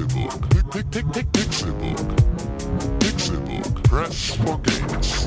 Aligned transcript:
Pixelbook. 0.00 0.72
Pick, 0.72 0.90
pick, 0.90 1.12
pick, 1.12 1.26
Pixelbook. 1.32 2.08
Pixelbook. 3.00 3.84
Press 3.84 4.34
for 4.36 4.58
games. 4.58 5.26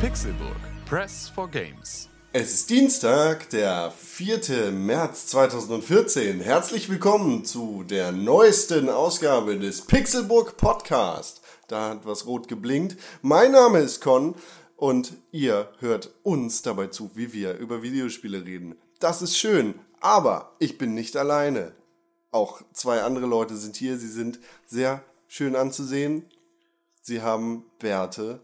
Pixelburg. 0.00 0.60
Press 0.84 1.28
for 1.28 1.48
Games. 1.48 2.08
Es 2.30 2.52
ist 2.52 2.68
Dienstag, 2.68 3.48
der 3.48 3.90
4. 3.90 4.70
März 4.70 5.28
2014. 5.28 6.40
Herzlich 6.40 6.90
willkommen 6.90 7.46
zu 7.46 7.84
der 7.84 8.12
neuesten 8.12 8.90
Ausgabe 8.90 9.58
des 9.58 9.80
Pixelburg 9.80 10.58
Podcast. 10.58 11.40
Da 11.68 11.88
hat 11.88 12.04
was 12.04 12.26
rot 12.26 12.46
geblinkt. 12.46 12.98
Mein 13.22 13.52
Name 13.52 13.78
ist 13.78 14.02
Con 14.02 14.34
und 14.76 15.14
ihr 15.32 15.72
hört 15.78 16.10
uns 16.22 16.60
dabei 16.60 16.88
zu, 16.88 17.10
wie 17.14 17.32
wir 17.32 17.56
über 17.56 17.82
Videospiele 17.82 18.44
reden. 18.44 18.76
Das 19.00 19.22
ist 19.22 19.38
schön, 19.38 19.76
aber 20.00 20.54
ich 20.58 20.76
bin 20.76 20.92
nicht 20.92 21.16
alleine. 21.16 21.72
Auch 22.30 22.60
zwei 22.74 23.04
andere 23.04 23.24
Leute 23.24 23.56
sind 23.56 23.74
hier. 23.74 23.96
Sie 23.96 24.06
sind 24.06 24.38
sehr 24.66 25.02
schön 25.28 25.56
anzusehen. 25.56 26.26
Sie 27.00 27.22
haben 27.22 27.64
Bärte. 27.78 28.40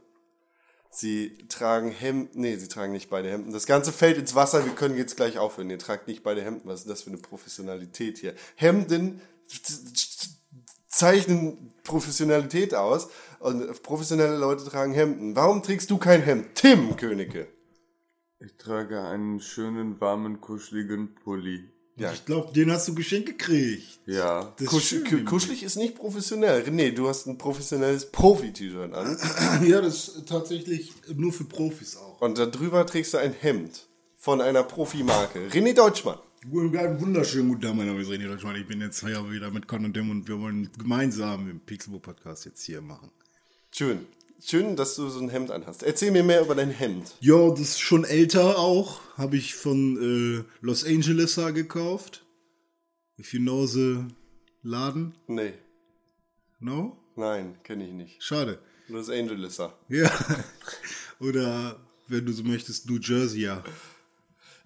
Sie 0.94 1.36
tragen 1.48 1.90
Hemden. 1.90 2.40
Nee, 2.40 2.56
sie 2.56 2.68
tragen 2.68 2.92
nicht 2.92 3.10
beide 3.10 3.28
Hemden. 3.28 3.52
Das 3.52 3.66
Ganze 3.66 3.90
fällt 3.90 4.16
ins 4.16 4.36
Wasser. 4.36 4.64
Wir 4.64 4.74
können 4.74 4.96
jetzt 4.96 5.16
gleich 5.16 5.38
aufhören. 5.38 5.68
Ihr 5.68 5.78
tragt 5.78 6.06
nicht 6.06 6.22
beide 6.22 6.42
Hemden. 6.42 6.68
Was 6.68 6.82
ist 6.82 6.88
das 6.88 7.02
für 7.02 7.10
eine 7.10 7.18
Professionalität 7.18 8.18
hier? 8.18 8.34
Hemden 8.54 9.20
zeichnen 10.86 11.74
Professionalität 11.82 12.74
aus. 12.74 13.08
Und 13.40 13.82
professionelle 13.82 14.36
Leute 14.36 14.64
tragen 14.64 14.92
Hemden. 14.92 15.34
Warum 15.34 15.62
trägst 15.64 15.90
du 15.90 15.98
kein 15.98 16.22
Hemd? 16.22 16.54
Tim 16.54 16.96
Königke. 16.96 17.48
Ich 18.38 18.56
trage 18.56 19.02
einen 19.02 19.40
schönen, 19.40 20.00
warmen, 20.00 20.40
kuscheligen 20.40 21.16
Pulli. 21.16 21.73
Ja, 21.96 22.12
Ich 22.12 22.24
glaube, 22.24 22.52
den 22.52 22.72
hast 22.72 22.88
du 22.88 22.94
geschenkt 22.94 23.26
gekriegt. 23.28 24.00
Ja. 24.06 24.52
Das 24.58 24.66
Kusch, 24.66 24.88
schön. 24.88 25.24
kuschelig 25.24 25.62
ist 25.62 25.76
nicht 25.76 25.94
professionell. 25.94 26.68
Nee, 26.70 26.90
du 26.90 27.08
hast 27.08 27.26
ein 27.26 27.38
professionelles 27.38 28.10
Profi-T-Shirt 28.10 28.92
an. 28.92 29.16
Ja, 29.64 29.80
das 29.80 30.08
ist 30.08 30.28
tatsächlich 30.28 30.92
nur 31.14 31.32
für 31.32 31.44
Profis 31.44 31.96
auch. 31.96 32.20
Und 32.20 32.36
darüber 32.38 32.84
trägst 32.84 33.14
du 33.14 33.18
ein 33.18 33.32
Hemd 33.32 33.86
von 34.16 34.40
einer 34.40 34.64
Profimarke. 34.64 35.48
René 35.50 35.72
Deutschmann. 35.74 36.18
Wunderschönen 36.46 37.48
guten 37.48 37.62
Tag, 37.62 37.74
mein 37.74 37.86
Name 37.86 38.02
ist 38.02 38.08
René 38.10 38.26
Deutschmann. 38.28 38.56
Ich 38.56 38.66
bin 38.66 38.80
jetzt 38.80 39.00
hier 39.00 39.30
wieder 39.30 39.50
mit 39.50 39.66
Con 39.68 39.84
und 39.84 39.94
Dem 39.96 40.10
und 40.10 40.28
wir 40.28 40.38
wollen 40.40 40.68
gemeinsam 40.76 41.46
den 41.46 41.60
Pixelbook 41.60 42.02
Podcast 42.02 42.44
jetzt 42.44 42.62
hier 42.64 42.82
machen. 42.82 43.10
Schön. 43.70 44.06
Schön, 44.46 44.76
dass 44.76 44.94
du 44.96 45.08
so 45.08 45.20
ein 45.20 45.30
Hemd 45.30 45.50
anhast. 45.50 45.82
Erzähl 45.82 46.10
mir 46.10 46.22
mehr 46.22 46.42
über 46.42 46.54
dein 46.54 46.70
Hemd. 46.70 47.14
Ja, 47.20 47.48
das 47.50 47.60
ist 47.60 47.80
schon 47.80 48.04
älter 48.04 48.58
auch. 48.58 49.00
Habe 49.16 49.36
ich 49.38 49.54
von 49.54 49.96
äh, 50.42 50.44
Los 50.60 50.84
Angeles 50.84 51.36
gekauft. 51.54 52.26
If 53.18 53.32
you 53.32 53.40
know 53.40 53.64
the 53.66 54.04
Laden. 54.62 55.14
Nee, 55.28 55.54
No? 56.60 56.98
nein, 57.16 57.56
kenne 57.62 57.86
ich 57.86 57.92
nicht. 57.92 58.22
Schade. 58.22 58.58
Los 58.88 59.08
Angeleser. 59.08 59.78
Ja. 59.88 60.10
Oder 61.20 61.78
wenn 62.08 62.26
du 62.26 62.32
so 62.32 62.42
möchtest, 62.42 62.88
New 62.88 62.98
Jersey, 62.98 63.42
ja. 63.42 63.62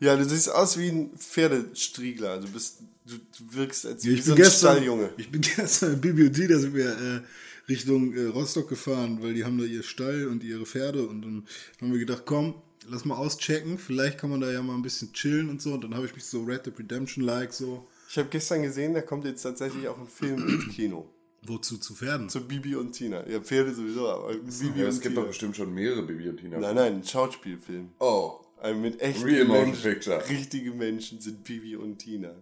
Ja, 0.01 0.17
du 0.17 0.25
siehst 0.25 0.51
aus 0.51 0.79
wie 0.79 0.89
ein 0.89 1.17
Pferdestriegler. 1.17 2.41
Du 2.41 2.49
bist, 2.49 2.81
du, 3.05 3.17
du 3.17 3.55
wirkst 3.55 3.87
als 3.87 4.05
Ja, 4.05 4.11
wie 4.11 4.15
ich, 4.15 4.25
so 4.25 4.35
bin 4.35 4.43
ein 4.43 4.45
gestern, 4.45 4.77
Stalljunge. 4.77 5.11
ich 5.17 5.31
bin 5.31 5.41
gestern 5.57 5.95
in 5.95 6.01
Bibliothek, 6.01 6.49
da 6.49 6.59
sind 6.59 6.75
wir 6.75 6.91
äh, 6.91 7.21
Richtung 7.69 8.15
äh, 8.15 8.25
Rostock 8.27 8.69
gefahren, 8.69 9.19
weil 9.23 9.35
die 9.35 9.45
haben 9.45 9.59
da 9.59 9.65
ihr 9.65 9.83
Stall 9.83 10.27
und 10.27 10.43
ihre 10.45 10.65
Pferde 10.67 11.07
und 11.07 11.23
dann 11.23 11.45
haben 11.81 11.93
wir 11.93 11.99
gedacht, 11.99 12.23
komm, 12.27 12.55
lass 12.89 13.05
mal 13.05 13.17
auschecken, 13.17 13.79
vielleicht 13.79 14.19
kann 14.19 14.31
man 14.31 14.41
da 14.41 14.51
ja 14.51 14.63
mal 14.63 14.75
ein 14.75 14.83
bisschen 14.83 15.13
chillen 15.13 15.51
und 15.51 15.61
so 15.61 15.75
und 15.75 15.85
dann 15.85 15.95
habe 15.95 16.07
ich 16.07 16.15
mich 16.15 16.25
so 16.25 16.43
Red 16.45 16.67
Dead 16.67 16.79
Redemption-like 16.79 17.53
so, 17.53 17.87
Ich 18.09 18.17
habe 18.19 18.29
gestern 18.31 18.63
gesehen, 18.63 18.95
da 18.95 19.03
kommt 19.03 19.25
jetzt 19.25 19.43
tatsächlich 19.43 19.87
auch 19.89 19.99
ein 19.99 20.07
Film 20.09 20.49
ins 20.49 20.69
Kino. 20.75 21.09
wozu 21.43 21.77
zu 21.79 21.95
Pferden? 21.95 22.29
Zu 22.29 22.47
Bibi 22.47 22.75
und 22.77 22.93
Tina. 22.93 23.27
Ja, 23.29 23.41
Pferde 23.41 23.75
sowieso, 23.75 24.09
aber 24.09 24.33
Bibi 24.35 24.81
ja 24.81 24.85
und 24.87 24.91
es 24.91 25.01
gibt 25.01 25.15
Tina. 25.15 25.21
doch 25.21 25.29
bestimmt 25.29 25.57
schon 25.57 25.73
mehrere 25.75 26.03
Bibi 26.03 26.29
und 26.31 26.39
Tina. 26.39 26.59
Nein, 26.59 26.75
nein, 26.75 26.95
ein 26.95 27.05
Schauspielfilm. 27.05 27.91
Oh. 28.01 28.41
Ein 28.61 28.81
mit 28.81 29.01
echten 29.01 29.23
Real 29.25 29.45
Motion 29.45 29.67
Menschen. 29.67 29.83
Picture. 29.93 30.29
Richtige 30.29 30.73
Menschen 30.73 31.21
sind 31.21 31.45
Bibi 31.45 31.77
und 31.77 31.99
Tina. 31.99 32.35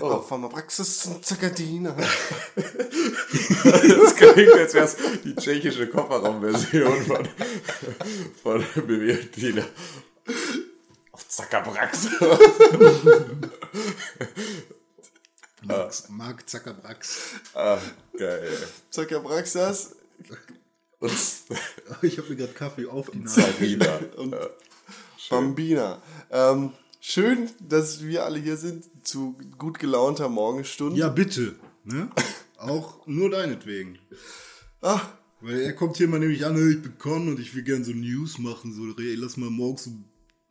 Oh, 0.00 0.20
von 0.20 0.42
der 0.42 0.48
Praxis 0.48 1.00
zum 1.00 1.22
Zakadina. 1.22 1.94
Das 3.64 4.16
klingt, 4.16 4.52
als 4.54 4.74
wäre 4.74 4.84
es 4.84 4.96
die 5.24 5.34
tschechische 5.36 5.86
Kofferraumversion 5.88 7.02
von, 7.04 7.28
von 8.42 8.86
Bibi 8.86 9.12
und 9.12 9.32
Tina. 9.32 9.64
Auf 11.12 11.28
Zackerbrax. 11.28 12.08
Max, 15.62 16.08
Mark 16.08 16.48
Zuckerbrax. 16.48 17.18
ah, 17.54 17.78
geil. 18.18 18.58
Zakabraxas 18.90 19.94
Und 20.98 21.12
Ich 22.02 22.18
habe 22.18 22.28
mir 22.30 22.36
gerade 22.36 22.52
Kaffee 22.52 22.86
auf 22.86 23.10
die 23.10 23.18
Nase. 23.18 23.42
Sabina. 23.42 24.00
und 24.16 24.34
Bambina. 25.30 26.02
Ähm, 26.30 26.72
schön, 27.02 27.50
dass 27.60 28.04
wir 28.04 28.24
alle 28.24 28.38
hier 28.38 28.56
sind 28.56 28.84
zu 29.04 29.36
gut 29.58 29.78
gelaunter 29.78 30.28
Morgenstunde. 30.28 30.98
Ja, 30.98 31.08
bitte. 31.08 31.56
Ne? 31.84 32.08
Auch 32.56 33.06
nur 33.06 33.28
deinetwegen. 33.30 33.98
Ah, 34.80 35.00
Weil 35.40 35.60
er 35.60 35.72
kommt 35.74 35.96
hier 35.96 36.06
mal 36.08 36.20
nämlich 36.20 36.46
an, 36.46 36.56
ich 36.70 36.80
bin 36.80 36.96
Con 36.98 37.28
und 37.28 37.40
ich 37.40 37.54
will 37.54 37.64
gern 37.64 37.84
so 37.84 37.90
News 37.92 38.38
machen. 38.38 38.72
So, 38.72 38.82
ey, 39.02 39.16
lass 39.16 39.36
mal 39.36 39.50
morgens 39.50 39.88
um 39.88 40.04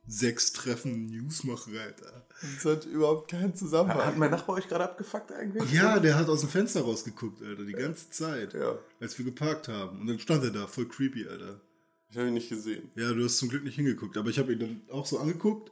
sechs 0.08 0.52
Treffen 0.52 1.06
News 1.06 1.46
machen, 1.46 1.74
Alter. 1.78 2.26
das 2.42 2.66
hat 2.66 2.86
überhaupt 2.86 3.32
keinen 3.32 3.56
Zusammenhang. 3.56 4.04
Hat 4.06 4.18
mein 4.18 4.32
Nachbar 4.32 4.58
euch 4.58 4.68
gerade 4.68 4.84
abgefuckt 4.84 5.32
eigentlich? 5.32 5.72
Ja, 5.72 6.00
der 6.00 6.18
hat 6.18 6.28
aus 6.28 6.42
dem 6.42 6.50
Fenster 6.50 6.82
rausgeguckt, 6.82 7.42
Alter, 7.42 7.64
die 7.64 7.72
ganze 7.72 8.10
Zeit. 8.10 8.54
Ja. 8.54 8.78
Als 9.00 9.18
wir 9.18 9.24
geparkt 9.24 9.70
haben. 9.70 10.02
Und 10.02 10.08
dann 10.08 10.20
stand 10.20 10.44
er 10.44 10.50
da, 10.50 10.68
voll 10.68 10.88
creepy, 10.90 11.28
Alter. 11.28 11.62
Ich 12.10 12.18
habe 12.18 12.28
ihn 12.28 12.34
nicht 12.34 12.50
gesehen. 12.50 12.92
Ja, 12.96 13.14
du 13.14 13.24
hast 13.24 13.38
zum 13.38 13.48
Glück 13.48 13.64
nicht 13.64 13.76
hingeguckt. 13.76 14.18
Aber 14.18 14.30
ich 14.30 14.38
habe 14.38 14.52
ihn 14.52 14.60
dann 14.60 14.82
auch 14.92 15.06
so 15.06 15.18
angeguckt, 15.18 15.72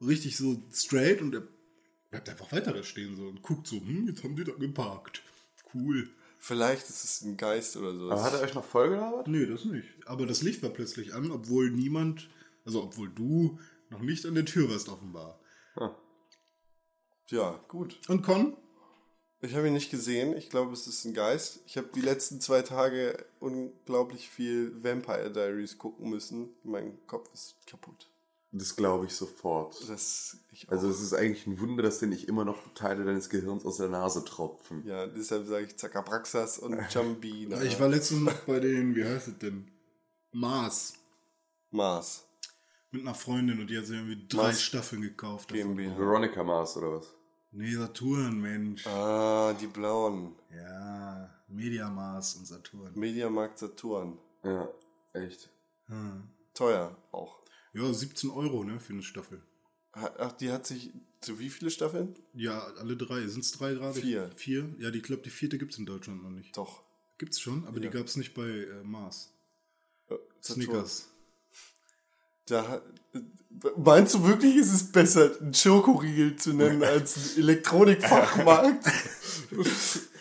richtig 0.00 0.36
so 0.36 0.62
straight 0.72 1.20
und 1.20 1.34
er 1.34 1.42
bleibt 2.10 2.28
einfach 2.28 2.52
weiter 2.52 2.72
da 2.72 2.82
stehen 2.82 3.16
so 3.16 3.26
und 3.26 3.42
guckt 3.42 3.66
so, 3.66 3.76
hm, 3.76 4.08
jetzt 4.08 4.24
haben 4.24 4.36
die 4.36 4.44
da 4.44 4.52
geparkt. 4.52 5.22
Cool. 5.74 6.10
Vielleicht 6.38 6.88
ist 6.88 7.04
es 7.04 7.22
ein 7.22 7.36
Geist 7.36 7.76
oder 7.76 7.94
so. 7.94 8.10
Aber 8.10 8.22
hat 8.22 8.34
er 8.34 8.42
euch 8.42 8.54
noch 8.54 8.64
vollgelabert? 8.64 9.26
Nee, 9.26 9.46
das 9.46 9.64
nicht. 9.64 9.88
Aber 10.06 10.26
das 10.26 10.42
Licht 10.42 10.62
war 10.62 10.70
plötzlich 10.70 11.14
an, 11.14 11.30
obwohl 11.30 11.70
niemand, 11.70 12.28
also 12.64 12.82
obwohl 12.82 13.08
du 13.08 13.58
noch 13.90 14.00
nicht 14.00 14.26
an 14.26 14.34
der 14.34 14.44
Tür 14.44 14.70
warst 14.70 14.88
offenbar. 14.88 15.40
ja, 17.28 17.60
gut. 17.68 17.98
Und 18.08 18.22
Con? 18.22 18.56
Ich 19.40 19.54
habe 19.54 19.66
ihn 19.66 19.74
nicht 19.74 19.90
gesehen. 19.90 20.36
Ich 20.36 20.48
glaube, 20.48 20.72
es 20.72 20.86
ist 20.86 21.04
ein 21.04 21.14
Geist. 21.14 21.60
Ich 21.66 21.76
habe 21.76 21.88
die 21.94 22.00
letzten 22.00 22.40
zwei 22.40 22.62
Tage 22.62 23.24
unglaublich 23.38 24.28
viel 24.28 24.82
Vampire 24.82 25.30
Diaries 25.30 25.78
gucken 25.78 26.10
müssen. 26.10 26.54
Mein 26.62 26.98
Kopf 27.06 27.32
ist 27.34 27.56
kaputt. 27.66 28.08
Das 28.58 28.76
glaube 28.76 29.06
ich 29.06 29.12
sofort. 29.12 29.76
Das 29.88 30.36
ich 30.52 30.68
auch. 30.68 30.72
Also 30.72 30.88
es 30.88 31.00
ist 31.00 31.12
eigentlich 31.12 31.46
ein 31.46 31.60
Wunder, 31.60 31.82
dass 31.82 31.98
dir 31.98 32.06
nicht 32.06 32.28
immer 32.28 32.44
noch 32.44 32.58
Teile 32.74 33.04
deines 33.04 33.28
Gehirns 33.28 33.64
aus 33.64 33.76
der 33.76 33.88
Nase 33.88 34.24
tropfen. 34.24 34.86
ja, 34.86 35.06
deshalb 35.06 35.46
sage 35.46 35.66
ich 35.66 35.76
Zakabraxas 35.76 36.58
und 36.58 36.78
Jambina. 36.90 37.62
Ich 37.62 37.78
war 37.78 37.88
letztens 37.88 38.20
noch 38.22 38.38
bei 38.40 38.60
den, 38.60 38.94
wie 38.94 39.04
heißt 39.04 39.28
es 39.28 39.38
denn? 39.38 39.70
Mars. 40.32 40.94
Mars. 41.70 42.24
Mit 42.90 43.02
einer 43.02 43.14
Freundin 43.14 43.60
und 43.60 43.68
die 43.68 43.76
hat 43.76 43.86
sich 43.86 43.96
irgendwie 43.96 44.26
drei 44.28 44.44
Mars 44.44 44.62
Staffeln 44.62 45.02
gekauft. 45.02 45.52
Veronica 45.52 46.42
Mars 46.42 46.76
oder 46.76 46.92
was? 46.92 47.12
Nee, 47.52 47.74
Saturn, 47.74 48.40
Mensch. 48.40 48.86
Ah, 48.86 49.52
die 49.54 49.66
blauen. 49.66 50.36
Ja, 50.54 51.30
Media 51.48 51.88
Mars 51.88 52.36
und 52.36 52.46
Saturn. 52.46 52.92
Mediamarkt 52.94 53.58
Saturn. 53.58 54.18
Ja, 54.42 54.68
echt. 55.12 55.48
Hm. 55.86 56.28
Teuer 56.54 56.96
auch. 57.12 57.38
Ja, 57.76 57.92
17 57.92 58.30
Euro, 58.30 58.64
ne, 58.64 58.80
für 58.80 58.92
eine 58.94 59.02
Staffel. 59.02 59.40
Ach, 59.92 60.32
die 60.32 60.50
hat 60.50 60.66
sich. 60.66 60.90
Zu 61.20 61.38
wie 61.38 61.48
viele 61.50 61.70
Staffeln? 61.70 62.14
Ja, 62.34 62.60
alle 62.78 62.96
drei. 62.96 63.26
Sind 63.26 63.44
es 63.44 63.52
drei 63.52 63.72
gerade? 63.74 63.98
Vier. 64.00 64.30
Vier? 64.36 64.68
Ja, 64.78 64.90
die- 64.90 64.98
ich 64.98 65.04
glaube, 65.04 65.22
die 65.22 65.30
vierte 65.30 65.56
gibt's 65.58 65.78
in 65.78 65.86
Deutschland 65.86 66.22
noch 66.22 66.30
nicht. 66.30 66.56
Doch. 66.56 66.82
Gibt's 67.18 67.40
schon, 67.40 67.66
aber 67.66 67.76
Ja. 67.78 67.82
die 67.88 67.96
gab's 67.98 68.16
nicht 68.16 68.34
bei 68.34 68.46
äh, 68.46 68.82
Mars. 68.84 69.32
Äh. 70.10 70.14
Snickers. 70.42 71.08
Da, 72.46 72.68
hat- 72.68 72.82
meinst 73.76 74.14
du 74.14 74.24
wirklich, 74.24 74.54
ist 74.56 74.72
es 74.72 74.92
besser, 74.92 75.32
einen 75.40 75.54
Schokoriegel 75.54 76.36
zu 76.36 76.52
nennen 76.52 76.82
als 76.84 77.16
einen 77.16 77.38
Elektronikfachmarkt? 77.48 78.86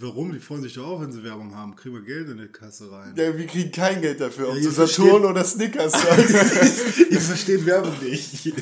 Warum? 0.00 0.32
Die 0.32 0.40
freuen 0.40 0.62
sich 0.62 0.74
doch 0.74 0.86
auch, 0.86 1.00
wenn 1.00 1.10
sie 1.10 1.24
Werbung 1.24 1.54
haben. 1.56 1.74
Kriegen 1.74 1.94
wir 1.94 2.02
Geld 2.02 2.28
in 2.28 2.36
die 2.38 2.48
Kasse 2.48 2.90
rein. 2.92 3.14
ja, 3.16 3.36
wir 3.36 3.46
kriegen 3.46 3.72
kein 3.72 4.00
Geld 4.02 4.20
dafür, 4.20 4.50
ob 4.50 4.56
Ja, 4.56 4.62
du 4.62 4.70
Saturn 4.70 4.88
versteht- 4.88 5.30
oder 5.30 5.44
Snickers 5.44 5.92
sagst. 6.02 6.98
Ihr 7.10 7.20
versteht 7.20 7.64
Werbung 7.66 7.94
nicht. 8.02 8.52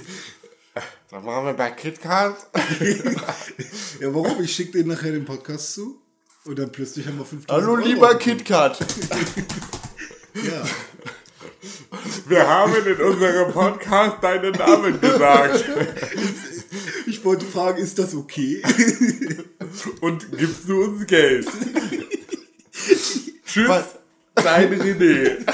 da 1.10 1.20
machen 1.20 1.46
wir 1.46 1.54
bei 1.54 1.70
KitKat. 1.72 2.37
ja, 4.00 4.14
warum? 4.14 4.43
Ich 4.43 4.54
schicke 4.54 4.78
dir 4.82 4.87
nachher 4.88 5.10
den 5.12 5.25
Podcast 5.25 5.72
zu. 5.75 6.00
Und 6.44 6.58
dann 6.58 6.70
plötzlich 6.72 7.06
haben 7.06 7.19
wir 7.19 7.25
5000 7.25 7.50
Hallo 7.50 7.75
Euro 7.75 7.84
lieber. 7.87 8.14
KitKat. 8.16 8.78
Ja, 10.34 10.64
Wir 12.28 12.48
haben 12.48 12.75
in 12.87 12.96
unserem 13.00 13.52
Podcast 13.52 14.16
deinen 14.22 14.52
Namen 14.52 15.00
gesagt. 15.00 15.64
ich 17.06 17.24
wollte 17.24 17.44
fragen, 17.44 17.78
ist 17.82 17.98
das 17.98 18.14
okay? 18.14 18.62
Und 20.00 20.30
gibst 20.36 20.69
du 20.69 20.82
uns 20.84 21.06
Geld? 21.06 21.46
Tschüss, 23.46 23.69
Was? 23.69 23.84
dein 24.34 24.72
René. 24.80 25.44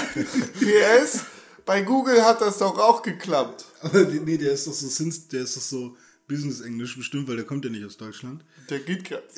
PS, 0.61 1.21
bei 1.65 1.83
Google 1.83 2.23
hat 2.25 2.41
das 2.41 2.59
doch 2.59 2.79
auch 2.79 3.03
geklappt. 3.03 3.65
Aber 3.81 4.05
die- 4.05 4.21
nee, 4.21 4.39
der 4.39 4.53
ist 4.53 4.67
doch 4.67 4.73
so 4.73 4.89
Sins, 4.89 5.29
der 5.29 5.43
ist 5.43 5.57
doch 5.57 5.63
so 5.63 5.97
Business-Englisch 6.29 6.97
bestimmt, 6.97 7.27
weil 7.29 7.37
der 7.37 7.45
kommt 7.47 7.65
ja 7.65 7.71
nicht 7.71 7.85
aus 7.85 7.97
Deutschland. 7.97 8.45
Der 8.71 8.81
KitKat. 8.81 9.25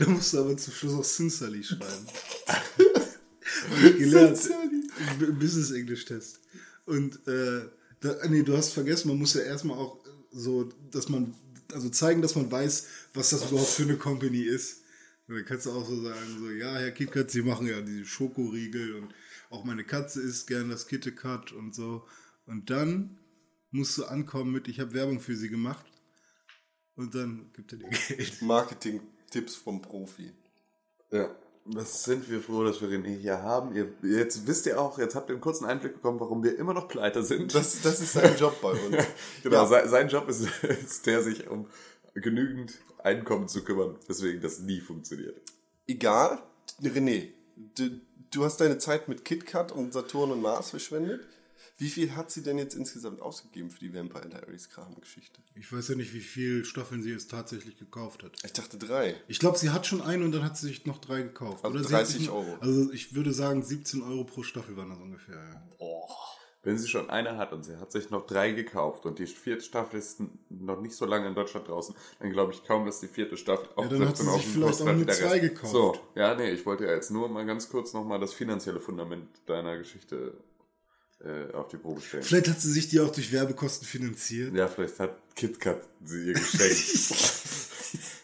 Da 0.00 0.08
musst 0.08 0.32
du 0.34 0.38
aber 0.40 0.56
zum 0.56 0.72
Schluss 0.74 0.94
auch 0.94 1.04
Sincerely 1.04 1.62
schreiben. 1.62 2.06
Gelernt. 3.98 4.38
Business-Englisch-Test. 5.38 6.40
Und 6.86 7.16
äh, 7.28 7.62
da, 8.00 8.14
nee, 8.28 8.42
du 8.42 8.56
hast 8.56 8.72
vergessen, 8.72 9.08
man 9.08 9.18
muss 9.18 9.34
ja 9.34 9.42
erstmal 9.42 9.78
auch 9.78 9.98
so, 10.36 10.68
dass 10.90 11.08
man, 11.08 11.34
also 11.72 11.88
zeigen, 11.88 12.22
dass 12.22 12.36
man 12.36 12.50
weiß, 12.50 12.86
was 13.14 13.30
das 13.30 13.48
überhaupt 13.48 13.70
für 13.70 13.84
eine 13.84 13.96
Company 13.96 14.42
ist. 14.42 14.82
Und 15.26 15.34
dann 15.34 15.44
kannst 15.44 15.66
du 15.66 15.72
auch 15.72 15.84
so 15.84 16.00
sagen, 16.02 16.38
so, 16.38 16.50
ja, 16.50 16.76
Herr 16.76 16.92
KitKat, 16.92 17.30
Sie 17.30 17.42
machen 17.42 17.66
ja 17.66 17.80
diese 17.80 18.04
Schokoriegel 18.04 18.94
und 18.94 19.14
auch 19.50 19.64
meine 19.64 19.84
Katze 19.84 20.20
isst 20.20 20.46
gern 20.46 20.68
das 20.68 20.86
KitKat 20.86 21.52
und 21.52 21.74
so. 21.74 22.04
Und 22.46 22.70
dann 22.70 23.18
musst 23.70 23.98
du 23.98 24.04
ankommen 24.04 24.52
mit, 24.52 24.68
ich 24.68 24.78
habe 24.78 24.94
Werbung 24.94 25.18
für 25.18 25.34
Sie 25.34 25.48
gemacht. 25.48 25.84
Und 26.94 27.14
dann 27.14 27.50
gibt 27.52 27.72
er 27.72 27.78
dir 27.78 27.88
Geld. 27.88 28.42
Marketing-Tipps 28.42 29.56
vom 29.56 29.82
Profi. 29.82 30.32
Ja, 31.10 31.36
was 31.68 32.04
sind 32.04 32.30
wir 32.30 32.40
froh, 32.40 32.64
dass 32.64 32.80
wir 32.80 32.88
René 32.88 33.16
hier 33.16 33.42
haben. 33.42 33.74
Ihr, 33.74 33.88
jetzt 34.02 34.46
wisst 34.46 34.66
ihr 34.66 34.80
auch, 34.80 34.98
jetzt 34.98 35.14
habt 35.14 35.28
ihr 35.30 35.34
einen 35.34 35.40
kurzen 35.40 35.64
Einblick 35.64 35.94
bekommen, 35.94 36.20
warum 36.20 36.42
wir 36.44 36.58
immer 36.58 36.74
noch 36.74 36.88
pleite 36.88 37.22
sind. 37.22 37.54
Das, 37.54 37.82
das 37.82 38.00
ist 38.00 38.12
sein 38.12 38.36
Job 38.38 38.60
bei 38.60 38.70
uns. 38.70 39.04
genau, 39.42 39.56
Ja. 39.56 39.66
sein, 39.66 39.88
sein 39.88 40.08
Job 40.08 40.28
ist, 40.28 40.46
ist 40.62 41.06
der, 41.06 41.22
sich 41.22 41.48
um 41.48 41.66
genügend 42.14 42.74
Einkommen 43.02 43.48
zu 43.48 43.62
kümmern, 43.64 43.96
weswegen 44.06 44.40
das 44.40 44.60
nie 44.60 44.80
funktioniert. 44.80 45.40
Egal, 45.86 46.38
René, 46.82 47.28
du, 47.76 48.00
du 48.30 48.44
hast 48.44 48.60
deine 48.60 48.78
Zeit 48.78 49.08
mit 49.08 49.24
KitKat 49.24 49.72
und 49.72 49.92
Saturn 49.92 50.30
und 50.32 50.42
Mars 50.42 50.70
verschwendet. 50.70 51.20
Wie 51.78 51.88
viel 51.90 52.16
hat 52.16 52.30
sie 52.30 52.42
denn 52.42 52.56
jetzt 52.56 52.74
insgesamt 52.74 53.20
ausgegeben 53.20 53.70
für 53.70 53.80
die 53.80 53.92
Vampire 53.92 54.28
Diaries 54.30 54.70
Kram-Geschichte? 54.70 55.42
Ich 55.54 55.70
weiß 55.70 55.88
ja 55.88 55.94
nicht, 55.94 56.14
wie 56.14 56.20
viele 56.20 56.64
Staffeln 56.64 57.02
sie 57.02 57.10
jetzt 57.10 57.30
tatsächlich 57.30 57.76
gekauft 57.76 58.22
hat. 58.22 58.32
Ich 58.44 58.52
dachte 58.54 58.78
drei. 58.78 59.14
Ich 59.28 59.38
glaube, 59.38 59.58
sie 59.58 59.68
hat 59.70 59.86
schon 59.86 60.00
eine 60.00 60.24
und 60.24 60.32
dann 60.32 60.42
hat 60.42 60.56
sie 60.56 60.68
sich 60.68 60.86
noch 60.86 60.98
drei 60.98 61.20
gekauft. 61.20 61.64
Also 61.66 61.78
hat 61.78 61.90
30 61.90 62.16
sich 62.16 62.26
noch- 62.28 62.34
Euro. 62.36 62.56
Also 62.60 62.90
ich 62.92 63.14
würde 63.14 63.32
sagen, 63.34 63.62
17 63.62 64.02
Euro 64.02 64.24
pro 64.24 64.42
Staffel 64.42 64.74
waren 64.78 64.88
das 64.88 64.98
ungefähr. 64.98 65.36
Ja. 65.78 65.86
Wenn 66.62 66.78
sie 66.78 66.88
schon 66.88 67.10
eine 67.10 67.36
hat 67.36 67.52
und 67.52 67.62
sie 67.62 67.76
hat 67.76 67.92
sich 67.92 68.08
noch 68.10 68.26
drei 68.26 68.50
gekauft 68.52 69.04
und 69.06 69.18
die 69.20 69.26
vierte 69.26 69.62
Staffel 69.62 69.98
ist 70.00 70.20
noch 70.48 70.80
nicht 70.80 70.96
so 70.96 71.04
lange 71.04 71.28
in 71.28 71.34
Deutschland 71.34 71.68
draußen, 71.68 71.94
dann 72.18 72.30
glaube 72.30 72.52
ich 72.54 72.64
kaum, 72.64 72.86
dass 72.86 72.98
die 73.00 73.06
vierte 73.06 73.36
Staffel 73.36 73.68
auch 73.76 73.86
dann 73.86 74.08
hat 74.08 74.16
sie 74.16 74.24
sich 74.24 74.46
vielleicht 74.46 74.80
auch 74.80 74.86
dann 74.86 74.96
nur 74.98 75.08
zwei 75.08 75.38
gekauft. 75.38 75.72
So, 75.72 75.94
ja, 76.16 76.34
nee, 76.34 76.50
ich 76.50 76.66
wollte 76.66 76.86
ja 76.86 76.92
jetzt 76.92 77.10
nur 77.12 77.28
mal 77.28 77.46
ganz 77.46 77.68
kurz 77.68 77.92
nochmal 77.92 78.18
das 78.18 78.32
finanzielle 78.32 78.80
Fundament 78.80 79.28
deiner 79.46 79.76
Geschichte 79.78 80.34
äh, 81.24 81.52
auf 81.52 81.68
die 81.68 81.76
Probe 81.76 82.00
stellen. 82.00 82.22
Vielleicht 82.22 82.48
hat 82.48 82.60
sie 82.60 82.72
sich 82.72 82.88
die 82.88 83.00
auch 83.00 83.10
durch 83.10 83.32
Werbekosten 83.32 83.86
finanziert. 83.86 84.54
Ja, 84.54 84.68
vielleicht 84.68 84.98
hat 85.00 85.16
KitKat 85.34 85.82
sie 86.04 86.28
ihr 86.28 86.34
geschenkt. 86.34 87.44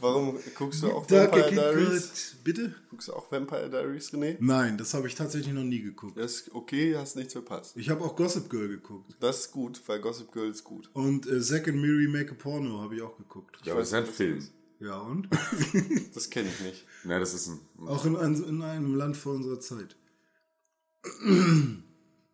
Warum 0.00 0.36
guckst 0.56 0.82
du 0.82 0.90
auch 0.90 1.06
Danke, 1.06 1.36
Vampire 1.42 1.74
Diaries? 1.74 2.02
KitKat. 2.08 2.44
Bitte? 2.44 2.74
Guckst 2.90 3.06
du 3.08 3.12
auch 3.12 3.30
Vampire 3.30 3.70
Diaries, 3.70 4.10
René? 4.12 4.36
Nein, 4.40 4.76
das 4.76 4.94
habe 4.94 5.06
ich 5.06 5.14
tatsächlich 5.14 5.54
noch 5.54 5.62
nie 5.62 5.80
geguckt. 5.80 6.18
Das 6.18 6.40
ist 6.40 6.54
okay, 6.54 6.96
hast 6.96 7.14
nichts 7.14 7.34
verpasst. 7.34 7.76
Ich 7.76 7.88
habe 7.88 8.02
auch 8.02 8.16
Gossip 8.16 8.50
Girl 8.50 8.68
geguckt. 8.68 9.14
Das 9.20 9.40
ist 9.40 9.52
gut, 9.52 9.80
weil 9.86 10.00
Gossip 10.00 10.32
Girl 10.32 10.50
ist 10.50 10.64
gut. 10.64 10.90
Und 10.92 11.26
äh, 11.28 11.40
Zack 11.40 11.68
and 11.68 11.80
Miri 11.80 12.08
Make 12.08 12.32
a 12.32 12.34
Porno 12.34 12.80
habe 12.80 12.96
ich 12.96 13.02
auch 13.02 13.16
geguckt. 13.16 13.58
ja, 13.64 13.72
aber 13.72 13.82
das 13.82 13.90
ist 13.90 13.94
ein 13.94 14.06
Film. 14.06 14.48
Ja, 14.80 14.98
und? 14.98 15.28
Das 16.14 16.28
kenne 16.28 16.48
ich 16.48 16.60
nicht. 16.60 16.84
Nein, 17.04 17.20
das 17.20 17.32
ist 17.32 17.46
ein. 17.46 17.60
auch 17.86 18.04
in, 18.04 18.16
in 18.16 18.62
einem 18.62 18.96
Land 18.96 19.16
vor 19.16 19.34
unserer 19.34 19.60
Zeit. 19.60 19.96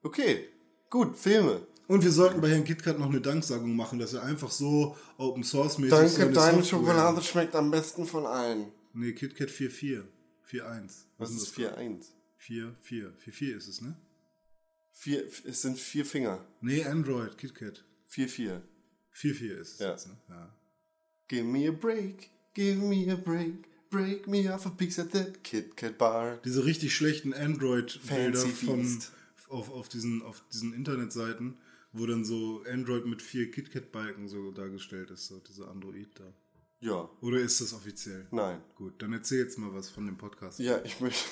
Okay, 0.09 0.49
gut, 0.89 1.19
Filme. 1.19 1.61
Und 1.87 2.03
wir 2.03 2.11
sollten 2.11 2.41
bei 2.41 2.49
Herrn 2.49 2.65
KitKat 2.65 2.99
noch 2.99 3.11
eine 3.11 3.21
Danksagung 3.21 3.77
machen, 3.77 3.99
dass 3.99 4.15
er 4.15 4.23
einfach 4.23 4.51
so 4.51 4.97
Open 5.19 5.45
Source 5.45 5.77
mäßig 5.77 6.17
Danke, 6.17 6.33
deine 6.33 6.65
Schokolade 6.65 7.21
schmeckt 7.21 7.55
am 7.55 7.71
besten 7.71 8.07
von 8.07 8.25
allen. 8.25 8.73
Nee, 8.95 9.13
KitKat 9.13 9.51
4.4. 9.51 10.05
4.1. 10.51 10.93
Was 11.19 11.31
ist 11.33 11.55
4-1? 11.55 12.07
4, 12.39 12.75
4. 12.81 13.13
4, 13.19 13.33
4 13.35 13.57
ist 13.59 13.69
es, 13.69 13.83
ne? 13.83 13.97
Vier, 14.93 15.27
es 15.45 15.61
sind 15.61 15.79
vier 15.79 16.07
Finger. 16.07 16.43
Nee, 16.63 16.85
Android, 16.85 17.37
KitKat. 17.37 17.85
4-4. 18.11 18.63
4, 19.11 19.35
4 19.35 19.59
ist 19.59 19.73
es 19.75 19.79
Ja. 19.81 19.91
jetzt, 19.91 20.09
ne? 20.09 20.17
Ja. 20.31 20.55
Give 21.29 21.45
me 21.45 21.69
a 21.69 21.73
break, 21.73 22.31
give 22.55 22.79
me 22.79 23.13
a 23.13 23.17
break, 23.17 23.69
break 23.91 24.27
me 24.27 24.51
off 24.53 24.65
a 24.65 24.71
piece 24.71 24.99
at 24.99 25.13
that 25.13 25.45
Kit 25.45 25.77
Kat 25.77 25.99
bar. 25.99 26.39
Diese 26.47 26.65
richtig 26.65 26.95
schlechten 26.95 27.35
Android-Bilder 27.35 28.39
von 28.41 28.83
Feast. 28.83 29.13
Auf, 29.49 29.71
auf, 29.71 29.89
diesen, 29.89 30.23
auf 30.23 30.43
diesen 30.53 30.73
Internetseiten, 30.75 31.59
wo 31.93 32.07
dann 32.07 32.25
so 32.25 32.63
Android 32.71 33.07
mit 33.07 33.23
vier 33.23 33.51
KitKat-Balken 33.51 34.29
so 34.29 34.51
dargestellt 34.53 35.11
ist, 35.11 35.27
so 35.27 35.39
dieser 35.41 35.69
Android 35.71 36.09
da. 36.19 36.33
Ja, 36.81 37.11
Oder 37.23 37.39
ist 37.39 37.61
das 37.61 37.73
offiziell? 37.75 38.29
nein. 38.31 38.61
Gut, 38.77 39.03
dann 39.03 39.13
erzähl 39.13 39.41
jetzt 39.41 39.59
mal 39.59 39.75
was 39.75 39.91
von 39.91 40.07
dem 40.07 40.17
Podcast. 40.17 40.61
Ja, 40.61 40.81
ich 40.85 41.01
möchte 41.01 41.25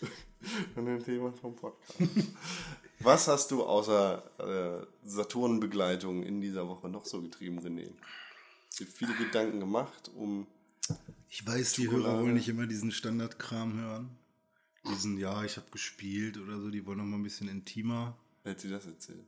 von 0.74 0.84
dem 0.84 1.02
Thema 1.04 1.32
vom 1.32 1.54
Podcast. 1.54 2.00
Was 2.98 3.28
hast 3.28 3.50
du 3.52 3.62
außer 3.62 4.82
äh, 4.82 4.86
Saturn-Begleitung 5.08 6.22
in 6.24 6.40
dieser 6.40 6.66
Woche 6.68 6.88
noch 6.88 7.06
so 7.06 7.22
getrieben, 7.22 7.60
René? 7.60 7.88
Hast 8.66 8.80
dir 8.80 8.86
viele 8.86 9.14
Gedanken 9.14 9.60
gemacht, 9.60 10.10
um 10.16 10.46
Ich 11.28 11.46
weiß, 11.46 11.74
die. 11.74 11.88
Hörer 11.90 12.20
wollen 12.20 12.34
nicht 12.34 12.48
immer 12.48 12.66
diesen 12.66 12.90
Standardkram 12.90 13.78
hören. 13.80 14.10
Diesen, 14.88 15.18
ja, 15.18 15.44
ich 15.44 15.56
habe 15.56 15.70
gespielt 15.70 16.38
oder 16.38 16.58
so, 16.60 16.70
die 16.70 16.84
wollen 16.86 16.98
noch 16.98 17.04
mal 17.04 17.16
ein 17.16 17.22
bisschen 17.22 17.48
intimer. 17.48 18.16
wer 18.42 18.52
hat 18.52 18.62
dir 18.62 18.70
das 18.70 18.86
erzählt? 18.86 19.26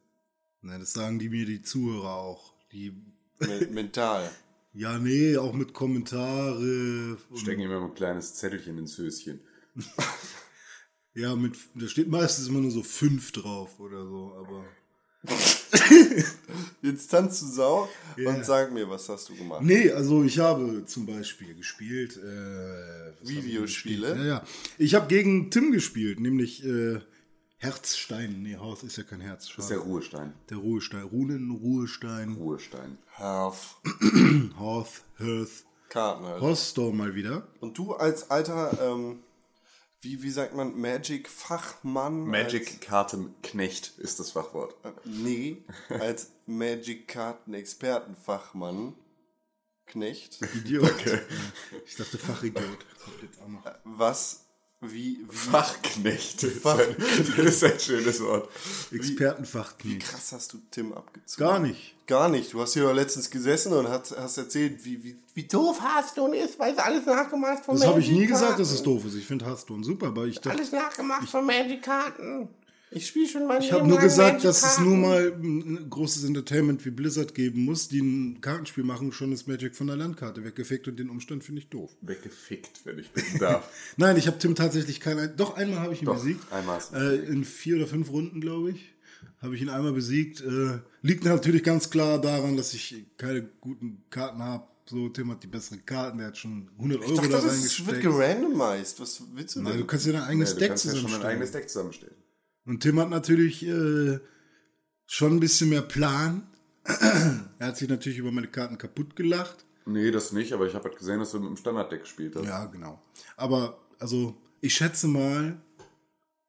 Na, 0.62 0.78
das 0.78 0.92
sagen 0.92 1.18
die 1.18 1.28
mir, 1.28 1.44
die 1.44 1.62
Zuhörer 1.62 2.14
auch. 2.14 2.52
Die, 2.72 2.92
Men 3.40 3.74
mental. 3.74 4.30
ja, 4.72 4.98
nee, 4.98 5.36
auch 5.36 5.52
mit 5.52 5.74
Kommentare. 5.74 7.18
Stecken 7.34 7.62
immer 7.62 7.82
ein 7.84 7.94
kleines 7.94 8.34
Zettelchen 8.36 8.78
ins 8.78 8.96
Höschen. 8.98 9.40
Ja, 11.14 11.36
mit, 11.36 11.58
da 11.74 11.86
steht 11.88 12.08
meistens 12.08 12.48
immer 12.48 12.60
nur 12.60 12.70
so 12.70 12.82
fünf 12.82 13.32
drauf 13.32 13.78
oder 13.80 14.06
so, 14.06 14.32
aber. 14.34 14.64
Jetzt 16.82 17.08
tanzt 17.10 17.42
du 17.42 17.46
Sau 17.46 17.88
Ja. 18.16 18.30
und 18.30 18.44
sag 18.44 18.72
mir, 18.72 18.88
was 18.88 19.08
hast 19.08 19.28
du 19.28 19.34
gemacht? 19.36 19.62
Nee, 19.62 19.90
also 19.90 20.22
ich 20.24 20.38
habe 20.38 20.84
zum 20.86 21.06
Beispiel 21.06 21.54
gespielt. 21.54 22.16
Äh, 22.16 23.26
Videospiele? 23.28 24.08
gespielt? 24.08 24.16
Ja, 24.18 24.24
ja. 24.24 24.44
Ich 24.78 24.94
habe 24.94 25.06
gegen 25.06 25.50
Tim 25.50 25.72
gespielt, 25.72 26.20
nämlich 26.20 26.64
äh, 26.64 27.00
Herzstein. 27.58 28.42
Nee, 28.42 28.56
Haus 28.56 28.82
ist 28.82 28.96
ja 28.96 29.04
kein 29.04 29.20
Herz. 29.20 29.46
Das 29.54 29.64
ist 29.66 29.70
der. 29.70 29.78
Ruhestein. 29.78 30.32
der 30.50 30.56
Ruhestein. 30.58 31.02
Runen, 31.04 31.50
Ruhestein, 31.50 32.32
Ruhestein. 32.32 32.98
Health. 33.12 33.76
Hearth, 34.58 35.02
Hearth. 35.18 35.64
Karten 35.88 36.24
halt. 36.24 36.40
Hostore 36.40 36.92
mal 36.94 37.14
wieder. 37.14 37.46
Und 37.60 37.76
du 37.78 37.92
als 37.94 38.30
alter, 38.30 38.76
ähm, 38.82 39.20
wie, 40.02 40.22
wie 40.22 40.30
sagt 40.30 40.54
man, 40.54 40.78
Magic-Fachmann? 40.80 42.26
Magic-Kartenknecht 42.26 43.98
ist 43.98 44.20
das 44.20 44.30
Fachwort. 44.32 44.74
Als, 44.84 44.96
nee, 45.04 45.64
als 45.88 46.32
Magic-Karten-Experten-Fachmann. 46.46 48.94
Knecht. 49.86 50.38
Idiot. 50.54 50.94
Ich 51.86 51.96
dachte 51.96 52.18
Fachidiot. 52.18 52.86
Kommt 53.04 53.22
jetzt 53.22 53.40
auch 53.42 53.48
noch. 53.48 53.64
Was, 53.84 54.41
wie, 54.82 55.18
wie 55.30 55.36
Fachknecht. 55.36 56.42
Das 56.42 56.50
ist 56.52 56.66
ein- 56.66 56.96
Das 57.36 57.46
ist 57.54 57.64
ein 57.64 57.80
schönes 57.80 58.20
Wort. 58.22 58.48
Expertenfachknecht. 58.90 60.00
krass 60.02 60.32
hast 60.32 60.52
du 60.52 60.58
Tim 60.70 60.92
abgezogen? 60.92 61.48
Gar 61.48 61.58
nicht. 61.60 61.94
Gar 62.06 62.28
nicht. 62.28 62.52
Du 62.52 62.60
hast 62.60 62.74
hier 62.74 62.92
letztens 62.92 63.30
gesessen 63.30 63.72
und 63.72 63.88
hast, 63.88 64.16
hast 64.18 64.36
erzählt, 64.38 64.84
wie, 64.84 65.02
wie, 65.04 65.16
wie 65.34 65.44
doof 65.44 65.80
Hearthstone 65.80 66.36
ist, 66.36 66.58
weil 66.58 66.74
sie 66.74 66.82
alles 66.84 67.06
nachgemacht 67.06 67.64
von 67.64 67.76
Das 67.76 67.86
habe 67.86 68.00
ich 68.00 68.10
nie 68.10 68.26
gesagt, 68.26 68.58
dass 68.58 68.70
es 68.70 68.82
doof 68.82 69.04
ist. 69.06 69.14
Ich 69.14 69.26
finde 69.26 69.46
Hearthstone 69.46 69.84
super, 69.84 70.08
aber 70.08 70.26
ich 70.26 70.36
dachte, 70.40 70.58
Alles 70.58 70.72
nachgemacht 70.72 71.28
von 71.28 71.46
Magic-Karten. 71.46 72.48
Ich 72.94 73.06
spiele 73.06 73.26
schon 73.28 73.46
mein 73.46 73.62
Ich 73.62 73.72
habe 73.72 73.86
nur 73.88 73.98
gesagt, 73.98 74.44
dass 74.44 74.62
es 74.62 74.78
nur 74.78 74.96
mal 74.96 75.32
ein 75.42 75.88
großes 75.88 76.24
Entertainment 76.24 76.84
wie 76.84 76.90
Blizzard 76.90 77.34
geben 77.34 77.64
muss, 77.64 77.88
die 77.88 78.00
ein 78.00 78.40
Kartenspiel 78.40 78.84
machen, 78.84 79.12
schon 79.12 79.32
ist 79.32 79.48
Magic 79.48 79.74
von 79.74 79.86
der 79.86 79.96
Landkarte 79.96 80.44
weggefickt 80.44 80.88
und 80.88 80.98
den 80.98 81.08
Umstand 81.10 81.42
finde 81.44 81.60
ich 81.62 81.68
doof. 81.68 81.90
Weggefickt, 82.02 82.80
wenn 82.84 82.98
ich 82.98 83.10
bitten 83.12 83.38
darf. 83.38 83.68
Nein, 83.96 84.16
ich 84.16 84.26
habe 84.26 84.38
Tim 84.38 84.54
tatsächlich 84.54 85.00
kein, 85.00 85.36
doch 85.36 85.56
einmal 85.56 85.80
habe 85.80 85.94
ich 85.94 86.02
ihn 86.02 86.06
Doch, 86.06 86.16
besiegt. 86.16 86.52
einmal 86.52 86.76
hast 86.76 86.92
du 86.92 86.96
Äh, 86.96 87.16
in 87.26 87.44
vier 87.44 87.76
oder 87.76 87.86
fünf 87.86 88.10
Runden, 88.10 88.40
glaube 88.40 88.70
ich, 88.72 88.92
habe 89.40 89.54
ich 89.56 89.62
ihn 89.62 89.68
einmal 89.70 89.92
besiegt. 89.92 90.40
Äh, 90.40 90.78
liegt 91.02 91.24
natürlich 91.24 91.62
ganz 91.64 91.88
klar 91.90 92.20
daran, 92.20 92.56
dass 92.56 92.74
ich 92.74 93.04
keine 93.16 93.42
guten 93.60 94.02
Karten 94.10 94.42
habe 94.42 94.66
so, 94.84 95.08
Tim 95.08 95.30
hat 95.30 95.42
die 95.42 95.46
besseren 95.46 95.86
Karten, 95.86 96.18
der 96.18 96.26
hat 96.26 96.36
schon 96.36 96.68
100 96.76 97.00
Euro 97.00 97.10
Ich 97.12 97.16
dachte, 97.16 97.30
da 97.30 97.40
das 97.40 97.64
ist- 97.64 97.86
wird 97.86 97.96
reingesteckt. 97.98 98.02
gerandomized. 98.02 99.00
Was 99.00 99.22
willst 99.32 99.56
du 99.56 99.62
Nein, 99.62 99.72
du 99.74 99.78
denn? 99.78 99.86
kannst 99.86 100.06
dir 100.06 100.12
dein 100.12 100.22
eigenes 100.24 100.52
du 100.54 100.58
Deck 100.58 100.68
kannst 100.68 100.84
ja 100.84 100.90
schon 100.90 100.98
ein 100.98 101.02
zusammenstellen. 101.04 101.32
eigenes 101.34 101.52
Deck 101.52 101.68
zusammenstellen. 101.70 102.14
Und 102.64 102.80
Tim 102.80 103.00
hat 103.00 103.10
natürlich 103.10 103.66
äh, 103.66 104.20
schon 105.06 105.32
ein 105.32 105.40
bisschen 105.40 105.70
mehr 105.70 105.82
Plan. 105.82 106.46
er 106.84 107.66
hat 107.66 107.76
sich 107.76 107.88
natürlich 107.88 108.18
über 108.18 108.32
meine 108.32 108.48
Karten 108.48 108.78
kaputt 108.78 109.16
gelacht. 109.16 109.64
Nee, 109.84 110.10
das 110.10 110.32
nicht, 110.32 110.52
aber 110.52 110.66
ich 110.66 110.74
habe 110.74 110.88
halt 110.88 110.98
gesehen, 110.98 111.18
dass 111.18 111.32
du 111.32 111.40
mit 111.40 111.48
dem 111.48 111.56
Standarddeck 111.56 112.02
gespielt 112.02 112.36
hast. 112.36 112.44
Ja, 112.44 112.66
genau. 112.66 113.02
Aber, 113.36 113.80
also, 113.98 114.36
ich 114.60 114.74
schätze 114.74 115.08
mal, 115.08 115.60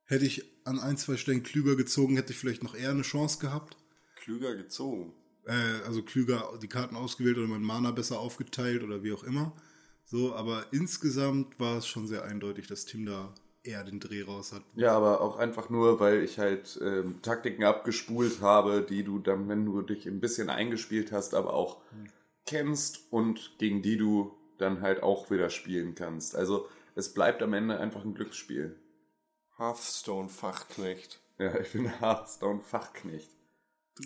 hätte 0.04 0.24
ich 0.24 0.44
an 0.64 0.78
ein, 0.78 0.96
zwei 0.96 1.16
Stellen 1.16 1.42
klüger 1.42 1.76
gezogen, 1.76 2.16
hätte 2.16 2.32
ich 2.32 2.38
vielleicht 2.38 2.62
noch 2.62 2.74
eher 2.74 2.90
eine 2.90 3.02
Chance 3.02 3.40
gehabt. 3.40 3.76
Klüger 4.16 4.54
gezogen. 4.54 5.14
Äh, 5.46 5.82
also 5.84 6.02
klüger 6.02 6.58
die 6.62 6.68
Karten 6.68 6.96
ausgewählt 6.96 7.36
oder 7.38 7.48
mein 7.48 7.62
Mana 7.62 7.90
besser 7.90 8.18
aufgeteilt 8.18 8.82
oder 8.82 9.02
wie 9.02 9.12
auch 9.12 9.24
immer. 9.24 9.54
So, 10.04 10.34
aber 10.34 10.66
insgesamt 10.72 11.58
war 11.58 11.78
es 11.78 11.86
schon 11.86 12.06
sehr 12.06 12.24
eindeutig, 12.24 12.66
dass 12.66 12.84
Tim 12.84 13.04
da 13.04 13.34
eher 13.64 13.82
den 13.82 13.98
Dreh 13.98 14.22
raus 14.22 14.52
hat. 14.52 14.62
Ja, 14.74 14.92
aber 14.92 15.20
auch 15.20 15.36
einfach 15.36 15.70
nur, 15.70 15.98
weil 15.98 16.22
ich 16.22 16.38
halt 16.38 16.78
ähm, 16.82 17.20
Taktiken 17.22 17.64
abgespult 17.64 18.40
habe, 18.40 18.82
die 18.82 19.02
du 19.02 19.18
dann, 19.18 19.48
wenn 19.48 19.64
du 19.64 19.82
dich 19.82 20.06
ein 20.06 20.20
bisschen 20.20 20.50
eingespielt 20.50 21.12
hast, 21.12 21.34
aber 21.34 21.54
auch 21.54 21.80
kennst 22.46 23.10
und 23.10 23.54
gegen 23.58 23.82
die 23.82 23.96
du 23.96 24.36
dann 24.58 24.82
halt 24.82 25.02
auch 25.02 25.30
wieder 25.30 25.50
spielen 25.50 25.94
kannst. 25.94 26.36
Also 26.36 26.68
es 26.94 27.12
bleibt 27.12 27.42
am 27.42 27.54
Ende 27.54 27.80
einfach 27.80 28.04
ein 28.04 28.14
Glücksspiel. 28.14 28.76
Hearthstone-Fachknecht. 29.56 31.20
Ja, 31.38 31.58
ich 31.58 31.72
bin 31.72 32.00
Hearthstone-Fachknecht. 32.00 33.30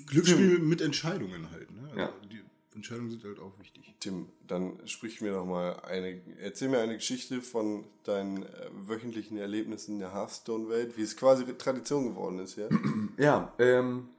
Glücksspiel 0.06 0.58
mit 0.60 0.80
Entscheidungen 0.80 1.50
halt. 1.50 1.70
Ne? 1.70 1.82
Also 1.88 2.00
Ja. 2.00 2.12
Die 2.30 2.42
Entscheidungen 2.78 3.10
sind 3.10 3.24
halt 3.24 3.40
auch 3.40 3.58
wichtig. 3.58 3.94
Tim, 4.00 4.28
dann 4.46 4.80
sprich 4.86 5.20
mir 5.20 5.44
mal 5.44 5.80
eine, 5.80 6.20
erzähl 6.40 6.68
mir 6.68 6.78
eine 6.78 6.94
Geschichte 6.94 7.42
von 7.42 7.84
deinen 8.04 8.44
äh, 8.44 8.70
wöchentlichen 8.72 9.36
Erlebnissen 9.36 9.94
in 9.94 9.98
der 9.98 10.14
Hearthstone-Welt, 10.14 10.96
wie 10.96 11.02
es 11.02 11.16
quasi 11.16 11.44
Tradition 11.56 12.10
geworden 12.10 12.38
ist, 12.38 12.56
ja? 12.56 12.68
Ja, 13.18 13.52
ähm, 13.58 14.10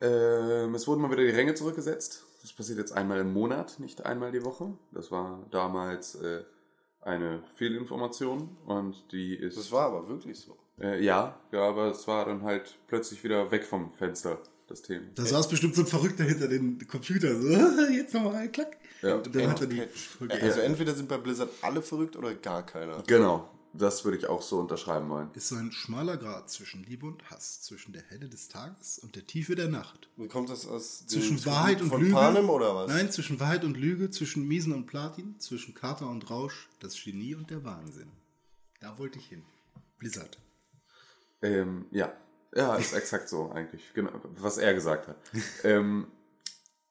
ähm, 0.00 0.74
es 0.74 0.88
wurden 0.88 1.02
mal 1.02 1.10
wieder 1.10 1.22
die 1.22 1.30
Ränge 1.30 1.54
zurückgesetzt. 1.54 2.24
Das 2.40 2.52
passiert 2.52 2.78
jetzt 2.78 2.92
einmal 2.92 3.20
im 3.20 3.32
Monat, 3.32 3.78
nicht 3.78 4.04
einmal 4.06 4.32
die 4.32 4.44
Woche. 4.44 4.72
Das 4.90 5.12
war 5.12 5.46
damals 5.50 6.14
äh, 6.14 6.42
eine 7.02 7.42
Fehlinformation 7.54 8.56
und 8.64 9.12
die 9.12 9.36
ist. 9.36 9.58
Das 9.58 9.70
war 9.70 9.86
aber 9.86 10.08
wirklich 10.08 10.40
so. 10.40 10.56
Äh, 10.80 11.04
ja, 11.04 11.38
ja, 11.52 11.68
aber 11.68 11.90
es 11.90 12.08
war 12.08 12.24
dann 12.24 12.42
halt 12.42 12.78
plötzlich 12.88 13.22
wieder 13.22 13.50
weg 13.50 13.64
vom 13.64 13.92
Fenster, 13.92 14.40
das 14.72 14.82
Thema. 14.82 15.04
Da 15.14 15.24
saß 15.24 15.48
bestimmt 15.48 15.74
so 15.74 15.82
ein 15.82 15.86
Verrückter 15.86 16.24
hinter 16.24 16.48
den 16.48 16.86
Computer. 16.88 17.40
So, 17.40 17.48
jetzt 17.92 18.14
nochmal, 18.14 18.48
klack. 18.50 18.76
Ja. 19.02 19.16
Und 19.16 19.34
dann 19.34 19.50
hat 19.50 19.60
er 19.60 19.66
die. 19.66 19.82
Folge. 19.82 20.34
Also 20.40 20.60
entweder 20.60 20.94
sind 20.94 21.08
bei 21.08 21.18
Blizzard 21.18 21.50
alle 21.60 21.82
verrückt 21.82 22.16
oder 22.16 22.34
gar 22.34 22.64
keiner. 22.64 23.02
Genau, 23.06 23.48
das 23.74 24.04
würde 24.04 24.16
ich 24.16 24.26
auch 24.26 24.42
so 24.42 24.58
unterschreiben 24.58 25.08
wollen. 25.10 25.28
Ist 25.34 25.48
so 25.48 25.56
ein 25.56 25.72
schmaler 25.72 26.16
Grad 26.16 26.50
zwischen 26.50 26.84
Liebe 26.84 27.06
und 27.06 27.30
Hass, 27.30 27.62
zwischen 27.62 27.92
der 27.92 28.02
Helle 28.02 28.28
des 28.28 28.48
Tages 28.48 28.98
und 28.98 29.16
der 29.16 29.26
Tiefe 29.26 29.54
der 29.54 29.68
Nacht. 29.68 30.08
Wie 30.16 30.28
kommt 30.28 30.50
das 30.50 30.66
aus 30.66 31.06
Zwischen 31.06 31.44
Wahrheit 31.44 31.82
und 31.82 31.88
von 31.88 32.00
Lüge. 32.00 32.14
Panem 32.14 32.48
oder 32.48 32.74
was? 32.74 32.88
Nein, 32.88 33.10
zwischen 33.10 33.40
Wahrheit 33.40 33.64
und 33.64 33.76
Lüge, 33.76 34.10
zwischen 34.10 34.46
Miesen 34.46 34.72
und 34.72 34.86
Platin, 34.86 35.38
zwischen 35.38 35.74
Kater 35.74 36.08
und 36.08 36.30
Rausch, 36.30 36.68
das 36.80 36.94
Genie 37.02 37.34
und 37.34 37.50
der 37.50 37.64
Wahnsinn. 37.64 38.10
Da 38.80 38.98
wollte 38.98 39.18
ich 39.18 39.26
hin. 39.26 39.42
Blizzard. 39.98 40.38
Ähm, 41.40 41.86
ja, 41.90 42.12
ja, 42.54 42.76
ist 42.76 42.92
exakt 42.92 43.28
so 43.28 43.50
eigentlich, 43.50 43.92
genau, 43.94 44.10
was 44.38 44.58
er 44.58 44.74
gesagt 44.74 45.08
hat. 45.08 45.16
ähm, 45.64 46.06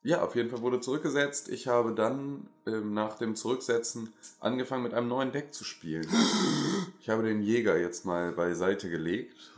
ja, 0.04 0.24
auf 0.24 0.36
jeden 0.36 0.50
Fall 0.50 0.62
wurde 0.62 0.80
zurückgesetzt. 0.80 1.50
Ich 1.50 1.68
habe 1.68 1.94
dann 1.94 2.48
ähm, 2.66 2.94
nach 2.94 3.18
dem 3.20 3.36
Zurücksetzen 3.36 4.12
angefangen 4.40 4.82
mit 4.82 4.96
einem 4.96 5.08
neuen 5.08 5.32
Deck 5.32 5.54
zu 5.54 5.64
spielen. 5.64 6.08
Ich 7.00 7.10
habe 7.10 7.22
den 7.22 7.42
Jäger 7.44 7.78
jetzt 7.78 8.06
mal 8.06 8.32
beiseite 8.32 8.90
gelegt 8.90 9.52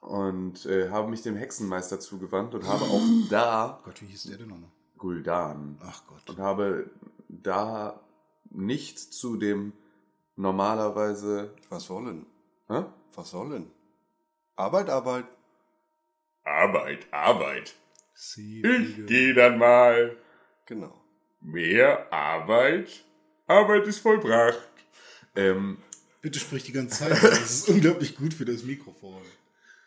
und 0.00 0.64
äh, 0.66 0.90
habe 0.90 1.10
mich 1.10 1.22
dem 1.22 1.34
Hexenmeister 1.34 1.98
zugewandt 1.98 2.54
und 2.54 2.66
habe 2.66 2.84
auch 2.84 3.02
da 3.30 3.80
Gott, 3.84 4.00
wie 4.00 4.06
hieß 4.06 4.24
der 4.24 4.38
denn 4.38 4.48
nochmal? 4.48 4.70
Guldan 4.96 5.78
Ach 5.82 6.02
Gott. 6.06 6.30
und 6.30 6.38
habe 6.38 6.90
da 7.28 8.00
nicht 8.50 8.98
zu 8.98 9.36
dem 9.36 9.72
normalerweise 10.36 11.52
Was 11.68 11.90
wollen? 11.90 12.26
hä? 12.68 12.84
Was 13.14 13.30
sollen? 13.30 13.70
Arbeit, 14.60 14.90
Arbeit. 14.90 15.24
Arbeit, 16.44 17.06
Arbeit. 17.10 17.74
Sie, 18.12 18.60
Ich 18.60 19.06
gehe 19.06 19.32
dann 19.32 19.56
mal. 19.58 20.16
Genau. 20.66 21.02
Mehr 21.40 22.12
Arbeit. 22.12 23.02
Arbeit 23.46 23.86
ist 23.86 24.00
vollbracht. 24.00 24.60
Ähm, 25.34 25.78
Bitte 26.20 26.38
sprich 26.38 26.64
die 26.64 26.72
ganze 26.72 26.98
Zeit. 26.98 27.12
Das 27.12 27.40
ist 27.40 27.68
unglaublich 27.70 28.16
gut 28.16 28.34
für 28.34 28.44
das 28.44 28.62
Mikrofon. 28.62 29.22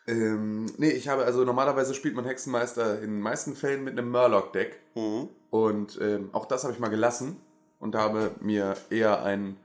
ähm, 0.08 0.66
nee, 0.80 0.90
ich 0.90 1.08
habe 1.08 1.24
also 1.26 1.44
normalerweise 1.46 1.94
spielt 1.94 2.16
man 2.16 2.26
Hexenmeister 2.26 2.96
in 3.04 3.12
den 3.12 3.22
meisten 3.22 3.56
Fällen 3.56 3.84
mit 3.84 3.94
einem 3.94 4.10
Murloc-Deck. 4.10 4.80
Mhm. 4.96 5.30
Und 5.52 6.00
ähm, 6.02 6.30
auch 6.34 6.48
das 6.48 6.64
habe 6.64 6.74
ich 6.74 6.80
mal 6.80 6.90
gelassen 6.90 7.40
und 7.80 7.94
habe 7.94 8.32
mir 8.42 8.76
eher 8.90 9.22
ein 9.24 9.58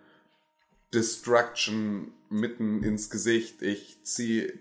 Destruction 0.92 2.12
mitten 2.28 2.82
ins 2.82 3.08
Gesicht. 3.08 3.62
Ich 3.62 4.04
ziehe 4.04 4.52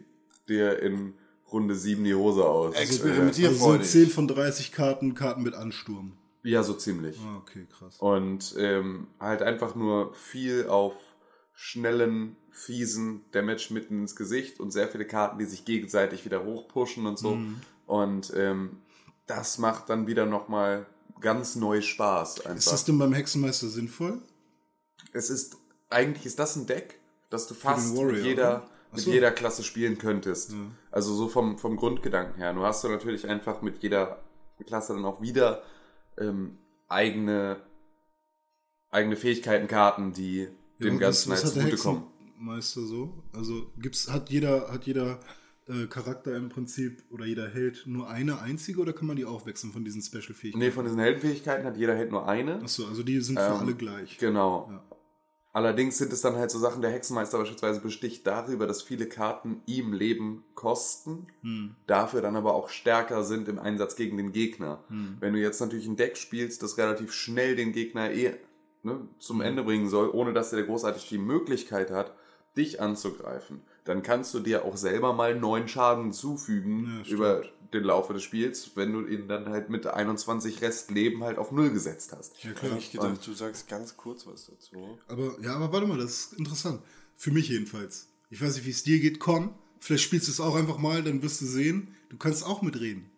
dir 0.49 0.79
in 0.79 1.13
Runde 1.51 1.75
7 1.75 2.03
die 2.03 2.15
Hose 2.15 2.45
aus. 2.45 2.75
Experimentier 2.75 3.49
Also 3.49 3.59
so 3.59 3.65
freudig. 3.65 3.89
10 3.89 4.09
von 4.09 4.27
30 4.27 4.71
Karten, 4.71 5.13
Karten 5.15 5.43
mit 5.43 5.53
Ansturm. 5.53 6.13
Ja, 6.43 6.63
so 6.63 6.73
ziemlich. 6.73 7.19
Ah, 7.19 7.37
okay, 7.37 7.67
krass. 7.77 7.97
Und 7.99 8.55
ähm, 8.57 9.07
halt 9.19 9.41
einfach 9.41 9.75
nur 9.75 10.13
viel 10.13 10.67
auf 10.67 10.93
schnellen, 11.53 12.35
fiesen 12.51 13.25
Damage 13.31 13.69
mitten 13.71 14.01
ins 14.01 14.15
Gesicht 14.15 14.59
und 14.59 14.71
sehr 14.71 14.87
viele 14.87 15.05
Karten, 15.05 15.39
die 15.39 15.45
sich 15.45 15.65
gegenseitig 15.65 16.25
wieder 16.25 16.43
hochpushen 16.43 17.05
und 17.05 17.17
so. 17.17 17.37
Und 17.85 18.33
ähm, 18.35 18.77
das 19.25 19.57
macht 19.57 19.89
dann 19.89 20.07
wieder 20.07 20.25
nochmal 20.25 20.85
ganz 21.19 21.55
neu 21.55 21.81
Spaß 21.81 22.45
einfach. 22.45 22.57
Ist 22.57 22.71
das 22.71 22.85
denn 22.85 22.97
beim 22.97 23.13
Hexenmeister 23.13 23.67
sinnvoll? 23.67 24.21
es 25.13 25.29
ist, 25.29 25.57
eigentlich 25.89 26.25
ist 26.25 26.39
das 26.39 26.55
ein 26.55 26.67
Deck, 26.67 26.99
das 27.29 27.47
du 27.47 27.53
fast 27.53 27.95
Warrior, 27.95 28.17
jeder, 28.17 28.49
oder? 28.49 28.69
Mit 28.91 29.01
so. 29.01 29.11
jeder 29.11 29.31
Klasse 29.31 29.63
spielen 29.63 29.97
könntest. 29.97 30.53
Also 30.91 31.13
so 31.13 31.27
vom, 31.27 31.57
vom 31.57 31.75
Grundgedanken 31.75 32.35
her. 32.37 32.53
Du 32.53 32.63
hast 32.63 32.83
du 32.83 32.89
natürlich 32.89 33.27
einfach 33.27 33.61
mit 33.61 33.79
jeder 33.83 34.23
Klasse 34.65 34.93
dann 34.93 35.05
auch 35.05 35.21
wieder 35.21 35.61
ähm, 36.17 36.57
eigene, 36.87 37.57
eigene 38.89 39.15
Fähigkeitenkarten, 39.15 40.13
die 40.13 40.47
dem 40.79 40.93
und 40.93 40.99
Ganzen 40.99 41.29
der 41.29 41.37
zugutekommen. 41.37 42.03
Hexenmeister 42.19 42.81
so? 42.81 43.23
Also 43.33 43.71
gibt's, 43.77 44.11
hat 44.11 44.29
jeder, 44.29 44.71
hat 44.71 44.85
jeder 44.85 45.19
äh, 45.67 45.85
Charakter 45.87 46.35
im 46.35 46.49
Prinzip 46.49 47.03
oder 47.09 47.25
jeder 47.25 47.49
Held 47.49 47.83
nur 47.87 48.09
eine 48.09 48.39
einzige 48.39 48.79
oder 48.79 48.93
kann 48.93 49.07
man 49.07 49.17
die 49.17 49.25
auch 49.25 49.45
wechseln 49.45 49.73
von 49.73 49.83
diesen 49.83 50.01
Special-Fähigkeiten? 50.01 50.59
Nee, 50.59 50.71
von 50.71 50.85
diesen 50.85 50.99
Heldenfähigkeiten 50.99 51.65
hat 51.65 51.77
jeder 51.77 51.95
Held 51.95 52.11
nur 52.11 52.27
eine. 52.27 52.61
Achso, 52.61 52.87
also 52.87 53.03
die 53.03 53.19
sind 53.21 53.37
für 53.37 53.45
Ähm, 53.45 53.59
alle 53.59 53.75
gleich. 53.75 54.17
Genau. 54.17 54.69
Ja. 54.71 54.96
Allerdings 55.57 55.97
sind 55.97 56.13
es 56.13 56.21
dann 56.21 56.35
halt 56.35 56.51
so 56.51 56.59
Sachen, 56.59 56.83
der 56.83 56.91
Hexenmeister 56.91 57.39
beispielsweise 57.39 57.79
besticht 57.81 58.27
darüber, 58.27 58.67
dass 58.67 58.83
viele 58.83 59.07
Karten 59.07 59.63
ihm 59.65 59.91
Leben 59.91 60.43
kosten, 60.53 61.25
Hm. 61.41 61.75
dafür 61.87 62.21
dann 62.21 62.35
aber 62.35 62.53
auch 62.53 62.69
stärker 62.69 63.23
sind 63.23 63.47
im 63.49 63.57
Einsatz 63.57 63.95
gegen 63.95 64.17
den 64.17 64.31
Gegner. 64.33 64.83
Hm. 64.89 65.17
Wenn 65.19 65.33
du 65.33 65.39
jetzt 65.39 65.59
natürlich 65.59 65.87
ein 65.87 65.95
Deck 65.95 66.15
spielst, 66.17 66.61
das 66.61 66.77
relativ 66.77 67.11
schnell 67.11 67.55
den 67.55 67.71
Gegner 67.71 68.11
eh 68.11 68.35
ne, 68.83 68.91
Hm. 68.91 69.09
zum 69.17 69.41
Ende 69.41 69.63
bringen 69.63 69.89
soll, 69.89 70.11
ohne 70.11 70.31
dass 70.31 70.53
er 70.53 70.61
großartig 70.61 71.09
die 71.09 71.17
Möglichkeit 71.17 71.89
hat, 71.89 72.13
dich 72.55 72.79
anzugreifen, 72.79 73.61
dann 73.83 74.03
kannst 74.03 74.35
du 74.35 74.39
dir 74.39 74.63
auch 74.63 74.77
selber 74.77 75.13
mal 75.13 75.33
neun 75.33 75.67
Schaden 75.67 76.13
zufügen 76.13 77.01
Ja, 77.03 77.11
über 77.11 77.41
den 77.73 77.83
Laufe 77.83 78.13
des 78.13 78.23
Spiels, 78.23 78.71
wenn 78.75 78.93
du 78.93 79.05
ihn 79.05 79.27
dann 79.27 79.49
halt 79.49 79.69
mit 79.69 79.85
21 79.87 80.61
Restleben 80.61 81.23
halt 81.23 81.37
auf 81.37 81.51
null 81.51 81.69
gesetzt 81.71 82.13
hast. 82.17 82.43
Ja, 82.43 82.51
Ich 82.51 82.55
klar. 82.55 82.71
habe 82.71 82.79
nicht 82.79 82.91
gedacht, 82.91 83.25
du 83.27 83.33
sagst 83.33 83.67
ganz 83.67 83.97
kurz 83.97 84.25
was 84.27 84.45
dazu. 84.47 84.97
Aber 85.07 85.35
ja, 85.41 85.55
aber 85.55 85.71
warte 85.71 85.87
mal, 85.87 85.97
das 85.97 86.11
ist 86.11 86.33
interessant. 86.33 86.81
Für 87.15 87.31
mich 87.31 87.49
jedenfalls. 87.49 88.07
Ich 88.29 88.41
weiß 88.41 88.55
nicht, 88.55 88.65
wie 88.65 88.71
es 88.71 88.83
dir 88.83 88.99
geht. 88.99 89.19
Komm, 89.19 89.53
vielleicht 89.79 90.03
spielst 90.03 90.27
du 90.27 90.31
es 90.31 90.39
auch 90.39 90.55
einfach 90.55 90.77
mal, 90.77 91.03
dann 91.03 91.21
wirst 91.23 91.41
du 91.41 91.45
sehen. 91.45 91.95
Du 92.09 92.17
kannst 92.17 92.45
auch 92.45 92.61
mitreden. 92.61 93.09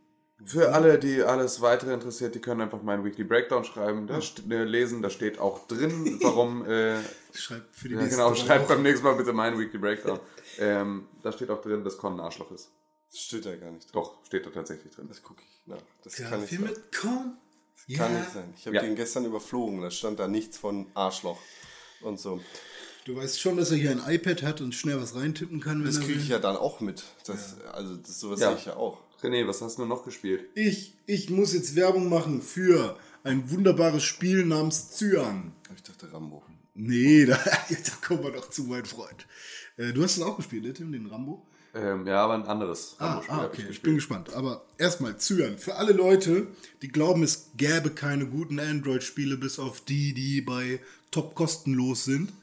Für 0.46 0.72
alle, 0.74 0.98
die 0.98 1.22
alles 1.22 1.60
weitere 1.60 1.94
interessiert, 1.94 2.34
die 2.34 2.40
können 2.40 2.62
einfach 2.62 2.82
meinen 2.82 3.04
Weekly 3.04 3.26
Breakdown 3.26 3.66
schreiben, 3.66 4.08
da 4.08 4.20
st- 4.20 4.50
äh, 4.50 4.64
lesen, 4.64 5.02
da 5.02 5.10
steht 5.10 5.38
auch 5.38 5.68
drin, 5.68 6.18
warum, 6.22 6.66
äh, 6.66 6.96
Schreib 7.34 7.64
für 7.74 7.90
die 7.90 7.96
ja, 7.96 8.02
nächsten 8.02 8.20
genau, 8.22 8.34
schreibt 8.36 8.70
beim 8.70 8.82
nächsten 8.82 9.04
Mal 9.06 9.16
bitte 9.16 9.34
meinen 9.34 9.60
Weekly 9.60 9.78
Breakdown. 9.80 10.18
Ähm, 10.58 11.08
da 11.24 11.34
steht 11.34 11.50
auch 11.50 11.62
drin, 11.62 11.84
dass 11.84 11.98
Con 11.98 12.14
ein 12.14 12.20
Arschloch 12.22 12.52
ist. 12.52 12.70
Das 13.12 13.22
steht 13.22 13.46
da 13.46 13.56
gar 13.56 13.72
nicht 13.72 13.86
drin. 13.86 13.92
Doch, 13.94 14.26
steht 14.26 14.46
da 14.46 14.50
tatsächlich 14.52 14.94
drin. 14.94 15.08
Das 15.08 15.24
gucke 15.24 15.42
ich 15.42 15.68
nach. 15.68 15.82
Das 16.04 16.18
Ja, 16.18 16.30
kann 16.30 16.42
nicht 16.42 16.60
mit 16.60 16.96
Korn. 16.96 17.38
Kann 17.96 18.14
nicht 18.20 18.32
sein. 18.34 18.54
Ich 18.56 18.66
habe 18.68 18.76
Ja. 18.76 18.82
den 18.84 18.96
gestern 18.96 19.26
überflogen. 19.26 19.82
Da 19.82 19.90
stand 19.90 20.20
da 20.20 20.28
nichts 20.28 20.58
von 20.58 20.86
Arschloch 20.94 21.40
und 22.02 22.20
so. 22.20 22.40
Du 23.06 23.16
weißt 23.16 23.40
schon, 23.40 23.58
dass 23.58 23.72
er 23.72 23.78
hier 23.78 23.90
ein 23.92 24.04
iPad 24.14 24.44
hat 24.44 24.62
und 24.62 24.76
schnell 24.76 25.02
was 25.02 25.16
reintippen 25.16 25.60
kann, 25.60 25.80
wenn 25.80 25.86
Das 25.92 26.00
kriege 26.02 26.20
ich 26.20 26.28
ja 26.28 26.38
dann 26.38 26.56
auch 26.56 26.80
mit. 26.82 27.04
Das, 27.26 27.60
Also 27.62 27.96
das, 27.96 28.20
sowas 28.20 28.40
Ja. 28.40 28.50
sehe 28.52 28.60
ich 28.60 28.66
ja 28.66 28.76
auch. 28.76 29.00
René, 29.24 29.48
was 29.48 29.62
hast 29.62 29.80
du 29.80 29.86
noch 29.86 30.06
gespielt? 30.06 30.46
Ich, 30.54 30.94
ich 31.08 31.30
muss 31.32 31.54
jetzt 31.54 31.76
Werbung 31.76 32.10
machen 32.10 32.42
für 32.44 32.98
ein 33.24 33.50
wunderbares 33.50 34.04
Spiel 34.04 34.46
namens 34.46 34.92
Cyan. 34.92 35.52
Ich 35.76 35.82
dachte 35.84 36.12
Rambo. 36.14 36.44
Nee, 36.76 37.26
da, 37.26 37.36
da 37.36 37.92
kommen 38.06 38.24
wir 38.24 38.32
doch 38.32 38.50
zu, 38.50 38.64
mein 38.66 38.86
Freund. 38.86 39.26
Äh, 39.78 39.92
du 39.94 40.04
hast 40.04 40.18
es 40.18 40.22
auch 40.24 40.38
gespielt, 40.38 40.64
ne, 40.64 40.74
Tim, 40.74 40.92
den 40.92 41.08
Rambo? 41.08 41.46
Ähm, 41.74 42.08
ja, 42.08 42.24
aber 42.24 42.34
ein 42.34 42.44
anderes 42.46 42.96
Ah, 43.00 43.22
ah 43.28 43.46
okay, 43.46 43.62
ich, 43.62 43.68
gespielt. 43.68 43.84
bin 43.84 43.96
gespannt. 43.96 44.34
Aber 44.34 44.66
erstmal 44.78 45.18
Cyan. 45.20 45.58
Für 45.58 45.76
alle 45.76 45.94
Leute, 45.94 46.48
die 46.82 46.88
glauben, 46.88 47.22
es 47.24 47.52
gäbe 47.58 47.92
keine 47.92 48.26
guten 48.26 48.60
Android-Spiele, 48.60 49.38
bis 49.38 49.60
auf 49.60 49.82
die, 49.82 50.14
die 50.14 50.42
bei 50.42 50.80
top 51.12 51.36
kostenlos 51.36 52.06
sind 52.06 52.34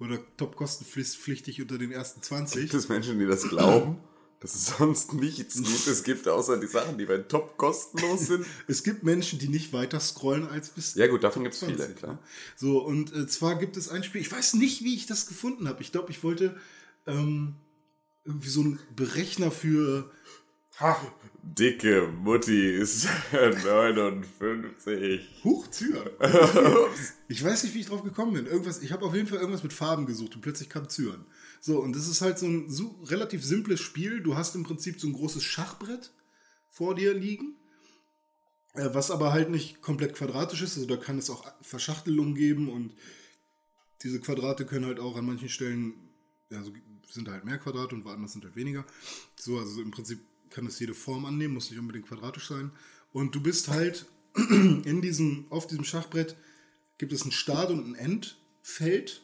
oder 0.00 0.18
top 0.36 0.56
kostenpflichtig 0.56 1.62
unter 1.62 1.78
den 1.78 1.92
ersten 1.92 2.20
20. 2.22 2.62
Gibt 2.62 2.74
es 2.74 2.88
Menschen, 2.88 3.18
die 3.18 3.26
das 3.26 3.48
glauben, 3.48 3.98
dass 4.40 4.54
es 4.54 4.66
sonst 4.76 5.14
nichts 5.14 5.56
Gutes 5.56 6.04
gibt, 6.04 6.28
außer 6.28 6.58
die 6.58 6.66
Sachen, 6.66 6.98
die 6.98 7.06
bei 7.06 7.16
Top 7.18 7.56
kostenlos 7.56 8.26
sind? 8.26 8.44
Es 8.66 8.82
gibt 8.82 9.02
Menschen, 9.02 9.38
die 9.38 9.48
nicht 9.48 9.72
weiter 9.72 10.00
scrollen 10.00 10.46
als 10.46 10.68
bis 10.68 10.94
Ja 10.94 11.06
gut, 11.06 11.24
davon 11.24 11.42
gibt 11.44 11.54
es 11.54 11.60
20, 11.60 11.80
viele, 11.80 11.94
klar. 11.94 12.12
ne? 12.14 12.18
So, 12.56 12.84
und 12.84 13.14
äh, 13.14 13.26
zwar 13.26 13.54
gibt 13.58 13.78
es 13.78 13.88
ein 13.88 14.04
Spiel, 14.04 14.20
ich 14.20 14.30
weiß 14.30 14.54
nicht, 14.54 14.84
wie 14.84 14.94
ich 14.94 15.06
das 15.06 15.26
gefunden 15.26 15.68
habe. 15.68 15.80
Ich 15.80 15.90
glaube, 15.92 16.10
ich 16.10 16.22
wollte 16.22 16.54
ähm, 17.06 17.54
irgendwie 18.24 18.48
so 18.48 18.60
einen 18.60 18.78
Berechner 18.94 19.50
für. 19.50 20.10
Dicke 21.42 22.08
Mutti 22.08 22.74
ist 22.74 23.06
59. 23.32 25.44
Huch, 25.44 25.68
Zyan. 25.68 26.08
ich 27.28 27.44
weiß 27.44 27.64
nicht, 27.64 27.74
wie 27.74 27.80
ich 27.80 27.86
drauf 27.86 28.02
gekommen 28.02 28.32
bin. 28.32 28.46
Irgendwas, 28.46 28.82
ich 28.82 28.90
habe 28.90 29.04
auf 29.04 29.14
jeden 29.14 29.28
Fall 29.28 29.38
irgendwas 29.38 29.62
mit 29.62 29.72
Farben 29.72 30.06
gesucht 30.06 30.34
und 30.34 30.40
plötzlich 30.40 30.68
kam 30.68 30.88
Zyan. 30.88 31.24
So, 31.60 31.80
und 31.80 31.94
das 31.94 32.08
ist 32.08 32.22
halt 32.22 32.38
so 32.38 32.46
ein 32.46 32.70
so 32.70 32.98
relativ 33.04 33.44
simples 33.44 33.80
Spiel. 33.80 34.20
Du 34.20 34.36
hast 34.36 34.56
im 34.56 34.64
Prinzip 34.64 35.00
so 35.00 35.06
ein 35.06 35.12
großes 35.12 35.44
Schachbrett 35.44 36.12
vor 36.70 36.94
dir 36.94 37.14
liegen. 37.14 37.56
Äh, 38.74 38.90
was 38.92 39.10
aber 39.10 39.32
halt 39.32 39.50
nicht 39.50 39.80
komplett 39.80 40.14
quadratisch 40.14 40.62
ist. 40.62 40.76
Also 40.76 40.88
da 40.88 40.96
kann 40.96 41.18
es 41.18 41.30
auch 41.30 41.44
Verschachtelungen 41.62 42.34
geben 42.34 42.68
und 42.68 42.94
diese 44.02 44.20
Quadrate 44.20 44.66
können 44.66 44.86
halt 44.86 44.98
auch 44.98 45.16
an 45.16 45.26
manchen 45.26 45.48
Stellen, 45.48 45.94
ja, 46.50 46.62
so 46.62 46.72
sind 47.08 47.28
halt 47.28 47.44
mehr 47.44 47.58
Quadrate 47.58 47.94
und 47.94 48.04
woanders 48.04 48.32
sind 48.32 48.44
halt 48.44 48.56
weniger. 48.56 48.84
So, 49.36 49.58
also 49.58 49.80
im 49.80 49.90
Prinzip 49.90 50.20
kann 50.50 50.66
es 50.66 50.78
jede 50.78 50.94
Form 50.94 51.26
annehmen, 51.26 51.54
muss 51.54 51.70
nicht 51.70 51.80
unbedingt 51.80 52.06
quadratisch 52.06 52.48
sein. 52.48 52.70
Und 53.12 53.34
du 53.34 53.42
bist 53.42 53.68
halt 53.68 54.06
in 54.36 55.02
diesem, 55.02 55.46
auf 55.50 55.66
diesem 55.66 55.84
Schachbrett 55.84 56.36
gibt 56.98 57.12
es 57.12 57.24
ein 57.24 57.32
Start- 57.32 57.70
und 57.70 57.86
ein 57.86 57.94
Endfeld 57.94 59.22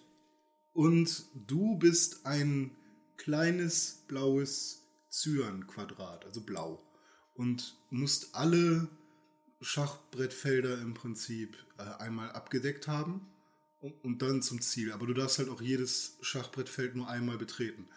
und 0.73 1.25
du 1.35 1.77
bist 1.79 2.27
ein 2.27 2.77
kleines 3.17 4.05
blaues 4.09 4.83
Cyan-Quadrat, 5.11 6.25
also 6.25 6.41
blau. 6.41 6.83
Und 7.35 7.77
musst 7.91 8.35
alle 8.35 8.89
Schachbrettfelder 9.61 10.81
im 10.81 10.95
Prinzip 10.95 11.57
äh, 11.79 11.83
einmal 12.03 12.31
abgedeckt 12.33 12.89
haben 12.89 13.27
und, 13.81 13.95
und 14.05 14.23
dann 14.23 14.43
zum 14.43 14.61
Ziel. 14.61 14.93
Aber 14.93 15.07
du 15.07 15.15
darfst 15.15 15.39
halt 15.39 15.49
auch 15.49 15.61
jedes 15.61 16.17
Schachbrettfeld 16.21 16.97
nur 16.97 17.09
einmal 17.09 17.39
betreten. 17.39 17.89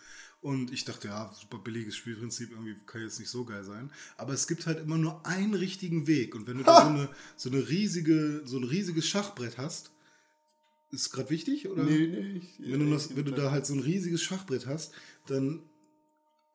Und 0.42 0.74
ich 0.74 0.84
dachte, 0.84 1.08
ja, 1.08 1.34
super 1.34 1.58
billiges 1.58 1.96
Spielprinzip, 1.96 2.52
irgendwie 2.52 2.76
kann 2.86 3.02
jetzt 3.02 3.20
nicht 3.20 3.30
so 3.30 3.46
geil 3.46 3.64
sein. 3.64 3.92
Aber 4.18 4.34
es 4.34 4.46
gibt 4.48 4.66
halt 4.68 4.80
immer 4.80 4.98
nur 4.98 5.26
einen 5.26 5.54
richtigen 5.54 6.06
Weg. 6.06 6.36
Und 6.36 6.48
wenn 6.48 6.58
du 6.58 6.66
da 6.66 6.82
so 6.82 6.90
eine, 6.90 7.10
so 7.38 7.50
eine 7.50 7.70
riesige, 7.70 8.42
so 8.46 8.58
ein 8.58 8.66
riesiges 8.66 9.08
Schachbrett 9.08 9.58
hast, 9.58 9.92
ist 10.92 11.12
gerade 11.12 11.30
wichtig? 11.30 11.70
Oder? 11.70 11.84
nee. 11.84 12.42
Ich, 12.42 12.60
wenn 12.60 12.82
du, 12.82 12.92
das, 12.92 13.16
wenn 13.16 13.24
du 13.24 13.32
da 13.32 13.52
halt 13.52 13.66
so 13.66 13.74
ein 13.74 13.80
riesiges 13.80 14.22
Schachbrett 14.22 14.68
hast, 14.68 14.94
dann 15.28 15.64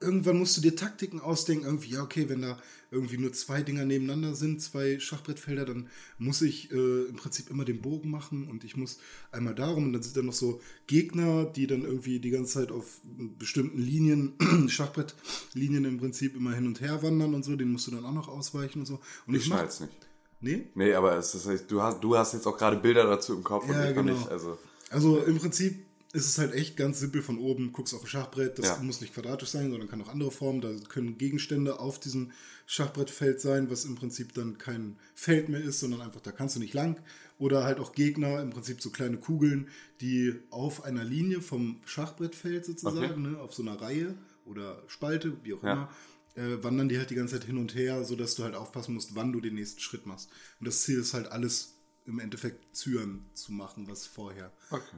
irgendwann 0.01 0.39
musst 0.39 0.57
du 0.57 0.61
dir 0.61 0.77
Taktiken 0.77 1.21
ausdenken, 1.21 1.65
irgendwie, 1.67 1.91
ja, 1.91 2.03
okay, 2.03 2.29
wenn 2.29 2.43
da 2.43 2.59
irgendwie 2.91 3.19
nur 3.19 3.33
zwei 3.33 3.63
Dinger 3.63 3.85
nebeneinander 3.85 4.35
sind, 4.35 4.63
zwei 4.63 4.99
Schachbrettfelder, 4.99 5.67
dann 5.67 5.89
muss 6.19 6.41
ich 6.41 6.71
äh, 6.73 7.05
im 7.05 7.17
Prinzip 7.17 7.51
immer 7.51 7.65
den 7.65 7.83
Bogen 7.83 8.11
machen 8.11 8.49
und 8.49 8.65
ich 8.65 8.77
muss 8.77 8.99
einmal 9.31 9.55
darum 9.55 9.85
und 9.87 9.93
dann 9.93 10.03
sind 10.03 10.17
da 10.17 10.23
noch 10.23 10.33
so 10.33 10.61
Gegner, 10.87 11.45
die 11.45 11.67
dann 11.67 11.83
irgendwie 11.83 12.19
die 12.21 12.31
ganze 12.31 12.61
Zeit 12.61 12.73
auf 12.73 13.01
bestimmten 13.39 13.79
Linien, 13.79 14.35
Schachbrettlinien 14.69 15.85
im 15.85 15.99
Prinzip 15.99 16.37
immer 16.37 16.55
hin 16.55 16.67
und 16.67 16.81
her 16.81 17.03
wandern 17.03 17.35
und 17.35 17.45
so, 17.45 17.57
den 17.57 17.73
musst 17.73 17.87
du 17.89 17.91
dann 17.91 18.05
auch 18.05 18.15
noch 18.15 18.29
ausweichen 18.29 18.81
und 18.81 18.87
so. 18.87 19.01
Und 19.27 19.35
Ich 19.35 19.41
ich 19.43 19.47
schnall's 19.47 19.81
nicht. 19.81 19.93
Nee? 20.41 20.67
Nee, 20.75 20.95
aber 20.95 21.17
es 21.17 21.35
ist, 21.35 21.71
du, 21.71 21.83
hast, 21.83 22.01
du 22.01 22.17
hast 22.17 22.33
jetzt 22.33 22.47
auch 22.47 22.57
gerade 22.57 22.77
Bilder 22.77 23.05
dazu 23.05 23.35
im 23.35 23.43
Kopf 23.43 23.69
Ja, 23.69 23.75
und 23.75 23.91
ich 23.91 23.97
noch 23.97 24.05
genau. 24.05 24.17
nicht. 24.19 24.29
Also, 24.31 24.57
Also 24.91 25.19
im 25.19 25.37
Prinzip 25.39 25.85
ist 26.13 26.27
es 26.27 26.39
halt 26.39 26.55
echt 26.55 26.77
ganz 26.77 27.01
simpel 27.01 27.23
von 27.23 27.39
oben, 27.39 27.73
guckst 27.73 27.93
auf 27.95 28.03
ein 28.03 28.07
Schachbrett, 28.07 28.59
das 28.59 28.67
Ja. 28.67 28.77
muss 28.79 29.01
nicht 29.03 29.13
quadratisch 29.13 29.51
sein, 29.51 29.71
sondern 29.71 29.89
kann 29.89 30.01
auch 30.01 30.09
andere 30.09 30.31
Formen. 30.31 30.61
Da 30.63 30.71
können 30.89 31.19
Gegenstände 31.19 31.81
auf 31.81 32.01
diesem 32.01 32.33
Schachbrettfeld 32.67 33.41
sein, 33.41 33.71
was 33.71 33.85
im 33.85 33.95
Prinzip 33.95 34.33
dann 34.33 34.57
kein 34.57 34.97
Feld 35.15 35.49
mehr 35.51 35.61
ist, 35.61 35.81
sondern 35.81 36.01
einfach, 36.01 36.21
da 36.21 36.33
kannst 36.33 36.57
du 36.57 36.61
nicht 36.61 36.73
lang. 36.75 36.99
Oder 37.39 37.65
halt 37.65 37.79
auch 37.79 37.93
Gegner, 37.93 38.41
im 38.41 38.51
Prinzip 38.51 38.81
so 38.81 38.91
kleine 38.91 39.19
Kugeln, 39.19 39.69
die 40.01 40.35
auf 40.51 40.83
einer 40.85 41.05
Linie 41.05 41.43
vom 41.43 41.81
Schachbrettfeld 41.85 42.65
sozusagen, 42.65 43.23
ne, 43.23 43.39
auf 43.39 43.53
so 43.55 43.63
einer 43.63 43.81
Reihe 43.81 44.17
oder 44.47 44.83
Spalte, 44.87 45.37
wie 45.45 45.53
auch 45.55 45.63
Ja. 45.63 45.73
immer, 45.73 45.91
äh, 46.37 46.63
wandern 46.65 46.89
die 46.89 46.97
halt 46.99 47.11
die 47.11 47.17
ganze 47.17 47.35
Zeit 47.39 47.45
hin 47.47 47.59
und 47.59 47.75
her, 47.75 48.05
sodass 48.05 48.35
du 48.35 48.45
halt 48.45 48.55
aufpassen 48.55 48.95
musst, 48.95 49.15
wann 49.15 49.33
du 49.33 49.41
den 49.41 49.55
nächsten 49.57 49.81
Schritt 49.81 50.07
machst. 50.07 50.31
Und 50.59 50.67
das 50.69 50.83
Ziel 50.83 50.99
ist 51.01 51.13
halt 51.15 51.27
alles 51.31 51.75
im 52.09 52.19
Endeffekt 52.21 52.75
Zyan 52.77 53.25
zu 53.35 53.53
machen, 53.53 53.87
was 53.89 54.07
vorher 54.07 54.51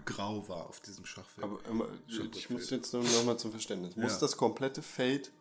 grau 0.04 0.48
war 0.48 0.68
auf 0.68 0.80
diesem 0.80 1.04
Schachfeld. 1.04 1.44
Aber 1.44 1.58
ähm, 1.68 1.82
ich 2.08 2.48
muss 2.50 2.70
jetzt 2.70 2.92
nur 2.92 3.02
noch 3.02 3.24
mal 3.24 3.36
zum 3.36 3.50
Verständnis. 3.50 3.96
Muss 3.96 4.12
Ja. 4.12 4.18
das 4.20 4.36
komplette 4.36 4.80
Feld 4.82 5.32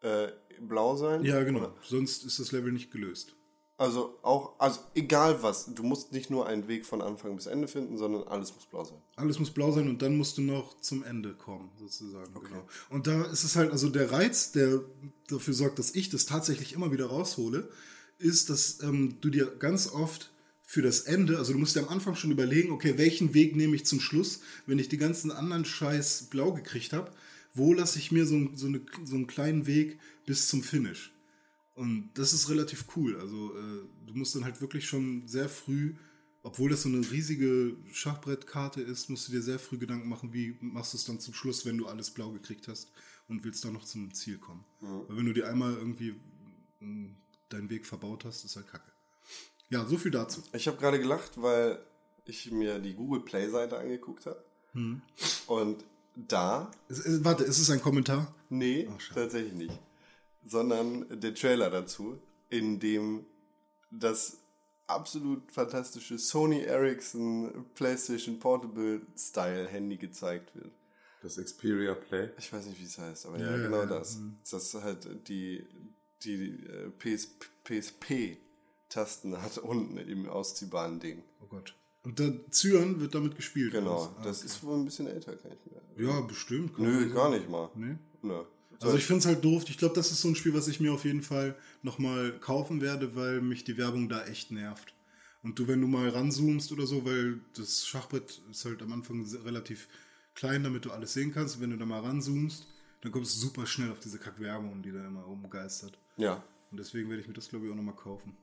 äh, 0.00 0.28
blau 0.60 0.96
sein? 0.96 1.24
ja, 1.24 1.42
genau. 1.42 1.58
Oder? 1.60 1.74
Sonst 1.82 2.24
ist 2.24 2.38
das 2.38 2.52
Level 2.52 2.72
nicht 2.72 2.90
gelöst. 2.90 3.34
Also 3.80 4.18
auch, 4.22 4.58
also 4.58 4.80
egal 4.96 5.40
was, 5.44 5.72
du 5.72 5.84
musst 5.84 6.10
nicht 6.10 6.30
nur 6.30 6.46
einen 6.48 6.66
Weg 6.66 6.84
von 6.84 7.00
Anfang 7.00 7.36
bis 7.36 7.46
Ende 7.46 7.68
finden, 7.68 7.96
sondern 7.96 8.24
alles 8.24 8.52
muss 8.52 8.66
blau 8.66 8.82
sein. 8.84 8.98
Alles 9.14 9.38
muss 9.38 9.52
blau 9.52 9.70
sein 9.70 9.88
und 9.88 10.02
dann 10.02 10.16
musst 10.16 10.36
du 10.36 10.42
noch 10.42 10.80
zum 10.80 11.04
Ende 11.04 11.34
kommen, 11.34 11.70
sozusagen. 11.78 12.32
Genau. 12.34 12.66
Und 12.90 13.06
da 13.06 13.22
ist 13.26 13.44
es 13.44 13.54
halt, 13.54 13.70
also 13.70 13.88
der 13.88 14.10
Reiz, 14.10 14.50
der 14.50 14.80
dafür 15.28 15.54
sorgt, 15.54 15.78
dass 15.78 15.94
ich 15.94 16.10
das 16.10 16.26
tatsächlich 16.26 16.72
immer 16.72 16.90
wieder 16.90 17.06
raushole, 17.06 17.68
ist, 18.18 18.50
dass 18.50 18.82
ähm, 18.82 19.18
du 19.20 19.30
dir 19.30 19.46
ganz 19.46 19.92
oft 19.92 20.32
für 20.70 20.82
das 20.82 21.00
Ende, 21.00 21.38
also 21.38 21.54
du 21.54 21.58
musst 21.58 21.76
dir 21.76 21.80
am 21.80 21.88
Anfang 21.88 22.14
schon 22.14 22.30
überlegen, 22.30 22.72
okay, 22.72 22.98
welchen 22.98 23.32
Weg 23.32 23.56
nehme 23.56 23.74
ich 23.74 23.86
zum 23.86 24.00
Schluss, 24.00 24.40
wenn 24.66 24.78
ich 24.78 24.90
die 24.90 24.98
ganzen 24.98 25.30
anderen 25.30 25.64
Scheiß 25.64 26.24
blau 26.28 26.52
gekriegt 26.52 26.92
habe, 26.92 27.10
wo 27.54 27.72
lasse 27.72 27.98
ich 27.98 28.12
mir 28.12 28.26
so, 28.26 28.36
ein- 28.36 28.54
so, 28.54 28.66
eine, 28.66 28.82
so 29.06 29.14
einen 29.14 29.26
kleinen 29.26 29.66
Weg 29.66 29.98
bis 30.26 30.46
zum 30.48 30.62
Finish. 30.62 31.10
Und 31.74 32.10
das 32.14 32.34
ist 32.34 32.50
relativ 32.50 32.84
cool. 32.96 33.16
Also 33.18 33.56
äh, 33.56 33.86
du 34.08 34.12
musst 34.14 34.34
dann 34.34 34.44
halt 34.44 34.60
wirklich 34.60 34.86
schon 34.86 35.26
sehr 35.26 35.48
früh, 35.48 35.94
obwohl 36.42 36.68
das 36.68 36.82
so 36.82 36.90
eine 36.90 37.00
riesige 37.10 37.74
Schachbrettkarte 37.90 38.82
ist, 38.82 39.08
musst 39.08 39.26
du 39.28 39.32
dir 39.32 39.40
sehr 39.40 39.58
früh 39.58 39.78
Gedanken 39.78 40.08
machen, 40.10 40.34
wie 40.34 40.54
machst 40.60 40.92
du 40.92 40.98
es 40.98 41.04
dann 41.06 41.18
zum 41.18 41.32
Schluss, 41.32 41.64
wenn 41.64 41.78
du 41.78 41.86
alles 41.86 42.10
blau 42.10 42.30
gekriegt 42.32 42.68
hast 42.68 42.92
und 43.26 43.42
willst 43.42 43.64
dann 43.64 43.72
noch 43.72 43.86
zum 43.86 44.12
Ziel 44.12 44.36
kommen. 44.36 44.64
Weil 45.08 45.16
wenn 45.16 45.24
du 45.26 45.32
dir 45.32 45.48
einmal 45.48 45.72
irgendwie 45.72 46.14
mh, 46.80 47.08
deinen 47.48 47.70
Weg 47.70 47.86
verbaut 47.86 48.26
hast, 48.26 48.44
ist 48.44 48.56
halt 48.56 48.66
kacke. 48.66 48.92
Ja, 49.70 49.84
so 49.86 49.96
viel 49.98 50.10
dazu. 50.10 50.42
Ich 50.52 50.66
habe 50.66 50.78
gerade 50.78 50.98
gelacht, 50.98 51.32
weil 51.42 51.78
ich 52.24 52.50
mir 52.50 52.78
die 52.78 52.94
Google 52.94 53.20
Play 53.20 53.48
Seite 53.48 53.78
angeguckt 53.78 54.26
habe. 54.26 54.42
Und 55.46 55.84
da, 56.14 56.70
Es, 56.88 57.04
äh, 57.06 57.24
warte, 57.24 57.44
ist 57.44 57.58
es 57.58 57.70
ein 57.70 57.80
Kommentar? 57.80 58.34
nee, 58.48 58.88
Ach, 58.90 59.14
tatsächlich 59.14 59.52
nicht. 59.54 59.78
Sondern 60.44 61.20
der 61.20 61.34
Trailer 61.34 61.70
dazu, 61.70 62.18
in 62.48 62.78
dem 62.80 63.26
das 63.90 64.38
absolut 64.86 65.50
fantastische 65.52 66.18
Sony 66.18 66.60
Ericsson 66.62 67.66
PlayStation 67.74 68.38
Portable 68.38 69.02
Style 69.16 69.66
Handy 69.68 69.96
gezeigt 69.96 70.54
wird. 70.54 70.70
das 71.22 71.36
Xperia 71.36 71.94
Play. 71.94 72.30
Ich 72.38 72.52
weiß 72.52 72.66
nicht, 72.66 72.80
wie 72.80 72.84
es 72.84 72.96
heißt, 72.98 73.26
aber 73.26 73.38
ja, 73.38 73.46
Ja, 73.46 73.56
ja, 73.56 73.62
genau 73.64 73.80
ja. 73.80 73.86
das. 73.86 74.18
Das 74.50 74.74
halt 74.74 75.28
die, 75.28 75.64
die 76.22 76.64
äh, 76.66 76.90
PS, 76.98 77.28
PSP-Tasten 78.88 79.40
hat 79.42 79.58
unten 79.62 79.96
im 79.98 80.28
ausziehbaren 80.28 81.00
Ding. 81.00 81.22
Oh 81.40 81.46
Gott. 81.46 81.74
Und 82.04 82.18
der 82.18 82.50
Zyan 82.50 83.00
wird 83.00 83.14
damit 83.14 83.36
gespielt. 83.36 83.72
Genau, 83.72 84.12
was? 84.16 84.24
das 84.24 84.42
ist 84.44 84.62
wohl 84.62 84.78
ein 84.78 84.84
bisschen 84.84 85.08
älter, 85.08 85.36
kann 85.36 85.52
ich 85.52 85.70
mir. 85.70 86.06
Ja, 86.06 86.20
bestimmt. 86.20 86.78
Nö, 86.78 87.00
man 87.00 87.14
gar 87.14 87.30
nicht 87.30 87.48
mal. 87.48 87.70
Nee. 87.74 87.96
Nö. 88.22 88.44
Also 88.80 88.96
ich 88.96 89.04
finde 89.04 89.18
es 89.18 89.26
halt 89.26 89.44
doof. 89.44 89.64
Ich 89.68 89.76
glaube, 89.76 89.96
das 89.96 90.12
ist 90.12 90.20
so 90.20 90.28
ein 90.28 90.36
Spiel, 90.36 90.54
was 90.54 90.68
ich 90.68 90.78
mir 90.78 90.92
auf 90.92 91.04
jeden 91.04 91.22
Fall 91.22 91.56
nochmal 91.82 92.38
kaufen 92.38 92.80
werde, 92.80 93.16
weil 93.16 93.40
mich 93.40 93.64
die 93.64 93.76
Werbung 93.76 94.08
da 94.08 94.24
echt 94.26 94.52
nervt. 94.52 94.94
Und 95.42 95.58
du, 95.58 95.66
wenn 95.66 95.80
du 95.80 95.88
mal 95.88 96.08
ranzoomst 96.08 96.70
oder 96.70 96.86
so, 96.86 97.04
weil 97.04 97.40
das 97.56 97.86
Schachbrett 97.86 98.40
ist 98.50 98.64
halt 98.64 98.80
am 98.82 98.92
Anfang 98.92 99.26
relativ 99.44 99.88
klein, 100.34 100.62
damit 100.62 100.84
du 100.84 100.92
alles 100.92 101.12
sehen 101.12 101.32
kannst. 101.32 101.56
Und 101.56 101.62
wenn 101.62 101.70
du 101.70 101.76
da 101.76 101.86
mal 101.86 102.00
ranzoomst, 102.00 102.68
dann 103.00 103.12
kommst 103.12 103.34
du 103.34 103.40
super 103.40 103.66
schnell 103.66 103.90
auf 103.90 103.98
diese 103.98 104.18
Kackwerbung, 104.18 104.80
die 104.82 104.92
da 104.92 105.04
immer 105.04 105.22
rumgeistert. 105.22 105.98
Ja. 106.16 106.42
Und 106.70 106.78
deswegen 106.78 107.08
werde 107.08 107.22
ich 107.22 107.28
mir 107.28 107.34
das, 107.34 107.48
glaube 107.48 107.66
ich, 107.66 107.72
auch 107.72 107.76
nochmal 107.76 107.96
kaufen. 107.96 108.36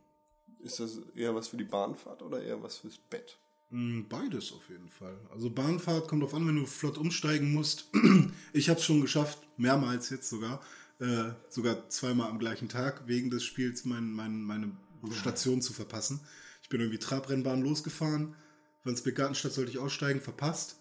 Ist 0.65 0.79
das 0.79 0.99
eher 1.15 1.33
was 1.35 1.47
für 1.49 1.57
die 1.57 1.63
Bahnfahrt 1.63 2.21
oder 2.23 2.41
eher 2.41 2.61
was 2.61 2.77
fürs 2.77 2.97
Bett? 2.97 3.37
Mm, 3.69 4.01
Beides 4.09 4.51
auf 4.51 4.67
jeden 4.69 4.89
Fall. 4.89 5.15
Also 5.31 5.49
Bahnfahrt 5.49 6.07
kommt 6.07 6.23
drauf 6.23 6.33
an, 6.33 6.47
wenn 6.47 6.55
du 6.55 6.65
flott 6.65 6.97
umsteigen 6.97 7.53
musst. 7.53 7.89
Ich 8.53 8.69
habe 8.69 8.79
es 8.79 8.85
schon 8.85 9.01
geschafft, 9.01 9.39
mehrmals 9.57 10.09
jetzt 10.09 10.29
sogar, 10.29 10.61
äh, 10.99 11.31
sogar 11.49 11.89
zweimal 11.89 12.29
am 12.29 12.39
gleichen 12.39 12.69
Tag, 12.69 13.03
wegen 13.07 13.29
des 13.29 13.43
Spiels 13.43 13.85
mein, 13.85 14.11
mein, 14.11 14.41
meine 14.41 14.71
Station 15.11 15.61
zu 15.61 15.73
verpassen. 15.73 16.19
Ich 16.63 16.69
bin 16.69 16.79
irgendwie 16.79 16.99
Trabrennbahn 16.99 17.61
losgefahren. 17.61 18.33
Wandsbek-Gartenstadt 18.85 19.51
sollte 19.53 19.71
ich 19.71 19.77
aussteigen, 19.77 20.21
verpasst. 20.21 20.77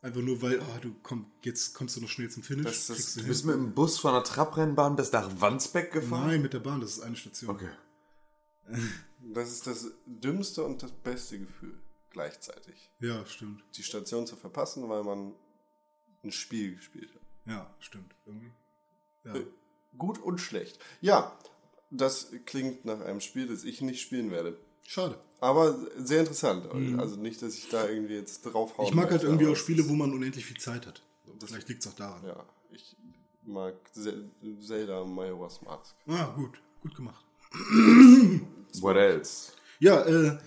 Einfach 0.00 0.20
nur, 0.22 0.40
weil, 0.42 0.58
oh, 0.60 0.78
du 0.80 0.94
komm, 1.02 1.26
jetzt 1.42 1.74
kommst 1.74 1.96
du 1.96 2.00
noch 2.00 2.08
schnell 2.08 2.30
zum 2.30 2.42
Finish. 2.42 2.64
Das- 2.64 2.86
das- 2.86 3.14
du 3.14 3.20
Du 3.20 3.26
bist 3.28 3.44
mit 3.44 3.54
dem 3.56 3.72
Bus 3.74 3.98
von 3.98 4.14
der 4.14 4.24
Trabrennbahn 4.24 4.96
bis 4.96 5.12
nach 5.12 5.28
Wandsbeck 5.40 5.92
gefahren? 5.92 6.28
Nein, 6.28 6.42
mit 6.42 6.52
der 6.54 6.60
Bahn, 6.60 6.80
das 6.80 6.92
ist 6.92 7.00
eine 7.00 7.16
Station. 7.16 7.50
Okay. 7.50 7.68
Das 9.20 9.50
ist 9.50 9.66
das 9.66 9.90
dümmste 10.06 10.64
und 10.64 10.82
das 10.82 10.92
beste 10.92 11.38
Gefühl 11.38 11.78
gleichzeitig. 12.10 12.90
Ja, 13.00 13.24
stimmt. 13.26 13.62
Die 13.76 13.82
Station 13.82 14.26
zu 14.26 14.36
verpassen, 14.36 14.88
weil 14.88 15.02
man 15.04 15.34
ein 16.24 16.32
Spiel 16.32 16.76
gespielt 16.76 17.14
hat. 17.14 17.22
Ja, 17.46 17.74
stimmt. 17.80 18.14
Irgendwie. 18.26 18.52
Ja. 19.24 19.34
Gut 19.96 20.18
und 20.18 20.38
schlecht. 20.40 20.78
Ja, 21.00 21.36
das 21.90 22.30
klingt 22.46 22.84
nach 22.84 23.00
einem 23.00 23.20
Spiel, 23.20 23.46
das 23.48 23.64
ich 23.64 23.80
nicht 23.80 24.00
spielen 24.00 24.30
werde. 24.30 24.58
Schade. 24.86 25.18
Aber 25.40 25.78
sehr 25.96 26.20
interessant. 26.20 26.66
Also 26.98 27.16
nicht, 27.16 27.42
dass 27.42 27.54
ich 27.54 27.68
da 27.68 27.88
irgendwie 27.88 28.14
jetzt 28.14 28.44
Mhm. 28.44 28.52
Ich 28.84 28.94
mag 28.94 29.10
halt 29.10 29.22
irgendwie 29.22 29.46
auch 29.46 29.56
Spiele, 29.56 29.88
wo 29.88 29.94
man 29.94 30.12
unendlich 30.12 30.44
viel 30.46 30.58
Zeit 30.58 30.86
hat. 30.86 31.02
Vielleicht 31.44 31.68
liegt 31.68 31.84
es 31.84 31.90
auch 31.90 31.94
daran. 31.96 32.24
Ja, 32.26 32.44
ich 32.70 32.96
mag 33.44 33.74
Ze- 33.92 34.30
Zelda 34.60 35.04
Majora's 35.04 35.60
Mask. 35.62 35.94
Ah, 36.06 36.26
gut. 36.34 36.60
Gut 36.80 36.94
gemacht. 36.94 37.24
What 38.80 38.96
else? 38.96 39.52
Ja, 39.80 40.04
äh, 40.06 40.38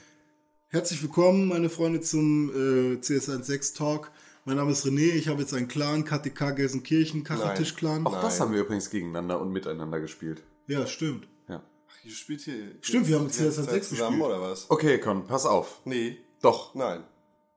herzlich 0.69 1.01
willkommen, 1.01 1.47
meine 1.47 1.69
Freunde, 1.69 2.01
zum 2.01 2.49
äh, 2.49 2.97
CS16 2.99 3.75
Talk. 3.75 4.11
Mein 4.45 4.57
Name 4.57 4.71
ist 4.71 4.85
René, 4.85 5.13
ich 5.13 5.27
habe 5.27 5.41
jetzt 5.41 5.53
einen 5.53 5.67
Clan, 5.67 6.05
KTK 6.05 6.51
Gelsenkirchen, 6.55 7.23
Kacheltisch-Clan. 7.23 8.05
Auch 8.05 8.21
das 8.21 8.39
Nein. 8.39 8.47
haben 8.47 8.53
wir 8.55 8.61
übrigens 8.61 8.89
gegeneinander 8.89 9.39
und 9.39 9.51
miteinander 9.51 9.99
gespielt. 9.99 10.43
Ja, 10.67 10.87
stimmt. 10.87 11.27
Ja. 11.47 11.61
Ach, 11.89 12.05
ihr 12.05 12.11
spielt 12.11 12.41
hier. 12.41 12.75
Stimmt, 12.81 13.07
wir 13.07 13.17
haben 13.17 13.25
jetzt 13.25 13.39
die 13.39 13.43
ganze 13.43 13.61
CS16 13.61 13.65
Zeit 13.65 13.83
zusammen 13.85 14.19
gespielt. 14.19 14.37
oder 14.39 14.49
was? 14.49 14.69
Okay, 14.69 14.99
Con, 14.99 15.27
pass 15.27 15.45
auf. 15.45 15.81
Nee, 15.85 16.17
Doch. 16.41 16.73
nein. 16.73 17.03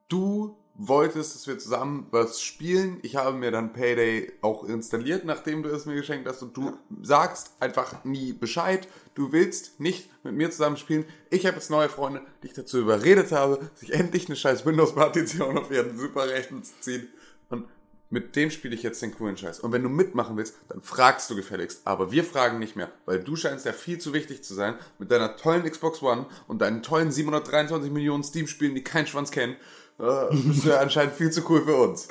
Du 0.08 0.56
wolltest, 0.76 1.34
dass 1.34 1.46
wir 1.46 1.58
zusammen 1.58 2.06
was 2.10 2.42
spielen. 2.42 2.98
Ich 3.02 3.16
habe 3.16 3.36
mir 3.36 3.50
dann 3.50 3.72
Payday 3.72 4.32
auch 4.40 4.64
installiert, 4.64 5.24
nachdem 5.24 5.62
du 5.62 5.68
es 5.70 5.86
mir 5.86 5.94
geschenkt 5.94 6.28
hast. 6.28 6.42
Und 6.42 6.56
du 6.56 6.76
sagst 7.02 7.52
einfach 7.60 8.04
nie 8.04 8.32
Bescheid. 8.32 8.88
Du 9.14 9.32
willst 9.32 9.78
nicht 9.78 10.10
mit 10.24 10.34
mir 10.34 10.50
zusammen 10.50 10.76
spielen. 10.76 11.04
Ich 11.30 11.46
habe 11.46 11.56
jetzt 11.56 11.70
neue 11.70 11.88
Freunde, 11.88 12.22
die 12.42 12.48
ich 12.48 12.52
dazu 12.54 12.78
überredet 12.78 13.30
habe, 13.30 13.70
sich 13.74 13.92
endlich 13.92 14.26
eine 14.26 14.36
scheiß 14.36 14.66
Windows-Partition 14.66 15.58
auf 15.58 15.70
ihren 15.70 15.96
Superrechner 15.96 16.62
zu 16.62 16.72
ziehen. 16.80 17.08
Und 17.50 17.66
mit 18.10 18.34
dem 18.34 18.50
spiele 18.50 18.74
ich 18.74 18.82
jetzt 18.82 19.00
den 19.02 19.14
coolen 19.14 19.36
Scheiß. 19.36 19.60
Und 19.60 19.72
wenn 19.72 19.82
du 19.82 19.88
mitmachen 19.88 20.36
willst, 20.36 20.56
dann 20.68 20.82
fragst 20.82 21.30
du 21.30 21.36
gefälligst. 21.36 21.82
Aber 21.84 22.10
wir 22.10 22.24
fragen 22.24 22.58
nicht 22.58 22.74
mehr, 22.74 22.90
weil 23.06 23.20
du 23.20 23.36
scheinst 23.36 23.64
ja 23.64 23.72
viel 23.72 23.98
zu 23.98 24.12
wichtig 24.12 24.42
zu 24.42 24.54
sein 24.54 24.74
mit 24.98 25.10
deiner 25.10 25.36
tollen 25.36 25.64
Xbox 25.64 26.02
One 26.02 26.26
und 26.48 26.62
deinen 26.62 26.82
tollen 26.82 27.12
723 27.12 27.92
Millionen 27.92 28.24
Steam-Spielen, 28.24 28.74
die 28.74 28.84
kein 28.84 29.06
Schwanz 29.06 29.30
kennen. 29.30 29.56
Äh, 29.98 30.34
bist 30.34 30.64
ja 30.64 30.78
anscheinend 30.78 31.14
viel 31.14 31.30
zu 31.30 31.48
cool 31.48 31.64
für 31.64 31.76
uns. 31.76 32.08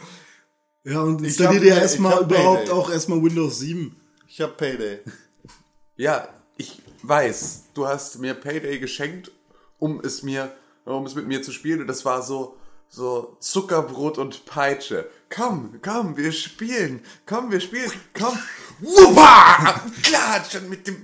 Ja, 0.84 1.02
und 1.02 1.22
Ich 1.22 1.28
installier 1.28 1.60
dir 1.60 1.76
erstmal 1.76 2.22
überhaupt 2.22 2.66
Payday. 2.66 2.72
auch 2.72 2.90
erstmal 2.90 3.22
Windows 3.24 3.60
7. 3.60 3.96
Ich 4.28 4.42
hab 4.42 4.58
Payday. 4.58 5.00
Ja, 5.96 6.28
ich 6.58 6.82
weiß, 7.04 7.66
du 7.74 7.88
hast 7.88 8.20
mir 8.20 8.34
Payday 8.34 8.80
geschenkt, 8.80 9.32
um 9.80 10.02
es 10.02 10.24
mir, 10.24 10.52
um 10.86 11.06
es 11.06 11.16
mit 11.16 11.28
mir 11.28 11.42
zu 11.42 11.52
spielen. 11.52 11.82
Und 11.82 11.88
das 11.88 12.04
war 12.04 12.22
so, 12.22 12.58
so 12.90 13.38
Zuckerbrot 13.40 14.18
und 14.18 14.46
Peitsche. 14.46 15.08
Komm, 15.30 15.80
komm, 15.82 16.18
wir 16.18 16.32
spielen. 16.32 17.02
Komm, 17.26 17.52
wir 17.52 17.60
spielen. 17.60 17.92
Komm. 18.14 18.38
Wuppa! 18.80 19.82
Klatschen 20.02 20.70
mit 20.70 20.88
dem 20.88 20.96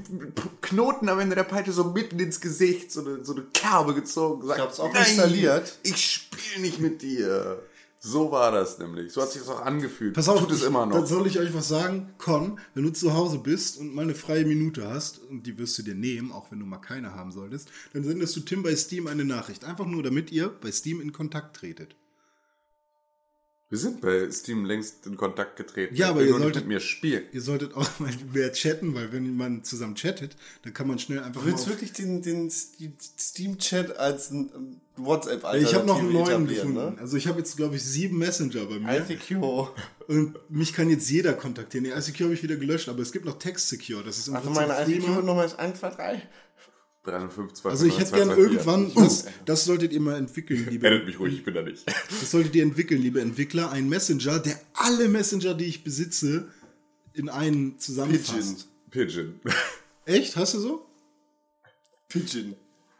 Knoten 0.62 1.10
am 1.10 1.20
Ende 1.20 1.36
der 1.36 1.44
Peitsche 1.44 1.72
so 1.72 1.86
mitten 1.86 2.20
ins 2.20 2.40
Gesicht, 2.42 2.92
so 2.92 3.02
eine, 3.02 3.24
so 3.26 3.34
eine 3.34 3.44
Kerbe 3.54 3.94
gezogen. 3.94 4.46
Sagt, 4.48 4.60
Ich 4.60 4.66
hab's 4.66 4.80
auch 4.80 4.94
"Nein, 4.94 5.06
installiert." 5.06 5.80
Ich 5.84 6.06
spiele 6.06 6.62
nicht 6.62 6.80
mit 6.80 7.02
dir. 7.02 7.62
So 8.02 8.32
war 8.32 8.54
das 8.54 8.80
nämlich. 8.80 9.12
So 9.12 9.22
hat 9.22 9.32
sich 9.32 9.42
das 9.42 9.50
auch 9.50 9.62
angefühlt. 9.66 10.14
Pass 10.14 10.30
auf, 10.30 10.40
Tut 10.40 10.52
es 10.52 10.62
ich- 10.62 10.68
immer 10.68 10.80
Dann 10.88 11.02
noch. 11.02 11.06
soll 11.06 11.28
ich 11.28 11.38
euch 11.38 11.54
was 11.54 11.68
sagen. 11.68 12.14
Con, 12.18 12.58
wenn 12.74 12.84
du 12.84 12.92
zu 12.94 13.14
Hause 13.14 13.40
bist 13.40 13.78
und 13.78 13.94
mal 13.94 14.04
eine 14.04 14.16
freie 14.16 14.46
Minute 14.46 14.90
hast, 14.90 15.20
und 15.30 15.44
die 15.44 15.58
wirst 15.58 15.78
du 15.78 15.84
dir 15.84 15.96
nehmen, 15.96 16.32
auch 16.32 16.50
wenn 16.50 16.60
du 16.60 16.66
mal 16.66 16.78
keine 16.78 17.14
haben 17.14 17.34
solltest, 17.34 17.68
dann 17.94 18.06
sendest 18.06 18.36
du 18.38 18.40
Tim 18.40 18.64
bei 18.64 18.74
Steam 18.76 19.08
eine 19.08 19.26
Nachricht. 19.26 19.66
Einfach 19.66 19.86
nur, 19.86 20.02
damit 20.02 20.32
ihr 20.32 20.48
bei 20.48 20.72
Steam 20.72 21.02
in 21.02 21.12
Kontakt 21.12 21.58
tretet. 21.58 21.96
Wir 23.72 23.78
sind 23.78 24.02
bei 24.02 24.32
Steam 24.32 24.66
längst 24.66 25.06
in 25.06 25.16
Kontakt 25.16 25.56
getreten. 25.56 25.94
Ja, 25.96 26.08
Er 26.08 26.10
aber 26.12 26.24
ihr 26.24 26.30
solltet- 26.30 26.56
mit 26.64 26.68
mir 26.68 26.80
spielen. 26.80 27.24
Ihr 27.32 27.42
solltet 27.42 27.76
auch 27.76 27.88
mal 28.00 28.12
mehr 28.34 28.52
chatten, 28.52 28.96
weil 28.96 29.12
wenn 29.12 29.36
man 29.38 29.64
zusammen 29.64 29.94
chattet, 29.94 30.36
dann 30.64 30.74
kann 30.74 30.88
man 30.88 30.98
schnell 30.98 31.20
einfach 31.20 31.42
Du 31.42 31.48
willst 31.48 31.68
wirklich 31.70 31.94
den, 31.94 32.24
den 32.24 32.50
Ste- 32.50 32.92
Steam-Chat 33.20 33.96
als 33.98 34.32
ein 34.32 34.82
whatsapp 34.98 35.54
Ich 35.56 35.74
habe 35.76 35.86
noch 35.86 36.00
einen 36.00 36.12
neuen 36.12 36.48
gefunden. 36.48 36.74
Ne? 36.74 36.96
Also 37.00 37.16
ich 37.16 37.28
habe 37.28 37.38
jetzt, 37.38 37.58
glaube 37.58 37.76
ich, 37.76 37.84
sieben 37.84 38.18
Messenger 38.18 38.66
bei 38.66 38.80
mir. 38.80 39.06
ICQ. 39.08 39.38
Und 40.08 40.36
mich 40.50 40.74
kann 40.74 40.90
jetzt 40.90 41.08
jeder 41.10 41.34
kontaktieren. 41.34 41.84
Die 41.86 41.92
ICQ 41.92 42.22
habe 42.22 42.34
ich 42.34 42.42
wieder 42.42 42.56
gelöscht, 42.56 42.90
aber 42.90 43.02
es 43.04 43.12
gibt 43.12 43.26
noch 43.26 43.38
Text 43.38 43.70
Secure. 43.70 44.04
Das 44.04 44.18
ist 44.18 44.28
im 44.30 44.36
Also 44.36 44.50
meine. 44.50 44.74
ICQ-Nummer 44.92 45.46
ist 45.46 45.60
123. 45.60 46.28
305, 47.10 47.66
Also 47.66 47.86
ich 47.86 48.00
hätte 48.00 48.12
gern 48.12 48.30
224. 48.30 48.96
irgendwann, 48.96 49.04
das, 49.04 49.26
das 49.46 49.66
solltet 49.66 49.92
ihr 49.92 50.00
mal 50.02 50.18
entwickeln, 50.18 50.68
liebe, 50.70 50.88
Erinnert 50.88 51.08
mich 51.08 51.20
ruhig, 51.20 51.34
ich 51.34 51.44
bin 51.44 51.54
da 51.54 51.62
nicht. 51.62 51.86
das 52.10 52.32
solltet 52.32 52.56
ihr 52.56 52.64
entwickeln, 52.64 53.02
liebe 53.02 53.22
Entwickler, 53.22 53.72
ein 53.72 53.90
Messenger, 53.90 54.40
der 54.40 54.60
alle 54.74 55.08
Messenger, 55.10 55.54
die 55.54 55.66
ich 55.66 55.84
besitze, 55.84 56.48
in 57.14 57.30
einen 57.30 57.80
zusammenfasst. 57.80 58.68
Pigeon. 58.92 59.40
Echt? 60.06 60.36
Hast 60.36 60.54
du 60.54 60.60
so? 60.60 60.86
Pigeon. 62.08 62.56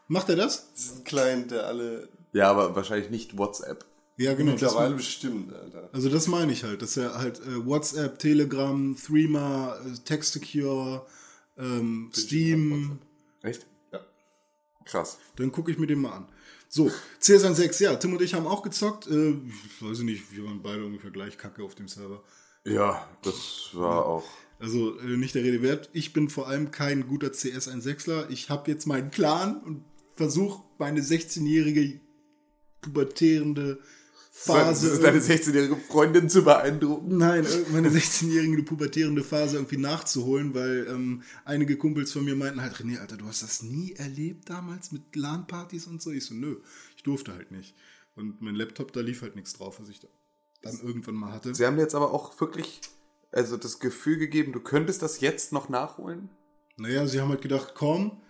Macht 0.08 0.28
er 0.28 0.36
das? 0.36 0.70
Das 0.74 0.84
ist 0.84 0.96
ein 0.98 1.04
Client, 1.04 1.50
der 1.50 1.66
alle 1.66 2.08
Ja, 2.32 2.50
aber 2.50 2.74
wahrscheinlich 2.76 3.10
nicht 3.10 3.38
WhatsApp. 3.38 3.84
Ja, 4.16 4.34
genau. 4.34 4.52
Mittlerweile 4.52 4.96
bestimmt, 4.96 5.50
Alter. 5.54 5.88
also 5.92 6.10
das 6.10 6.26
meine 6.26 6.52
ich 6.52 6.62
halt, 6.62 6.82
dass 6.82 6.96
er 6.98 7.16
halt 7.18 7.38
äh, 7.40 7.64
WhatsApp, 7.64 8.18
Telegram, 8.18 8.94
Threema, 8.94 9.76
äh, 9.76 9.98
Text 10.04 10.34
Secure, 10.34 11.06
ähm, 11.56 12.10
Steam, 12.14 12.98
Echt? 13.42 13.66
Ja. 14.92 15.00
Krass. 15.00 15.18
Dann 15.36 15.52
gucke 15.52 15.70
ich 15.70 15.78
mir 15.78 15.86
den 15.86 16.00
mal 16.00 16.12
an. 16.12 16.28
So, 16.68 16.90
CS16, 17.20 17.82
ja, 17.82 17.96
Tim 17.96 18.12
und 18.12 18.22
ich 18.22 18.34
haben 18.34 18.46
auch 18.46 18.62
gezockt. 18.62 19.08
Äh, 19.08 19.30
ich 19.30 19.82
weiß 19.82 20.00
nicht, 20.00 20.34
wir 20.34 20.44
waren 20.44 20.62
beide 20.62 20.84
ungefähr 20.84 21.10
gleich 21.10 21.36
kacke 21.36 21.64
auf 21.64 21.74
dem 21.74 21.88
Server. 21.88 22.22
Ja, 22.64 23.08
das 23.22 23.70
war 23.72 24.06
auch. 24.06 24.24
Also 24.60 24.98
äh, 25.00 25.16
nicht 25.16 25.34
der 25.34 25.42
Rede 25.42 25.62
wert. 25.62 25.90
Ich 25.92 26.12
bin 26.12 26.28
vor 26.28 26.46
allem 26.46 26.70
kein 26.70 27.08
guter 27.08 27.28
CS16ler. 27.28 28.28
Ich 28.28 28.50
habe 28.50 28.70
jetzt 28.70 28.86
meinen 28.86 29.10
Clan 29.10 29.60
und 29.62 29.84
versuche 30.16 30.62
meine 30.78 31.00
16-jährige 31.00 31.98
pubertierende 32.82 33.80
Das 34.46 34.56
Phase. 34.56 34.88
ist 34.88 35.02
deine 35.02 35.18
16-jährige 35.18 35.76
Freundin 35.76 36.30
zu 36.30 36.42
beeindrucken. 36.42 37.18
Nein, 37.18 37.44
äh, 37.44 37.72
meine 37.72 37.88
16-jährige 37.90 38.62
pubertierende 38.62 39.22
Phase 39.22 39.56
irgendwie 39.56 39.76
nachzuholen, 39.76 40.54
weil 40.54 40.86
ähm, 40.88 41.22
einige 41.44 41.76
Kumpels 41.76 42.12
von 42.12 42.24
mir 42.24 42.36
meinten 42.36 42.62
halt, 42.62 42.74
René, 42.76 42.98
Alter, 42.98 43.16
du 43.16 43.26
hast 43.26 43.42
das 43.42 43.62
nie 43.62 43.92
erlebt 43.92 44.48
damals 44.48 44.92
mit 44.92 45.14
LAN-Partys 45.14 45.86
und 45.86 46.00
so. 46.00 46.10
Ich 46.10 46.24
so, 46.24 46.34
nö, 46.34 46.56
ich 46.96 47.02
durfte 47.02 47.34
halt 47.34 47.50
nicht. 47.50 47.74
Und 48.16 48.40
mein 48.40 48.54
Laptop, 48.54 48.92
da 48.92 49.00
lief 49.00 49.22
halt 49.22 49.36
nichts 49.36 49.52
drauf, 49.52 49.78
was 49.80 49.88
ich 49.88 50.00
da 50.00 50.08
dann 50.62 50.78
irgendwann 50.82 51.14
mal 51.14 51.32
hatte. 51.32 51.54
Sie 51.54 51.64
haben 51.64 51.76
dir 51.76 51.82
jetzt 51.82 51.94
aber 51.94 52.12
auch 52.12 52.38
wirklich 52.38 52.80
also 53.32 53.56
das 53.56 53.78
Gefühl 53.78 54.18
gegeben, 54.18 54.52
du 54.52 54.60
könntest 54.60 55.02
das 55.02 55.20
jetzt 55.20 55.52
noch 55.52 55.68
nachholen? 55.68 56.28
Naja, 56.76 57.06
sie 57.06 57.20
haben 57.20 57.28
halt 57.28 57.42
gedacht, 57.42 57.74
komm, 57.74 58.20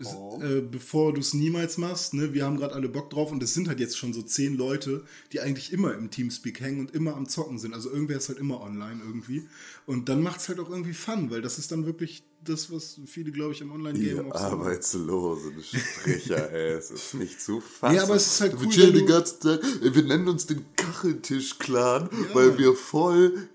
es, 0.00 0.14
äh, 0.42 0.60
bevor 0.60 1.14
du 1.14 1.20
es 1.20 1.34
niemals 1.34 1.78
machst, 1.78 2.14
ne, 2.14 2.34
wir 2.34 2.44
haben 2.44 2.56
gerade 2.56 2.74
alle 2.74 2.88
Bock 2.88 3.10
drauf 3.10 3.32
und 3.32 3.42
es 3.42 3.54
sind 3.54 3.68
halt 3.68 3.80
jetzt 3.80 3.96
schon 3.96 4.12
so 4.12 4.22
zehn 4.22 4.56
Leute, 4.56 5.04
die 5.32 5.40
eigentlich 5.40 5.72
immer 5.72 5.94
im 5.94 6.10
Teamspeak 6.10 6.60
hängen 6.60 6.80
und 6.80 6.94
immer 6.94 7.16
am 7.16 7.28
Zocken 7.28 7.58
sind. 7.58 7.74
Also 7.74 7.90
irgendwer 7.90 8.18
ist 8.18 8.28
halt 8.28 8.38
immer 8.38 8.60
online 8.60 9.00
irgendwie. 9.04 9.48
Und 9.86 10.08
dann 10.08 10.22
macht 10.22 10.40
es 10.40 10.48
halt 10.48 10.60
auch 10.60 10.70
irgendwie 10.70 10.92
Fun, 10.92 11.30
weil 11.30 11.42
das 11.42 11.58
ist 11.58 11.72
dann 11.72 11.86
wirklich 11.86 12.24
das, 12.44 12.70
was 12.72 13.00
viele, 13.06 13.32
glaube 13.32 13.52
ich, 13.52 13.60
im 13.60 13.72
Online-Game 13.72 14.30
auch 14.30 14.40
arbeitslosen 14.40 15.62
Stricher, 15.62 16.52
ey, 16.52 16.74
es 16.74 16.90
ist 16.90 17.14
nicht 17.14 17.40
zu 17.40 17.60
fassen. 17.60 17.96
Ja, 17.96 18.04
aber 18.04 18.14
es 18.14 18.26
ist 18.26 18.40
halt 18.40 18.60
wir 18.60 18.66
cool, 18.66 18.72
chillen 18.72 18.94
wenn 18.94 19.00
den 19.00 19.06
ganzen 19.08 19.40
Tag, 19.40 19.60
wir 19.82 20.02
nennen 20.02 20.28
uns 20.28 20.46
den 20.46 20.64
Kacheltisch-Clan, 20.76 22.08
weil 22.32 22.56
wir 22.58 22.74
voll, 22.74 23.48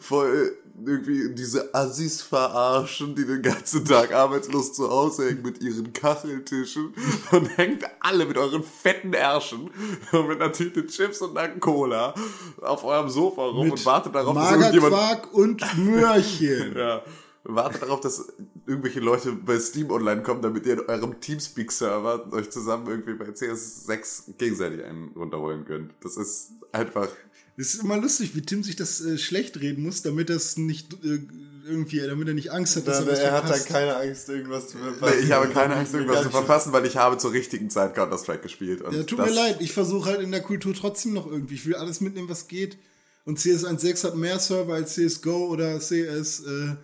voll 0.00 0.56
irgendwie 0.84 1.34
diese 1.34 1.74
Assis 1.74 2.20
verarschen, 2.20 3.14
die 3.14 3.24
den 3.24 3.42
ganzen 3.42 3.84
Tag 3.84 4.12
arbeitslos 4.12 4.74
zu 4.74 4.90
Hause 4.90 5.28
hängen 5.28 5.42
mit 5.42 5.62
ihren 5.62 5.92
Kacheltischen 5.92 6.94
und 7.32 7.56
hängt 7.56 7.84
alle 8.00 8.26
mit 8.26 8.36
euren 8.36 8.62
fetten 8.62 9.14
Ärschen 9.14 9.70
und 10.12 10.28
mit 10.28 10.40
einer 10.40 10.52
Tüte 10.52 10.86
Chips 10.86 11.22
und 11.22 11.36
einer 11.36 11.58
Cola 11.58 12.14
auf 12.60 12.84
eurem 12.84 13.08
Sofa 13.08 13.46
rum 13.46 13.70
und 13.70 13.86
wartet 13.86 14.14
darauf, 14.14 14.34
dass 14.34 14.52
irgendjemand 14.52 14.92
Magerquark 14.92 15.34
und 15.34 15.78
Möhrchen. 15.78 16.74
ja. 16.76 17.02
Wartet 17.48 17.82
darauf, 17.82 18.00
dass 18.00 18.26
irgendwelche 18.66 19.00
Leute 19.00 19.32
bei 19.32 19.58
Steam 19.60 19.90
online 19.90 20.22
kommen, 20.22 20.42
damit 20.42 20.66
ihr 20.66 20.74
in 20.74 20.80
eurem 20.80 21.20
Teamspeak-Server 21.20 22.32
euch 22.32 22.50
zusammen 22.50 22.88
irgendwie 22.88 23.14
bei 23.14 23.26
CS6 23.26 24.36
gegenseitig 24.36 24.84
einen 24.84 25.10
runterholen 25.14 25.64
könnt. 25.64 25.92
Das 26.02 26.16
ist 26.16 26.50
einfach. 26.72 27.08
Es 27.56 27.74
ist 27.74 27.84
immer 27.84 27.98
lustig, 27.98 28.34
wie 28.34 28.42
Tim 28.42 28.62
sich 28.62 28.74
das 28.76 29.00
äh, 29.00 29.16
schlecht 29.16 29.60
reden 29.60 29.84
muss, 29.84 30.02
damit 30.02 30.28
das 30.28 30.56
nicht 30.56 30.92
äh, 31.04 31.20
irgendwie, 31.66 32.00
damit 32.00 32.28
er 32.28 32.34
nicht 32.34 32.50
Angst 32.50 32.76
hat, 32.76 32.88
dass 32.88 33.00
er 33.00 33.06
was 33.06 33.18
er 33.18 33.32
hat 33.32 33.44
da 33.44 33.48
verpasst. 33.48 33.68
keine 33.68 33.96
Angst, 33.96 34.28
irgendwas 34.28 34.68
zu 34.68 34.78
verpassen. 34.78 35.18
Nee, 35.18 35.24
ich 35.24 35.32
habe 35.32 35.48
keine 35.48 35.76
Angst, 35.76 35.94
irgendwas 35.94 36.22
zu 36.22 36.30
verpassen, 36.30 36.72
weil 36.72 36.84
ich 36.84 36.96
habe 36.96 37.16
zur 37.18 37.32
richtigen 37.32 37.70
Zeit 37.70 37.94
Counter-Strike 37.94 38.42
gespielt. 38.42 38.82
Ja, 38.90 39.02
tut 39.04 39.18
mir 39.18 39.30
leid, 39.30 39.60
ich 39.60 39.72
versuche 39.72 40.10
halt 40.10 40.20
in 40.20 40.32
der 40.32 40.42
Kultur 40.42 40.74
trotzdem 40.74 41.12
noch 41.12 41.26
irgendwie. 41.26 41.54
Ich 41.54 41.66
will 41.66 41.76
alles 41.76 42.00
mitnehmen, 42.00 42.28
was 42.28 42.48
geht. 42.48 42.76
Und 43.24 43.38
CS16 43.38 44.04
hat 44.04 44.16
mehr 44.16 44.38
Server 44.38 44.74
als 44.74 44.94
CSGO 44.94 45.46
oder 45.46 45.78
CS 45.78 46.40
äh, 46.40 46.76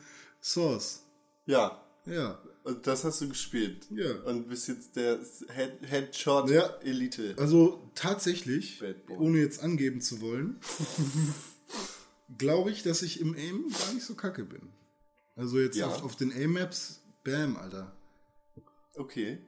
Source. 0.42 1.02
Ja, 1.46 1.82
Ja. 2.06 2.38
und 2.64 2.86
das 2.86 3.04
hast 3.04 3.20
du 3.20 3.28
gespielt. 3.28 3.86
Ja. 3.90 4.12
Und 4.22 4.48
bist 4.48 4.68
jetzt 4.68 4.96
der 4.96 5.18
Head 5.54 5.78
Headshot 5.82 6.50
Ja. 6.50 6.66
Elite. 6.82 7.34
Also 7.38 7.90
tatsächlich, 7.94 8.82
ohne 9.08 9.38
jetzt 9.38 9.62
angeben 9.62 10.00
zu 10.00 10.20
wollen, 10.20 10.56
glaube 12.38 12.70
ich, 12.70 12.82
dass 12.82 13.02
ich 13.02 13.20
im 13.20 13.34
Aim 13.34 13.66
gar 13.70 13.92
nicht 13.94 14.04
so 14.06 14.14
kacke 14.14 14.44
bin. 14.44 14.70
Also 15.36 15.58
jetzt 15.58 15.76
Ja. 15.76 15.86
auf, 15.86 16.02
auf 16.02 16.16
den 16.16 16.32
Aim-Maps, 16.32 17.00
bam, 17.24 17.56
Alter. 17.56 17.96
Okay. 18.94 19.38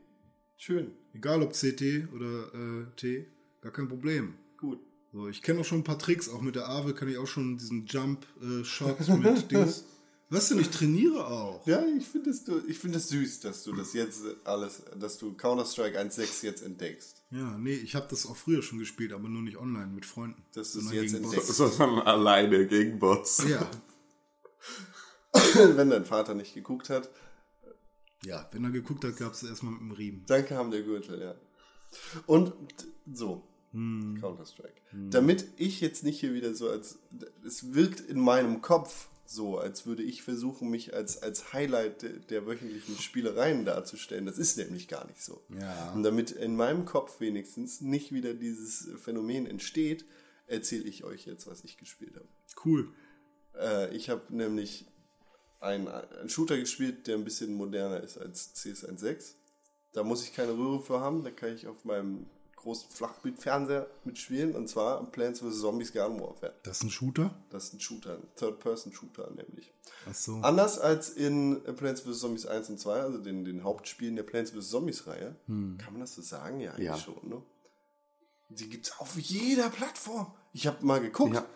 Schön. 0.57 0.93
Egal 1.13 1.43
ob 1.43 1.53
CT 1.53 2.09
oder 2.15 2.55
äh, 2.55 2.87
T, 2.97 3.27
gar 3.61 3.73
kein 3.73 3.89
Problem. 3.89 4.35
Gut. 4.57 4.81
So, 5.13 5.29
ich 5.29 5.43
kenne 5.43 5.61
auch 5.61 5.65
schon 5.65 5.79
ein 5.81 5.85
paar 5.85 5.99
Tricks, 5.99 6.29
auch 6.29 6.41
mit 6.41 6.57
der 6.57 6.69
Aave 6.69 6.95
kann 6.95 7.09
ich 7.09 7.19
auch 7.19 7.27
schon 7.27 7.57
diesen 7.59 7.87
Jump-Shot 7.87 9.09
mit 9.19 9.51
Dings. 9.51 9.85
Was 10.35 10.49
denn, 10.49 10.59
ich 10.59 10.71
trainiere 10.71 11.27
auch. 11.27 11.67
Ja, 11.67 11.85
ich 11.97 12.07
finde 12.07 12.31
es 12.31 12.45
ich 12.69 12.79
find 12.79 12.95
das 12.95 13.09
süß, 13.09 13.41
dass 13.41 13.63
du 13.63 13.73
das 13.73 13.93
jetzt 13.93 14.23
alles, 14.45 14.83
dass 14.99 15.19
du 15.19 15.35
Counter-Strike 15.35 15.99
1.6 15.99 16.45
jetzt 16.45 16.63
entdeckst. 16.63 17.23
Ja, 17.31 17.57
nee, 17.57 17.75
ich 17.75 17.95
habe 17.95 18.07
das 18.11 18.27
auch 18.27 18.37
früher 18.37 18.63
schon 18.63 18.79
gespielt, 18.79 19.13
aber 19.13 19.29
nur 19.29 19.43
nicht 19.43 19.57
online 19.57 19.87
mit 19.87 20.05
Freunden. 20.07 20.45
Dass 20.55 20.73
du 20.73 20.81
es 20.81 20.93
jetzt 20.93 21.15
entdeckst. 21.15 21.55
Sondern 21.55 22.01
alleine 22.01 22.67
gegen 22.67 22.99
Bots. 22.99 23.45
Ja, 23.49 23.71
Wenn 25.77 25.91
dein 25.91 26.05
Vater 26.05 26.35
nicht 26.35 26.55
geguckt 26.55 26.91
hat, 26.91 27.11
ja, 28.25 28.49
wenn 28.53 28.65
er 28.65 28.71
geguckt 28.71 29.05
hat, 29.05 29.17
gab 29.17 29.33
es 29.33 29.43
erstmal 29.43 29.73
mit 29.73 29.81
dem 29.83 29.91
Riemen. 29.93 30.25
dann 30.27 30.47
kam 30.47 30.71
der 30.71 30.83
Gürtel, 30.83 31.21
ja. 31.21 31.35
Und 32.27 32.53
so, 33.13 33.47
Hm. 33.73 34.17
Counter-Strike. 34.21 34.81
Damit 35.11 35.47
ich 35.57 35.81
jetzt 35.81 36.05
nicht 36.05 36.21
hier 36.21 36.33
wieder 36.33 36.55
so 36.55 36.69
als, 36.71 37.01
es 37.45 37.75
wirkt 37.75 38.01
in 38.01 38.21
meinem 38.21 38.63
Kopf 38.63 39.09
so, 39.27 39.59
als 39.59 39.87
würde 39.87 40.03
ich 40.03 40.23
versuchen, 40.23 40.69
mich 40.69 40.95
als, 40.95 41.23
als 41.23 41.53
Highlight 41.53 42.03
der, 42.03 42.11
der 42.11 42.47
wöchentlichen 42.47 42.99
Spielereien 42.99 43.65
darzustellen. 43.65 44.27
Das 44.27 44.39
ist 44.39 44.59
nämlich 44.59 44.89
gar 44.89 45.07
nicht 45.07 45.23
so. 45.23 45.43
Ja. 45.59 45.93
Und 45.93 46.03
damit 46.03 46.31
in 46.31 46.57
meinem 46.57 46.85
Kopf 46.85 47.21
wenigstens 47.21 47.81
nicht 47.81 48.13
wieder 48.13 48.35
dieses 48.35 48.89
Phänomen 49.01 49.47
entsteht, 49.47 50.05
erzähle 50.47 50.85
ich 50.85 51.05
euch 51.05 51.27
jetzt, 51.27 51.47
was 51.47 51.65
ich 51.65 51.79
gespielt 51.79 52.17
habe. 52.17 52.29
Cool. 52.65 52.93
Äh, 53.59 53.95
ich 53.97 54.11
habe 54.11 54.23
nämlich 54.29 54.87
einen, 55.61 55.89
einen 55.89 56.29
Shooter 56.29 56.59
gespielt, 56.59 57.07
der 57.07 57.17
ein 57.17 57.25
bisschen 57.25 57.55
moderner 57.55 58.03
ist 58.03 58.19
als 58.19 58.55
CS16. 58.55 59.35
Da 59.93 60.03
muss 60.03 60.25
ich 60.25 60.35
keine 60.35 60.53
Rührung 60.53 60.83
für 60.83 61.01
haben, 61.01 61.25
da 61.25 61.31
kann 61.31 61.55
ich 61.55 61.67
auf 61.67 61.85
meinem 61.85 62.27
großen 62.65 62.91
Flachbildfernseher 62.91 63.87
mitspielen 64.05 64.57
und 64.57 64.69
zwar 64.69 65.05
Plants 65.13 65.41
vs. 65.41 65.61
Zombies 65.61 65.93
Garden 65.93 66.21
Warfare. 66.21 66.55
Das 66.65 66.79
ist 66.79 66.83
ein 66.85 66.91
Shooter? 66.91 67.35
Das 67.51 67.65
ist 67.65 67.75
ein 67.75 67.81
Shooter, 67.81 68.15
ein 68.17 68.27
Third-Person-Shooter 68.37 69.31
nämlich. 69.31 69.73
Ach 70.11 70.15
so. 70.15 70.35
Anders 70.43 70.79
als 70.79 71.11
in 71.11 71.63
Plants 71.77 72.01
vs. 72.01 72.19
Zombies 72.19 72.47
1 72.47 72.71
und 72.71 72.81
2, 72.81 73.01
also 73.01 73.19
den, 73.19 73.45
den 73.45 73.63
Hauptspielen 73.63 74.17
der 74.17 74.25
Plants 74.25 74.51
vs. 74.51 74.69
Zombies-Reihe, 74.71 75.37
kann 75.47 75.79
man 75.93 76.01
das 76.01 76.15
so 76.15 76.23
sagen? 76.23 76.59
Ja, 76.61 76.73
eigentlich 76.73 76.87
Ja. 76.87 76.97
schon, 76.99 77.29
ne? 77.29 77.41
Die 78.51 78.69
gibt's 78.69 78.93
auf 78.99 79.17
jeder 79.19 79.71
Plattform. 79.71 80.33
Ich 80.53 80.67
habe 80.67 80.85
mal 80.85 81.01
geguckt. 81.01 81.35
Ja. 81.35 81.47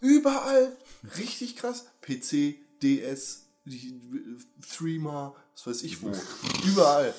Überall. 0.00 0.76
Richtig 1.18 1.56
krass. 1.56 1.86
PC, 2.02 2.56
DS, 2.82 3.46
die- 3.64 4.00
Threema, 4.76 5.34
was 5.54 5.66
weiß 5.66 5.82
ich 5.84 6.02
wo. 6.02 6.10
Überall. 6.66 7.14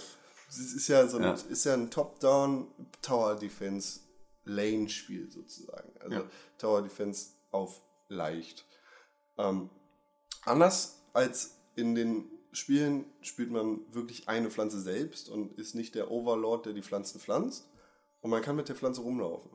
Es 0.48 0.58
ist 0.60 0.88
ja 0.88 1.08
so 1.08 1.18
ein, 1.18 1.24
Ja. 1.24 1.32
ist 1.34 1.66
ja 1.66 1.74
ein 1.74 1.90
Top-Down 1.92 2.68
Tower 3.02 3.36
Defense 3.36 4.00
Lane 4.44 4.90
Spiel 4.90 5.30
sozusagen. 5.32 5.92
Also 6.00 6.18
Ja. 6.18 6.30
Tower 6.58 6.82
Defense 6.82 7.32
auf 7.52 7.82
leicht. 8.10 8.66
Ähm, 9.38 9.70
anders 10.44 11.02
als 11.14 11.58
in 11.76 11.96
den 11.96 12.30
Spielen 12.52 13.06
spielt 13.22 13.52
man 13.52 13.82
wirklich 13.94 14.30
eine 14.30 14.50
Pflanze 14.50 14.80
selbst 14.80 15.30
und 15.30 15.58
ist 15.60 15.76
nicht 15.76 15.94
der 15.96 16.10
Overlord, 16.10 16.68
der 16.68 16.74
die 16.74 16.84
Pflanzen 16.84 17.20
pflanzt. 17.20 17.68
Und 18.22 18.30
man 18.30 18.42
kann 18.42 18.56
mit 18.56 18.70
der 18.70 18.76
Pflanze 18.76 19.02
rumlaufen. 19.02 19.52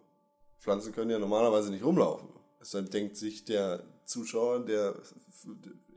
Pflanzen 0.58 0.92
können 0.92 1.10
ja 1.10 1.18
normalerweise 1.18 1.70
nicht 1.70 1.82
rumlaufen. 1.84 2.28
Deshalb 2.60 2.90
denkt 2.90 3.16
sich 3.16 3.44
der 3.46 3.82
Zuschauer, 4.04 4.60
der 4.66 5.00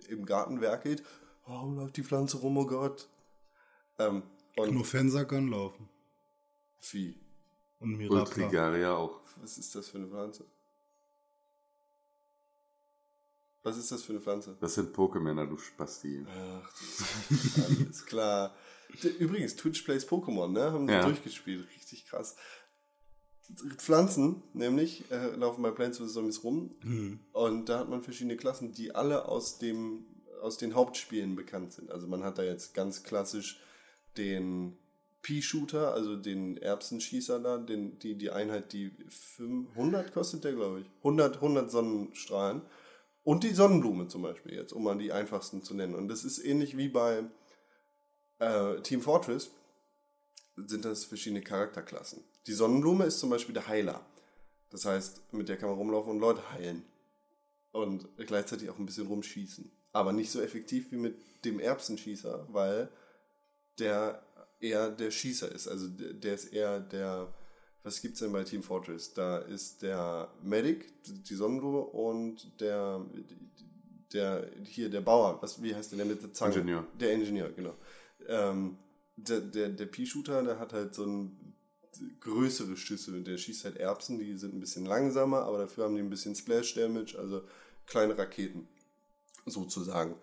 im 0.07 0.25
Garten 0.25 0.61
werkelt, 0.61 1.03
warum 1.45 1.75
läuft 1.75 1.97
die 1.97 2.03
Pflanze 2.03 2.37
rum, 2.37 2.57
oh 2.57 2.65
Gott. 2.65 3.09
Ähm, 3.99 4.23
und 4.57 4.73
Nur 4.73 4.85
Fenster 4.85 5.25
kann 5.25 5.47
laufen. 5.47 5.89
Vieh. 6.79 7.17
Und 7.79 7.93
Und 7.93 7.97
Mirabra. 7.97 8.25
Trigaria 8.25 8.95
auch. 8.95 9.19
Was 9.41 9.57
ist 9.57 9.73
das 9.75 9.89
für 9.89 9.97
eine 9.97 10.07
Pflanze? 10.07 10.45
Was 13.63 13.77
ist 13.77 13.91
das 13.91 14.03
für 14.03 14.11
eine 14.13 14.21
Pflanze? 14.21 14.57
Das 14.59 14.73
sind 14.73 14.93
Pokémänner, 14.95 15.45
du 15.47 15.57
Spasti. 15.57 16.25
Ach, 16.27 16.69
das 16.71 17.31
ist 17.31 17.59
alles 17.79 18.05
klar. 18.05 18.55
Übrigens, 19.19 19.55
Twitch 19.55 19.81
Plays 19.83 20.07
Pokémon, 20.07 20.51
ne? 20.51 20.71
Haben 20.71 20.85
die 20.87 20.93
Ja. 20.93 21.05
durchgespielt. 21.05 21.65
Richtig 21.75 22.05
krass. 22.05 22.35
Pflanzen, 23.77 24.43
nämlich, 24.53 25.09
äh, 25.11 25.35
laufen 25.35 25.61
bei 25.63 25.71
Plants 25.71 25.97
vs. 25.99 26.13
Zombies 26.13 26.43
rum. 26.43 26.75
Und 27.31 27.69
da 27.69 27.79
hat 27.79 27.89
man 27.89 28.01
verschiedene 28.03 28.35
Klassen, 28.37 28.73
die 28.73 28.93
alle 28.95 29.25
aus, 29.25 29.59
dem, 29.59 30.05
aus 30.41 30.57
den 30.57 30.75
Hauptspielen 30.75 31.35
bekannt 31.35 31.71
sind. 31.73 31.89
Also 31.89 32.07
man 32.07 32.23
hat 32.23 32.37
da 32.37 32.43
jetzt 32.43 32.73
ganz 32.73 33.03
klassisch 33.03 33.59
den 34.17 34.77
Pea-Shooter, 35.21 35.93
also 35.93 36.15
den 36.15 36.57
Erbsenschießer 36.57 37.39
da, 37.39 37.57
den, 37.57 37.97
die, 37.99 38.15
die 38.15 38.29
Einheit, 38.29 38.73
die 38.73 38.91
500 39.09 40.13
kostet 40.13 40.43
der, 40.43 40.53
glaube 40.53 40.81
ich. 40.81 40.87
100, 40.97 41.35
100 41.35 41.71
Sonnenstrahlen. 41.71 42.61
Und 43.23 43.43
die 43.43 43.53
Sonnenblume 43.53 44.09
zum 44.09 44.21
Beispiel 44.21 44.53
jetzt, 44.53 44.73
um 44.73 44.83
mal 44.83 44.97
die 44.97 45.13
einfachsten 45.13 45.63
zu 45.63 45.73
nennen. 45.73 45.95
Und 45.95 46.09
das 46.09 46.25
ist 46.25 46.39
ähnlich 46.39 46.75
wie 46.75 46.89
bei 46.89 47.23
äh, 48.39 48.81
Team 48.81 49.01
Fortress, 49.01 49.51
sind 50.57 50.83
das 50.83 51.05
verschiedene 51.05 51.41
Charakterklassen. 51.41 52.23
Die 52.45 52.53
Sonnenblume 52.53 53.05
ist 53.05 53.19
zum 53.19 53.29
Beispiel 53.29 53.53
der 53.53 53.67
Heiler. 53.67 54.05
Das 54.69 54.85
heißt, 54.85 55.33
mit 55.33 55.47
der 55.47 55.57
kann 55.57 55.69
man 55.69 55.77
rumlaufen 55.77 56.11
und 56.11 56.19
Leute 56.19 56.51
heilen. 56.51 56.83
Und 57.71 58.07
gleichzeitig 58.17 58.69
auch 58.69 58.77
ein 58.77 58.85
bisschen 58.85 59.07
rumschießen. 59.07 59.71
Aber 59.93 60.11
nicht 60.11 60.31
so 60.31 60.41
effektiv 60.41 60.91
wie 60.91 60.97
mit 60.97 61.15
dem 61.45 61.59
Erbsenschießer, 61.59 62.47
weil 62.51 62.89
der 63.79 64.23
eher 64.59 64.89
der 64.89 65.11
Schießer 65.11 65.51
ist. 65.51 65.67
Also 65.67 65.87
der, 65.87 66.33
ist 66.33 66.53
eher 66.53 66.79
der. 66.79 67.33
Was 67.83 68.01
gibt's 68.01 68.19
denn 68.19 68.31
bei 68.31 68.43
Team 68.43 68.63
Fortress? 68.63 69.13
Da 69.13 69.39
ist 69.39 69.81
der 69.81 70.29
Medic, 70.41 70.85
die 71.05 71.35
Sonnenblume 71.35 71.81
und 71.81 72.61
der, 72.61 73.05
der 74.13 74.49
hier 74.63 74.89
der 74.89 75.01
Bauer. 75.01 75.41
Was, 75.41 75.61
wie 75.61 75.75
heißt 75.75 75.91
der, 75.91 75.97
der 75.97 76.05
mit 76.05 76.23
der 76.23 76.31
Zange? 76.31 76.55
Ingenieur. 76.55 76.87
Der 76.97 77.11
Ingenieur, 77.11 77.49
genau. 77.49 77.75
Ähm, 78.27 78.77
der 79.17 79.41
der, 79.41 79.69
der 79.69 79.85
Pea-Shooter, 79.85 80.43
der 80.43 80.59
hat 80.59 80.71
halt 80.71 80.95
so 80.95 81.05
ein 81.05 81.53
größere 82.21 82.77
Schüsse. 82.77 83.21
Der 83.21 83.37
schießt 83.37 83.65
halt 83.65 83.77
Erbsen, 83.77 84.17
die 84.17 84.37
sind 84.37 84.53
ein 84.53 84.59
bisschen 84.59 84.85
langsamer, 84.85 85.43
aber 85.43 85.57
dafür 85.59 85.83
haben 85.83 85.95
die 85.95 86.01
ein 86.01 86.09
bisschen 86.09 86.35
Splash-Damage, 86.35 87.19
also 87.19 87.43
kleine 87.85 88.17
Raketen, 88.17 88.67
sozusagen. 89.45 90.15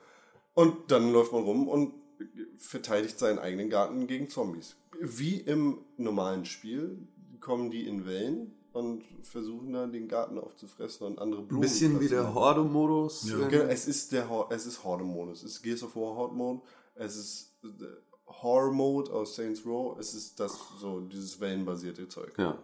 Und 0.54 0.90
dann 0.90 1.12
läuft 1.12 1.32
man 1.32 1.42
rum 1.42 1.68
und 1.68 1.99
verteidigt 2.56 3.18
seinen 3.18 3.38
eigenen 3.38 3.70
Garten 3.70 4.06
gegen 4.06 4.28
Zombies. 4.28 4.76
Wie 5.00 5.36
im 5.38 5.78
normalen 5.96 6.44
Spiel 6.44 6.98
kommen 7.40 7.70
die 7.70 7.86
in 7.86 8.04
Wellen 8.06 8.52
und 8.72 9.02
versuchen 9.22 9.72
dann 9.72 9.92
den 9.92 10.06
Garten 10.08 10.38
aufzufressen 10.38 11.06
und 11.06 11.18
andere 11.18 11.42
Ein 11.42 11.48
Blumen. 11.48 11.62
bisschen 11.62 12.00
wie 12.00 12.08
der 12.08 12.22
fressen. 12.22 12.34
Horde-Modus. 12.34 13.26
Genau, 13.26 13.64
es 13.64 13.88
ist 13.88 14.12
der 14.12 14.28
Hor- 14.28 14.48
es 14.52 14.66
ist 14.66 14.84
Horde-Modus. 14.84 15.42
Es 15.42 15.52
ist 15.56 15.62
Gears 15.62 15.82
of 15.82 15.96
War 15.96 16.14
Horde-Mode. 16.16 16.60
Es 16.94 17.16
ist 17.16 17.54
der 17.62 17.96
Horror-Mode 18.26 19.12
aus 19.12 19.34
Saints 19.36 19.64
Row. 19.66 19.98
Es 19.98 20.14
ist 20.14 20.38
das 20.38 20.56
so 20.78 21.00
dieses 21.00 21.40
wellenbasierte 21.40 22.06
Zeug. 22.08 22.32
Ja. 22.38 22.62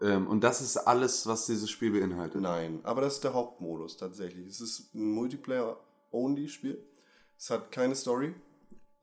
Ähm, 0.00 0.26
und 0.26 0.42
das 0.44 0.60
ist 0.60 0.76
alles, 0.76 1.26
was 1.26 1.46
dieses 1.46 1.68
Spiel 1.70 1.90
beinhaltet. 1.90 2.40
Nein, 2.40 2.80
aber 2.84 3.00
das 3.02 3.14
ist 3.14 3.24
der 3.24 3.34
Hauptmodus 3.34 3.96
tatsächlich. 3.96 4.46
Es 4.46 4.60
ist 4.60 4.94
ein 4.94 5.10
Multiplayer-Only-Spiel. 5.12 6.82
Es 7.38 7.50
hat 7.50 7.70
keine 7.72 7.94
Story. 7.94 8.34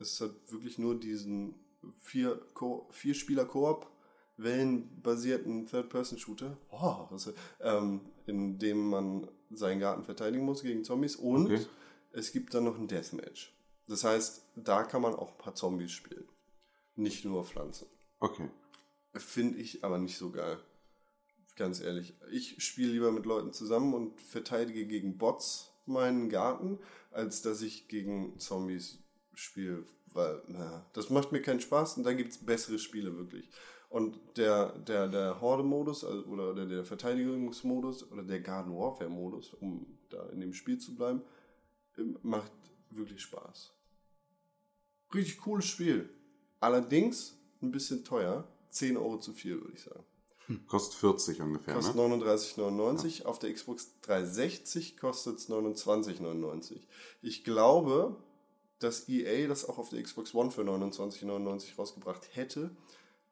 Es 0.04 0.20
hat 0.22 0.32
wirklich 0.52 0.78
nur 0.78 1.00
diesen 1.00 1.56
vier, 2.02 2.36
Ko 2.54 2.88
vier 2.92 3.14
Spieler 3.14 3.46
Koop 3.46 3.90
wellenbasierten 4.36 5.68
Third-Person-Shooter, 5.68 6.58
oh, 6.72 7.06
was, 7.10 7.32
ähm, 7.62 8.02
in 8.26 8.58
dem 8.58 8.90
man 8.90 9.30
seinen 9.52 9.80
Garten 9.80 10.04
verteidigen 10.04 10.44
muss 10.44 10.64
gegen 10.64 10.84
Zombies 10.84 11.16
und 11.16 11.46
Okay. 11.46 11.66
es 12.12 12.32
gibt 12.32 12.54
dann 12.54 12.64
noch 12.64 12.78
ein 12.78 12.88
Deathmatch. 12.88 13.56
Das 13.88 14.04
heißt, 14.04 14.44
da 14.56 14.84
kann 14.84 15.02
man 15.04 15.14
auch 15.14 15.34
ein 15.34 15.38
paar 15.38 15.56
Zombies 15.56 15.92
spielen, 15.92 16.28
nicht 16.96 17.26
nur 17.26 17.46
Pflanzen. 17.46 17.88
Okay. 18.20 18.50
Finde 19.16 19.60
ich 19.60 19.84
aber 19.84 20.00
nicht 20.00 20.18
so 20.18 20.32
geil. 20.32 20.58
Ganz 21.56 21.80
ehrlich. 21.80 22.16
Ich 22.32 22.64
spiele 22.64 22.92
lieber 22.92 23.12
mit 23.12 23.28
Leuten 23.28 23.54
zusammen 23.54 23.94
und 23.94 24.20
verteidige 24.20 24.88
gegen 24.88 25.18
Bots 25.20 25.72
meinen 25.86 26.30
Garten, 26.30 26.80
als 27.12 27.44
dass 27.44 27.62
ich 27.62 27.88
gegen 27.88 28.40
Zombies 28.40 29.03
spiele, 29.34 29.86
weil, 30.14 30.42
naja, 30.48 30.86
das 30.94 31.10
macht 31.10 31.32
mir 31.32 31.42
keinen 31.42 31.62
Spaß 31.62 31.98
und 31.98 32.04
dann 32.04 32.18
gibt 32.18 32.32
es 32.32 32.38
bessere 32.38 32.80
Spiele 32.80 33.16
wirklich. 33.18 33.50
Und 33.90 34.20
der, 34.38 34.78
der, 34.80 35.08
der 35.08 35.40
Horde-Modus 35.40 36.04
also, 36.04 36.24
oder 36.26 36.56
der, 36.56 36.66
der 36.66 36.86
Verteidigungsmodus 36.86 38.12
oder 38.12 38.24
der 38.24 38.40
Garden 38.42 38.76
Warfare-Modus, 38.76 39.54
um 39.54 39.86
da 40.10 40.30
in 40.30 40.40
dem 40.40 40.54
Spiel 40.54 40.80
zu 40.80 40.96
bleiben, 40.96 41.22
ähm, 41.98 42.18
macht 42.24 42.52
wirklich 42.90 43.22
Spaß. 43.22 43.72
Richtig 45.14 45.38
cooles 45.38 45.66
Spiel. 45.66 46.10
Allerdings 46.60 47.38
ein 47.62 47.72
bisschen 47.72 48.04
teuer. 48.04 48.48
10 48.72 48.98
Euro 48.98 49.20
zu 49.20 49.34
viel, 49.34 49.62
würde 49.62 49.74
ich 49.76 49.84
sagen. 49.84 50.04
Kostet 50.68 50.96
40 50.96 51.42
ungefähr, 51.42 51.76
Kostet 51.76 51.96
ne? 51.96 52.02
39,99. 52.02 53.26
Auf 53.26 53.40
der 53.40 53.54
Xbox 53.54 54.00
360 54.02 54.98
kostet 54.98 55.38
es 55.38 55.50
29,99. 55.50 56.82
Ich 57.22 57.44
glaube, 57.44 58.18
dass 58.84 59.08
EA 59.08 59.48
das 59.48 59.68
auch 59.68 59.78
auf 59.78 59.90
der 59.90 60.02
Xbox 60.02 60.34
One 60.34 60.52
für 60.52 60.62
29,99 60.62 61.76
rausgebracht 61.78 62.30
hätte, 62.34 62.72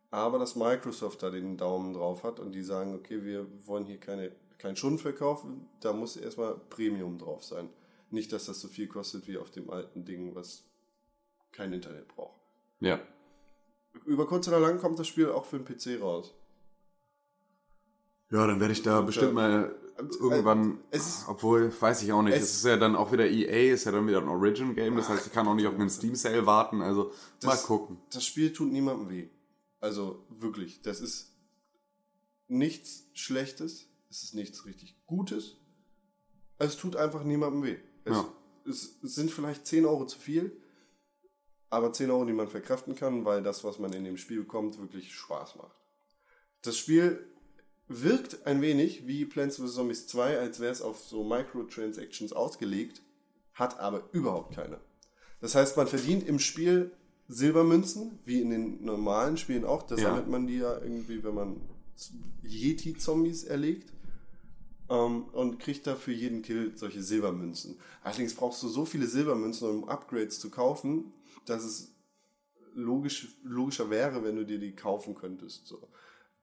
aber 0.09 0.39
dass 0.39 0.55
Microsoft 0.55 1.23
da 1.23 1.29
den 1.29 1.57
Daumen 1.57 1.93
drauf 1.93 2.23
hat 2.23 2.39
und 2.39 2.51
die 2.53 2.63
sagen, 2.63 2.95
okay, 2.95 3.23
wir 3.23 3.47
wollen 3.65 3.85
hier 3.85 3.99
keine, 3.99 4.31
keinen 4.57 4.75
Schund 4.75 5.01
verkaufen, 5.01 5.69
da 5.79 5.93
muss 5.93 6.17
erstmal 6.17 6.55
Premium 6.69 7.17
drauf 7.17 7.43
sein. 7.43 7.69
Nicht, 8.09 8.33
dass 8.33 8.45
das 8.45 8.59
so 8.59 8.67
viel 8.67 8.87
kostet 8.87 9.27
wie 9.27 9.37
auf 9.37 9.51
dem 9.51 9.69
alten 9.69 10.03
Ding, 10.05 10.35
was 10.35 10.63
kein 11.51 11.71
Internet 11.71 12.07
braucht. 12.09 12.39
Ja. 12.79 12.99
Über 14.05 14.25
kurz 14.25 14.47
oder 14.47 14.59
lang 14.59 14.79
kommt 14.79 14.99
das 14.99 15.07
Spiel 15.07 15.29
auch 15.29 15.45
für 15.45 15.59
den 15.59 15.65
PC 15.65 16.01
raus. 16.01 16.33
Ja, 18.29 18.47
dann 18.47 18.59
werde 18.61 18.73
ich 18.73 18.81
da 18.81 19.01
bestimmt 19.01 19.33
mal 19.33 19.75
irgendwann, 20.19 20.79
Es 20.91 21.07
ist- 21.07 21.27
obwohl, 21.27 21.71
weiß 21.79 22.01
ich 22.03 22.11
auch 22.13 22.21
nicht, 22.21 22.35
es- 22.35 22.43
es 22.43 22.55
ist 22.57 22.65
ja 22.65 22.77
dann 22.77 22.95
auch 22.95 23.11
wieder 23.11 23.27
EA, 23.29 23.73
ist 23.73 23.83
ja 23.85 23.91
dann 23.91 24.07
wieder 24.07 24.19
ein 24.21 24.27
Origin-Game, 24.27 24.95
das 24.95 25.09
heißt, 25.09 25.27
ich 25.27 25.33
kann 25.33 25.47
auch 25.47 25.53
nicht 25.55 25.67
auf 25.67 25.75
einen 25.75 25.89
Steam-Sale 25.89 26.45
warten, 26.45 26.81
also 26.81 27.05
mal 27.43 27.51
Das- 27.51 27.63
gucken. 27.65 27.97
Das 28.11 28.25
Spiel 28.25 28.51
tut 28.53 28.71
niemandem 28.71 29.09
weh. 29.09 29.29
Also 29.79 30.25
wirklich, 30.29 30.81
das 30.81 31.01
ist 31.01 31.33
nichts 32.47 33.05
Schlechtes, 33.13 33.87
es 34.09 34.23
ist 34.23 34.33
nichts 34.35 34.65
richtig 34.65 34.95
Gutes. 35.05 35.57
Es 36.57 36.77
tut 36.77 36.95
einfach 36.95 37.23
niemandem 37.23 37.63
weh. 37.63 37.77
Es, 38.03 38.13
Ja. 38.15 38.33
es, 38.65 38.99
es 39.03 39.15
sind 39.15 39.31
vielleicht 39.31 39.65
10 39.65 39.85
Euro 39.85 40.05
zu 40.05 40.19
viel, 40.19 40.55
aber 41.69 41.93
10 41.93 42.11
Euro, 42.11 42.25
die 42.25 42.33
man 42.33 42.47
verkraften 42.47 42.95
kann, 42.95 43.25
weil 43.25 43.41
das, 43.41 43.63
was 43.63 43.79
man 43.79 43.93
in 43.93 44.03
dem 44.03 44.17
Spiel 44.17 44.41
bekommt, 44.41 44.77
wirklich 44.79 45.13
Spaß 45.13 45.55
macht. 45.55 45.75
Das 46.61 46.77
Spiel 46.77 47.30
wirkt 47.91 48.45
ein 48.45 48.61
wenig 48.61 49.07
wie 49.07 49.25
Plants 49.25 49.57
vs. 49.57 49.75
Zombies 49.75 50.07
2, 50.07 50.39
als 50.39 50.59
wäre 50.59 50.71
es 50.71 50.81
auf 50.81 50.99
so 51.03 51.23
Microtransactions 51.23 52.33
ausgelegt, 52.33 53.01
hat 53.53 53.79
aber 53.79 54.03
überhaupt 54.11 54.55
keine. 54.55 54.79
Das 55.39 55.55
heißt, 55.55 55.77
man 55.77 55.87
verdient 55.87 56.27
im 56.27 56.39
Spiel 56.39 56.91
Silbermünzen, 57.27 58.19
wie 58.25 58.41
in 58.41 58.49
den 58.49 58.83
normalen 58.83 59.37
Spielen 59.37 59.65
auch. 59.65 59.83
Da 59.83 59.95
Ja. 59.95 60.03
sammelt 60.03 60.27
man 60.27 60.47
die 60.47 60.57
ja 60.57 60.77
irgendwie, 60.79 61.23
wenn 61.23 61.33
man 61.35 61.61
Yeti-Zombies 62.43 63.43
erlegt. 63.45 63.91
Ähm, 64.89 65.25
und 65.31 65.57
kriegt 65.59 65.87
da 65.87 65.95
für 65.95 66.11
jeden 66.11 66.41
Kill 66.41 66.73
solche 66.75 67.01
Silbermünzen. 67.01 67.79
Allerdings 68.03 68.33
brauchst 68.35 68.61
du 68.61 68.67
so 68.67 68.83
viele 68.83 69.07
Silbermünzen, 69.07 69.69
um 69.69 69.87
Upgrades 69.87 70.39
zu 70.39 70.49
kaufen, 70.49 71.13
dass 71.45 71.63
es 71.63 71.93
logisch, 72.73 73.29
logischer 73.43 73.89
wäre, 73.89 74.21
wenn 74.23 74.35
du 74.35 74.45
dir 74.45 74.59
die 74.59 74.75
kaufen 74.75 75.15
könntest. 75.15 75.65
So. 75.65 75.87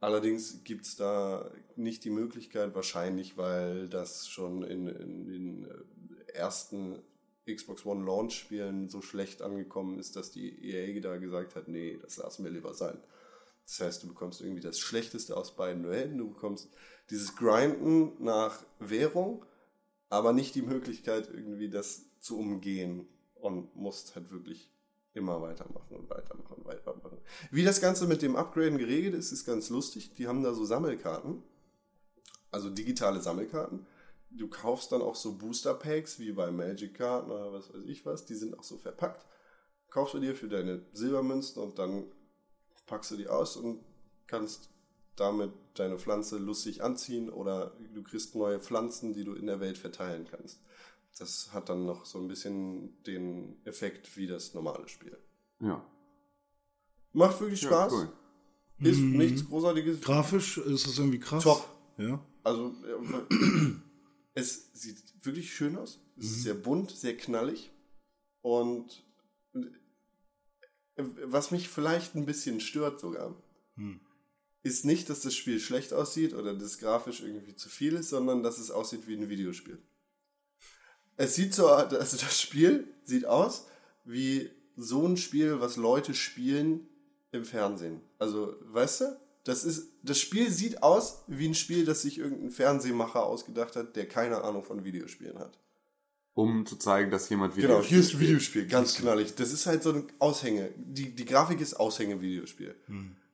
Allerdings 0.00 0.62
gibt 0.62 0.86
es 0.86 0.96
da 0.96 1.50
nicht 1.76 2.04
die 2.04 2.10
Möglichkeit, 2.10 2.74
wahrscheinlich, 2.74 3.36
weil 3.36 3.88
das 3.88 4.28
schon 4.28 4.62
in, 4.62 4.86
in 4.86 5.26
den 5.26 5.64
äh, 5.64 6.32
ersten 6.32 7.02
Xbox 7.46 7.84
One 7.84 8.04
Launch-Spielen 8.04 8.88
so 8.88 9.02
schlecht 9.02 9.42
angekommen 9.42 9.98
ist, 9.98 10.14
dass 10.14 10.30
die 10.30 10.70
EA 10.70 11.00
da 11.00 11.16
gesagt 11.16 11.56
hat, 11.56 11.66
nee, 11.66 11.98
das 12.00 12.18
lassen 12.18 12.44
wir 12.44 12.50
lieber 12.50 12.74
sein. 12.74 12.98
Das 13.64 13.80
heißt, 13.80 14.02
du 14.02 14.08
bekommst 14.08 14.40
irgendwie 14.40 14.60
das 14.60 14.78
Schlechteste 14.78 15.36
aus 15.36 15.56
beiden 15.56 15.88
Welten. 15.88 16.18
Du 16.18 16.30
bekommst 16.30 16.68
dieses 17.10 17.36
Grinden 17.36 18.12
nach 18.22 18.64
Währung, 18.78 19.44
aber 20.08 20.32
nicht 20.32 20.54
die 20.54 20.62
Möglichkeit, 20.62 21.28
irgendwie 21.32 21.68
das 21.68 22.06
zu 22.20 22.38
umgehen 22.38 23.08
und 23.34 23.74
musst 23.76 24.14
halt 24.14 24.30
wirklich 24.30 24.70
immer 25.18 25.42
weitermachen 25.42 25.96
und 25.96 26.08
weitermachen 26.08 26.54
und 26.56 26.66
weitermachen. 26.66 27.18
Wie 27.50 27.64
das 27.64 27.80
Ganze 27.80 28.06
mit 28.06 28.22
dem 28.22 28.36
Upgraden 28.36 28.78
geregelt 28.78 29.14
ist, 29.14 29.32
ist 29.32 29.44
ganz 29.44 29.68
lustig. 29.68 30.14
Die 30.14 30.26
haben 30.26 30.42
da 30.42 30.54
so 30.54 30.64
Sammelkarten, 30.64 31.42
also 32.50 32.70
digitale 32.70 33.20
Sammelkarten. 33.20 33.86
Du 34.30 34.48
kaufst 34.48 34.92
dann 34.92 35.02
auch 35.02 35.14
so 35.14 35.36
Booster 35.36 35.74
Packs 35.74 36.18
wie 36.18 36.32
bei 36.32 36.50
Magic 36.50 36.94
Karten 36.94 37.30
oder 37.30 37.52
was 37.52 37.72
weiß 37.72 37.84
ich 37.86 38.04
was. 38.06 38.24
Die 38.24 38.34
sind 38.34 38.58
auch 38.58 38.62
so 38.62 38.78
verpackt. 38.78 39.26
Kaufst 39.90 40.14
du 40.14 40.20
dir 40.20 40.34
für 40.34 40.48
deine 40.48 40.82
Silbermünzen 40.92 41.62
und 41.62 41.78
dann 41.78 42.04
packst 42.86 43.10
du 43.10 43.16
die 43.16 43.28
aus 43.28 43.56
und 43.56 43.80
kannst 44.26 44.70
damit 45.16 45.50
deine 45.74 45.98
Pflanze 45.98 46.38
lustig 46.38 46.82
anziehen 46.82 47.30
oder 47.30 47.72
du 47.94 48.02
kriegst 48.02 48.34
neue 48.34 48.60
Pflanzen, 48.60 49.12
die 49.12 49.24
du 49.24 49.34
in 49.34 49.46
der 49.46 49.60
Welt 49.60 49.78
verteilen 49.78 50.26
kannst. 50.30 50.60
Das 51.16 51.52
hat 51.52 51.68
dann 51.68 51.84
noch 51.86 52.04
so 52.06 52.18
ein 52.18 52.28
bisschen 52.28 53.02
den 53.04 53.64
Effekt 53.64 54.16
wie 54.16 54.26
das 54.26 54.54
normale 54.54 54.88
Spiel. 54.88 55.16
Ja. 55.60 55.84
Macht 57.12 57.40
wirklich 57.40 57.62
Ja, 57.62 57.68
Spaß. 57.68 57.92
cool. 57.92 58.12
Ist 58.80 59.00
nichts 59.00 59.44
Großartiges. 59.46 60.00
Grafisch 60.00 60.58
ist 60.58 60.86
es 60.86 60.98
irgendwie 60.98 61.18
krass. 61.18 61.42
Top. 61.42 61.68
Ja. 61.96 62.24
Also, 62.44 62.72
es 64.34 64.70
sieht 64.72 65.02
wirklich 65.24 65.52
schön 65.52 65.76
aus. 65.76 66.00
Es 66.16 66.26
ist 66.26 66.42
sehr 66.44 66.54
bunt, 66.54 66.92
sehr 66.92 67.16
knallig. 67.16 67.72
Und 68.40 69.04
äh, 69.54 71.04
was 71.24 71.50
mich 71.50 71.68
vielleicht 71.68 72.14
ein 72.14 72.24
bisschen 72.26 72.60
stört 72.60 73.00
sogar, 73.00 73.34
ist 74.62 74.84
nicht, 74.84 75.10
dass 75.10 75.20
das 75.22 75.34
Spiel 75.34 75.58
schlecht 75.60 75.92
aussieht 75.92 76.34
oder 76.34 76.54
das 76.54 76.78
grafisch 76.78 77.20
irgendwie 77.20 77.56
zu 77.56 77.68
viel 77.68 77.94
ist, 77.94 78.10
sondern 78.10 78.42
dass 78.44 78.58
es 78.58 78.70
aussieht 78.70 79.06
wie 79.08 79.16
ein 79.16 79.28
Videospiel. 79.28 79.82
Es 81.18 81.34
sieht 81.34 81.52
so, 81.52 81.68
also 81.68 81.96
das 81.98 82.40
Spiel 82.40 82.88
sieht 83.04 83.26
aus 83.26 83.66
wie 84.04 84.50
so 84.76 85.06
ein 85.06 85.16
Spiel, 85.16 85.60
was 85.60 85.76
Leute 85.76 86.14
spielen 86.14 86.86
im 87.32 87.44
Fernsehen. 87.44 88.00
Also, 88.18 88.54
weißt 88.62 89.00
du, 89.02 89.16
das 89.44 89.64
ist, 89.64 89.88
das 90.02 90.18
Spiel 90.20 90.50
sieht 90.50 90.82
aus 90.82 91.24
wie 91.26 91.48
ein 91.48 91.54
Spiel, 91.54 91.84
das 91.84 92.02
sich 92.02 92.18
irgendein 92.18 92.50
Fernsehmacher 92.50 93.24
ausgedacht 93.24 93.76
hat, 93.76 93.96
der 93.96 94.06
keine 94.06 94.42
Ahnung 94.42 94.62
von 94.62 94.84
Videospielen 94.84 95.38
hat. 95.38 95.58
Um 96.34 96.64
zu 96.64 96.76
zeigen, 96.76 97.10
dass 97.10 97.28
jemand 97.28 97.56
Video 97.56 97.70
Genau, 97.70 97.82
hier 97.82 97.98
ist 97.98 98.14
ein 98.14 98.20
Videospiel, 98.20 98.66
ganz 98.68 98.94
knallig. 98.94 99.34
Das 99.34 99.52
ist 99.52 99.66
halt 99.66 99.82
so 99.82 99.92
ein 99.92 100.04
Aushänge. 100.20 100.70
Die, 100.76 101.14
die 101.14 101.24
Grafik 101.24 101.60
ist 101.60 101.74
Aushänge-Videospiel. 101.74 102.76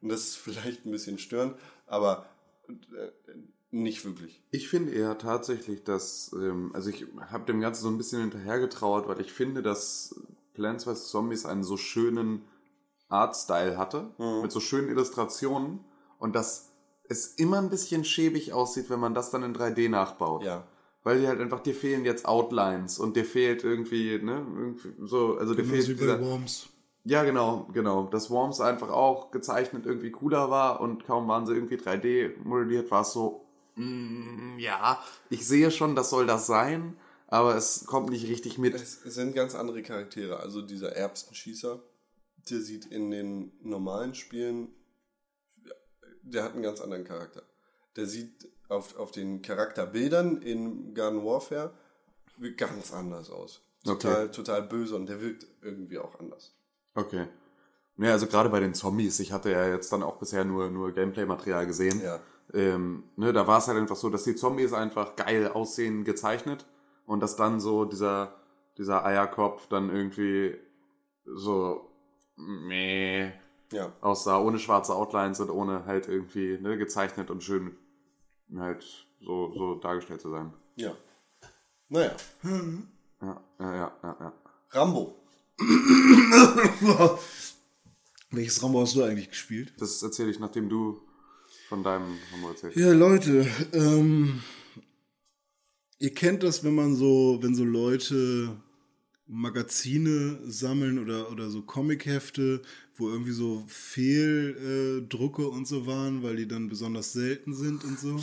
Und 0.00 0.08
das 0.08 0.20
ist 0.20 0.36
vielleicht 0.36 0.86
ein 0.86 0.90
bisschen 0.90 1.18
störend, 1.18 1.56
aber 1.86 2.26
äh, 2.68 3.32
nicht 3.74 4.04
wirklich. 4.04 4.42
Ich 4.50 4.68
finde 4.68 4.92
eher 4.92 5.18
tatsächlich, 5.18 5.84
dass, 5.84 6.32
ähm, 6.32 6.70
also 6.74 6.90
ich 6.90 7.06
habe 7.30 7.44
dem 7.44 7.60
Ganzen 7.60 7.82
so 7.82 7.88
ein 7.88 7.98
bisschen 7.98 8.20
hinterhergetrauert, 8.20 9.08
weil 9.08 9.20
ich 9.20 9.32
finde, 9.32 9.62
dass 9.62 10.14
Plants 10.54 10.84
vs. 10.84 11.08
Zombies 11.08 11.44
einen 11.44 11.64
so 11.64 11.76
schönen 11.76 12.42
Artstyle 13.08 13.76
hatte, 13.76 14.10
mit 14.42 14.50
so 14.50 14.60
schönen 14.60 14.88
Illustrationen 14.88 15.80
und 16.18 16.34
dass 16.34 16.70
es 17.08 17.34
immer 17.34 17.58
ein 17.58 17.70
bisschen 17.70 18.04
schäbig 18.04 18.52
aussieht, 18.52 18.88
wenn 18.90 19.00
man 19.00 19.14
das 19.14 19.30
dann 19.30 19.42
in 19.42 19.54
3D 19.54 19.88
nachbaut. 19.88 20.42
Ja. 20.42 20.66
Weil 21.02 21.20
dir 21.20 21.28
halt 21.28 21.40
einfach, 21.40 21.60
dir 21.60 21.74
fehlen 21.74 22.04
jetzt 22.04 22.24
Outlines 22.26 22.98
und 22.98 23.16
dir 23.16 23.26
fehlt 23.26 23.62
irgendwie, 23.62 24.18
ne, 24.22 24.46
irgendwie 24.56 24.94
so, 25.02 25.36
also 25.36 25.54
dir 25.54 25.62
Genauso 25.62 25.86
fehlt 25.86 26.00
dieser, 26.00 26.20
Worms. 26.20 26.68
ja, 27.04 27.24
genau, 27.24 27.68
genau. 27.74 28.04
Dass 28.04 28.30
Worms 28.30 28.60
einfach 28.60 28.88
auch 28.88 29.30
gezeichnet 29.30 29.84
irgendwie 29.84 30.10
cooler 30.10 30.48
war 30.48 30.80
und 30.80 31.04
kaum 31.04 31.28
waren 31.28 31.46
sie 31.46 31.52
irgendwie 31.52 31.76
3D 31.76 32.42
modelliert, 32.42 32.90
war 32.90 33.02
es 33.02 33.12
so, 33.12 33.43
mm, 33.76 34.58
ja, 34.58 35.02
ich 35.30 35.46
sehe 35.46 35.70
schon, 35.70 35.94
das 35.94 36.10
soll 36.10 36.26
das 36.26 36.46
sein, 36.46 36.96
aber 37.26 37.56
es 37.56 37.86
kommt 37.86 38.10
nicht 38.10 38.28
richtig 38.28 38.58
mit. 38.58 38.74
Es 38.74 39.02
sind 39.02 39.34
ganz 39.34 39.54
andere 39.54 39.82
Charaktere. 39.82 40.40
Also 40.40 40.62
dieser 40.62 40.94
Erbsenschießer, 40.94 41.82
der 42.50 42.60
sieht 42.60 42.86
in 42.86 43.10
den 43.10 43.52
normalen 43.62 44.14
Spielen, 44.14 44.68
der 46.22 46.44
hat 46.44 46.52
einen 46.52 46.62
ganz 46.62 46.80
anderen 46.80 47.04
Charakter. 47.04 47.42
Der 47.96 48.06
sieht 48.06 48.48
auf, 48.68 48.96
auf 48.96 49.10
den 49.10 49.42
Charakterbildern 49.42 50.42
in 50.42 50.94
Garden 50.94 51.24
Warfare 51.24 51.72
ganz 52.56 52.92
anders 52.92 53.30
aus. 53.30 53.62
Total, 53.84 54.30
total 54.30 54.62
böse 54.62 54.96
und 54.96 55.06
der 55.06 55.20
wirkt 55.20 55.46
irgendwie 55.62 55.98
auch 55.98 56.18
anders. 56.18 56.54
Okay. 56.94 57.26
Ja, 57.96 58.12
also 58.12 58.26
gerade 58.26 58.48
bei 58.48 58.60
den 58.60 58.74
Zombies, 58.74 59.20
ich 59.20 59.32
hatte 59.32 59.50
ja 59.50 59.68
jetzt 59.68 59.92
dann 59.92 60.02
auch 60.02 60.18
bisher 60.18 60.44
nur, 60.44 60.70
nur 60.70 60.92
Gameplay-Material 60.92 61.66
gesehen. 61.66 62.00
Ja. 62.02 62.20
Ähm, 62.52 63.04
ne, 63.16 63.32
da 63.32 63.46
war 63.46 63.58
es 63.58 63.68
halt 63.68 63.78
einfach 63.78 63.96
so, 63.96 64.10
dass 64.10 64.24
die 64.24 64.34
Zombies 64.36 64.72
einfach 64.72 65.16
geil 65.16 65.48
aussehen, 65.48 66.04
gezeichnet 66.04 66.66
und 67.06 67.20
dass 67.20 67.36
dann 67.36 67.58
so 67.60 67.84
dieser, 67.84 68.34
dieser 68.78 69.04
Eierkopf 69.04 69.66
dann 69.68 69.90
irgendwie 69.90 70.56
so 71.24 71.90
meh 72.36 73.32
Ja. 73.72 73.92
aussah, 74.00 74.38
ohne 74.40 74.58
schwarze 74.58 74.94
Outlines 74.94 75.40
und 75.40 75.50
ohne 75.50 75.84
halt 75.86 76.06
irgendwie 76.08 76.58
ne, 76.60 76.76
gezeichnet 76.76 77.30
und 77.30 77.42
schön 77.42 77.76
halt 78.56 78.84
so, 79.20 79.52
so 79.54 79.74
dargestellt 79.76 80.20
zu 80.20 80.30
sein. 80.30 80.52
Ja. 80.76 80.92
Naja, 81.88 82.12
Ja, 82.42 83.42
ja, 83.58 83.74
ja, 83.74 83.92
ja. 84.02 84.16
ja. 84.20 84.32
Rambo. 84.70 85.14
Welches 88.30 88.62
Rambo 88.62 88.80
hast 88.80 88.96
du 88.96 89.02
eigentlich 89.02 89.28
gespielt? 89.30 89.72
Das 89.78 90.02
erzähle 90.02 90.30
ich, 90.30 90.40
nachdem 90.40 90.68
du 90.68 91.00
von 91.68 91.82
deinem 91.82 92.18
Rambo 92.32 92.48
erzählst. 92.50 92.76
Ja, 92.76 92.92
Leute, 92.92 93.46
ähm, 93.72 94.40
ihr 95.98 96.12
kennt 96.14 96.42
das, 96.42 96.64
wenn 96.64 96.74
man 96.74 96.94
so, 96.94 97.38
wenn 97.42 97.54
so 97.54 97.64
Leute 97.64 98.56
Magazine 99.26 100.38
sammeln 100.44 100.98
oder, 100.98 101.30
oder 101.32 101.48
so 101.50 101.62
Comichefte, 101.62 102.60
wo 102.96 103.08
irgendwie 103.08 103.32
so 103.32 103.64
Fehldrucke 103.68 105.48
und 105.48 105.66
so 105.66 105.86
waren, 105.86 106.22
weil 106.22 106.36
die 106.36 106.46
dann 106.48 106.68
besonders 106.68 107.12
selten 107.12 107.54
sind 107.54 107.84
und 107.84 107.98
so. 107.98 108.20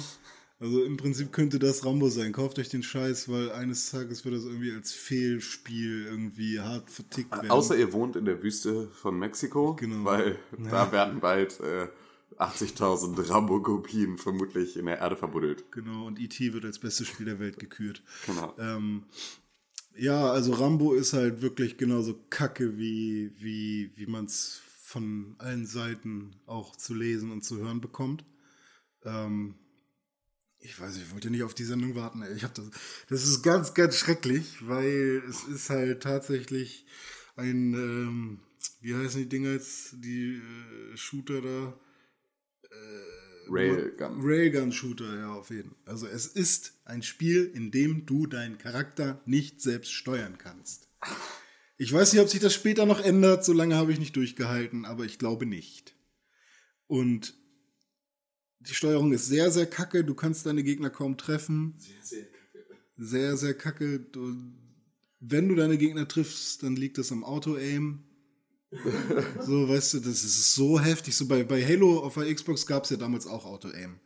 Also 0.60 0.84
im 0.84 0.96
Prinzip 0.96 1.32
könnte 1.34 1.58
das 1.58 1.84
Rambo 1.84 2.10
sein. 2.10 2.34
Kauft 2.34 2.60
euch 2.60 2.70
den 2.70 2.84
Scheiß, 2.84 3.30
weil 3.30 3.52
eines 3.52 3.90
Tages 3.90 4.24
wird 4.26 4.36
das 4.36 4.44
irgendwie 4.46 4.72
als 4.72 4.92
Fehlspiel 4.94 6.06
irgendwie 6.06 6.60
hart 6.60 6.92
vertickt 6.92 7.32
werden. 7.32 7.50
Außer 7.50 7.76
ihr 7.76 7.92
wohnt 7.94 8.16
in 8.16 8.26
der 8.26 8.44
Wüste 8.44 8.90
von 8.94 9.18
Mexiko, 9.18 9.76
Genau. 9.76 10.06
weil 10.06 10.38
da 10.72 10.92
werden 10.92 11.20
bald 11.20 11.60
äh, 11.62 11.88
80.000 12.42 13.30
Rambo-Kopien 13.30 14.18
vermutlich 14.18 14.78
in 14.78 14.86
der 14.88 15.00
Erde 15.00 15.16
verbuddelt. 15.16 15.72
Genau, 15.72 16.08
und 16.08 16.20
E.T. 16.20 16.54
wird 16.54 16.66
als 16.66 16.80
bestes 16.80 17.08
Spiel 17.08 17.26
der 17.26 17.40
Welt 17.40 17.60
gekürt. 17.60 18.02
Genau. 18.26 18.56
Ähm, 18.58 19.06
ja, 19.96 20.32
also 20.32 20.54
Rambo 20.54 20.94
ist 20.94 21.14
halt 21.14 21.42
wirklich 21.42 21.78
genauso 21.78 22.16
kacke, 22.30 22.78
wie, 22.78 23.32
wie, 23.38 23.92
wie 23.96 24.08
man 24.08 24.26
es 24.26 24.62
von 24.84 25.36
allen 25.38 25.66
Seiten 25.66 26.36
auch 26.46 26.76
zu 26.76 26.94
lesen 26.94 27.32
und 27.32 27.44
zu 27.44 27.60
hören 27.60 27.82
bekommt. 27.82 28.26
Ähm, 29.04 29.56
ich 30.60 30.80
weiß 30.80 30.98
ich 30.98 31.12
wollte 31.12 31.30
nicht 31.30 31.44
auf 31.44 31.54
die 31.54 31.64
Sendung 31.64 31.96
warten. 31.96 32.22
Ey. 32.22 32.36
Ich 32.36 32.44
hab 32.44 32.54
das, 32.54 32.70
das 33.10 33.24
ist 33.24 33.42
ganz, 33.42 33.74
ganz 33.74 33.96
schrecklich, 33.96 34.68
weil 34.68 35.24
es 35.30 35.44
ist 35.44 35.70
halt 35.70 36.04
tatsächlich 36.04 36.86
ein, 37.36 37.74
ähm, 37.74 38.40
wie 38.82 38.96
heißen 38.96 39.22
die 39.22 39.30
Dinger 39.30 39.52
jetzt, 39.52 39.96
die 40.04 40.36
äh, 40.36 40.98
Shooter 40.98 41.42
da? 41.42 41.74
Railgun. 43.50 44.22
Railgun-Shooter, 44.22 45.18
ja, 45.18 45.34
auf 45.34 45.50
jeden 45.50 45.72
Fall. 45.72 45.80
Also 45.86 46.08
es 46.08 46.26
ist 46.26 46.80
ein 46.86 47.04
Spiel, 47.04 47.52
in 47.54 47.72
dem 47.72 48.06
du 48.06 48.26
deinen 48.26 48.58
Charakter 48.58 49.22
nicht 49.26 49.62
selbst 49.62 49.92
steuern 49.92 50.38
kannst. 50.38 50.88
Ich 51.78 51.92
weiß 51.92 52.14
nicht, 52.14 52.22
ob 52.22 52.30
sich 52.30 52.40
das 52.40 52.54
später 52.54 52.86
noch 52.86 53.04
ändert, 53.04 53.44
so 53.44 53.54
lange 53.54 53.76
habe 53.76 53.92
ich 53.92 54.00
nicht 54.00 54.16
durchgehalten, 54.16 54.86
aber 54.86 55.04
ich 55.04 55.20
glaube 55.20 55.46
nicht. 55.46 55.96
Und 56.88 57.34
die 58.60 58.76
Steuerung 58.76 59.12
ist 59.12 59.28
sehr, 59.28 59.52
sehr 59.52 59.66
kacke, 59.66 60.04
du 60.06 60.14
kannst 60.14 60.46
deine 60.46 60.64
Gegner 60.64 60.90
kaum 60.90 61.18
treffen. 61.18 61.76
Sehr, 62.98 63.36
sehr 63.36 63.56
kacke. 63.56 64.00
Du, 64.00 64.36
wenn 65.20 65.50
du 65.50 65.56
deine 65.56 65.78
Gegner 65.78 66.08
triffst, 66.08 66.62
dann 66.64 66.76
liegt 66.76 67.00
das 67.00 67.12
am 67.12 67.24
Auto-Aim. 67.24 68.04
So, 69.42 69.68
weißt 69.68 69.96
du, 69.96 70.00
das 70.00 70.24
ist 70.24 70.54
so 70.54 70.80
heftig. 70.80 71.16
So 71.16 71.28
bei, 71.28 71.44
bei 71.44 71.66
Halo 71.66 72.00
auf 72.00 72.14
der 72.16 72.34
Xbox 72.34 72.66
gab 72.66 72.86
es 72.86 72.90
ja 72.90 72.98
damals 72.98 73.28
auch 73.28 73.46
Auto-Aim. 73.46 74.00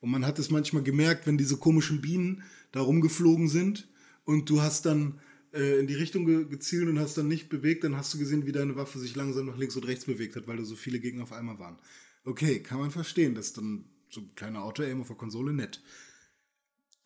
Und 0.00 0.10
man 0.10 0.26
hat 0.26 0.38
es 0.38 0.50
manchmal 0.50 0.82
gemerkt, 0.82 1.26
wenn 1.26 1.38
diese 1.38 1.56
komischen 1.56 2.00
Bienen 2.00 2.42
da 2.72 2.80
rumgeflogen 2.80 3.48
sind 3.48 3.88
und 4.24 4.48
du 4.50 4.60
hast 4.60 4.86
dann 4.86 5.20
äh, 5.52 5.78
in 5.78 5.86
die 5.86 5.94
Richtung 5.94 6.26
ge 6.26 6.44
gezielt 6.44 6.88
und 6.88 6.98
hast 6.98 7.16
dann 7.18 7.28
nicht 7.28 7.48
bewegt, 7.48 7.84
dann 7.84 7.96
hast 7.96 8.12
du 8.14 8.18
gesehen, 8.18 8.46
wie 8.46 8.52
deine 8.52 8.76
Waffe 8.76 8.98
sich 8.98 9.14
langsam 9.14 9.46
nach 9.46 9.56
links 9.56 9.76
und 9.76 9.86
rechts 9.86 10.06
bewegt 10.06 10.36
hat, 10.36 10.46
weil 10.46 10.56
da 10.56 10.64
so 10.64 10.76
viele 10.76 10.98
Gegner 10.98 11.24
auf 11.24 11.32
einmal 11.32 11.58
waren. 11.58 11.78
Okay, 12.24 12.60
kann 12.60 12.78
man 12.78 12.90
verstehen, 12.90 13.34
das 13.34 13.46
ist 13.46 13.58
dann 13.58 13.84
so 14.08 14.20
ein 14.20 14.34
kleiner 14.34 14.62
Auto-Aim 14.62 15.00
auf 15.00 15.08
der 15.08 15.16
Konsole 15.16 15.52
nett. 15.52 15.82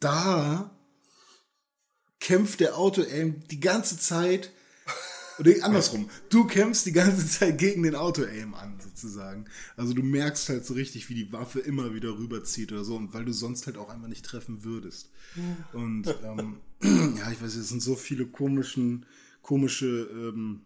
Da 0.01 0.79
kämpft 2.21 2.61
der 2.61 2.77
Auto-Aim 2.77 3.41
die 3.51 3.61
ganze 3.61 3.99
Zeit 3.99 4.53
oder 5.39 5.53
andersrum, 5.63 6.09
du 6.31 6.47
kämpfst 6.47 6.87
die 6.87 6.93
ganze 6.93 7.27
Zeit 7.27 7.59
gegen 7.59 7.83
den 7.83 7.95
Auto-Aim 7.95 8.55
an, 8.55 8.79
sozusagen. 8.81 9.47
Also 9.77 9.93
du 9.93 10.03
merkst 10.03 10.49
halt 10.49 10.65
so 10.65 10.75
richtig, 10.75 11.09
wie 11.09 11.15
die 11.15 11.33
Waffe 11.33 11.61
immer 11.61 11.95
wieder 11.95 12.19
rüberzieht 12.19 12.73
oder 12.73 12.85
so, 12.85 12.97
und 12.97 13.13
weil 13.15 13.25
du 13.25 13.33
sonst 13.33 13.67
halt 13.67 13.77
auch 13.77 13.89
einfach 13.89 14.09
nicht 14.09 14.25
treffen 14.25 14.65
würdest. 14.65 15.11
Und 15.73 16.07
ähm, 16.25 16.61
ja, 17.17 17.31
ich 17.31 17.43
weiß, 17.43 17.55
es 17.55 17.69
sind 17.69 17.83
so 17.83 17.97
viele 17.97 18.27
komischen, 18.27 19.07
komische, 19.43 20.09
ähm, 20.13 20.63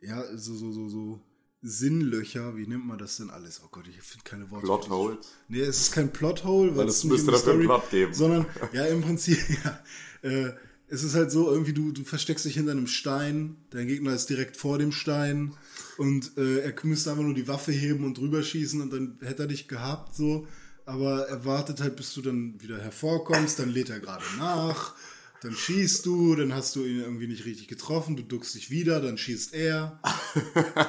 ja, 0.00 0.24
so, 0.36 0.54
so, 0.54 0.72
so, 0.72 0.88
so 0.88 1.20
Sinnlöcher, 1.60 2.56
wie 2.56 2.68
nennt 2.68 2.86
man 2.86 2.98
das 2.98 3.16
denn 3.16 3.30
alles? 3.30 3.60
Oh 3.64 3.68
Gott, 3.70 3.88
ich 3.88 4.00
finde 4.00 4.24
keine 4.24 4.50
Worte. 4.50 4.66
Plotholes? 4.66 5.26
Nee, 5.48 5.60
es 5.60 5.80
ist 5.80 5.92
kein 5.92 6.12
Plothole, 6.12 6.70
weil 6.70 6.78
Weil 6.78 6.88
es 6.88 7.02
müsste 7.02 7.32
dafür 7.32 7.54
einen 7.54 7.64
Plot 7.64 7.90
geben. 7.90 8.14
Sondern, 8.14 8.46
ja, 8.72 8.86
im 8.86 9.02
Prinzip, 9.02 9.38
ja, 9.64 9.82
äh, 10.22 10.52
es 10.90 11.02
ist 11.02 11.14
halt 11.14 11.30
so, 11.30 11.50
irgendwie, 11.50 11.72
du, 11.72 11.92
du 11.92 12.04
versteckst 12.04 12.44
dich 12.44 12.54
hinter 12.54 12.72
einem 12.72 12.86
Stein, 12.86 13.56
dein 13.70 13.86
Gegner 13.86 14.14
ist 14.14 14.30
direkt 14.30 14.56
vor 14.56 14.78
dem 14.78 14.92
Stein 14.92 15.52
und 15.98 16.36
äh, 16.38 16.60
er 16.60 16.74
müsste 16.84 17.10
einfach 17.10 17.24
nur 17.24 17.34
die 17.34 17.48
Waffe 17.48 17.72
heben 17.72 18.04
und 18.04 18.18
rüberschießen 18.18 18.80
und 18.80 18.92
dann 18.92 19.18
hätte 19.20 19.44
er 19.44 19.48
dich 19.48 19.68
gehabt, 19.68 20.14
so. 20.14 20.46
Aber 20.86 21.28
er 21.28 21.44
wartet 21.44 21.82
halt, 21.82 21.96
bis 21.96 22.14
du 22.14 22.22
dann 22.22 22.58
wieder 22.62 22.78
hervorkommst, 22.78 23.58
dann 23.58 23.68
lädt 23.68 23.90
er 23.90 24.00
gerade 24.00 24.24
nach, 24.38 24.94
dann 25.42 25.52
schießt 25.52 26.04
du, 26.06 26.34
dann 26.34 26.52
hast 26.54 26.74
du 26.76 26.84
ihn 26.84 27.00
irgendwie 27.00 27.26
nicht 27.28 27.44
richtig 27.44 27.68
getroffen, 27.68 28.16
du 28.16 28.22
duckst 28.24 28.54
dich 28.54 28.70
wieder, 28.70 29.00
dann 29.00 29.16
schießt 29.18 29.54
er. 29.54 30.00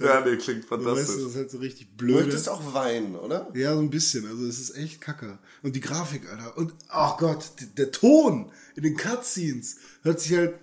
Ja, 0.00 0.20
nee, 0.24 0.36
klingt 0.36 0.64
fantastisch. 0.66 1.16
du, 1.16 1.22
das 1.22 1.30
ist 1.30 1.36
halt 1.36 1.50
so 1.50 1.58
richtig 1.58 1.88
Du 1.96 2.04
blöd. 2.04 2.16
möchtest 2.26 2.48
auch 2.48 2.74
weinen, 2.74 3.16
oder? 3.16 3.50
Ja, 3.54 3.74
so 3.74 3.80
ein 3.80 3.90
bisschen. 3.90 4.26
Also 4.26 4.46
es 4.46 4.58
ist 4.60 4.76
echt 4.76 5.00
kacke. 5.00 5.38
Und 5.62 5.74
die 5.76 5.80
Grafik, 5.80 6.28
Alter. 6.30 6.56
Und, 6.58 6.74
ach 6.88 7.16
Gott, 7.16 7.44
d- 7.60 7.66
der 7.76 7.90
Ton 7.90 8.50
in 8.76 8.82
den 8.82 8.96
Cutscenes 8.96 9.76
hört 10.02 10.20
sich 10.20 10.32
halt 10.36 10.54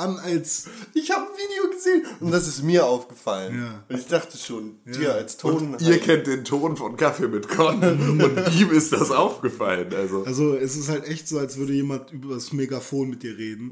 an 0.00 0.18
als... 0.18 0.66
Ich 0.94 1.10
habe 1.10 1.26
ein 1.26 1.36
Video 1.36 1.70
gesehen 1.70 2.02
und 2.20 2.30
das 2.32 2.48
ist 2.48 2.62
mir 2.62 2.86
aufgefallen. 2.86 3.58
Ja. 3.60 3.84
Und 3.88 4.00
ich 4.00 4.06
dachte 4.06 4.36
schon, 4.36 4.78
dir 4.84 5.14
als 5.14 5.36
Ton. 5.36 5.76
Ihr 5.80 5.98
kennt 5.98 6.26
den 6.26 6.44
Ton 6.44 6.76
von 6.76 6.96
Kaffee 6.96 7.28
mit 7.28 7.48
Con 7.48 7.82
und 7.82 8.54
ihm 8.58 8.70
ist 8.70 8.92
das 8.92 9.10
aufgefallen. 9.10 9.94
Also, 9.94 10.24
Also 10.24 10.54
es 10.56 10.76
ist 10.76 10.88
halt 10.88 11.06
echt 11.06 11.28
so, 11.28 11.38
als 11.38 11.56
würde 11.56 11.72
jemand 11.72 12.10
über 12.12 12.34
das 12.34 12.52
Megafon 12.52 13.10
mit 13.10 13.22
dir 13.22 13.36
reden. 13.36 13.70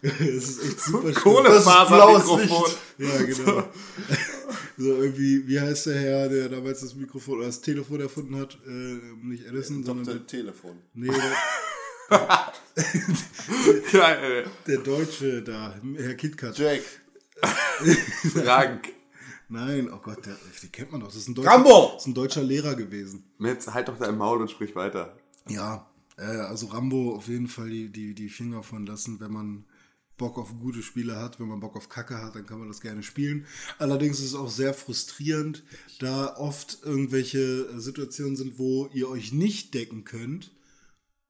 es 0.02 0.48
ist 0.48 0.64
echt 0.64 0.80
super. 0.80 1.12
Kohlefasermikrofon. 1.12 2.72
Ja, 2.98 3.22
genau. 3.22 3.62
so 4.78 4.94
irgendwie, 4.94 5.46
wie 5.46 5.60
heißt 5.60 5.86
der 5.86 6.00
Herr, 6.00 6.28
der 6.28 6.48
damals 6.48 6.80
das 6.80 6.94
Mikrofon 6.94 7.38
oder 7.38 7.46
das 7.46 7.60
Telefon 7.60 8.00
erfunden 8.00 8.36
hat? 8.36 8.58
Äh, 8.66 8.98
nicht 9.22 9.46
Edison, 9.46 9.84
sondern 9.84 10.06
der, 10.06 10.14
Dr. 10.14 10.26
Telefon. 10.26 10.78
nee, 10.94 11.08
der, 11.08 11.16
Geil. 13.92 14.50
der 14.66 14.78
Deutsche 14.78 15.42
da, 15.42 15.74
Herr 15.96 16.14
KitKat. 16.14 16.58
Jack. 16.58 16.82
Frank. 18.32 18.88
Nein, 19.48 19.90
oh 19.92 19.98
Gott, 19.98 20.24
der, 20.26 20.36
die 20.62 20.68
kennt 20.68 20.92
man 20.92 21.00
doch. 21.00 21.08
Das 21.08 21.16
ist 21.16 21.28
ein 21.28 21.34
deutscher, 21.34 21.50
Rambo! 21.50 21.90
Das 21.94 22.02
ist 22.02 22.06
ein 22.06 22.14
deutscher 22.14 22.42
Lehrer 22.42 22.74
gewesen. 22.76 23.24
Metz, 23.38 23.66
halt 23.66 23.88
doch 23.88 23.98
dein 23.98 24.16
Maul 24.16 24.40
und 24.40 24.50
sprich 24.50 24.76
weiter. 24.76 25.16
Ja, 25.48 25.90
äh, 26.16 26.22
also 26.22 26.66
Rambo 26.66 27.14
auf 27.16 27.26
jeden 27.28 27.48
Fall 27.48 27.68
die, 27.68 27.90
die, 27.90 28.14
die 28.14 28.28
Finger 28.28 28.62
von 28.62 28.86
lassen, 28.86 29.18
wenn 29.18 29.32
man 29.32 29.64
Bock 30.18 30.38
auf 30.38 30.54
gute 30.60 30.82
Spiele 30.82 31.16
hat. 31.16 31.40
Wenn 31.40 31.48
man 31.48 31.60
Bock 31.60 31.76
auf 31.76 31.88
Kacke 31.88 32.22
hat, 32.22 32.36
dann 32.36 32.46
kann 32.46 32.58
man 32.58 32.68
das 32.68 32.80
gerne 32.80 33.02
spielen. 33.02 33.46
Allerdings 33.78 34.20
ist 34.20 34.26
es 34.26 34.34
auch 34.34 34.50
sehr 34.50 34.74
frustrierend, 34.74 35.64
da 35.98 36.36
oft 36.36 36.78
irgendwelche 36.84 37.80
Situationen 37.80 38.36
sind, 38.36 38.58
wo 38.58 38.88
ihr 38.92 39.08
euch 39.08 39.32
nicht 39.32 39.74
decken 39.74 40.04
könnt. 40.04 40.52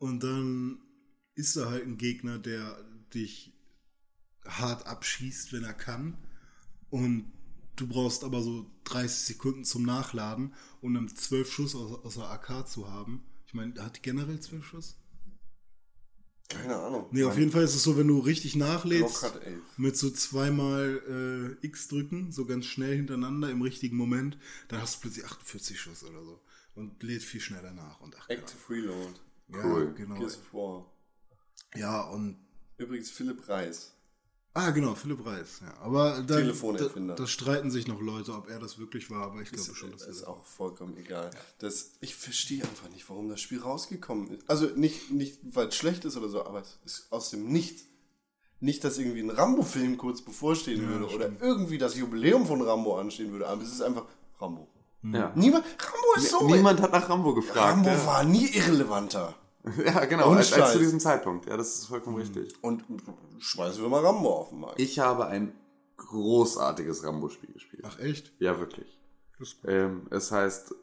Und 0.00 0.22
dann 0.22 0.80
ist 1.34 1.56
da 1.56 1.70
halt 1.70 1.86
ein 1.86 1.98
Gegner, 1.98 2.38
der 2.38 2.82
dich 3.14 3.52
hart 4.46 4.86
abschießt, 4.86 5.52
wenn 5.52 5.62
er 5.62 5.74
kann. 5.74 6.16
Und 6.88 7.30
du 7.76 7.86
brauchst 7.86 8.24
aber 8.24 8.42
so 8.42 8.66
30 8.84 9.26
Sekunden 9.26 9.64
zum 9.64 9.82
Nachladen, 9.82 10.54
um 10.80 10.94
dann 10.94 11.06
12 11.06 11.52
Schuss 11.52 11.74
aus, 11.74 12.02
aus 12.02 12.14
der 12.14 12.30
AK 12.30 12.66
zu 12.66 12.90
haben. 12.90 13.22
Ich 13.46 13.52
meine, 13.52 13.74
hat 13.84 13.98
die 13.98 14.02
generell 14.02 14.40
12 14.40 14.64
Schuss? 14.64 14.96
Keine 16.48 16.76
Ahnung. 16.76 17.06
Nee, 17.12 17.24
auf 17.24 17.38
jeden 17.38 17.52
Fall 17.52 17.62
ist 17.62 17.74
es 17.74 17.82
so, 17.82 17.98
wenn 17.98 18.08
du 18.08 18.20
richtig 18.20 18.56
nachlädst, 18.56 19.30
mit 19.76 19.98
so 19.98 20.10
zweimal 20.10 21.58
äh, 21.62 21.66
X 21.66 21.88
drücken, 21.88 22.32
so 22.32 22.46
ganz 22.46 22.64
schnell 22.64 22.96
hintereinander 22.96 23.50
im 23.50 23.60
richtigen 23.60 23.96
Moment, 23.96 24.38
dann 24.68 24.80
hast 24.80 24.96
du 24.96 25.00
plötzlich 25.02 25.26
48 25.26 25.78
Schuss 25.78 26.02
oder 26.04 26.24
so. 26.24 26.40
Und 26.74 27.02
lädt 27.02 27.22
viel 27.22 27.40
schneller 27.40 27.72
nach. 27.72 28.00
Und 28.00 28.16
ach, 28.18 28.28
Active 28.30 28.58
Reload. 28.70 29.20
Ja, 29.52 29.64
cool. 29.64 29.94
genau. 29.94 30.16
Gears 30.16 30.38
of 30.38 30.54
War. 30.54 30.86
Ja, 31.74 32.02
und 32.02 32.38
Übrigens 32.76 33.10
Philipp 33.10 33.48
Reis. 33.48 33.92
Ah, 34.52 34.70
genau, 34.70 34.94
Philipp 34.94 35.24
Reis. 35.24 35.60
Ja. 35.62 35.74
Aber 35.80 36.22
da, 36.26 36.40
da, 36.40 37.14
da 37.14 37.26
streiten 37.26 37.70
sich 37.70 37.86
noch 37.86 38.00
Leute, 38.00 38.32
ob 38.32 38.48
er 38.48 38.58
das 38.58 38.78
wirklich 38.78 39.08
war, 39.10 39.22
aber 39.22 39.42
ich 39.42 39.52
glaube 39.52 39.74
schon, 39.74 39.92
dass 39.92 40.06
Das 40.06 40.16
ist 40.16 40.24
auch 40.24 40.44
vollkommen 40.44 40.96
egal. 40.96 41.30
Das, 41.58 41.92
ich 42.00 42.16
verstehe 42.16 42.62
einfach 42.62 42.88
nicht, 42.88 43.08
warum 43.08 43.28
das 43.28 43.40
Spiel 43.40 43.60
rausgekommen 43.60 44.30
ist. 44.30 44.50
Also 44.50 44.66
nicht, 44.74 45.12
nicht 45.12 45.38
weil 45.54 45.68
es 45.68 45.76
schlecht 45.76 46.04
ist 46.04 46.16
oder 46.16 46.28
so, 46.28 46.44
aber 46.44 46.62
es 46.62 46.78
ist 46.84 47.12
aus 47.12 47.30
dem 47.30 47.52
Nichts. 47.52 47.84
Nicht, 48.58 48.82
dass 48.84 48.98
irgendwie 48.98 49.20
ein 49.20 49.30
Rambo-Film 49.30 49.96
kurz 49.96 50.20
bevorstehen 50.20 50.86
würde 50.86 51.06
oder 51.14 51.30
irgendwie 51.40 51.78
das 51.78 51.96
Jubiläum 51.96 52.44
von 52.44 52.60
Rambo 52.60 52.98
anstehen 52.98 53.32
würde, 53.32 53.46
aber 53.46 53.62
es 53.62 53.72
ist 53.72 53.80
einfach 53.80 54.04
Rambo. 54.38 54.68
Ja. 55.02 55.32
Niemand, 55.34 55.64
Rambo 55.64 56.14
ist 56.16 56.30
so. 56.30 56.46
Niemand 56.46 56.80
hat 56.82 56.92
nach 56.92 57.08
Rambo 57.08 57.34
gefragt. 57.34 57.58
Rambo 57.58 57.88
ja. 57.88 58.06
war 58.06 58.24
nie 58.24 58.48
irrelevanter. 58.48 59.34
Ja, 59.84 60.04
genau, 60.06 60.30
als, 60.30 60.52
als 60.52 60.72
zu 60.72 60.78
diesem 60.78 61.00
Zeitpunkt. 61.00 61.46
Ja, 61.46 61.56
das 61.56 61.74
ist 61.74 61.86
vollkommen 61.86 62.16
richtig. 62.16 62.54
Und 62.62 62.84
schmeißen 63.38 63.82
wir 63.82 63.88
mal 63.88 64.04
Rambo 64.04 64.32
auf 64.32 64.48
den 64.50 64.60
Markt. 64.60 64.80
Ich 64.80 64.98
habe 64.98 65.26
ein 65.26 65.52
großartiges 65.96 67.04
Rambo-Spiel 67.04 67.52
gespielt. 67.52 67.84
Ach 67.86 67.98
echt? 67.98 68.32
Ja, 68.38 68.58
wirklich. 68.58 68.98
Ähm, 69.66 70.06
es 70.10 70.32
heißt 70.32 70.74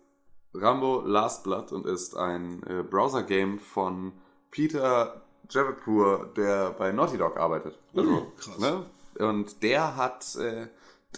Rambo 0.53 1.01
Last 1.01 1.43
Blood 1.43 1.71
und 1.71 1.85
ist 1.85 2.15
ein 2.15 2.63
äh, 2.63 2.83
Browser-Game 2.83 3.59
von 3.59 4.13
Peter 4.51 5.21
Javapur, 5.49 6.33
der 6.35 6.71
bei 6.71 6.91
Naughty 6.91 7.17
Dog 7.17 7.37
arbeitet. 7.37 7.79
Also, 7.95 8.31
krass. 8.37 8.59
Ne? 8.59 8.85
Und 9.19 9.63
der 9.63 9.95
hat 9.95 10.35
äh, 10.35 10.67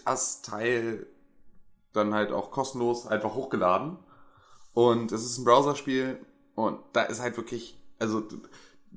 das 0.05 0.41
Teil 0.41 1.07
dann 1.93 2.13
halt 2.13 2.31
auch 2.31 2.51
kostenlos 2.51 3.07
einfach 3.07 3.33
hochgeladen. 3.33 3.97
Und 4.73 5.11
es 5.11 5.25
ist 5.25 5.37
ein 5.37 5.45
Browserspiel 5.45 6.19
und 6.65 6.79
da 6.93 7.03
ist 7.03 7.21
halt 7.21 7.37
wirklich, 7.37 7.77
also 7.99 8.23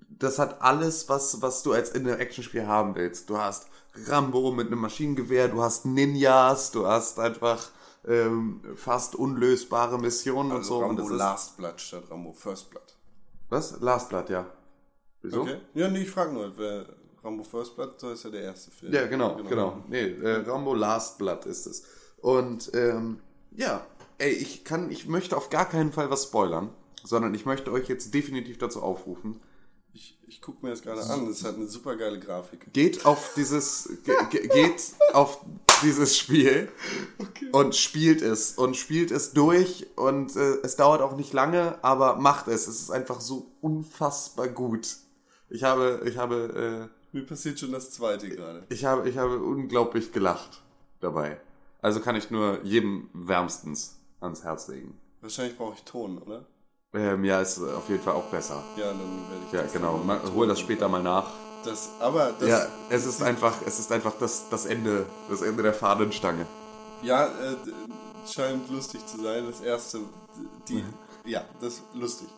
das 0.08 0.38
hat 0.38 0.60
alles, 0.62 1.08
was, 1.08 1.42
was 1.42 1.62
du 1.62 1.72
als 1.72 1.90
Interaction-Spiel 1.90 2.66
haben 2.66 2.94
willst. 2.94 3.28
Du 3.30 3.38
hast 3.38 3.66
Rambo 4.06 4.52
mit 4.52 4.68
einem 4.68 4.80
Maschinengewehr, 4.80 5.48
du 5.48 5.62
hast 5.62 5.84
Ninjas, 5.84 6.70
du 6.70 6.86
hast 6.86 7.18
einfach 7.18 7.70
ähm, 8.06 8.62
fast 8.76 9.14
unlösbare 9.14 9.98
Missionen 9.98 10.50
und 10.50 10.58
Also 10.58 10.68
so. 10.68 10.78
und 10.78 10.84
Rambo 10.84 11.02
das 11.02 11.10
ist, 11.10 11.16
Last 11.18 11.56
Blood 11.56 11.80
statt 11.80 12.04
Rambo 12.10 12.32
First 12.32 12.70
Blood. 12.70 12.96
was? 13.48 13.80
Last 13.80 14.08
Blood, 14.08 14.28
ja. 14.30 14.46
Wieso? 15.22 15.42
Okay. 15.42 15.58
Ja, 15.74 15.88
nee, 15.88 16.02
ich 16.02 16.10
frage 16.10 16.32
nur, 16.32 16.52
wer 16.56 16.86
Rambo 17.22 17.44
First 17.44 17.76
Blood, 17.76 18.02
das 18.02 18.12
ist 18.14 18.24
ja 18.24 18.30
der 18.30 18.42
erste 18.42 18.70
Film. 18.70 18.92
Ja, 18.92 19.06
genau, 19.06 19.36
genau. 19.48 19.82
Nee, 19.88 20.08
äh, 20.20 20.42
Rambo 20.48 20.74
Last 20.74 21.18
Blood 21.18 21.46
ist 21.46 21.66
es. 21.66 21.84
Und 22.20 22.70
ähm, 22.74 23.20
ja, 23.52 23.84
ey, 24.18 24.30
ich 24.32 24.64
kann, 24.64 24.90
ich 24.90 25.06
möchte 25.06 25.36
auf 25.36 25.50
gar 25.50 25.68
keinen 25.68 25.92
Fall 25.92 26.10
was 26.10 26.24
spoilern, 26.24 26.70
sondern 27.04 27.34
ich 27.34 27.46
möchte 27.46 27.72
euch 27.72 27.88
jetzt 27.88 28.12
definitiv 28.14 28.58
dazu 28.58 28.82
aufrufen. 28.82 29.40
Ich, 29.94 30.18
ich 30.26 30.40
gucke 30.40 30.64
mir 30.64 30.70
das 30.70 30.80
gerade 30.80 31.02
an, 31.04 31.26
das 31.28 31.44
hat 31.44 31.56
eine 31.56 31.68
super 31.68 31.96
geile 31.96 32.18
Grafik. 32.18 32.72
Geht 32.72 33.04
auf 33.04 33.34
dieses, 33.36 33.90
ge, 34.04 34.14
ge, 34.30 34.48
geht 34.48 34.94
auf 35.12 35.44
dieses 35.82 36.16
Spiel 36.16 36.70
und 37.52 37.76
spielt 37.76 38.22
es 38.22 38.52
und 38.52 38.76
spielt 38.76 39.10
es 39.10 39.32
durch 39.32 39.86
und 39.96 40.34
äh, 40.34 40.54
es 40.62 40.76
dauert 40.76 41.02
auch 41.02 41.16
nicht 41.16 41.34
lange, 41.34 41.78
aber 41.84 42.16
macht 42.16 42.48
es. 42.48 42.68
Es 42.68 42.80
ist 42.80 42.90
einfach 42.90 43.20
so 43.20 43.52
unfassbar 43.60 44.48
gut. 44.48 44.96
Ich 45.50 45.62
habe, 45.64 46.02
ich 46.06 46.16
habe, 46.16 46.88
äh, 47.12 47.14
Mir 47.14 47.26
passiert 47.26 47.60
schon 47.60 47.72
das 47.72 47.90
zweite 47.90 48.30
gerade. 48.30 48.64
Ich 48.70 48.86
habe, 48.86 49.06
ich 49.06 49.18
habe 49.18 49.38
unglaublich 49.42 50.12
gelacht 50.12 50.62
dabei. 51.00 51.38
Also 51.82 52.00
kann 52.00 52.16
ich 52.16 52.30
nur 52.30 52.62
jedem 52.62 53.10
wärmstens 53.12 53.98
ans 54.20 54.44
Herz 54.44 54.68
legen. 54.68 54.98
Wahrscheinlich 55.20 55.58
brauche 55.58 55.74
ich 55.74 55.82
Ton, 55.82 56.16
oder? 56.18 56.46
Ähm, 56.94 57.24
ja, 57.24 57.40
ist 57.40 57.58
auf 57.58 57.88
jeden 57.88 58.02
Fall 58.02 58.14
auch 58.14 58.26
besser. 58.30 58.62
Ja, 58.76 58.88
dann 58.88 58.98
werde 59.30 59.44
ich 59.46 59.52
Ja, 59.52 59.62
das 59.62 59.72
genau. 59.72 59.96
dann 59.98 60.06
Ma- 60.06 60.20
Hol 60.34 60.46
das 60.46 60.60
später 60.60 60.88
mal 60.88 61.02
nach. 61.02 61.30
Das, 61.64 61.90
aber 62.00 62.32
das, 62.38 62.48
ja, 62.48 62.58
ja, 62.64 62.68
es 62.90 63.06
ist 63.06 63.22
einfach, 63.22 63.54
es 63.64 63.78
ist 63.78 63.90
einfach 63.92 64.14
das, 64.18 64.48
das 64.50 64.66
Ende, 64.66 65.06
das 65.30 65.42
Ende 65.42 65.62
der 65.62 65.72
Fahnenstange. 65.72 66.46
äh, 67.26 67.54
d- 67.64 67.72
scheint 68.30 68.68
lustig 68.70 69.06
zu 69.06 69.22
sein. 69.22 69.46
Das 69.46 69.60
erste, 69.60 70.00
die, 70.68 70.84
ja, 71.24 71.44
das 71.60 71.74
ist 71.74 71.82
lustig. 71.94 72.28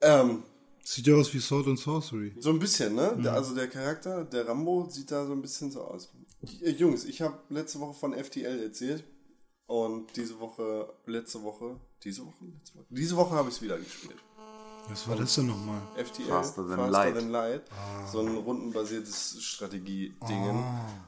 Ähm, 0.00 0.42
Sieht 0.84 1.06
ja 1.06 1.14
aus 1.16 1.32
wie 1.34 1.40
Sword 1.40 1.66
and 1.68 1.78
Sorcery. 1.78 2.34
so 2.38 2.50
ein 2.50 2.58
bisschen, 2.58 2.94
ne? 2.94 3.16
Der, 3.22 3.32
also 3.32 3.54
der 3.54 3.68
Charakter, 3.68 4.24
der 4.24 4.46
Rambo, 4.46 4.88
sieht 4.88 5.10
da 5.10 5.24
so 5.26 5.32
ein 5.32 5.42
bisschen 5.42 5.70
so 5.70 5.82
aus. 5.82 6.10
Äh, 6.62 6.70
Jungs, 6.70 7.04
ich 7.04 7.22
habe 7.22 7.38
letzte 7.48 7.80
Woche 7.80 7.94
von 7.94 8.12
FTL 8.12 8.62
erzählt. 8.62 9.02
Und 9.66 10.14
diese 10.16 10.38
Woche, 10.38 10.92
letzte 11.06 11.42
Woche, 11.42 11.80
diese 12.04 12.24
Woche? 12.26 12.44
Letzte 12.44 12.74
Woche? 12.78 12.86
Diese 12.90 13.16
Woche 13.16 13.34
habe 13.34 13.48
ich 13.48 13.56
es 13.56 13.62
wieder 13.62 13.78
gespielt. 13.78 14.16
Was 14.88 15.08
war 15.08 15.16
das 15.16 15.34
denn 15.34 15.46
nochmal? 15.46 15.80
FTL, 15.96 16.26
Faster 16.26 16.68
Than 16.68 16.90
Light. 16.90 17.14
Than 17.16 17.30
Light. 17.30 17.62
So 18.12 18.20
ein 18.20 18.36
rundenbasiertes 18.36 19.42
Strategie-Dingen, 19.42 20.64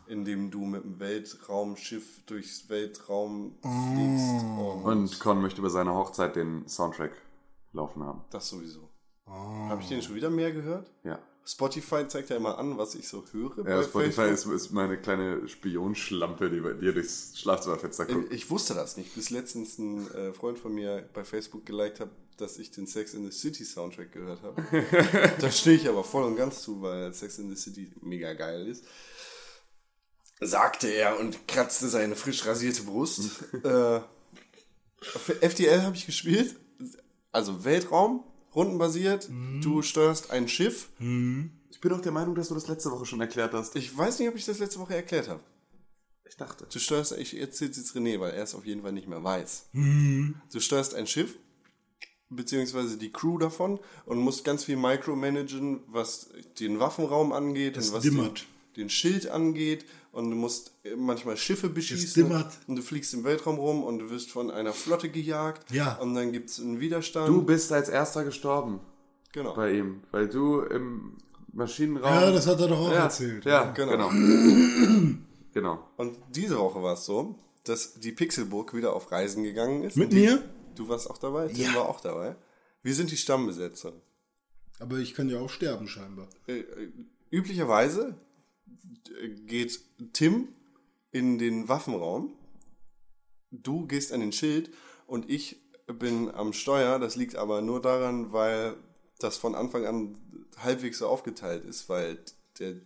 in 0.08 0.24
dem 0.24 0.50
du 0.50 0.64
mit 0.64 0.82
dem 0.82 0.98
Weltraumschiff 0.98 2.24
durchs 2.26 2.68
Weltraum 2.68 3.56
fliegst. 3.62 4.44
Und, 4.44 4.82
Und 4.84 5.20
Con 5.20 5.40
möchte 5.40 5.60
über 5.60 5.70
seine 5.70 5.94
Hochzeit 5.94 6.34
den 6.34 6.66
Soundtrack 6.66 7.12
laufen 7.72 8.02
haben. 8.02 8.24
das 8.30 8.48
sowieso. 8.48 8.88
Habe 9.26 9.80
ich 9.82 9.88
den 9.88 10.02
schon 10.02 10.16
wieder 10.16 10.30
mehr 10.30 10.50
gehört? 10.52 10.90
Ja. 11.04 11.20
Spotify 11.48 12.06
zeigt 12.06 12.28
ja 12.28 12.36
immer 12.36 12.58
an, 12.58 12.76
was 12.76 12.94
ich 12.94 13.08
so 13.08 13.24
höre. 13.32 13.66
Ja, 13.66 13.82
Spotify 13.82 14.28
ist, 14.28 14.44
ist 14.44 14.70
meine 14.70 14.98
kleine 14.98 15.48
Spionschlampe, 15.48 16.50
die 16.50 16.60
bei 16.60 16.74
dir 16.74 16.92
durchs 16.92 17.38
Schlafzimmerfenster 17.38 18.04
guckt. 18.04 18.30
Ich 18.30 18.50
wusste 18.50 18.74
das 18.74 18.98
nicht, 18.98 19.14
bis 19.14 19.30
letztens 19.30 19.78
ein 19.78 20.10
äh, 20.12 20.32
Freund 20.34 20.58
von 20.58 20.74
mir 20.74 21.08
bei 21.14 21.24
Facebook 21.24 21.64
geliked 21.64 22.00
hat, 22.00 22.10
dass 22.36 22.58
ich 22.58 22.70
den 22.70 22.86
Sex 22.86 23.14
in 23.14 23.24
the 23.24 23.32
City 23.32 23.64
Soundtrack 23.64 24.12
gehört 24.12 24.42
habe. 24.42 24.62
da 25.40 25.50
stehe 25.50 25.76
ich 25.76 25.88
aber 25.88 26.04
voll 26.04 26.24
und 26.24 26.36
ganz 26.36 26.60
zu, 26.60 26.82
weil 26.82 27.14
Sex 27.14 27.38
in 27.38 27.48
the 27.48 27.56
City 27.56 27.90
mega 28.02 28.34
geil 28.34 28.68
ist. 28.68 28.84
Sagte 30.40 30.88
er 30.88 31.18
und 31.18 31.48
kratzte 31.48 31.88
seine 31.88 32.14
frisch 32.14 32.44
rasierte 32.44 32.82
Brust. 32.82 33.42
äh, 33.64 34.00
für 35.00 35.34
FTL 35.40 35.80
habe 35.80 35.96
ich 35.96 36.04
gespielt. 36.04 36.56
Also 37.32 37.64
Weltraum, 37.64 38.22
rundenbasiert. 38.58 39.28
Du 39.62 39.82
steuerst 39.82 40.30
ein 40.30 40.48
Schiff. 40.48 40.88
Ich 41.70 41.80
bin 41.80 41.92
auch 41.92 42.00
der 42.00 42.12
Meinung, 42.12 42.34
dass 42.34 42.48
du 42.48 42.54
das 42.54 42.66
letzte 42.68 42.90
Woche 42.90 43.06
schon 43.06 43.20
erklärt 43.20 43.52
hast. 43.54 43.76
Ich 43.76 43.96
weiß 43.96 44.18
nicht, 44.18 44.28
ob 44.28 44.34
ich 44.34 44.44
das 44.44 44.58
letzte 44.58 44.80
Woche 44.80 44.96
erklärt 44.96 45.28
habe. 45.28 45.40
Ich 46.28 46.36
dachte. 46.36 46.66
Du 46.70 46.78
steuerst, 46.78 47.12
ich 47.12 47.38
erzähle 47.38 47.70
jetzt 47.70 47.96
René, 47.96 48.20
weil 48.20 48.32
er 48.32 48.42
es 48.42 48.54
auf 48.54 48.66
jeden 48.66 48.82
Fall 48.82 48.92
nicht 48.92 49.08
mehr 49.08 49.22
weiß. 49.22 49.70
Du 50.52 50.60
steuerst 50.60 50.94
ein 50.94 51.06
Schiff, 51.06 51.38
beziehungsweise 52.30 52.98
die 52.98 53.12
Crew 53.12 53.38
davon 53.38 53.78
und 54.04 54.18
musst 54.18 54.44
ganz 54.44 54.64
viel 54.64 54.76
micromanagen, 54.76 55.80
was 55.86 56.30
den 56.60 56.80
Waffenraum 56.80 57.32
angeht 57.32 57.76
Es 57.76 57.88
und 57.88 57.94
was 57.94 58.02
den, 58.02 58.30
den 58.76 58.90
Schild 58.90 59.28
angeht. 59.28 59.86
Und 60.18 60.30
du 60.32 60.36
musst 60.36 60.72
manchmal 60.96 61.36
Schiffe 61.36 61.68
beschießen. 61.68 62.44
Und 62.66 62.74
du 62.74 62.82
fliegst 62.82 63.14
im 63.14 63.22
Weltraum 63.22 63.56
rum 63.56 63.84
und 63.84 64.00
du 64.00 64.10
wirst 64.10 64.32
von 64.32 64.50
einer 64.50 64.72
Flotte 64.72 65.10
gejagt. 65.10 65.70
Ja. 65.70 65.94
Und 65.98 66.16
dann 66.16 66.32
gibt 66.32 66.50
es 66.50 66.58
einen 66.58 66.80
Widerstand. 66.80 67.28
Du 67.28 67.42
bist 67.42 67.70
als 67.70 67.88
erster 67.88 68.24
gestorben 68.24 68.80
genau. 69.30 69.54
bei 69.54 69.74
ihm, 69.74 70.02
weil 70.10 70.26
du 70.26 70.62
im 70.62 71.18
Maschinenraum. 71.52 72.12
Ja, 72.12 72.32
das 72.32 72.48
hat 72.48 72.58
er 72.58 72.66
doch 72.66 72.80
auch 72.80 72.90
ja, 72.90 73.04
erzählt. 73.04 73.44
Ja, 73.44 73.70
Genau. 73.70 74.08
genau. 74.08 74.10
genau. 75.54 75.88
Und 75.96 76.16
diese 76.34 76.58
Woche 76.58 76.82
war 76.82 76.94
es 76.94 77.04
so, 77.04 77.36
dass 77.62 78.00
die 78.00 78.10
Pixelburg 78.10 78.74
wieder 78.74 78.94
auf 78.94 79.12
Reisen 79.12 79.44
gegangen 79.44 79.84
ist. 79.84 79.96
Mit 79.96 80.10
die, 80.10 80.16
mir? 80.16 80.42
Du 80.74 80.88
warst 80.88 81.08
auch 81.08 81.18
dabei, 81.18 81.46
Tim 81.46 81.72
war 81.76 81.88
auch 81.88 82.00
dabei. 82.00 82.34
Wir 82.82 82.94
sind 82.94 83.12
die 83.12 83.16
Stammbesetzer. 83.16 83.92
Aber 84.80 84.96
ich 84.96 85.14
kann 85.14 85.28
ja 85.28 85.38
auch 85.38 85.50
sterben 85.50 85.86
scheinbar. 85.86 86.26
Äh, 86.48 86.58
äh, 86.58 86.92
üblicherweise 87.30 88.16
geht 89.46 89.80
Tim 90.12 90.48
in 91.10 91.38
den 91.38 91.68
Waffenraum, 91.68 92.32
du 93.50 93.86
gehst 93.86 94.12
an 94.12 94.20
den 94.20 94.32
Schild 94.32 94.70
und 95.06 95.30
ich 95.30 95.56
bin 95.86 96.30
am 96.30 96.52
Steuer. 96.52 96.98
Das 96.98 97.16
liegt 97.16 97.36
aber 97.36 97.62
nur 97.62 97.80
daran, 97.80 98.32
weil 98.32 98.76
das 99.18 99.36
von 99.36 99.54
Anfang 99.54 99.86
an 99.86 100.18
halbwegs 100.58 100.98
so 100.98 101.08
aufgeteilt 101.08 101.64
ist, 101.64 101.88
weil 101.88 102.18
der 102.58 102.76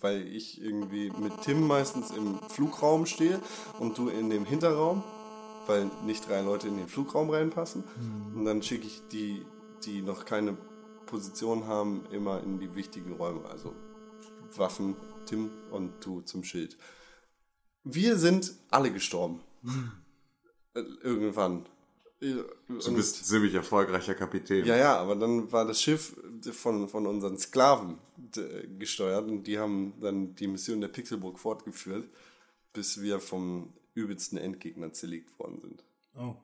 weil 0.00 0.26
ich 0.26 0.60
irgendwie 0.60 1.10
mit 1.10 1.32
Tim 1.42 1.66
meistens 1.66 2.10
im 2.10 2.38
Flugraum 2.48 3.06
stehe 3.06 3.40
und 3.78 3.96
du 3.96 4.08
in 4.08 4.30
dem 4.30 4.44
Hinterraum, 4.44 5.02
weil 5.66 5.90
nicht 6.04 6.28
drei 6.28 6.40
Leute 6.40 6.68
in 6.68 6.76
den 6.76 6.88
Flugraum 6.88 7.30
reinpassen. 7.30 7.84
Und 8.34 8.44
dann 8.44 8.62
schicke 8.62 8.86
ich 8.86 9.02
die, 9.12 9.44
die 9.84 10.02
noch 10.02 10.24
keine 10.24 10.56
Position 11.06 11.66
haben, 11.66 12.06
immer 12.10 12.42
in 12.42 12.58
die 12.58 12.74
wichtigen 12.74 13.12
Räume. 13.12 13.44
Also 13.48 13.74
Waffen, 14.56 14.96
Tim 15.26 15.50
und 15.70 15.92
du 16.04 16.20
zum 16.22 16.44
Schild. 16.44 16.76
Wir 17.84 18.16
sind 18.18 18.52
alle 18.70 18.92
gestorben. 18.92 19.40
Äh, 20.74 20.80
Irgendwann. 21.02 21.66
Äh, 22.20 22.34
Du 22.68 22.94
bist 22.94 23.24
ziemlich 23.26 23.54
erfolgreicher 23.54 24.14
Kapitän. 24.14 24.64
ja, 24.66 24.76
ja, 24.76 24.96
aber 24.98 25.16
dann 25.16 25.50
war 25.52 25.64
das 25.66 25.80
Schiff 25.82 26.14
von, 26.52 26.88
von 26.88 27.06
unseren 27.06 27.38
Sklaven 27.38 27.98
d- 28.16 28.68
gesteuert 28.78 29.26
und 29.28 29.44
die 29.44 29.58
haben 29.58 29.94
dann 30.00 30.34
die 30.34 30.46
Mission 30.46 30.80
der 30.80 30.88
Pixelburg 30.88 31.38
fortgeführt, 31.38 32.08
bis 32.72 33.00
wir 33.00 33.18
vom 33.20 33.72
übelsten 33.94 34.38
Endgegner 34.38 34.92
zerlegt 34.92 35.36
worden 35.38 35.60
sind. 35.60 35.82
Oh. 36.16 36.34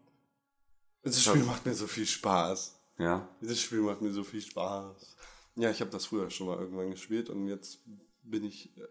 Das 1.02 1.22
Spiel 1.22 1.44
macht 1.44 1.64
mir 1.66 1.74
so 1.74 1.86
viel 1.86 2.06
Spaß. 2.06 2.74
Ja. 2.98 3.28
Dieses 3.40 3.60
Spiel 3.60 3.80
macht 3.80 4.00
mir 4.02 4.12
so 4.12 4.24
viel 4.24 4.40
Spaß. 4.40 5.16
Ja, 5.56 5.70
ich 5.70 5.80
habe 5.80 5.90
das 5.90 6.06
früher 6.06 6.30
schon 6.30 6.48
mal 6.48 6.58
irgendwann 6.58 6.90
gespielt 6.90 7.30
und 7.30 7.48
jetzt 7.48 7.80
bin 8.22 8.44
ich 8.44 8.76
äh, 8.76 8.82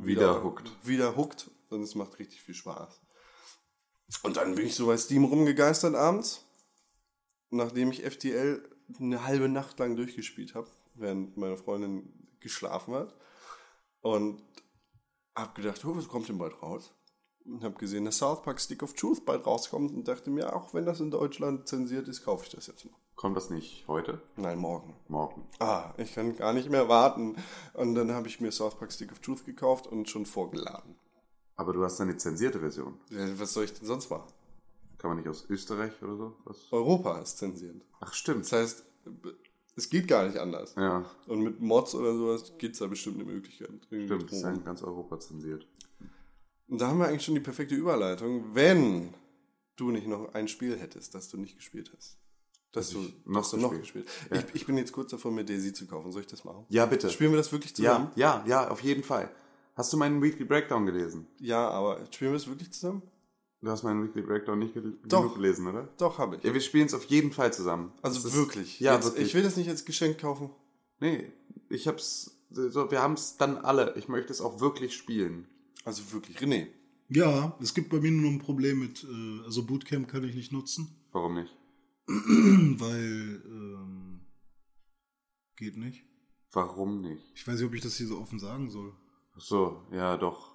Wieder 0.00 0.42
hooked. 0.42 0.70
Wieder 0.86 1.16
hooked 1.16 1.50
und 1.70 1.82
es 1.82 1.94
macht 1.94 2.18
richtig 2.18 2.42
viel 2.42 2.54
Spaß. 2.54 3.00
Und 4.22 4.36
dann 4.36 4.54
bin 4.54 4.66
ich 4.66 4.74
so 4.74 4.86
bei 4.86 4.96
Steam 4.96 5.24
rumgegeistert 5.24 5.94
abends, 5.94 6.46
nachdem 7.50 7.90
ich 7.90 8.02
FTL 8.02 8.62
eine 9.00 9.24
halbe 9.24 9.48
Nacht 9.48 9.78
lang 9.78 9.96
durchgespielt 9.96 10.54
habe, 10.54 10.70
während 10.94 11.36
meine 11.36 11.56
Freundin 11.56 12.28
geschlafen 12.40 12.94
hat. 12.94 13.16
Und 14.00 14.42
hab 15.34 15.54
gedacht, 15.54 15.84
oh, 15.84 15.96
was 15.96 16.08
kommt 16.08 16.28
denn 16.28 16.38
bald 16.38 16.60
raus? 16.62 16.94
Und 17.44 17.64
hab 17.64 17.78
gesehen, 17.78 18.04
dass 18.04 18.18
South 18.18 18.42
Park 18.42 18.60
Stick 18.60 18.82
of 18.82 18.94
Truth 18.94 19.24
bald 19.24 19.46
rauskommt 19.46 19.92
und 19.92 20.06
dachte 20.06 20.30
mir, 20.30 20.54
auch 20.54 20.72
wenn 20.74 20.86
das 20.86 21.00
in 21.00 21.10
Deutschland 21.10 21.66
zensiert 21.66 22.06
ist, 22.08 22.24
kaufe 22.24 22.44
ich 22.44 22.50
das 22.52 22.68
jetzt 22.68 22.84
mal. 22.84 22.94
Kommt 23.16 23.36
das 23.36 23.50
nicht 23.50 23.86
heute? 23.88 24.20
Nein, 24.36 24.58
morgen. 24.58 24.94
Morgen. 25.08 25.46
Ah, 25.58 25.92
ich 25.96 26.14
kann 26.14 26.34
gar 26.36 26.52
nicht 26.52 26.70
mehr 26.70 26.88
warten. 26.88 27.36
Und 27.74 27.94
dann 27.94 28.12
habe 28.12 28.28
ich 28.28 28.40
mir 28.40 28.50
South 28.52 28.76
Park 28.76 28.92
Stick 28.92 29.12
of 29.12 29.20
Truth 29.20 29.44
gekauft 29.44 29.86
und 29.86 30.08
schon 30.08 30.26
vorgeladen. 30.26 30.94
Aber 31.56 31.72
du 31.72 31.84
hast 31.84 32.00
eine 32.00 32.16
zensierte 32.16 32.60
Version. 32.60 32.98
Ja, 33.10 33.38
Was 33.38 33.52
soll 33.52 33.64
ich 33.64 33.72
denn 33.72 33.86
sonst 33.86 34.10
machen? 34.10 34.32
Kann 34.98 35.10
man 35.10 35.18
nicht 35.18 35.28
aus 35.28 35.44
Österreich 35.48 36.00
oder 36.02 36.16
so? 36.16 36.36
Was? 36.44 36.72
Europa 36.72 37.18
ist 37.18 37.38
zensiert. 37.38 37.82
Ach, 38.00 38.12
stimmt. 38.14 38.44
Das 38.44 38.52
heißt, 38.52 38.84
es 39.74 39.90
geht 39.90 40.06
gar 40.06 40.26
nicht 40.26 40.38
anders. 40.38 40.74
Ja, 40.76 41.04
Und 41.26 41.40
mit 41.42 41.60
Mods 41.60 41.94
oder 41.94 42.14
sowas 42.14 42.52
gibt 42.58 42.74
es 42.74 42.80
da 42.80 42.86
bestimmt 42.86 43.16
eine 43.16 43.24
Möglichkeit. 43.24 43.70
Stimmt. 43.86 44.10
Das 44.30 44.32
ist 44.32 44.44
in 44.44 44.64
ganz 44.64 44.82
Europa 44.82 45.18
zensiert. 45.18 45.66
Und 46.68 46.80
da 46.80 46.88
haben 46.88 46.98
wir 46.98 47.08
eigentlich 47.08 47.24
schon 47.24 47.34
die 47.34 47.40
perfekte 47.40 47.74
Überleitung, 47.74 48.54
wenn 48.54 49.12
du 49.76 49.90
nicht 49.90 50.06
noch 50.06 50.32
ein 50.34 50.48
Spiel 50.48 50.78
hättest, 50.78 51.14
das 51.14 51.28
du 51.28 51.36
nicht 51.36 51.56
gespielt 51.56 51.92
hast. 51.96 52.18
Dass 52.72 52.88
du, 52.90 53.00
noch 53.26 53.40
dass 53.42 53.50
du 53.50 53.56
noch 53.58 53.70
gespielt. 53.70 54.06
gespielt 54.06 54.46
ich, 54.54 54.62
ich 54.62 54.66
bin 54.66 54.78
jetzt 54.78 54.92
kurz 54.92 55.10
davor, 55.10 55.30
mir 55.30 55.44
Daisy 55.44 55.74
zu 55.74 55.86
kaufen. 55.86 56.10
Soll 56.12 56.22
ich 56.22 56.26
das 56.26 56.44
machen? 56.44 56.64
Ja, 56.70 56.86
bitte. 56.86 57.10
Spielen 57.10 57.30
wir 57.32 57.36
das 57.36 57.52
wirklich 57.52 57.74
zusammen? 57.76 58.10
Ja, 58.16 58.42
ja, 58.46 58.62
ja, 58.62 58.70
auf 58.70 58.82
jeden 58.82 59.02
Fall. 59.04 59.30
Hast 59.74 59.92
du 59.92 59.96
meinen 59.98 60.22
Weekly 60.22 60.44
Breakdown 60.44 60.86
gelesen? 60.86 61.26
Ja, 61.38 61.68
aber 61.68 61.98
spielen 62.10 62.30
wir 62.32 62.38
das 62.38 62.46
wirklich 62.48 62.70
zusammen? 62.72 63.02
Du 63.60 63.70
hast 63.70 63.82
meinen 63.84 64.02
Weekly 64.02 64.22
Breakdown 64.22 64.58
nicht 64.58 64.74
gel 64.74 64.98
Doch. 65.06 65.20
genug 65.20 65.34
gelesen, 65.36 65.66
oder? 65.68 65.88
Doch, 65.98 66.18
habe 66.18 66.36
ich. 66.36 66.42
Ja, 66.44 66.52
wir 66.52 66.60
spielen 66.60 66.86
es 66.86 66.94
auf 66.94 67.04
jeden 67.04 67.30
Fall 67.32 67.52
zusammen. 67.52 67.92
also 68.02 68.16
Das 68.22 68.32
ist- 68.32 68.36
wirklich. 68.36 68.80
Ja, 68.80 68.94
jetzt, 68.94 69.04
wirklich. 69.04 69.26
Ich 69.28 69.34
will 69.34 69.42
das 69.42 69.56
nicht 69.56 69.68
als 69.68 69.84
Geschenk 69.84 70.18
kaufen. 70.18 70.50
Nee, 71.00 71.30
ich 71.68 71.86
hab's. 71.86 72.36
So, 72.50 72.90
wir 72.90 73.00
haben 73.00 73.14
es 73.14 73.36
dann 73.36 73.56
alle. 73.58 73.94
Ich 73.96 74.08
möchte 74.08 74.32
es 74.32 74.40
auch 74.40 74.60
wirklich 74.60 74.94
spielen. 74.94 75.46
Also 75.84 76.12
wirklich. 76.12 76.38
René. 76.38 76.68
Ja, 77.08 77.56
es 77.60 77.74
gibt 77.74 77.90
bei 77.90 78.00
mir 78.00 78.10
nur 78.10 78.22
noch 78.22 78.30
ein 78.30 78.38
Problem 78.38 78.78
mit, 78.80 79.04
äh, 79.04 79.44
also 79.44 79.64
Bootcamp 79.64 80.08
kann 80.08 80.24
ich 80.24 80.34
nicht 80.34 80.52
nutzen, 80.52 80.88
Warum 81.12 81.34
nicht? 81.34 81.54
weil 82.06 83.42
ähm, 83.46 84.20
geht 85.56 85.76
nicht. 85.76 86.04
Warum 86.52 87.00
nicht? 87.00 87.22
Ich 87.34 87.46
weiß 87.46 87.58
nicht, 87.58 87.66
ob 87.68 87.74
ich 87.74 87.80
das 87.82 87.96
hier 87.96 88.06
so 88.06 88.18
offen 88.18 88.38
sagen 88.38 88.70
soll. 88.70 88.92
Ach 89.36 89.40
so, 89.40 89.82
ja, 89.92 90.16
doch. 90.16 90.52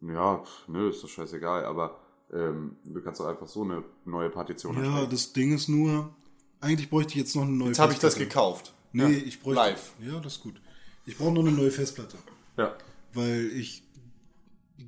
Ja, 0.00 0.38
pf, 0.38 0.68
nö, 0.68 0.88
ist 0.90 1.02
doch 1.02 1.08
scheißegal, 1.08 1.64
aber 1.64 2.00
ähm, 2.32 2.76
du 2.84 3.00
kannst 3.02 3.20
doch 3.20 3.26
einfach 3.26 3.48
so 3.48 3.62
eine 3.62 3.84
neue 4.04 4.30
Partition 4.30 4.74
Ja, 4.76 4.82
erstellen. 4.84 5.10
das 5.10 5.32
Ding 5.32 5.52
ist 5.54 5.68
nur, 5.68 6.14
eigentlich 6.60 6.88
bräuchte 6.90 7.10
ich 7.12 7.16
jetzt 7.16 7.36
noch 7.36 7.42
eine 7.42 7.52
neue 7.52 7.68
Jetzt 7.68 7.78
habe 7.80 7.92
ich 7.92 7.98
das 7.98 8.14
Festplatte. 8.14 8.28
gekauft. 8.28 8.74
Nee, 8.92 9.12
ich 9.18 9.40
bräuchte. 9.40 9.60
Live. 9.62 9.92
Ja, 10.00 10.20
das 10.20 10.36
ist 10.36 10.42
gut. 10.42 10.60
Ich 11.06 11.16
brauche 11.16 11.32
noch 11.32 11.42
eine 11.42 11.52
neue 11.52 11.70
Festplatte, 11.70 12.16
Ja. 12.56 12.76
weil 13.14 13.46
ich 13.54 13.82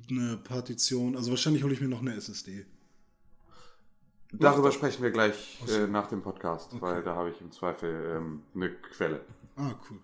eine 0.09 0.37
Partition, 0.37 1.15
also 1.15 1.31
wahrscheinlich 1.31 1.63
hole 1.63 1.73
ich 1.73 1.81
mir 1.81 1.87
noch 1.87 2.01
eine 2.01 2.15
SSD. 2.15 2.65
Darüber 4.31 4.71
sprechen 4.71 5.03
wir 5.03 5.11
gleich 5.11 5.59
äh, 5.69 5.85
nach 5.85 6.07
dem 6.07 6.21
Podcast, 6.21 6.69
weil 6.81 7.03
da 7.03 7.15
habe 7.15 7.29
ich 7.29 7.39
im 7.39 7.51
Zweifel 7.51 8.15
ähm, 8.17 8.41
eine 8.55 8.71
Quelle. 8.71 9.21
Ah, 9.55 9.75
cool. 9.89 9.99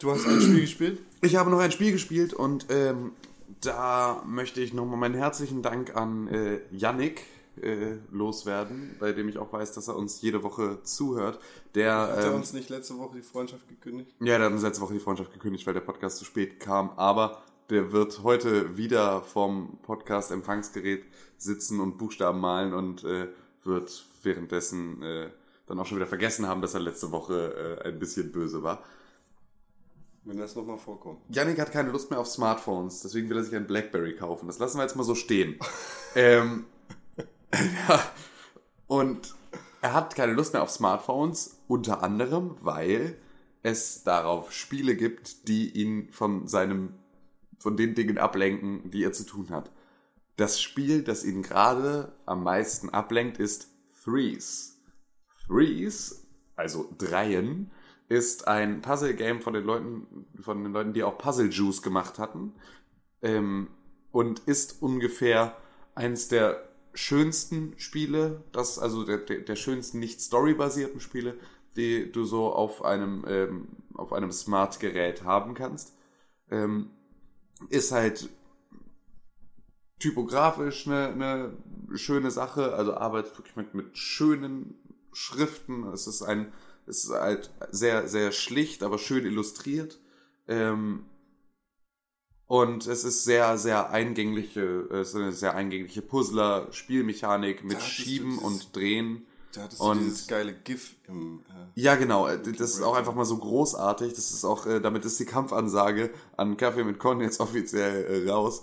Du 0.00 0.10
hast 0.10 0.26
ein 0.26 0.40
Spiel 0.40 0.60
gespielt? 0.62 0.98
Ich 1.22 1.36
habe 1.36 1.50
noch 1.50 1.60
ein 1.60 1.70
Spiel 1.70 1.92
gespielt 1.92 2.34
und 2.34 2.66
ähm, 2.68 3.12
da 3.60 4.22
möchte 4.26 4.60
ich 4.60 4.74
nochmal 4.74 4.98
meinen 4.98 5.14
herzlichen 5.14 5.62
Dank 5.62 5.94
an 5.96 6.28
äh, 6.28 6.60
Yannick 6.70 7.22
äh, 7.62 7.96
loswerden, 8.10 8.96
bei 8.98 9.12
dem 9.12 9.28
ich 9.28 9.38
auch 9.38 9.52
weiß, 9.52 9.72
dass 9.72 9.88
er 9.88 9.96
uns 9.96 10.20
jede 10.20 10.42
Woche 10.42 10.82
zuhört. 10.82 11.38
Der, 11.74 11.94
Hat 11.94 12.18
er 12.18 12.26
ähm, 12.26 12.34
uns 12.34 12.52
nicht 12.52 12.68
letzte 12.68 12.98
Woche 12.98 13.16
die 13.16 13.22
Freundschaft 13.22 13.68
gekündigt? 13.68 14.14
Ja, 14.20 14.36
der 14.36 14.46
hat 14.46 14.52
uns 14.52 14.62
letzte 14.62 14.82
Woche 14.82 14.94
die 14.94 15.00
Freundschaft 15.00 15.32
gekündigt, 15.32 15.66
weil 15.66 15.74
der 15.74 15.80
Podcast 15.80 16.18
zu 16.18 16.24
spät 16.24 16.60
kam. 16.60 16.90
Aber 16.96 17.42
der 17.70 17.92
wird 17.92 18.22
heute 18.22 18.76
wieder 18.76 19.22
vom 19.22 19.78
Podcast-Empfangsgerät 19.82 21.04
sitzen 21.36 21.80
und 21.80 21.98
Buchstaben 21.98 22.40
malen 22.40 22.74
und 22.74 23.04
äh, 23.04 23.28
wird 23.64 24.04
währenddessen 24.22 25.02
äh, 25.02 25.30
dann 25.66 25.78
auch 25.78 25.86
schon 25.86 25.98
wieder 25.98 26.06
vergessen 26.06 26.46
haben, 26.46 26.62
dass 26.62 26.74
er 26.74 26.80
letzte 26.80 27.10
Woche 27.10 27.80
äh, 27.84 27.88
ein 27.88 27.98
bisschen 27.98 28.32
böse 28.32 28.62
war. 28.62 28.82
Wenn 30.24 30.38
das 30.38 30.56
nochmal 30.56 30.78
vorkommt. 30.78 31.20
Yannick 31.28 31.60
hat 31.60 31.70
keine 31.70 31.90
Lust 31.90 32.10
mehr 32.10 32.18
auf 32.18 32.26
Smartphones, 32.26 33.02
deswegen 33.02 33.28
will 33.30 33.36
er 33.36 33.44
sich 33.44 33.54
ein 33.54 33.66
Blackberry 33.66 34.16
kaufen. 34.16 34.48
Das 34.48 34.58
lassen 34.58 34.78
wir 34.78 34.82
jetzt 34.82 34.96
mal 34.96 35.04
so 35.04 35.14
stehen. 35.14 35.58
ähm, 36.16 36.66
ja, 37.88 38.02
und 38.88 39.34
er 39.82 39.92
hat 39.92 40.16
keine 40.16 40.32
Lust 40.32 40.52
mehr 40.52 40.62
auf 40.62 40.70
Smartphones, 40.70 41.58
unter 41.68 42.02
anderem, 42.02 42.56
weil 42.60 43.16
es 43.62 44.02
darauf 44.02 44.52
Spiele 44.52 44.96
gibt, 44.96 45.48
die 45.48 45.70
ihn 45.70 46.08
von 46.10 46.48
seinem, 46.48 46.94
von 47.58 47.76
den 47.76 47.94
Dingen 47.94 48.18
ablenken, 48.18 48.90
die 48.90 49.02
er 49.02 49.12
zu 49.12 49.24
tun 49.24 49.50
hat. 49.50 49.70
Das 50.36 50.60
Spiel, 50.60 51.02
das 51.02 51.24
ihn 51.24 51.42
gerade 51.42 52.12
am 52.26 52.44
meisten 52.44 52.90
ablenkt, 52.90 53.38
ist 53.38 53.68
Threes. 54.04 54.80
Threes, 55.46 56.26
also 56.54 56.88
Dreien, 56.98 57.70
ist 58.08 58.46
ein 58.46 58.82
Puzzle-Game 58.82 59.40
von 59.40 59.54
den 59.54 59.64
Leuten, 59.64 60.26
von 60.40 60.62
den 60.62 60.72
Leuten, 60.72 60.92
die 60.92 61.02
auch 61.02 61.18
Puzzle 61.18 61.50
Juice 61.50 61.82
gemacht 61.82 62.18
hatten. 62.18 62.54
Ähm, 63.22 63.68
und 64.12 64.40
ist 64.40 64.80
ungefähr 64.82 65.56
eins 65.94 66.28
der 66.28 66.68
schönsten 66.94 67.74
Spiele, 67.78 68.44
das, 68.52 68.78
also 68.78 69.04
der, 69.04 69.18
der, 69.18 69.56
schönsten 69.56 69.98
nicht 69.98 70.20
storybasierten 70.20 71.00
Spiele, 71.00 71.36
die 71.76 72.10
du 72.10 72.24
so 72.24 72.52
auf 72.52 72.84
einem, 72.84 73.24
ähm, 73.28 73.68
auf 73.94 74.12
einem 74.12 74.32
Smart-Gerät 74.32 75.24
haben 75.24 75.54
kannst. 75.54 75.94
Ähm, 76.50 76.90
ist 77.68 77.92
halt 77.92 78.28
typografisch 79.98 80.86
eine, 80.86 81.08
eine 81.08 81.98
schöne 81.98 82.30
Sache, 82.30 82.74
also 82.74 82.94
arbeitet 82.94 83.36
wirklich 83.38 83.56
mit, 83.56 83.74
mit 83.74 83.96
schönen 83.98 84.74
Schriften. 85.12 85.84
Es 85.88 86.06
ist 86.06 86.22
ein, 86.22 86.52
es 86.86 87.04
ist 87.04 87.10
halt 87.10 87.50
sehr, 87.70 88.08
sehr 88.08 88.32
schlicht, 88.32 88.82
aber 88.82 88.98
schön 88.98 89.24
illustriert. 89.24 89.98
Ähm, 90.48 91.06
und 92.46 92.86
es 92.86 93.02
ist 93.02 93.24
sehr, 93.24 93.58
sehr 93.58 93.90
eingängliche, 93.90 94.86
es 94.90 95.08
ist 95.08 95.16
eine 95.16 95.32
sehr 95.32 95.54
eingängliche 95.54 96.02
Puzzler, 96.02 96.68
Spielmechanik 96.70 97.64
mit 97.64 97.82
Schieben 97.82 98.38
und 98.38 98.76
Drehen. 98.76 99.26
Da 99.52 99.62
hattest 99.62 99.80
Und- 99.80 99.98
du 100.00 100.04
dieses 100.04 100.26
geile 100.26 100.52
GIF 100.54 100.94
im. 101.08 101.40
Äh, 101.48 101.80
Ja, 101.80 101.94
genau. 101.96 102.26
äh, 102.28 102.38
Das 102.40 102.70
ist 102.74 102.82
auch 102.82 102.94
einfach 102.96 103.14
mal 103.14 103.24
so 103.24 103.38
großartig. 103.38 104.12
Das 104.14 104.30
ist 104.32 104.44
auch, 104.44 104.66
äh, 104.66 104.80
damit 104.80 105.04
ist 105.04 105.18
die 105.20 105.24
Kampfansage 105.24 106.10
an 106.36 106.56
Kaffee 106.56 106.84
mit 106.84 106.98
Con 106.98 107.20
jetzt 107.20 107.40
offiziell 107.40 108.26
äh, 108.26 108.30
raus. 108.30 108.62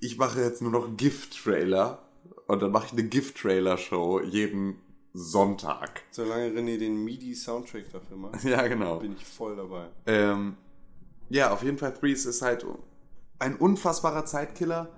Ich 0.00 0.18
mache 0.18 0.40
jetzt 0.40 0.60
nur 0.62 0.70
noch 0.72 0.96
Gift-Trailer 0.96 2.02
und 2.46 2.60
dann 2.62 2.72
mache 2.72 2.86
ich 2.86 2.92
eine 2.92 3.04
Gift-Trailer-Show 3.04 4.20
jeden 4.20 4.80
Sonntag. 5.12 6.02
solange 6.10 6.48
René 6.48 6.76
den 6.76 7.04
MIDI-Soundtrack 7.04 7.90
dafür 7.92 8.16
macht, 8.16 8.42
Ja, 8.44 8.66
genau. 8.66 8.98
bin 8.98 9.14
ich 9.16 9.24
voll 9.24 9.54
dabei. 9.56 9.86
Ähm, 10.06 10.56
ja, 11.30 11.52
auf 11.52 11.62
jeden 11.62 11.78
Fall 11.78 11.94
Threes 11.94 12.26
ist 12.26 12.42
halt 12.42 12.66
ein 13.38 13.56
unfassbarer 13.56 14.24
Zeitkiller, 14.26 14.88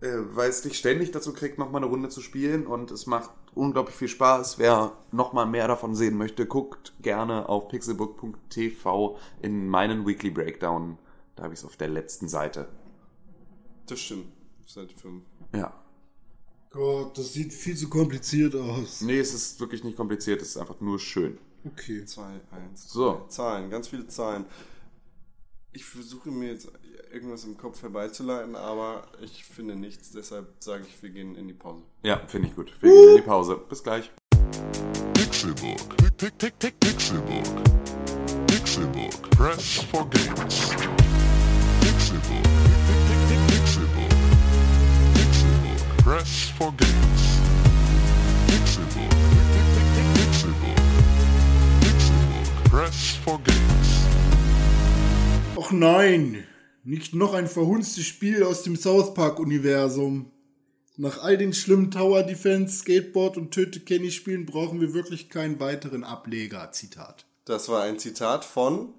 äh, 0.00 0.08
weil 0.32 0.50
es 0.50 0.62
dich 0.62 0.78
ständig 0.78 1.10
dazu 1.10 1.32
kriegt, 1.32 1.58
nochmal 1.58 1.82
eine 1.82 1.90
Runde 1.90 2.08
zu 2.08 2.20
spielen 2.20 2.66
und 2.66 2.90
es 2.90 3.06
macht 3.06 3.30
unglaublich 3.54 3.96
viel 3.96 4.08
Spaß. 4.08 4.58
Wer 4.58 4.92
nochmal 5.12 5.46
mehr 5.46 5.68
davon 5.68 5.94
sehen 5.94 6.16
möchte, 6.16 6.46
guckt 6.46 6.92
gerne 7.00 7.48
auf 7.48 7.68
pixelbook.tv 7.68 9.18
in 9.42 9.68
meinen 9.68 10.06
Weekly 10.06 10.30
Breakdown. 10.30 10.98
Da 11.34 11.44
habe 11.44 11.54
ich 11.54 11.60
es 11.60 11.66
auf 11.66 11.76
der 11.76 11.88
letzten 11.88 12.28
Seite. 12.28 12.68
Das 13.86 14.00
stimmt. 14.00 14.26
Seite 14.66 14.94
5. 14.94 15.22
Ja. 15.54 15.72
Gott, 16.70 17.16
das 17.16 17.32
sieht 17.32 17.52
viel 17.54 17.76
zu 17.76 17.88
kompliziert 17.88 18.54
aus. 18.54 19.00
Nee, 19.00 19.18
es 19.18 19.32
ist 19.32 19.60
wirklich 19.60 19.84
nicht 19.84 19.96
kompliziert, 19.96 20.42
es 20.42 20.48
ist 20.48 20.56
einfach 20.58 20.80
nur 20.80 20.98
schön. 20.98 21.38
Okay. 21.64 22.04
2, 22.04 22.22
1, 22.50 22.90
So. 22.90 23.24
Zahlen, 23.28 23.70
ganz 23.70 23.88
viele 23.88 24.06
Zahlen. 24.08 24.44
Ich 25.72 25.84
versuche 25.84 26.30
mir 26.30 26.50
jetzt 26.50 26.70
irgendwas 27.12 27.44
im 27.44 27.56
Kopf 27.56 27.82
herbeizuleiten, 27.82 28.56
aber 28.56 29.06
ich 29.20 29.44
finde 29.44 29.76
nichts. 29.76 30.12
Deshalb 30.12 30.46
sage 30.60 30.84
ich, 30.88 31.02
wir 31.02 31.10
gehen 31.10 31.34
in 31.34 31.48
die 31.48 31.54
Pause. 31.54 31.82
Ja, 32.02 32.20
finde 32.26 32.48
ich 32.48 32.56
gut. 32.56 32.72
Wir 32.80 32.90
gehen 32.90 33.08
in 33.10 33.16
die 33.16 33.22
Pause. 33.22 33.60
Bis 33.68 33.82
gleich. 33.82 34.10
Pixelbook. 35.14 35.96
Pick, 35.96 36.16
pick, 36.16 36.38
pick, 36.38 36.58
pick, 36.58 36.80
Pixelbook. 36.80 37.44
Pixelbook. 38.46 39.30
Press 39.30 39.84
for 39.90 40.08
games. 40.10 40.70
Pick, 40.70 40.88
Pixelbook. 41.80 42.42
Pixelbook. 45.14 46.04
Press 46.04 46.52
for 46.58 46.72
games. 46.72 47.40
Pick, 48.46 48.62
Pixelbook. 50.14 50.80
Pixelbook. 51.80 52.70
Press 52.70 53.16
for 53.24 53.38
games. 53.38 54.06
Och 55.56 55.72
nein, 55.72 56.44
nicht 56.86 57.14
noch 57.14 57.34
ein 57.34 57.48
verhunztes 57.48 58.06
Spiel 58.06 58.44
aus 58.44 58.62
dem 58.62 58.76
South 58.76 59.12
Park-Universum. 59.12 60.30
Nach 60.96 61.20
all 61.20 61.36
den 61.36 61.52
schlimmen 61.52 61.90
Tower 61.90 62.22
Defense, 62.22 62.78
Skateboard 62.78 63.36
und 63.36 63.50
Töte 63.50 63.80
Kenny 63.80 64.12
Spielen 64.12 64.46
brauchen 64.46 64.80
wir 64.80 64.94
wirklich 64.94 65.28
keinen 65.28 65.58
weiteren 65.58 66.04
Ableger. 66.04 66.70
Zitat. 66.70 67.26
Das 67.44 67.68
war 67.68 67.82
ein 67.82 67.98
Zitat 67.98 68.44
von 68.44 68.94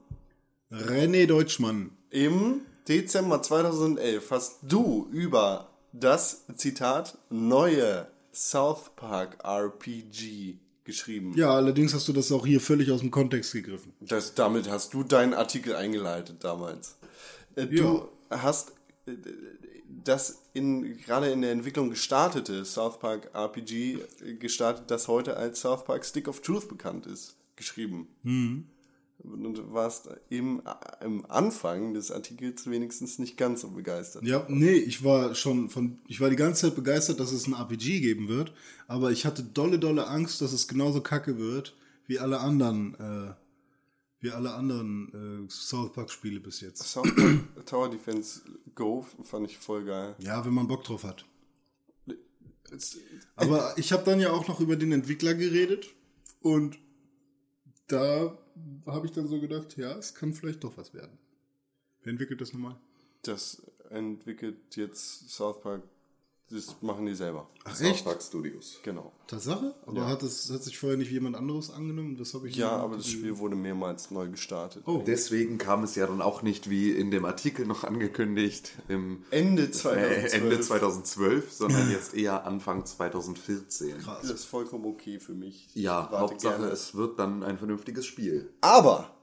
René 0.69 1.27
Deutschmann. 1.27 1.91
im 2.09 2.61
Dezember 2.87 3.41
2011 3.41 4.31
hast 4.31 4.59
du 4.63 5.07
über 5.11 5.69
das 5.93 6.45
Zitat 6.57 7.17
neue 7.29 8.07
South 8.33 8.91
Park 8.97 9.37
RPG 9.43 10.59
geschrieben. 10.83 11.33
Ja, 11.35 11.55
allerdings 11.55 11.93
hast 11.93 12.07
du 12.07 12.13
das 12.13 12.31
auch 12.31 12.45
hier 12.45 12.59
völlig 12.59 12.91
aus 12.91 12.99
dem 12.99 13.11
Kontext 13.11 13.53
gegriffen. 13.53 13.93
Das, 14.01 14.35
damit 14.35 14.69
hast 14.69 14.93
du 14.93 15.03
deinen 15.03 15.33
Artikel 15.33 15.75
eingeleitet 15.75 16.43
damals. 16.43 16.97
Äh, 17.57 17.67
Du 17.67 18.07
hast 18.29 18.73
äh, 19.05 19.13
das 20.03 20.43
in, 20.53 20.97
gerade 20.97 21.27
in 21.31 21.41
der 21.41 21.51
Entwicklung 21.51 21.89
gestartete 21.89 22.63
South 22.65 22.99
Park 22.99 23.31
RPG 23.33 23.99
äh, 24.23 24.33
gestartet, 24.35 24.89
das 24.89 25.07
heute 25.07 25.37
als 25.37 25.61
South 25.61 25.83
Park 25.83 26.05
Stick 26.05 26.27
of 26.27 26.41
Truth 26.41 26.69
bekannt 26.69 27.05
ist, 27.07 27.35
geschrieben. 27.55 28.07
Und 29.19 29.57
du 29.57 29.73
warst 29.73 30.09
im, 30.29 30.61
im 31.03 31.25
Anfang 31.25 31.93
des 31.93 32.11
Artikels 32.11 32.69
wenigstens 32.69 33.17
nicht 33.17 33.35
ganz 33.35 33.61
so 33.61 33.71
begeistert. 33.71 34.23
Ja, 34.23 34.45
nee, 34.47 34.73
ich 34.73 35.03
war 35.03 35.33
schon 35.33 35.69
von, 35.69 35.99
ich 36.07 36.21
war 36.21 36.29
die 36.29 36.35
ganze 36.35 36.67
Zeit 36.67 36.75
begeistert, 36.75 37.19
dass 37.19 37.31
es 37.31 37.47
ein 37.47 37.53
RPG 37.53 37.99
geben 37.99 38.27
wird, 38.27 38.53
aber 38.87 39.11
ich 39.11 39.25
hatte 39.25 39.43
dolle, 39.43 39.79
dolle 39.79 40.07
Angst, 40.07 40.41
dass 40.41 40.53
es 40.53 40.67
genauso 40.67 41.01
kacke 41.01 41.39
wird 41.39 41.75
wie 42.05 42.19
alle 42.19 42.39
anderen, 42.39 42.93
äh, 42.95 43.33
wie 44.19 44.31
alle 44.31 44.53
anderen 44.53 45.47
äh, 45.47 45.51
South 45.51 45.93
Park 45.93 46.09
Spiele 46.09 46.39
bis 46.39 46.61
jetzt. 46.61 46.83
South 46.83 47.13
Park 47.15 47.65
Tower 47.65 47.89
Defense 47.89 48.41
Go 48.75 49.05
fand 49.23 49.49
ich 49.49 49.57
voll 49.57 49.85
geil. 49.85 50.15
Ja, 50.19 50.45
wenn 50.45 50.53
man 50.53 50.67
Bock 50.67 50.83
drauf 50.83 51.03
hat. 51.03 51.25
Aber 53.35 53.77
ich 53.77 53.91
habe 53.91 54.03
dann 54.03 54.19
ja 54.19 54.31
auch 54.31 54.47
noch 54.47 54.59
über 54.59 54.75
den 54.75 54.91
Entwickler 54.91 55.33
geredet 55.33 55.87
und 56.41 56.77
da 57.87 58.37
habe 58.85 59.05
ich 59.05 59.13
dann 59.13 59.27
so 59.27 59.39
gedacht, 59.39 59.77
ja, 59.77 59.97
es 59.97 60.13
kann 60.13 60.33
vielleicht 60.33 60.63
doch 60.63 60.75
was 60.77 60.93
werden. 60.93 61.17
Wer 62.03 62.11
entwickelt 62.11 62.41
das 62.41 62.53
nochmal? 62.53 62.77
Das 63.21 63.61
entwickelt 63.89 64.75
jetzt 64.75 65.29
South 65.29 65.61
Park, 65.61 65.83
das 66.49 66.77
machen 66.81 67.05
die 67.05 67.13
selber. 67.13 67.49
Ach 67.65 67.75
South 67.75 68.01
Park 68.03 68.21
Studios. 68.21 68.79
Genau. 68.83 69.11
Tatsache? 69.27 69.75
Aber 69.85 70.07
hat, 70.07 70.23
das, 70.23 70.49
hat 70.49 70.63
sich 70.63 70.77
vorher 70.77 70.97
nicht 70.97 71.11
jemand 71.11 71.35
anderes 71.35 71.69
angenommen? 71.69 72.15
Das 72.15 72.33
habe 72.33 72.47
ich 72.47 72.55
Ja, 72.55 72.69
aber 72.71 72.95
das. 72.95 73.07
Spiel 73.07 73.37
wurde 73.37 73.55
mehrmals 73.57 74.11
neu 74.11 74.29
gestartet. 74.29 74.83
Oh. 74.85 75.03
Deswegen 75.05 75.57
kam 75.57 75.83
es 75.83 75.95
ja 75.95 76.07
dann 76.07 76.21
auch 76.21 76.43
nicht 76.43 76.69
wie 76.69 76.91
in 76.91 77.11
dem 77.11 77.25
Artikel 77.25 77.65
noch 77.67 77.83
angekündigt 77.83 78.71
im 78.87 79.23
Ende 79.29 79.63
äh, 79.63 79.71
2012. 79.71 80.33
Ende 80.33 80.59
2012, 80.61 81.51
sondern 81.51 81.91
jetzt 81.91 82.13
eher 82.13 82.45
Anfang 82.45 82.85
2014. 82.85 83.95
Das 84.05 84.29
ist 84.29 84.45
vollkommen 84.45 84.85
okay 84.85 85.19
für 85.19 85.33
mich. 85.33 85.67
Ja, 85.73 86.09
Hauptsache 86.11 86.59
gerne. 86.59 86.71
es 86.71 86.95
wird 86.95 87.19
dann 87.19 87.43
ein 87.43 87.57
vernünftiges 87.57 88.05
Spiel. 88.05 88.53
Aber, 88.61 89.13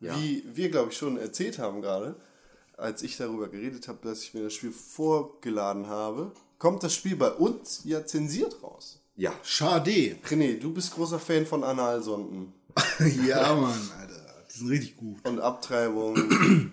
Ja. 0.00 0.14
wie 0.16 0.44
wir, 0.52 0.68
glaube 0.70 0.90
ich, 0.90 0.98
schon 0.98 1.16
erzählt 1.16 1.58
haben 1.58 1.80
gerade, 1.80 2.16
als 2.76 3.02
ich 3.02 3.16
darüber 3.16 3.48
geredet 3.48 3.88
habe, 3.88 4.00
dass 4.06 4.22
ich 4.22 4.34
mir 4.34 4.42
das 4.42 4.52
Spiel 4.52 4.72
vorgeladen 4.72 5.86
habe, 5.86 6.32
kommt 6.58 6.82
das 6.82 6.94
Spiel 6.94 7.16
bei 7.16 7.30
uns 7.30 7.82
ja 7.84 8.04
zensiert 8.04 8.62
raus. 8.62 9.00
Ja, 9.16 9.32
Schade. 9.42 10.16
René, 10.28 10.58
du 10.58 10.72
bist 10.72 10.92
großer 10.94 11.18
Fan 11.18 11.46
von 11.46 11.64
Analsonden 11.64 12.52
ja, 13.26 13.54
Mann, 13.54 13.78
Alter. 13.98 14.44
Die 14.50 14.58
sind 14.58 14.68
richtig 14.68 14.96
gut. 14.96 15.26
und 15.26 15.40
Abtreibung. 15.40 16.16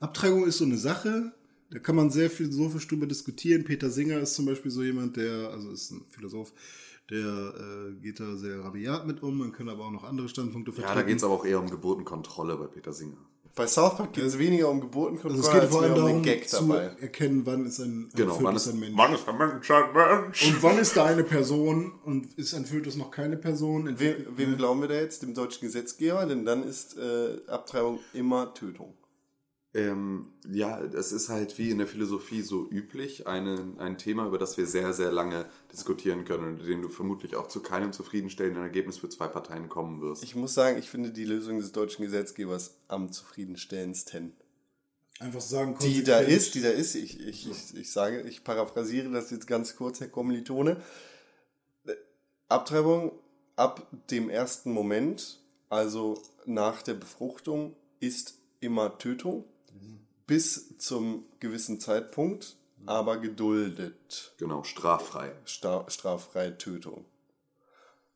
Abtreibung 0.00 0.46
ist 0.46 0.58
so 0.58 0.64
eine 0.64 0.78
Sache, 0.78 1.32
da 1.70 1.78
kann 1.78 1.96
man 1.96 2.10
sehr 2.10 2.30
philosophisch 2.30 2.88
drüber 2.88 3.06
diskutieren. 3.06 3.64
Peter 3.64 3.90
Singer 3.90 4.18
ist 4.18 4.34
zum 4.34 4.46
Beispiel 4.46 4.70
so 4.70 4.82
jemand, 4.82 5.16
der, 5.16 5.50
also 5.50 5.70
ist 5.70 5.90
ein 5.90 6.04
Philosoph, 6.08 6.52
der 7.10 7.18
äh, 7.18 7.92
geht 8.00 8.20
da 8.20 8.36
sehr 8.36 8.60
rabiat 8.60 9.06
mit 9.06 9.22
um. 9.22 9.38
Man 9.38 9.52
kann 9.52 9.68
aber 9.68 9.86
auch 9.86 9.90
noch 9.90 10.04
andere 10.04 10.28
Standpunkte 10.28 10.70
ja 10.72 10.76
vertreten. 10.76 10.98
da 11.00 11.06
geht 11.06 11.16
es 11.18 11.24
aber 11.24 11.34
auch 11.34 11.44
eher 11.44 11.60
um 11.60 11.70
Geburtenkontrolle 11.70 12.56
bei 12.56 12.66
Peter 12.66 12.92
Singer. 12.92 13.18
Bei 13.54 13.66
South 13.66 13.96
Park 13.98 14.14
geht 14.14 14.24
es 14.24 14.38
weniger 14.38 14.68
um 14.70 14.76
also 14.76 14.86
Geburtenkontrolle 14.88 15.40
es 15.42 15.50
geht 15.52 15.60
als 15.60 15.70
vor 15.70 15.82
allem 15.82 15.92
um 15.92 15.96
den 15.96 16.06
darum, 16.06 16.22
Gag 16.22 16.48
zu 16.48 16.56
dabei. 16.66 16.90
erkennen, 17.00 17.42
wann 17.44 17.66
ist 17.66 17.80
ein, 17.80 18.04
ein 18.04 18.10
Genau, 18.14 18.38
wann 18.40 18.54
Fötus 18.54 18.66
ist, 18.66 18.72
ein 18.72 18.80
Mensch. 18.80 18.96
wann 18.96 19.12
ist 19.14 19.26
der 19.26 19.34
Mensch 19.34 19.70
ein 19.70 19.92
Mensch? 19.92 20.46
Und 20.46 20.62
wann 20.62 20.78
ist 20.78 20.96
da 20.96 21.04
eine 21.04 21.24
Person 21.24 21.92
und 22.04 22.32
ist 22.38 22.54
ein 22.54 22.64
Fötus 22.64 22.96
noch 22.96 23.10
keine 23.10 23.36
Person? 23.36 23.98
Wem, 23.98 24.26
wem 24.36 24.56
glauben 24.56 24.80
wir 24.80 24.88
da 24.88 24.94
jetzt? 24.94 25.22
Dem 25.22 25.34
deutschen 25.34 25.60
Gesetzgeber? 25.66 26.24
Denn 26.24 26.46
dann 26.46 26.62
ist 26.64 26.96
äh, 26.96 27.38
Abtreibung 27.46 27.98
immer 28.14 28.54
Tötung. 28.54 28.94
Ähm, 29.74 30.28
ja, 30.46 30.82
es 30.82 31.12
ist 31.12 31.30
halt 31.30 31.56
wie 31.56 31.70
in 31.70 31.78
der 31.78 31.86
Philosophie 31.86 32.42
so 32.42 32.68
üblich, 32.70 33.26
eine, 33.26 33.74
ein 33.78 33.96
Thema, 33.96 34.26
über 34.26 34.36
das 34.36 34.58
wir 34.58 34.66
sehr, 34.66 34.92
sehr 34.92 35.10
lange 35.10 35.46
diskutieren 35.72 36.26
können 36.26 36.44
und 36.44 36.60
in 36.60 36.66
dem 36.66 36.82
du 36.82 36.88
vermutlich 36.90 37.36
auch 37.36 37.48
zu 37.48 37.60
keinem 37.60 37.94
zufriedenstellenden 37.94 38.62
Ergebnis 38.62 38.98
für 38.98 39.08
zwei 39.08 39.28
Parteien 39.28 39.70
kommen 39.70 40.02
wirst. 40.02 40.24
Ich 40.24 40.36
muss 40.36 40.52
sagen, 40.52 40.78
ich 40.78 40.90
finde 40.90 41.10
die 41.10 41.24
Lösung 41.24 41.58
des 41.58 41.72
deutschen 41.72 42.04
Gesetzgebers 42.04 42.74
am 42.88 43.10
zufriedenstellendsten. 43.12 44.34
Einfach 45.20 45.40
sagen, 45.40 45.78
Die 45.80 46.04
da 46.04 46.18
ist, 46.18 46.54
die 46.54 46.60
da 46.60 46.70
ist, 46.70 46.94
ich, 46.94 47.20
ich, 47.20 47.48
ich, 47.48 47.74
ich 47.74 47.90
sage, 47.90 48.22
ich 48.22 48.44
paraphrasiere 48.44 49.10
das 49.10 49.30
jetzt 49.30 49.46
ganz 49.46 49.76
kurz, 49.76 50.00
Herr 50.00 50.08
Kommilitone. 50.08 50.82
Abtreibung 52.48 53.12
ab 53.56 53.86
dem 54.10 54.28
ersten 54.28 54.72
Moment, 54.72 55.40
also 55.70 56.20
nach 56.44 56.82
der 56.82 56.94
Befruchtung, 56.94 57.74
ist 58.00 58.34
immer 58.60 58.98
Tötung 58.98 59.44
bis 60.26 60.76
zum 60.78 61.24
gewissen 61.40 61.80
Zeitpunkt, 61.80 62.56
aber 62.86 63.18
geduldet. 63.18 64.34
Genau, 64.38 64.64
straffrei. 64.64 65.32
Sta 65.44 65.84
straffreie 65.88 66.58
Tötung. 66.58 67.04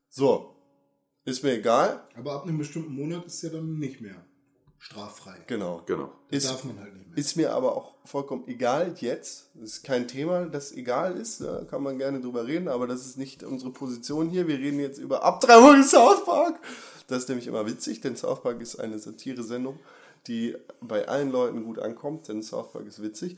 So, 0.09 0.57
ist 1.25 1.43
mir 1.43 1.53
egal. 1.53 2.03
Aber 2.17 2.33
ab 2.33 2.45
einem 2.45 2.59
bestimmten 2.59 2.95
Monat 2.95 3.27
ist 3.27 3.43
ja 3.43 3.51
dann 3.51 3.79
nicht 3.79 4.01
mehr 4.01 4.25
straffrei. 4.79 5.37
Genau. 5.47 5.83
Genau. 5.87 6.13
Das 6.31 6.45
Ist, 6.45 6.51
darf 6.51 6.65
man 6.65 6.79
halt 6.79 6.95
nicht 6.95 7.09
mehr. 7.09 7.19
ist 7.19 7.37
mir 7.37 7.53
aber 7.53 7.77
auch 7.77 7.95
vollkommen 8.05 8.47
egal 8.47 8.95
jetzt. 8.99 9.51
Das 9.55 9.71
ist 9.71 9.83
kein 9.83 10.07
Thema, 10.07 10.47
das 10.47 10.73
egal 10.73 11.17
ist. 11.17 11.41
Da 11.41 11.65
kann 11.65 11.83
man 11.83 11.99
gerne 11.99 12.21
drüber 12.21 12.47
reden, 12.47 12.69
aber 12.69 12.87
das 12.87 13.07
ist 13.07 13.19
nicht 13.19 13.43
unsere 13.43 13.73
Position 13.73 14.29
hier. 14.31 14.47
Wir 14.47 14.59
reden 14.59 14.79
jetzt 14.79 14.99
über 14.99 15.25
Abtreibung 15.25 15.75
in 15.77 15.85
South 15.85 16.25
Park. 16.25 16.61
Das 17.09 17.19
ist 17.19 17.29
nämlich 17.29 17.47
immer 17.47 17.67
witzig, 17.67 18.01
denn 18.01 18.17
South 18.17 18.43
Park 18.43 18.61
ist 18.61 18.77
eine 18.77 18.99
Satire-Sendung, 18.99 19.79
die 20.29 20.57
bei 20.81 21.07
allen 21.09 21.31
Leuten 21.31 21.65
gut 21.65 21.79
ankommt, 21.79 22.29
denn 22.29 22.43
South 22.43 22.73
Park 22.73 22.87
ist 22.87 23.03
witzig. 23.03 23.37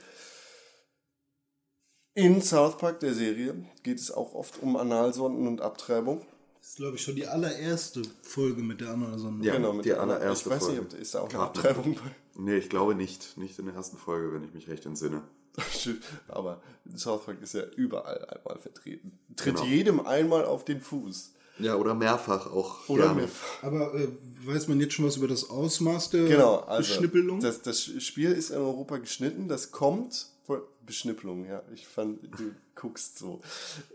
In 2.14 2.42
South 2.42 2.78
Park, 2.78 3.00
der 3.00 3.14
Serie, 3.14 3.54
geht 3.82 3.98
es 3.98 4.10
auch 4.10 4.34
oft 4.34 4.60
um 4.62 4.76
Analsonden 4.76 5.46
und 5.46 5.60
Abtreibung. 5.60 6.26
Das 6.58 6.70
ist, 6.70 6.76
glaube 6.76 6.96
ich, 6.96 7.02
schon 7.02 7.14
die 7.14 7.26
allererste 7.26 8.02
Folge 8.22 8.62
mit 8.62 8.80
der 8.80 8.90
anderen 8.90 9.18
Sonne. 9.18 9.44
Ja, 9.44 9.54
Genau, 9.54 9.72
mit 9.72 9.84
die 9.84 9.90
der- 9.90 10.00
allererste 10.00 10.48
Ich 10.48 10.54
weiß 10.56 10.64
Folge. 10.66 10.82
nicht, 10.82 10.92
ist 10.94 11.14
da 11.14 11.20
auch 11.20 11.30
eine. 11.30 11.38
Abtreibung 11.38 11.94
bei. 11.94 12.00
Nee, 12.34 12.56
ich 12.56 12.68
glaube 12.68 12.94
nicht. 12.96 13.36
Nicht 13.36 13.58
in 13.58 13.66
der 13.66 13.74
ersten 13.76 13.96
Folge, 13.96 14.32
wenn 14.32 14.42
ich 14.44 14.52
mich 14.52 14.68
recht 14.68 14.84
entsinne. 14.86 15.22
Aber 16.28 16.60
South 16.96 17.24
Park 17.24 17.40
ist 17.42 17.54
ja 17.54 17.62
überall 17.76 18.24
einmal 18.26 18.58
vertreten. 18.58 19.18
Tritt 19.36 19.56
Genau. 19.56 19.66
jedem 19.66 20.00
einmal 20.06 20.44
auf 20.44 20.64
den 20.64 20.80
Fuß. 20.80 21.32
Ja, 21.58 21.76
oder 21.76 21.94
mehrfach 21.94 22.46
auch. 22.46 22.88
Oder 22.88 23.04
gerne. 23.04 23.20
mehrfach. 23.22 23.62
Aber 23.62 23.94
äh, 23.94 24.08
weiß 24.44 24.68
man 24.68 24.80
jetzt 24.80 24.94
schon 24.94 25.04
was 25.06 25.16
über 25.16 25.28
das 25.28 25.50
Ausmaß 25.50 26.10
der 26.10 26.24
Genau, 26.26 26.56
also 26.60 26.88
Beschnippelung? 26.88 27.40
das, 27.40 27.62
das 27.62 27.82
Spiel 27.82 28.32
ist 28.32 28.50
in 28.50 28.58
Europa 28.58 28.98
geschnitten. 28.98 29.48
Das 29.48 29.72
kommt 29.72 30.26
von 30.46 30.60
Beschnippelung, 30.86 31.44
ja. 31.46 31.62
Ich 31.74 31.86
fand, 31.86 32.22
du 32.22 32.52
guckst 32.74 33.18
so. 33.18 33.40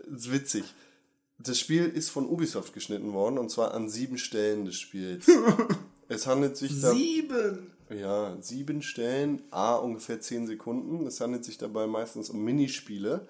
Das 0.08 0.20
ist 0.20 0.32
witzig. 0.32 0.64
Das 1.38 1.58
Spiel 1.58 1.86
ist 1.86 2.10
von 2.10 2.26
Ubisoft 2.28 2.72
geschnitten 2.74 3.12
worden 3.12 3.38
und 3.38 3.50
zwar 3.50 3.74
an 3.74 3.88
sieben 3.88 4.18
Stellen 4.18 4.64
des 4.64 4.76
Spiels. 4.78 5.26
es 6.08 6.26
handelt 6.26 6.56
sich 6.56 6.80
da. 6.80 6.92
Sieben! 6.92 7.70
Ja, 7.90 8.36
sieben 8.40 8.82
Stellen, 8.82 9.42
a 9.50 9.74
ungefähr 9.74 10.20
zehn 10.20 10.46
Sekunden. 10.46 11.06
Es 11.06 11.20
handelt 11.20 11.44
sich 11.44 11.58
dabei 11.58 11.86
meistens 11.86 12.30
um 12.30 12.42
Minispiele. 12.42 13.26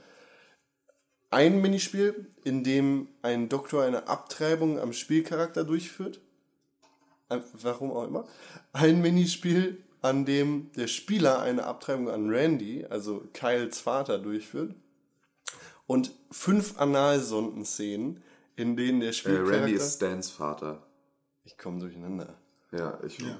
Ein 1.34 1.60
Minispiel, 1.60 2.26
in 2.44 2.62
dem 2.62 3.08
ein 3.22 3.48
Doktor 3.48 3.82
eine 3.82 4.06
Abtreibung 4.08 4.78
am 4.78 4.92
Spielcharakter 4.92 5.64
durchführt. 5.64 6.20
Äh, 7.28 7.40
Warum 7.54 7.90
auch 7.90 8.06
immer. 8.06 8.24
Ein 8.72 9.00
Minispiel, 9.00 9.82
an 10.00 10.24
dem 10.26 10.70
der 10.76 10.86
Spieler 10.86 11.40
eine 11.40 11.64
Abtreibung 11.64 12.08
an 12.08 12.30
Randy, 12.30 12.84
also 12.88 13.24
Kyles 13.32 13.80
Vater, 13.80 14.18
durchführt. 14.18 14.74
Und 15.86 16.12
fünf 16.30 16.78
Analsonden-Szenen, 16.78 18.22
in 18.56 18.76
denen 18.76 19.00
der 19.00 19.10
Äh, 19.10 19.12
Spielcharakter... 19.12 19.60
Randy 19.62 19.72
ist 19.72 19.96
Stans 19.96 20.30
Vater. 20.30 20.86
ich 21.44 21.58
komme 21.58 21.80
durcheinander. 21.80 22.38
Ja, 22.70 22.98
ich 23.04 23.18
Ja. 23.18 23.36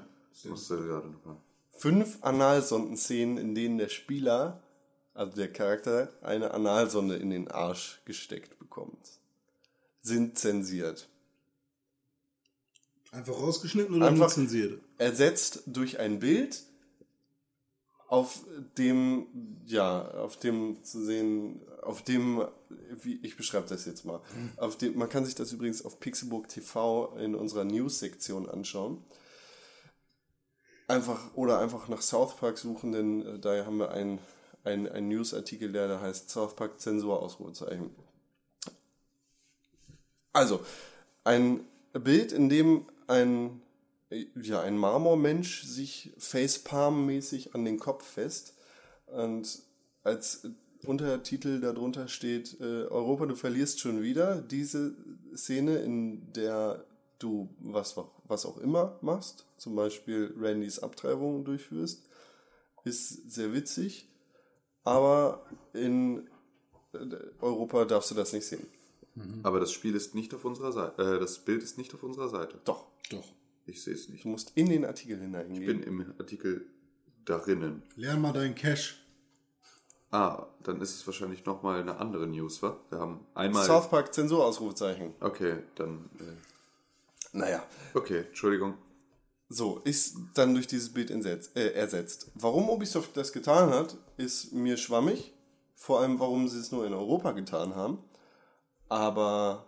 musste 0.50 0.76
gerade 0.78 1.08
nochmal. 1.08 1.36
fünf 1.78 2.18
Analsonden-Szenen, 2.22 3.38
in 3.38 3.54
denen 3.54 3.78
der 3.78 3.88
Spieler, 3.88 4.60
also 5.14 5.34
der 5.36 5.52
Charakter, 5.52 6.12
eine 6.22 6.52
Analsonde 6.52 7.16
in 7.16 7.30
den 7.30 7.48
Arsch 7.48 8.00
gesteckt 8.04 8.58
bekommt. 8.58 9.20
Sind 10.00 10.38
zensiert. 10.38 11.08
Einfach 13.12 13.34
rausgeschnitten 13.34 13.94
oder 13.94 14.08
Einfach- 14.08 14.32
zensiert? 14.32 14.80
Ersetzt 14.98 15.62
durch 15.66 15.98
ein 16.00 16.18
Bild, 16.18 16.64
auf 18.08 18.44
dem, 18.76 19.26
ja, 19.66 20.08
auf 20.08 20.36
dem 20.38 20.84
zu 20.84 21.02
sehen, 21.04 21.62
auf 21.82 22.02
dem, 22.02 22.46
wie, 23.02 23.18
ich 23.24 23.36
beschreibe 23.36 23.66
das 23.68 23.86
jetzt 23.86 24.04
mal, 24.04 24.20
auf 24.56 24.76
dem, 24.76 24.96
man 24.96 25.08
kann 25.08 25.24
sich 25.24 25.34
das 25.34 25.52
übrigens 25.52 25.84
auf 25.84 25.98
Pixelburg 26.00 26.48
TV 26.48 27.16
in 27.16 27.34
unserer 27.34 27.64
News-Sektion 27.64 28.48
anschauen. 28.48 29.02
Einfach, 30.86 31.34
oder 31.34 31.60
einfach 31.60 31.88
nach 31.88 32.02
South 32.02 32.36
Park 32.36 32.58
suchen, 32.58 32.92
denn 32.92 33.26
äh, 33.26 33.38
da 33.38 33.64
haben 33.64 33.78
wir 33.78 33.90
einen, 33.90 34.18
einen, 34.64 34.88
einen 34.88 35.08
News-Artikel, 35.08 35.72
der 35.72 35.88
da 35.88 36.00
heißt 36.00 36.30
South 36.30 36.56
Park 36.56 36.80
Zensur 36.80 37.22
Ausrufezeichen. 37.22 37.90
Also, 40.32 40.60
ein 41.22 41.60
Bild, 41.92 42.32
in 42.32 42.48
dem 42.48 42.86
ein, 43.06 43.62
ja, 44.10 44.60
ein 44.60 44.76
Marmormensch 44.76 45.62
sich 45.64 46.12
Facepalm-mäßig 46.18 47.54
an 47.54 47.64
den 47.64 47.78
Kopf 47.78 48.04
fest 48.04 48.54
und 49.06 49.62
als 50.02 50.48
Untertitel 50.84 51.60
darunter 51.60 52.08
steht, 52.08 52.60
äh, 52.60 52.84
Europa, 52.84 53.26
du 53.26 53.36
verlierst 53.36 53.80
schon 53.80 54.02
wieder. 54.02 54.42
Diese 54.42 54.94
Szene, 55.34 55.78
in 55.78 56.32
der 56.32 56.84
du 57.18 57.48
was, 57.58 57.96
was 58.26 58.44
auch 58.44 58.58
immer 58.58 58.98
machst, 59.00 59.46
zum 59.56 59.76
Beispiel 59.76 60.34
Randys 60.38 60.78
Abtreibung 60.78 61.44
durchführst, 61.44 62.02
ist 62.84 63.30
sehr 63.30 63.54
witzig, 63.54 64.08
aber 64.84 65.44
in 65.72 66.26
äh, 66.92 66.98
Europa 67.40 67.84
darfst 67.84 68.10
du 68.10 68.14
das 68.14 68.32
nicht 68.32 68.46
sehen. 68.46 68.66
Aber 69.44 69.60
das 69.60 69.70
Spiel 69.70 69.94
ist 69.94 70.14
nicht 70.16 70.34
auf 70.34 70.44
unserer 70.44 70.72
Seite. 70.72 71.00
Äh, 71.16 71.20
das 71.20 71.38
Bild 71.38 71.62
ist 71.62 71.78
nicht 71.78 71.94
auf 71.94 72.02
unserer 72.02 72.28
Seite. 72.28 72.60
Doch, 72.64 72.86
Doch. 73.10 73.24
Ich 73.66 73.82
sehe 73.82 73.94
es 73.94 74.08
nicht. 74.08 74.24
du 74.24 74.28
musst 74.28 74.52
in 74.56 74.68
den 74.68 74.84
Artikel 74.84 75.16
Ich 75.16 75.22
hineingehen. 75.22 75.64
bin 75.66 75.82
im 75.82 76.14
Artikel 76.18 76.66
darinnen. 77.24 77.82
Lern 77.96 78.20
mal 78.20 78.32
deinen 78.32 78.54
Cash. 78.54 79.00
Ah, 80.10 80.46
dann 80.62 80.80
ist 80.80 80.94
es 80.94 81.06
wahrscheinlich 81.06 81.44
nochmal 81.44 81.80
eine 81.80 81.96
andere 81.96 82.26
News, 82.26 82.62
wa? 82.62 82.76
Wir 82.90 82.98
haben 83.00 83.26
einmal. 83.34 83.64
South 83.64 83.88
Park 83.88 84.12
Zensurausrufezeichen. 84.14 85.14
Okay, 85.20 85.58
dann. 85.76 86.10
Äh, 86.20 87.36
Naja, 87.36 87.64
okay, 87.94 88.24
Entschuldigung. 88.28 88.74
So, 89.54 89.80
ist 89.84 90.16
dann 90.34 90.54
durch 90.54 90.66
dieses 90.66 90.92
Bild 90.92 91.10
entsetzt, 91.10 91.56
äh, 91.56 91.72
ersetzt. 91.72 92.30
Warum 92.34 92.68
Ubisoft 92.68 93.16
das 93.16 93.32
getan 93.32 93.70
hat, 93.70 93.96
ist 94.16 94.52
mir 94.52 94.76
schwammig. 94.76 95.32
Vor 95.74 96.00
allem, 96.00 96.18
warum 96.18 96.48
sie 96.48 96.58
es 96.58 96.72
nur 96.72 96.86
in 96.86 96.94
Europa 96.94 97.32
getan 97.32 97.74
haben. 97.74 97.98
Aber 98.88 99.66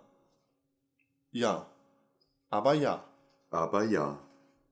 ja. 1.31 1.67
Aber 2.51 2.75
ja. 2.75 3.05
Aber 3.51 3.85
ja. 3.85 4.19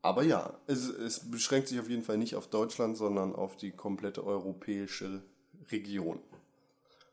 Aber 0.03 0.23
ja, 0.23 0.53
es, 0.67 0.89
es 0.89 1.31
beschränkt 1.31 1.69
sich 1.69 1.81
auf 1.81 1.89
jeden 1.89 2.03
Fall 2.03 2.19
nicht 2.19 2.37
auf 2.37 2.49
Deutschland, 2.49 2.97
sondern 2.97 3.35
auf 3.35 3.57
die 3.57 3.71
komplette 3.71 4.25
europäische 4.25 5.23
Region. 5.71 6.21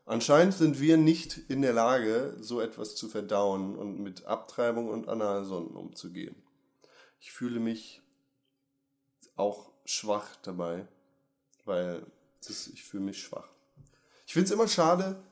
Anscheinend 0.04 0.54
sind 0.54 0.80
wir 0.80 0.96
nicht 0.96 1.38
in 1.48 1.62
der 1.62 1.72
Lage, 1.72 2.36
so 2.40 2.60
etwas 2.60 2.94
zu 2.94 3.08
verdauen 3.08 3.76
und 3.76 4.00
mit 4.00 4.26
Abtreibung 4.26 4.88
und 4.88 5.08
Analsonden 5.08 5.76
umzugehen. 5.76 6.36
Ich 7.22 7.30
fühle 7.30 7.60
mich 7.60 8.02
auch 9.36 9.70
schwach 9.84 10.34
dabei, 10.42 10.88
weil 11.64 12.04
das, 12.44 12.66
ich 12.66 12.82
fühle 12.82 13.04
mich 13.04 13.22
schwach. 13.22 13.48
Ich 14.26 14.32
finde 14.32 14.46
es 14.46 14.50
immer 14.50 14.66
schade, 14.66 15.22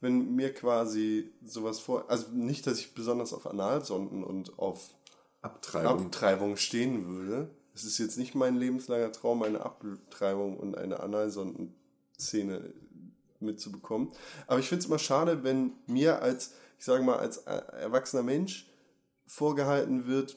wenn 0.00 0.36
mir 0.36 0.54
quasi 0.54 1.32
sowas 1.44 1.80
vor, 1.80 2.08
also 2.08 2.28
nicht, 2.30 2.64
dass 2.68 2.78
ich 2.78 2.94
besonders 2.94 3.32
auf 3.32 3.48
Analsonden 3.48 4.22
und 4.22 4.56
auf 4.60 4.94
Abtreibung. 5.40 6.06
Abtreibung 6.06 6.56
stehen 6.56 7.08
würde. 7.08 7.50
Es 7.74 7.82
ist 7.82 7.98
jetzt 7.98 8.18
nicht 8.18 8.36
mein 8.36 8.54
lebenslanger 8.54 9.10
Traum, 9.10 9.42
eine 9.42 9.62
Abtreibung 9.62 10.56
und 10.56 10.78
eine 10.78 11.00
Analsondenszene 11.00 12.72
mitzubekommen. 13.40 14.12
Aber 14.46 14.60
ich 14.60 14.68
finde 14.68 14.82
es 14.82 14.86
immer 14.86 15.00
schade, 15.00 15.42
wenn 15.42 15.72
mir 15.88 16.22
als, 16.22 16.52
ich 16.78 16.84
sage 16.84 17.02
mal, 17.02 17.18
als 17.18 17.38
äh, 17.38 17.62
erwachsener 17.80 18.22
Mensch 18.22 18.70
vorgehalten 19.26 20.06
wird, 20.06 20.36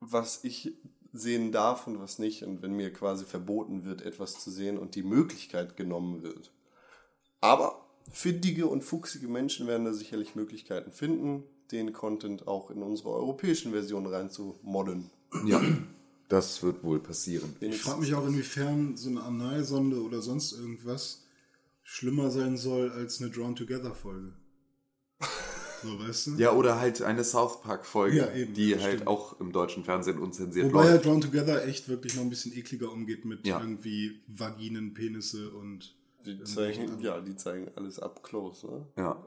was 0.00 0.44
ich 0.44 0.74
sehen 1.12 1.52
darf 1.52 1.86
und 1.86 2.00
was 2.00 2.18
nicht. 2.18 2.44
Und 2.44 2.62
wenn 2.62 2.74
mir 2.74 2.92
quasi 2.92 3.24
verboten 3.24 3.84
wird, 3.84 4.02
etwas 4.02 4.38
zu 4.38 4.50
sehen 4.50 4.78
und 4.78 4.94
die 4.94 5.02
Möglichkeit 5.02 5.76
genommen 5.76 6.22
wird. 6.22 6.52
Aber 7.40 7.86
findige 8.10 8.66
und 8.66 8.82
fuchsige 8.82 9.28
Menschen 9.28 9.66
werden 9.66 9.84
da 9.84 9.92
sicherlich 9.92 10.34
Möglichkeiten 10.34 10.92
finden, 10.92 11.44
den 11.72 11.92
Content 11.92 12.46
auch 12.46 12.70
in 12.70 12.82
unsere 12.82 13.10
europäischen 13.10 13.72
Version 13.72 14.06
reinzumodden. 14.06 15.10
ja, 15.44 15.60
das 16.28 16.62
wird 16.62 16.82
wohl 16.84 17.00
passieren. 17.00 17.54
Ich 17.60 17.80
frage 17.80 18.00
mich 18.00 18.14
auch, 18.14 18.26
inwiefern 18.26 18.96
so 18.96 19.08
eine 19.08 19.22
Analsonde 19.22 20.02
oder 20.02 20.22
sonst 20.22 20.52
irgendwas 20.52 21.24
schlimmer 21.82 22.30
sein 22.30 22.56
soll 22.56 22.90
als 22.90 23.20
eine 23.20 23.30
Drawn 23.30 23.54
Together 23.54 23.94
Folge. 23.94 24.32
So, 25.82 25.98
weißt 26.00 26.26
du? 26.28 26.30
Ja, 26.36 26.52
oder 26.52 26.80
halt 26.80 27.02
eine 27.02 27.22
South 27.24 27.60
Park-Folge, 27.62 28.16
Ja, 28.16 28.26
die 28.46 28.74
halt 28.78 28.94
stimmt. 28.94 29.06
auch 29.06 29.38
im 29.40 29.52
deutschen 29.52 29.84
Fernsehen 29.84 30.18
unzensiert 30.18 30.72
Wobei 30.72 30.86
ja 30.86 30.92
läuft. 30.92 31.04
Drawn 31.06 31.20
Together 31.20 31.64
echt 31.66 31.88
wirklich 31.88 32.14
noch 32.14 32.22
ein 32.22 32.30
bisschen 32.30 32.56
ekliger 32.56 32.90
umgeht 32.92 33.24
mit 33.24 33.46
Ja. 33.46 33.60
irgendwie 33.60 34.20
Vaginen, 34.26 34.94
Penisse 34.94 35.50
und. 35.50 35.94
Die 36.24 36.42
zeigen, 36.42 36.98
ja, 37.00 37.20
die 37.20 37.36
zeigen 37.36 37.70
alles 37.76 38.00
up 38.00 38.22
close, 38.24 38.66
ne? 38.66 38.86
Ja. 38.96 39.24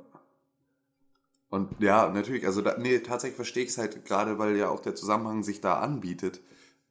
Und 1.49 1.81
ja, 1.81 2.09
natürlich, 2.09 2.45
also 2.45 2.61
da, 2.61 2.77
nee, 2.77 2.99
tatsächlich 2.99 3.35
verstehe 3.37 3.63
ich 3.63 3.69
es 3.69 3.77
halt 3.77 4.05
gerade, 4.05 4.37
weil 4.37 4.55
ja 4.57 4.69
auch 4.69 4.81
der 4.81 4.95
Zusammenhang 4.95 5.41
sich 5.43 5.61
da 5.61 5.79
anbietet, 5.79 6.41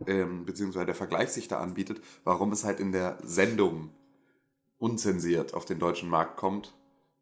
ähm, 0.06 0.46
beziehungsweise 0.46 0.86
der 0.86 0.94
Vergleich 0.94 1.28
sich 1.28 1.46
da 1.46 1.60
anbietet, 1.60 2.00
warum 2.24 2.52
es 2.52 2.64
halt 2.64 2.80
in 2.80 2.90
der 2.90 3.18
Sendung 3.22 3.90
unzensiert 4.78 5.54
auf 5.54 5.64
den 5.64 5.78
deutschen 5.78 6.08
Markt 6.08 6.36
kommt 6.38 6.74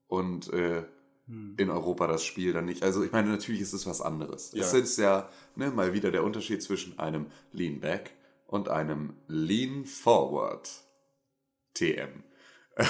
und 0.06 0.52
äh, 0.52 0.84
in 1.28 1.70
Europa 1.70 2.06
das 2.06 2.24
Spiel 2.24 2.52
dann 2.52 2.66
nicht. 2.66 2.84
Also 2.84 3.02
ich 3.02 3.10
meine, 3.10 3.28
natürlich 3.28 3.60
ist 3.60 3.72
es 3.72 3.84
was 3.86 4.00
anderes. 4.00 4.52
Ja. 4.52 4.62
Es 4.62 4.72
ist 4.74 4.96
ja 4.96 5.28
ne, 5.56 5.70
mal 5.70 5.92
wieder 5.92 6.12
der 6.12 6.22
Unterschied 6.22 6.62
zwischen 6.62 6.98
einem 7.00 7.26
Lean 7.52 7.80
Back 7.80 8.12
und 8.46 8.68
einem 8.68 9.14
Lean 9.26 9.86
Forward 9.86 10.70
TM. 11.74 12.22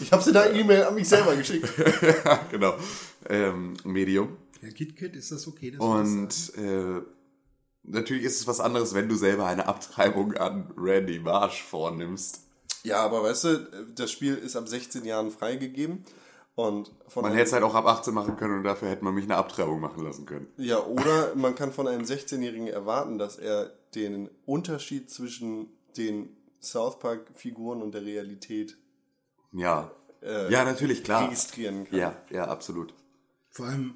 Ich 0.00 0.12
habe 0.12 0.22
sie 0.22 0.32
da 0.32 0.50
E-Mail 0.50 0.84
an 0.84 0.94
mich 0.94 1.08
selber 1.08 1.36
geschickt. 1.36 1.68
genau. 2.50 2.74
Ähm, 3.28 3.76
Medium. 3.84 4.38
Ja, 4.62 4.70
KitKat, 4.70 5.14
ist 5.14 5.30
das 5.30 5.46
okay? 5.46 5.72
Das? 5.72 5.80
Und 5.80 6.54
äh, 6.56 7.02
natürlich 7.82 8.24
ist 8.24 8.40
es 8.40 8.46
was 8.46 8.60
anderes, 8.60 8.94
wenn 8.94 9.08
du 9.08 9.14
selber 9.14 9.46
eine 9.46 9.66
Abtreibung 9.66 10.32
an 10.34 10.72
Randy 10.76 11.18
Marsh 11.18 11.62
vornimmst. 11.62 12.40
Ja, 12.82 13.04
aber 13.04 13.22
weißt 13.22 13.44
du, 13.44 13.86
das 13.94 14.10
Spiel 14.10 14.34
ist 14.36 14.56
ab 14.56 14.68
16 14.68 15.04
Jahren 15.04 15.30
freigegeben. 15.30 16.04
Und 16.58 16.90
von 17.06 17.22
Man 17.22 17.34
hätte 17.34 17.44
es 17.44 17.52
halt 17.52 17.62
auch 17.62 17.76
ab 17.76 17.86
18 17.86 18.12
machen 18.12 18.36
können 18.36 18.56
und 18.58 18.64
dafür 18.64 18.88
hätte 18.88 19.04
man 19.04 19.14
mich 19.14 19.22
eine 19.22 19.36
Abtreibung 19.36 19.78
machen 19.78 20.02
lassen 20.02 20.26
können. 20.26 20.48
Ja, 20.56 20.84
oder 20.84 21.36
man 21.36 21.54
kann 21.54 21.70
von 21.72 21.86
einem 21.86 22.02
16-Jährigen 22.02 22.66
erwarten, 22.66 23.16
dass 23.16 23.36
er 23.38 23.72
den 23.94 24.28
Unterschied 24.44 25.08
zwischen 25.08 25.68
den 25.96 26.30
South 26.60 26.98
Park-Figuren 26.98 27.80
und 27.80 27.94
der 27.94 28.04
Realität 28.04 28.76
Ja. 29.52 29.92
äh, 30.20 30.50
ja, 30.50 30.64
natürlich, 30.64 31.04
klar. 31.04 31.26
registrieren 31.26 31.84
kann. 31.84 31.96
Ja, 31.96 32.16
ja, 32.30 32.48
absolut. 32.48 32.92
Vor 33.50 33.66
allem, 33.66 33.94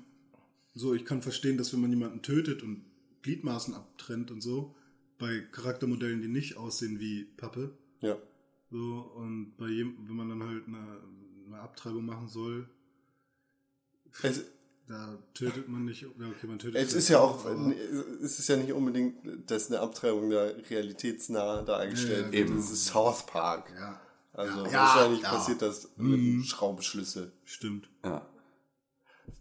so, 0.72 0.94
ich 0.94 1.04
kann 1.04 1.20
verstehen, 1.20 1.58
dass 1.58 1.72
wenn 1.72 1.80
man 1.80 1.90
jemanden 1.90 2.22
tötet 2.22 2.62
und 2.62 2.84
Gliedmaßen 3.22 3.74
abtrennt 3.74 4.30
und 4.30 4.40
so, 4.40 4.76
bei 5.18 5.40
Charaktermodellen, 5.50 6.22
die 6.22 6.28
nicht 6.28 6.56
aussehen 6.56 7.00
wie 7.00 7.24
Pappe, 7.24 7.76
Ja. 8.02 8.16
so, 8.70 9.12
und 9.16 9.56
bei 9.56 9.66
jedem, 9.66 9.96
wenn 10.06 10.14
man 10.14 10.28
dann 10.28 10.44
halt 10.48 10.68
eine, 10.68 11.00
eine 11.53 11.62
Abtreibung 11.62 12.05
machen 12.07 12.28
soll, 12.28 12.68
Es, 14.22 14.42
da 14.88 15.18
tötet 15.34 15.68
man 15.68 15.84
nicht, 15.84 16.03
ja, 16.03 16.09
okay, 16.09 16.46
man 16.46 16.59
tötet 16.59 16.76
es 16.76 16.92
ist 16.92 17.09
ja 17.09 17.18
auch, 17.20 17.44
es 18.22 18.38
ist 18.38 18.48
ja 18.48 18.57
nicht 18.57 18.72
unbedingt, 18.72 19.50
dass 19.50 19.68
eine 19.70 19.80
Abtreibung 19.80 20.30
da 20.30 20.50
realitätsnah 20.70 21.62
dargestellt 21.62 22.26
Ja, 22.26 22.32
wird. 22.32 22.48
eben. 22.50 22.59
Es 22.59 22.70
ist 22.70 22.86
South 22.86 23.24
Park. 23.26 23.72
ja, 23.78 24.00
Also 24.32 24.66
Ja, 24.66 24.72
wahrscheinlich 24.72 25.22
ja. 25.22 25.30
passiert 25.30 25.62
das 25.62 25.88
mit 25.96 26.18
einem 26.18 26.42
Schraubenschlüssel. 26.44 27.32
stimmt. 27.44 27.88
Ja. 28.05 28.26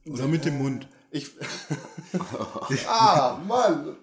Oder 0.08 0.28
mit 0.28 0.46
dem 0.46 0.58
Mund. 0.60 0.88
Ich. 1.12 1.30
ah, 2.88 3.38
Mann! 3.46 3.98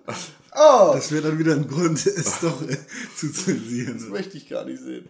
Oh, 0.55 0.91
Das 0.95 1.11
wäre 1.13 1.29
dann 1.29 1.39
wieder 1.39 1.55
ein 1.55 1.67
Grund, 1.69 2.05
es 2.07 2.41
doch 2.41 2.61
zu 3.17 3.33
zensieren. 3.33 3.95
das 3.99 4.09
möchte 4.09 4.37
ich 4.37 4.49
gar 4.49 4.65
nicht 4.65 4.81
sehen. 4.83 5.09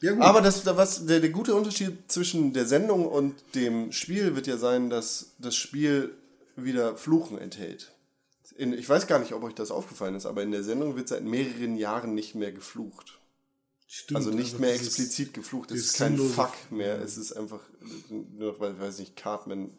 Ja. 0.00 0.18
Aber 0.20 0.40
das, 0.40 0.62
da 0.64 0.76
was, 0.76 1.04
der, 1.06 1.20
der 1.20 1.30
gute 1.30 1.54
Unterschied 1.54 2.10
zwischen 2.10 2.52
der 2.52 2.66
Sendung 2.66 3.06
und 3.06 3.34
dem 3.54 3.92
Spiel 3.92 4.34
wird 4.34 4.46
ja 4.46 4.56
sein, 4.56 4.88
dass 4.90 5.32
das 5.38 5.54
Spiel 5.54 6.14
wieder 6.56 6.96
Fluchen 6.96 7.38
enthält. 7.38 7.92
In, 8.56 8.72
ich 8.72 8.88
weiß 8.88 9.06
gar 9.06 9.18
nicht, 9.18 9.32
ob 9.32 9.42
euch 9.42 9.54
das 9.54 9.70
aufgefallen 9.70 10.14
ist, 10.14 10.26
aber 10.26 10.42
in 10.42 10.52
der 10.52 10.62
Sendung 10.64 10.96
wird 10.96 11.08
seit 11.08 11.22
mehreren 11.24 11.76
Jahren 11.76 12.14
nicht 12.14 12.34
mehr 12.34 12.52
geflucht. 12.52 13.18
Stimmt, 13.86 14.16
Also 14.18 14.30
nicht 14.30 14.58
mehr 14.58 14.72
dieses- 14.72 14.86
explizit 14.88 15.34
geflucht. 15.34 15.70
Es 15.70 15.80
ist 15.86 15.96
kein 15.98 16.16
Fuck 16.16 16.52
mehr. 16.70 17.00
Es 17.00 17.16
ist 17.16 17.32
einfach, 17.32 17.60
nur 18.08 18.58
weil, 18.60 18.72
ich 18.74 18.80
weiß 18.80 18.98
nicht, 19.00 19.16
Cartman 19.16 19.70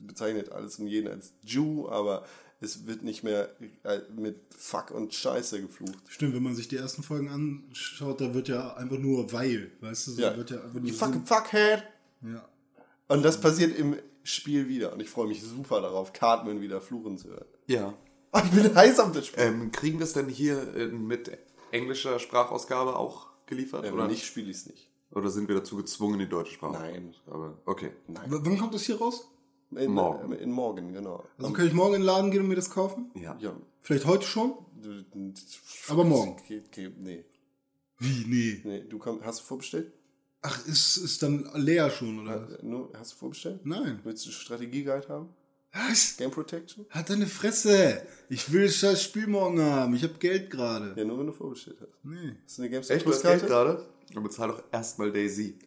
bezeichnet 0.00 0.52
alles 0.52 0.78
und 0.78 0.88
jeden 0.88 1.08
als 1.08 1.32
Jew, 1.42 1.88
aber 1.88 2.24
es 2.60 2.86
wird 2.86 3.02
nicht 3.02 3.22
mehr 3.24 3.48
äh, 3.84 4.00
mit 4.14 4.36
Fuck 4.56 4.90
und 4.90 5.14
Scheiße 5.14 5.60
geflucht. 5.62 5.98
Stimmt, 6.08 6.34
wenn 6.34 6.42
man 6.42 6.54
sich 6.54 6.68
die 6.68 6.76
ersten 6.76 7.02
Folgen 7.02 7.28
anschaut, 7.30 8.20
da 8.20 8.34
wird 8.34 8.48
ja 8.48 8.74
einfach 8.74 8.98
nur 8.98 9.32
weil, 9.32 9.70
weißt 9.80 10.08
du, 10.08 10.10
so 10.12 10.20
Ja. 10.22 10.36
wird 10.36 10.50
ja 10.50 10.58
einfach 10.60 10.74
nur 10.74 10.82
You 10.88 10.94
Sinn- 10.94 10.98
fucking 10.98 11.26
Fuckhead! 11.26 11.84
ja. 12.22 12.46
Und 13.08 13.24
das 13.24 13.40
passiert 13.40 13.76
im 13.76 13.96
Spiel 14.22 14.68
wieder. 14.68 14.92
Und 14.92 15.00
ich 15.00 15.08
freue 15.10 15.26
mich 15.26 15.42
super 15.42 15.80
darauf, 15.80 16.12
Cartman 16.12 16.60
wieder 16.60 16.80
fluchen 16.80 17.18
zu 17.18 17.28
hören. 17.30 17.46
Ja. 17.66 17.94
Oh, 18.32 18.38
ich 18.44 18.50
bin 18.50 18.72
heiß 18.74 19.00
auf 19.00 19.10
das 19.12 19.26
Spiel. 19.26 19.42
Ähm, 19.42 19.72
kriegen 19.72 19.98
wir 19.98 20.04
es 20.04 20.12
denn 20.12 20.28
hier 20.28 20.74
äh, 20.76 20.86
mit 20.86 21.36
englischer 21.72 22.20
Sprachausgabe 22.20 22.94
auch 22.94 23.26
geliefert? 23.46 23.84
Ja, 23.84 23.92
oder? 23.92 24.02
wenn 24.04 24.10
nicht, 24.10 24.24
spiele 24.24 24.48
ich 24.50 24.58
es 24.58 24.66
nicht. 24.66 24.86
oder 25.12 25.28
sind 25.30 25.48
wir 25.48 25.56
dazu 25.56 25.76
gezwungen, 25.76 26.20
die 26.20 26.28
deutsche 26.28 26.56
Nein. 26.64 27.12
Sprachausgabe? 27.24 27.58
Okay. 27.64 27.90
W 28.06 28.14
wann 28.28 28.58
kommt 28.58 28.74
das 28.74 28.82
hier 28.82 28.98
raus? 28.98 29.28
In, 29.76 29.92
Morgen. 29.92 30.32
In 30.32 30.50
morgen, 30.50 30.92
genau. 30.92 31.24
Also 31.38 31.52
kann 31.52 31.66
ich 31.66 31.72
morgen 31.72 31.94
in 31.94 32.00
den 32.00 32.06
Laden 32.06 32.30
gehen 32.30 32.42
und 32.42 32.48
mir 32.48 32.56
das 32.56 32.70
kaufen? 32.70 33.10
Ja. 33.14 33.36
ja. 33.40 33.54
Vielleicht 33.82 34.04
heute 34.06 34.26
schon? 34.26 34.54
Aber 35.88 36.04
morgen. 36.04 36.36
Geht, 36.48 36.72
geht, 36.72 36.98
nee. 36.98 37.24
Wie? 37.98 38.24
Nee. 38.26 38.60
Nee, 38.64 38.84
du 38.88 38.98
komm, 38.98 39.20
hast 39.22 39.40
du 39.40 39.44
vorbestellt? 39.44 39.92
Ach, 40.42 40.66
ist, 40.66 40.96
ist 40.96 41.22
dann 41.22 41.48
leer 41.54 41.90
schon, 41.90 42.20
oder? 42.20 42.48
was? 42.48 42.58
Äh, 42.58 42.66
Nur, 42.66 42.90
hast 42.98 43.12
du 43.12 43.16
vorbestellt? 43.16 43.60
Nein. 43.64 44.00
Willst 44.04 44.26
du 44.26 44.30
Strategieguide 44.30 45.08
haben? 45.08 45.28
Was? 45.72 46.16
Game 46.16 46.30
Protection? 46.30 46.86
Hat 46.90 47.10
deine 47.10 47.26
Fresse. 47.26 48.02
Ich 48.28 48.50
will 48.52 48.72
das 48.80 49.02
Spiel 49.02 49.26
morgen 49.28 49.60
haben. 49.60 49.94
Ich 49.94 50.02
habe 50.02 50.14
Geld 50.14 50.50
gerade. 50.50 50.94
Ja, 50.96 51.04
nur 51.04 51.18
wenn 51.18 51.26
du 51.26 51.32
vorbestellt 51.32 51.76
hast. 51.80 51.92
Nee. 52.02 52.36
Hast 52.44 52.58
du 52.58 52.62
eine 52.62 52.70
Games 52.70 52.90
Echt, 52.90 53.06
du 53.06 53.10
hast 53.10 53.22
Geld 53.22 53.46
gerade? 53.46 53.86
Dann 54.12 54.22
bezahl 54.22 54.48
doch 54.48 54.64
erstmal 54.72 55.12
Daisy. 55.12 55.58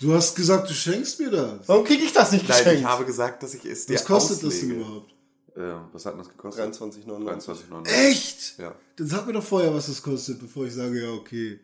Du 0.00 0.12
hast 0.14 0.34
gesagt, 0.34 0.68
du 0.68 0.74
schenkst 0.74 1.20
mir 1.20 1.30
das. 1.30 1.68
Warum 1.68 1.84
krieg 1.84 2.02
ich 2.02 2.12
das 2.12 2.32
nicht 2.32 2.48
Nein, 2.48 2.58
geschenkt? 2.58 2.80
ich 2.80 2.86
habe 2.86 3.04
gesagt, 3.04 3.42
dass 3.42 3.54
ich 3.54 3.64
es 3.64 3.86
dir 3.86 3.94
Was 3.94 4.04
kostet 4.04 4.38
das 4.38 4.46
auslege. 4.54 4.66
denn 4.74 4.80
überhaupt? 4.82 5.14
Ähm, 5.56 5.80
was 5.92 6.06
hat 6.06 6.12
denn 6.14 6.18
das 6.18 6.28
gekostet? 6.28 6.74
23,99. 6.74 7.46
23,99. 7.46 7.88
Echt? 8.08 8.58
Ja. 8.58 8.74
Dann 8.96 9.06
sag 9.06 9.26
mir 9.26 9.32
doch 9.32 9.42
vorher, 9.44 9.72
was 9.74 9.86
das 9.86 10.02
kostet, 10.02 10.38
bevor 10.40 10.66
ich 10.66 10.74
sage, 10.74 11.02
ja, 11.02 11.10
okay. 11.12 11.60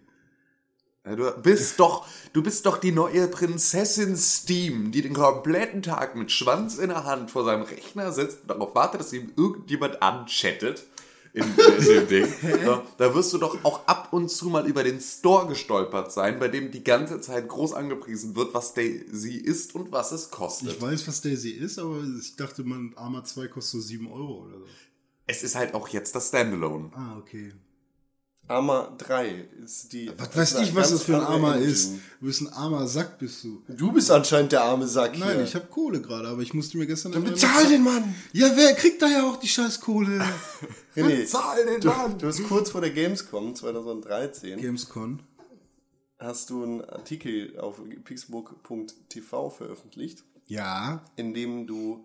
Ja, 1.07 1.17
Du 1.17 1.31
bist 1.43 1.79
doch, 1.81 2.07
du 2.33 2.43
bist 2.43 2.65
doch 2.67 2.79
die 2.79 2.93
neue 2.93 3.29
Prinzessin 3.29 4.17
Steam, 4.17 4.91
die 4.91 5.03
den 5.03 5.13
kompletten 5.13 5.83
Tag 5.83 6.17
mit 6.17 6.33
Schwanz 6.33 6.79
in 6.79 6.89
der 6.89 7.05
Hand 7.05 7.31
vor 7.31 7.45
seinem 7.45 7.63
Rechner 7.63 8.11
sitzt 8.13 8.43
und 8.43 8.49
darauf 8.51 8.75
wartet, 8.75 9.01
dass 9.01 9.13
ihm 9.13 9.33
irgendjemand 9.37 10.03
anchattet. 10.03 10.85
In, 11.35 11.43
in 11.43 11.85
dem 11.85 12.07
Ding. 12.09 12.29
Ja, 12.65 12.83
da 12.97 13.13
wirst 13.15 13.33
du 13.33 13.39
doch 13.39 13.65
auch 13.65 13.87
ab 13.89 14.13
und 14.13 14.31
zu 14.31 14.49
mal 14.49 14.67
über 14.69 14.85
den 14.85 15.01
Store 15.01 15.49
gestolpert 15.49 16.13
sein, 16.13 16.39
bei 16.39 16.47
dem 16.47 16.71
die 16.71 16.85
ganze 16.85 17.21
Zeit 17.21 17.49
groß 17.49 17.75
angepriesen 17.75 18.37
wird, 18.37 18.55
was 18.55 18.73
Daisy 18.73 19.35
ist 19.35 19.75
und 19.75 19.91
was 19.91 20.13
es 20.13 20.31
kostet. 20.31 20.71
Ich 20.71 20.81
weiß, 20.81 21.09
was 21.09 21.23
Daisy 21.23 21.51
ist, 21.51 21.81
aber 21.81 22.03
ich 22.21 22.37
dachte, 22.37 22.63
man 22.63 22.93
Arma 22.95 23.25
2 23.25 23.49
kostet 23.49 23.81
so 23.83 23.87
7 23.87 24.07
Euro 24.13 24.45
oder 24.45 24.59
so. 24.61 24.67
Es 25.27 25.43
ist 25.43 25.57
halt 25.57 25.75
auch 25.75 25.89
jetzt 25.89 26.15
das 26.15 26.29
Standalone. 26.29 26.91
Ah, 26.95 27.19
okay. 27.19 27.53
Arma 28.47 28.95
3 28.99 29.49
ist 29.65 29.93
die. 29.93 30.11
Was 30.19 30.37
weiß 30.37 30.55
ich, 30.61 30.75
was 30.75 30.91
das 30.91 31.03
für 31.05 31.17
ein 31.17 31.23
Armer 31.23 31.57
ist. 31.57 31.93
Du 32.21 32.27
bist 32.27 32.43
ein 32.43 32.49
armer 32.53 32.87
Sack, 32.87 33.19
bist 33.19 33.43
du. 33.43 33.63
Du 33.69 33.91
bist 33.93 34.11
anscheinend 34.11 34.53
der 34.53 34.63
arme 34.65 34.87
Sack 34.87 35.19
Nein, 35.19 35.37
hier. 35.37 35.45
ich 35.45 35.55
habe 35.55 35.67
Kohle 35.67 36.03
gerade, 36.03 36.29
aber 36.29 36.43
ich 36.43 36.53
musste 36.53 36.77
mir 36.77 36.87
gestern... 36.87 37.13
neue- 37.13 37.23
Bezahl 37.23 37.67
den 37.69 37.83
Mann! 37.83 38.15
Ja, 38.33 38.51
wer 38.55 38.75
kriegt 38.75 39.01
da 39.01 39.07
ja 39.09 39.23
auch 39.27 39.37
die 39.37 39.49
scheiß 39.49 39.81
Kohle? 39.81 40.23
René, 40.95 41.23
Bezahl 41.23 41.65
den 41.65 41.81
du, 41.81 41.89
Mann! 41.89 42.19
du 42.19 42.27
hast 42.27 42.43
kurz 42.45 42.71
vor 42.71 42.83
der 42.83 42.91
Gamescom 42.91 43.55
2013 43.55 44.61
Gamescon. 44.61 45.23
hast 46.19 46.51
du 46.51 46.63
einen 46.65 46.85
Artikel 46.85 47.59
auf 47.59 47.81
pixelbook.tv 48.05 49.51
veröffentlicht, 49.51 50.23
Ja. 50.47 51.03
in 51.17 51.33
dem 51.33 51.67
du 51.67 52.05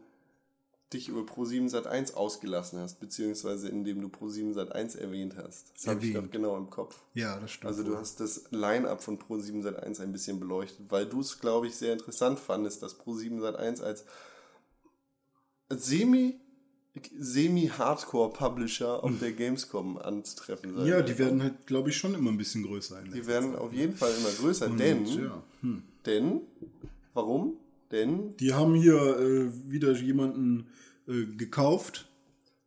dich 0.93 1.07
über 1.07 1.21
Pro7 1.21 1.69
Sat1 1.69 2.13
ausgelassen 2.13 2.79
hast, 2.79 2.99
beziehungsweise 2.99 3.69
in 3.69 3.83
dem 3.83 4.01
du 4.01 4.07
Pro7 4.07 4.55
Sat1 4.55 4.97
erwähnt 4.97 5.35
hast. 5.37 5.71
Das 5.75 5.87
habe 5.87 6.05
ich 6.05 6.13
noch 6.13 6.29
genau 6.31 6.57
im 6.57 6.69
Kopf. 6.69 6.99
Ja, 7.13 7.39
das 7.39 7.51
stimmt. 7.51 7.67
Also 7.67 7.83
du 7.83 7.95
hast 7.95 8.19
das 8.19 8.45
Line-Up 8.51 9.03
von 9.03 9.19
Pro7 9.19 9.63
Sat1 9.63 10.01
ein 10.01 10.11
bisschen 10.11 10.39
beleuchtet, 10.39 10.89
weil 10.89 11.05
du 11.05 11.21
es, 11.21 11.39
glaube 11.39 11.67
ich, 11.67 11.75
sehr 11.75 11.93
interessant 11.93 12.39
fandest, 12.39 12.81
dass 12.81 12.99
Pro7 12.99 13.39
Sat1 13.39 13.83
als 13.83 14.05
semi 15.69 16.39
semi-Hardcore-Publisher 17.17 19.03
auf 19.03 19.11
der 19.19 19.31
Gamescom 19.31 19.97
anzutreffen 19.99 20.75
sein. 20.75 20.87
ja, 20.87 21.01
die 21.01 21.17
werden 21.17 21.41
halt, 21.41 21.67
glaube 21.67 21.91
ich, 21.91 21.97
schon 21.97 22.15
immer 22.15 22.31
ein 22.31 22.37
bisschen 22.37 22.63
größer. 22.63 23.01
Die 23.03 23.27
werden 23.27 23.55
auf 23.55 23.71
jeden 23.71 23.95
Fall 23.95 24.11
immer 24.19 24.29
größer, 24.29 24.69
denn, 24.69 25.05
ja. 25.05 25.43
denn, 26.05 26.41
warum? 27.13 27.57
Denn, 27.91 28.35
Die 28.37 28.53
haben 28.53 28.75
hier 28.75 28.95
äh, 29.19 29.71
wieder 29.71 29.93
jemanden 29.93 30.67
äh, 31.07 31.25
gekauft. 31.25 32.07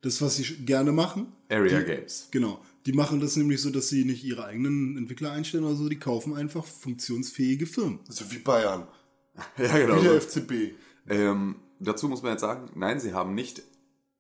Das, 0.01 0.21
was 0.21 0.37
sie 0.37 0.65
gerne 0.65 0.91
machen. 0.91 1.33
Area 1.49 1.79
die, 1.81 1.85
Games. 1.87 2.29
Genau. 2.33 2.61
Die 2.87 2.93
machen 2.93 3.21
das 3.21 3.37
nämlich 3.37 3.61
so, 3.61 3.71
dass 3.71 3.89
sie 3.89 4.05
nicht 4.05 4.25
ihre 4.25 4.45
eigenen 4.47 4.97
Entwickler 4.97 5.31
einstellen 5.31 5.63
oder 5.63 5.77
so. 5.77 5.89
Die 5.89 5.99
kaufen 5.99 6.35
einfach 6.35 6.65
funktionsfähige 6.65 7.67
Firmen. 7.67 8.01
so 8.09 8.29
wie 8.33 8.39
Bayern, 8.39 8.89
Ja, 9.59 9.79
genau. 9.79 9.99
wie 9.99 10.03
der 10.03 10.21
so. 10.21 10.41
FCB. 10.41 10.53
Ähm, 11.09 11.57
dazu 11.79 12.09
muss 12.09 12.23
man 12.23 12.33
jetzt 12.33 12.41
sagen, 12.41 12.71
nein, 12.75 12.99
sie 12.99 13.15
haben 13.15 13.35
nicht 13.37 13.63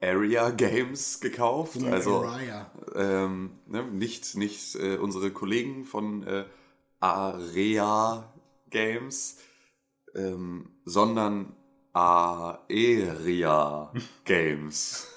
Area 0.00 0.50
Games 0.50 1.18
gekauft. 1.20 1.82
Also 1.82 2.22
Araya. 2.24 2.70
ähm, 2.94 3.50
ne, 3.66 3.84
nicht, 3.90 4.36
nicht 4.36 4.76
äh, 4.76 4.96
unsere 4.98 5.32
Kollegen 5.32 5.84
von 5.84 6.22
äh, 6.24 6.44
Area 7.00 8.32
Games, 8.70 9.38
ähm, 10.14 10.70
sondern 10.84 11.56
Aeria 11.92 13.92
Games. 14.24 15.08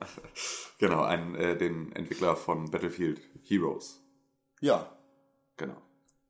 genau, 0.78 1.02
ein, 1.02 1.34
äh, 1.34 1.56
den 1.56 1.92
Entwickler 1.92 2.36
von 2.36 2.70
Battlefield 2.70 3.20
Heroes. 3.42 4.00
Ja, 4.60 4.96
Genau. 5.56 5.76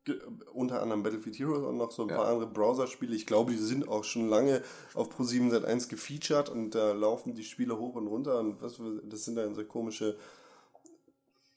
Ge- 0.02 0.20
unter 0.54 0.82
anderem 0.82 1.04
Battlefield 1.04 1.38
Heroes 1.38 1.62
und 1.62 1.76
noch 1.76 1.92
so 1.92 2.02
ein 2.02 2.08
Ja. 2.08 2.16
paar 2.16 2.26
andere 2.26 2.48
Browserspiele. 2.50 3.14
Ich 3.14 3.26
glaube, 3.26 3.52
die 3.52 3.58
sind 3.58 3.86
auch 3.86 4.02
schon 4.02 4.28
lange 4.28 4.62
auf 4.94 5.08
Pro7 5.10 5.52
Sat1 5.52 5.88
gefeatured 5.88 6.48
und 6.48 6.74
da 6.74 6.92
laufen 6.92 7.34
die 7.34 7.44
Spiele 7.44 7.78
hoch 7.78 7.94
und 7.94 8.08
runter 8.08 8.40
und 8.40 8.60
was 8.60 8.80
das 9.04 9.24
sind 9.24 9.36
dann 9.36 9.54
so 9.54 9.64
komische 9.64 10.16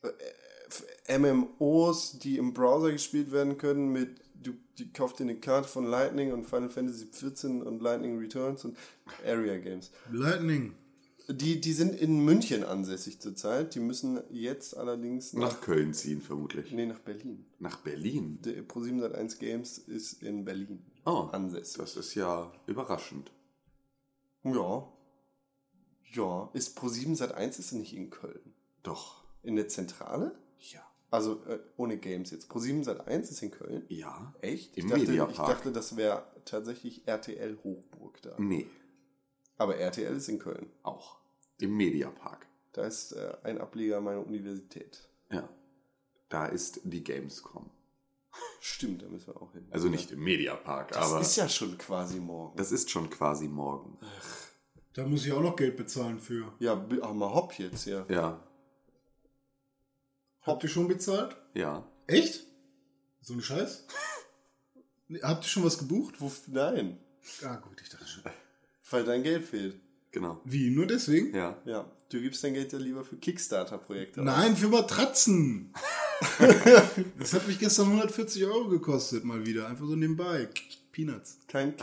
äh, 0.03 0.09
MMOs, 1.07 2.19
die 2.19 2.37
im 2.37 2.53
Browser 2.53 2.91
gespielt 2.91 3.31
werden 3.31 3.57
können 3.57 3.91
mit 3.91 4.21
du 4.41 4.53
die 4.77 4.91
kauft 4.91 5.19
dir 5.19 5.23
eine 5.23 5.35
Karte 5.39 5.67
von 5.69 5.85
Lightning 5.85 6.31
und 6.33 6.45
Final 6.45 6.69
Fantasy 6.69 7.05
14 7.05 7.61
und 7.61 7.81
Lightning 7.81 8.17
Returns 8.17 8.65
und 8.65 8.77
Area 9.25 9.57
Games. 9.57 9.91
Lightning. 10.11 10.73
Die, 11.29 11.61
die 11.61 11.71
sind 11.71 11.95
in 11.95 12.19
München 12.25 12.65
ansässig 12.65 13.21
zurzeit. 13.21 13.75
Die 13.75 13.79
müssen 13.79 14.19
jetzt 14.31 14.75
allerdings 14.75 15.31
nach, 15.31 15.53
Nach 15.53 15.61
Köln 15.61 15.93
ziehen, 15.93 16.21
vermutlich. 16.21 16.71
nee, 16.73 16.85
nach 16.85 16.99
Berlin. 16.99 17.45
Nach 17.59 17.77
Berlin. 17.77 18.39
Der 18.43 18.67
Pro7 18.67 18.99
Sat1 19.01 19.37
Games 19.39 19.77
ist 19.77 20.21
in 20.21 20.43
Berlin 20.43 20.83
Oh, 21.05 21.29
ansässig. 21.31 21.77
das 21.77 21.95
ist 21.95 22.15
ja 22.15 22.51
überraschend. 22.67 23.31
Ja. 24.43 24.91
Ja. 26.13 26.49
Ist 26.53 26.77
Pro7 26.77 27.17
Sat1 27.17 27.59
ist 27.59 27.71
nicht 27.71 27.95
in 27.95 28.09
Köln. 28.09 28.53
Doch. 28.83 29.23
In 29.43 29.55
der 29.55 29.69
Zentrale? 29.69 30.35
Ja. 30.71 30.81
Also 31.11 31.43
äh, 31.45 31.59
ohne 31.77 31.97
Games 31.97 32.31
jetzt. 32.31 32.49
Pro7 32.51 32.85
Sat1 32.85 33.19
ist 33.21 33.41
in 33.43 33.51
Köln? 33.51 33.85
Ja. 33.87 34.33
Echt? 34.41 34.75
Im 34.77 34.85
ich, 34.85 34.89
dachte, 34.91 35.03
ich 35.03 35.09
Mediapark. 35.09 35.47
dachte, 35.49 35.71
das 35.71 35.95
wäre 35.95 36.25
tatsächlich 36.45 37.07
RTL 37.07 37.57
Hochburg 37.63 38.21
da. 38.23 38.35
Nee, 38.39 38.67
Aber 39.57 39.77
RTL 39.77 40.15
ist 40.15 40.27
in 40.29 40.39
Köln. 40.39 40.71
auch. 40.81 41.17
Im 41.59 41.77
Mediapark. 41.77 42.47
Da 42.73 42.85
ist 42.85 43.11
äh, 43.13 43.37
ein 43.43 43.59
Ableger 43.59 44.01
meiner 44.01 44.25
Universität. 44.25 45.07
Ja. 45.31 45.47
Da 46.29 46.47
ist 46.47 46.81
die 46.83 47.03
Gamescom. 47.03 47.69
Stimmt, 48.59 49.03
da 49.03 49.07
müssen 49.07 49.27
wir 49.27 49.39
auch 49.39 49.51
hin. 49.53 49.67
Also 49.69 49.89
nicht 49.89 50.09
im 50.11 50.23
Mediapark, 50.23 50.93
Das 50.93 51.11
aber 51.11 51.21
ist 51.21 51.35
ja 51.35 51.47
schon 51.47 51.77
quasi 51.77 52.19
morgen. 52.19 52.57
das 52.57 52.71
ist 52.71 52.89
schon 52.89 53.09
quasi 53.11 53.47
morgen. 53.47 53.99
Da 54.93 55.05
muss 55.05 55.25
ich 55.25 55.31
auch 55.31 55.41
noch 55.41 55.55
Geld 55.55 55.77
bezahlen 55.77 56.19
für. 56.19 56.51
Ja, 56.59 56.75
mal 56.75 57.31
hopp 57.33 57.53
jetzt, 57.59 57.85
ja. 57.85 58.05
Ja, 58.09 58.43
Habt 60.43 60.63
ihr 60.63 60.69
schon 60.69 60.87
bezahlt? 60.87 61.35
ja. 61.53 61.87
Echt? 62.05 62.45
So 63.21 63.33
ein 63.33 63.41
Scheiß? 63.41 63.85
Habt 65.21 65.45
ihr 65.45 65.47
schon 65.47 65.63
was 65.63 65.77
gebucht? 65.77 66.15
Wo, 66.19 66.29
nein, 66.47 66.97
Ah, 67.43 67.55
gut, 67.55 67.79
ich 67.81 67.87
dachte 67.89 68.05
schon. 68.05 68.23
weil 68.89 69.05
dein 69.05 69.23
Geld 69.23 69.45
fehlt. 69.45 69.79
Genau. 70.11 70.41
Wie? 70.43 70.69
Nur 70.69 70.85
deswegen? 70.85 71.33
Ja. 71.33 71.57
Ja, 71.65 71.89
du 72.09 72.19
gibst 72.19 72.43
dein 72.43 72.53
Geld 72.53 72.73
ja 72.73 72.79
lieber 72.79 73.05
für 73.05 73.15
Kickstarter-Projekte. 73.15 74.19
aus. 74.19 74.25
Nein, 74.25 74.57
für 74.57 74.67
Matratzen. 74.67 75.73
das 77.17 77.33
hat 77.33 77.47
mich 77.47 77.57
gestern 77.59 77.85
140 77.87 78.45
Euro 78.45 78.67
gekostet, 78.67 79.23
mal 79.23 79.45
wieder. 79.45 79.67
Einfach 79.67 79.85
so 79.87 79.95
nebenbei. 79.95 80.49
Peanuts. 80.91 81.39
Kein. 81.47 81.73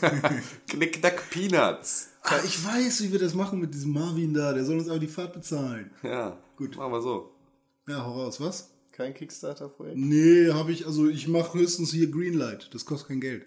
Knickknack 0.66 1.30
Peanuts. 1.30 2.08
Ah, 2.22 2.40
ich 2.44 2.62
weiß, 2.64 3.02
wie 3.04 3.12
wir 3.12 3.18
das 3.20 3.34
machen 3.34 3.60
mit 3.60 3.72
diesem 3.72 3.92
Marvin 3.92 4.34
da. 4.34 4.52
Der 4.52 4.64
soll 4.64 4.78
uns 4.78 4.88
aber 4.88 4.98
die 4.98 5.06
Fahrt 5.08 5.32
bezahlen. 5.32 5.90
Ja, 6.02 6.38
Gut. 6.56 6.76
Machen 6.76 6.92
wir 6.92 7.00
so. 7.00 7.32
Ja, 7.90 8.04
hau 8.04 8.12
raus, 8.22 8.40
was? 8.40 8.70
Kein 8.92 9.14
Kickstarter-Projekt? 9.14 9.96
Nee, 9.98 10.52
habe 10.52 10.70
ich, 10.70 10.86
also 10.86 11.08
ich 11.08 11.26
mache 11.26 11.58
höchstens 11.58 11.90
hier 11.90 12.08
Greenlight. 12.08 12.72
Das 12.72 12.84
kostet 12.84 13.08
kein 13.08 13.20
Geld. 13.20 13.46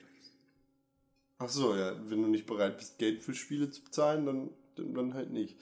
Ach 1.37 1.47
so, 1.47 1.73
ja, 1.75 1.95
wenn 2.09 2.21
du 2.21 2.27
nicht 2.27 2.45
bereit 2.45 2.77
bist, 2.77 2.97
Geld 2.97 3.23
für 3.23 3.33
Spiele 3.33 3.69
zu 3.69 3.81
bezahlen, 3.81 4.25
dann, 4.25 4.49
dann, 4.75 4.93
dann 4.93 5.13
halt 5.13 5.31
nicht. 5.31 5.57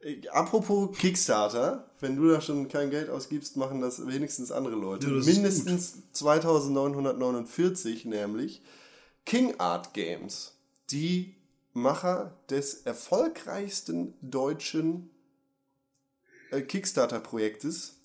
Äh, 0.00 0.28
Apropos 0.28 0.96
Kickstarter, 0.98 1.90
wenn 2.00 2.16
du 2.16 2.28
da 2.28 2.42
schon 2.42 2.68
kein 2.68 2.90
Geld 2.90 3.08
ausgibst, 3.08 3.56
machen 3.56 3.80
das 3.80 4.06
wenigstens 4.06 4.52
andere 4.52 4.76
Leute. 4.76 5.06
Ja, 5.06 5.12
Mindestens 5.12 6.10
2949 6.12 8.04
nämlich. 8.04 8.60
King 9.24 9.54
Art 9.58 9.94
Games, 9.94 10.52
die 10.90 11.36
Macher 11.72 12.36
des 12.50 12.82
erfolgreichsten 12.82 14.12
deutschen 14.20 15.08
äh, 16.50 16.62
Kickstarter-Projektes, 16.62 17.99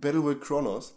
Battleworld 0.00 0.40
Chronos, 0.40 0.94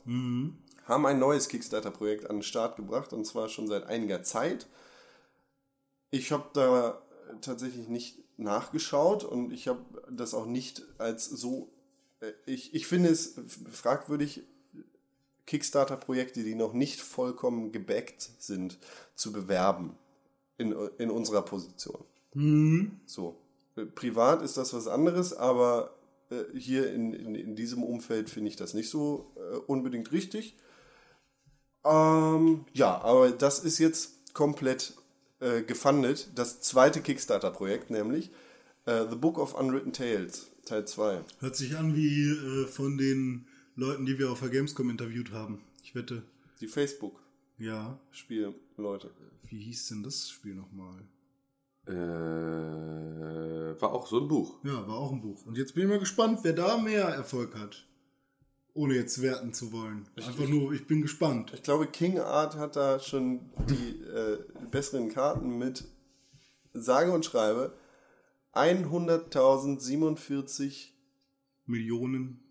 haben 0.86 1.06
ein 1.06 1.20
neues 1.20 1.48
Kickstarter-Projekt 1.50 2.30
an 2.30 2.38
den 2.38 2.44
Start 2.44 2.76
gebracht 2.76 3.14
und 3.14 3.26
zwar 3.26 3.50
schon 3.50 3.68
seit 3.68 3.86
einiger 3.86 4.24
Zeit. 4.24 4.68
Ich 6.12 6.32
habe 6.32 6.50
da 6.54 7.02
tatsächlich 7.42 7.88
nicht 7.88 8.18
nachgeschaut 8.38 9.24
und 9.24 9.52
ich 9.52 9.68
habe 9.68 9.82
das 10.10 10.34
auch 10.34 10.46
nicht 10.46 10.84
als 10.98 11.26
so. 11.26 11.70
äh, 12.22 12.32
Ich, 12.46 12.74
ich 12.74 12.88
finde 12.88 13.10
es 13.10 13.36
fragwürdig, 13.72 14.44
Kickstarter-Projekte, 15.46 16.44
die 16.44 16.56
noch 16.56 16.74
nicht 16.74 17.02
vollkommen 17.02 17.72
gebackt 17.72 18.22
sind, 18.40 18.78
zu 19.16 19.32
bewerben 19.32 19.98
in, 20.58 20.72
in 20.98 21.10
unserer 21.10 21.42
Position. 21.44 22.04
So. 23.06 23.36
Äh, 23.76 23.86
Privat 23.86 24.42
ist 24.42 24.58
das 24.58 24.74
was 24.74 24.88
anderes, 24.88 25.34
aber 25.34 25.96
äh, 26.30 26.58
hier 26.58 26.94
in, 26.94 27.14
in, 27.14 27.36
in 27.36 27.56
diesem 27.56 27.84
Umfeld 27.84 28.30
finde 28.30 28.50
ich 28.50 28.56
das 28.56 28.74
nicht 28.74 28.90
so 28.90 29.32
äh, 29.36 29.58
unbedingt 29.68 30.12
richtig. 30.12 30.56
Ähm, 31.84 32.66
ja, 32.74 33.02
aber 33.02 33.32
das 33.32 33.60
ist 33.60 33.80
jetzt 33.80 34.34
komplett 34.34 34.94
äh, 35.40 35.62
gefundet. 35.62 36.30
Das 36.36 36.62
zweite 36.62 37.02
Kickstarter-Projekt, 37.02 37.90
nämlich 37.90 38.32
äh, 38.86 39.06
The 39.10 39.16
Book 39.16 39.38
of 39.38 39.54
Unwritten 39.54 39.94
Tales, 39.94 40.52
Teil 40.66 40.86
2. 40.86 41.24
Hört 41.40 41.56
sich 41.56 41.78
an 41.78 41.96
wie 41.96 42.30
äh, 42.30 42.68
von 42.68 42.98
den 42.98 43.48
Leuten, 43.76 44.06
die 44.06 44.20
wir 44.20 44.32
auf 44.32 44.42
der 44.42 44.50
Gamescom 44.50 44.90
interviewt 44.90 45.32
haben. 45.32 45.62
Ich 45.84 45.96
wette. 45.96 46.24
Die 46.60 46.68
Facebook-Spielleute. 46.68 49.08
Ja. 49.08 49.50
Wie 49.50 49.60
hieß 49.60 49.88
denn 49.88 50.04
das 50.04 50.30
Spiel 50.30 50.56
nochmal? 50.56 51.02
Äh, 51.88 51.92
war 53.82 53.94
auch 53.94 54.08
so 54.08 54.20
ein 54.20 54.28
Buch. 54.28 54.58
Ja, 54.64 54.88
war 54.88 54.98
auch 54.98 55.12
ein 55.12 55.22
Buch. 55.22 55.46
Und 55.46 55.58
jetzt 55.58 55.74
bin 55.74 55.84
ich 55.84 55.90
mal 55.90 56.00
gespannt, 56.00 56.40
wer 56.44 56.54
da 56.54 56.78
mehr 56.78 57.06
Erfolg 57.06 57.56
hat. 57.56 57.86
Ohne 58.74 58.96
jetzt 58.96 59.22
werten 59.22 59.54
zu 59.54 59.72
wollen. 59.72 60.10
Einfach 60.16 60.48
nur, 60.48 60.74
ich 60.74 60.88
bin 60.88 61.02
gespannt. 61.02 61.52
Ich 61.54 61.64
glaube, 61.64 61.88
King 61.88 62.20
Art 62.20 62.56
hat 62.56 62.76
da 62.76 63.00
schon 63.00 63.50
die 63.68 64.02
äh, 64.04 64.38
besseren 64.70 65.10
Karten 65.10 65.58
mit 65.58 65.86
sage 66.74 67.12
und 67.12 67.26
schreibe 67.26 67.74
100.047 68.54 70.90
Millionen. 71.66 72.44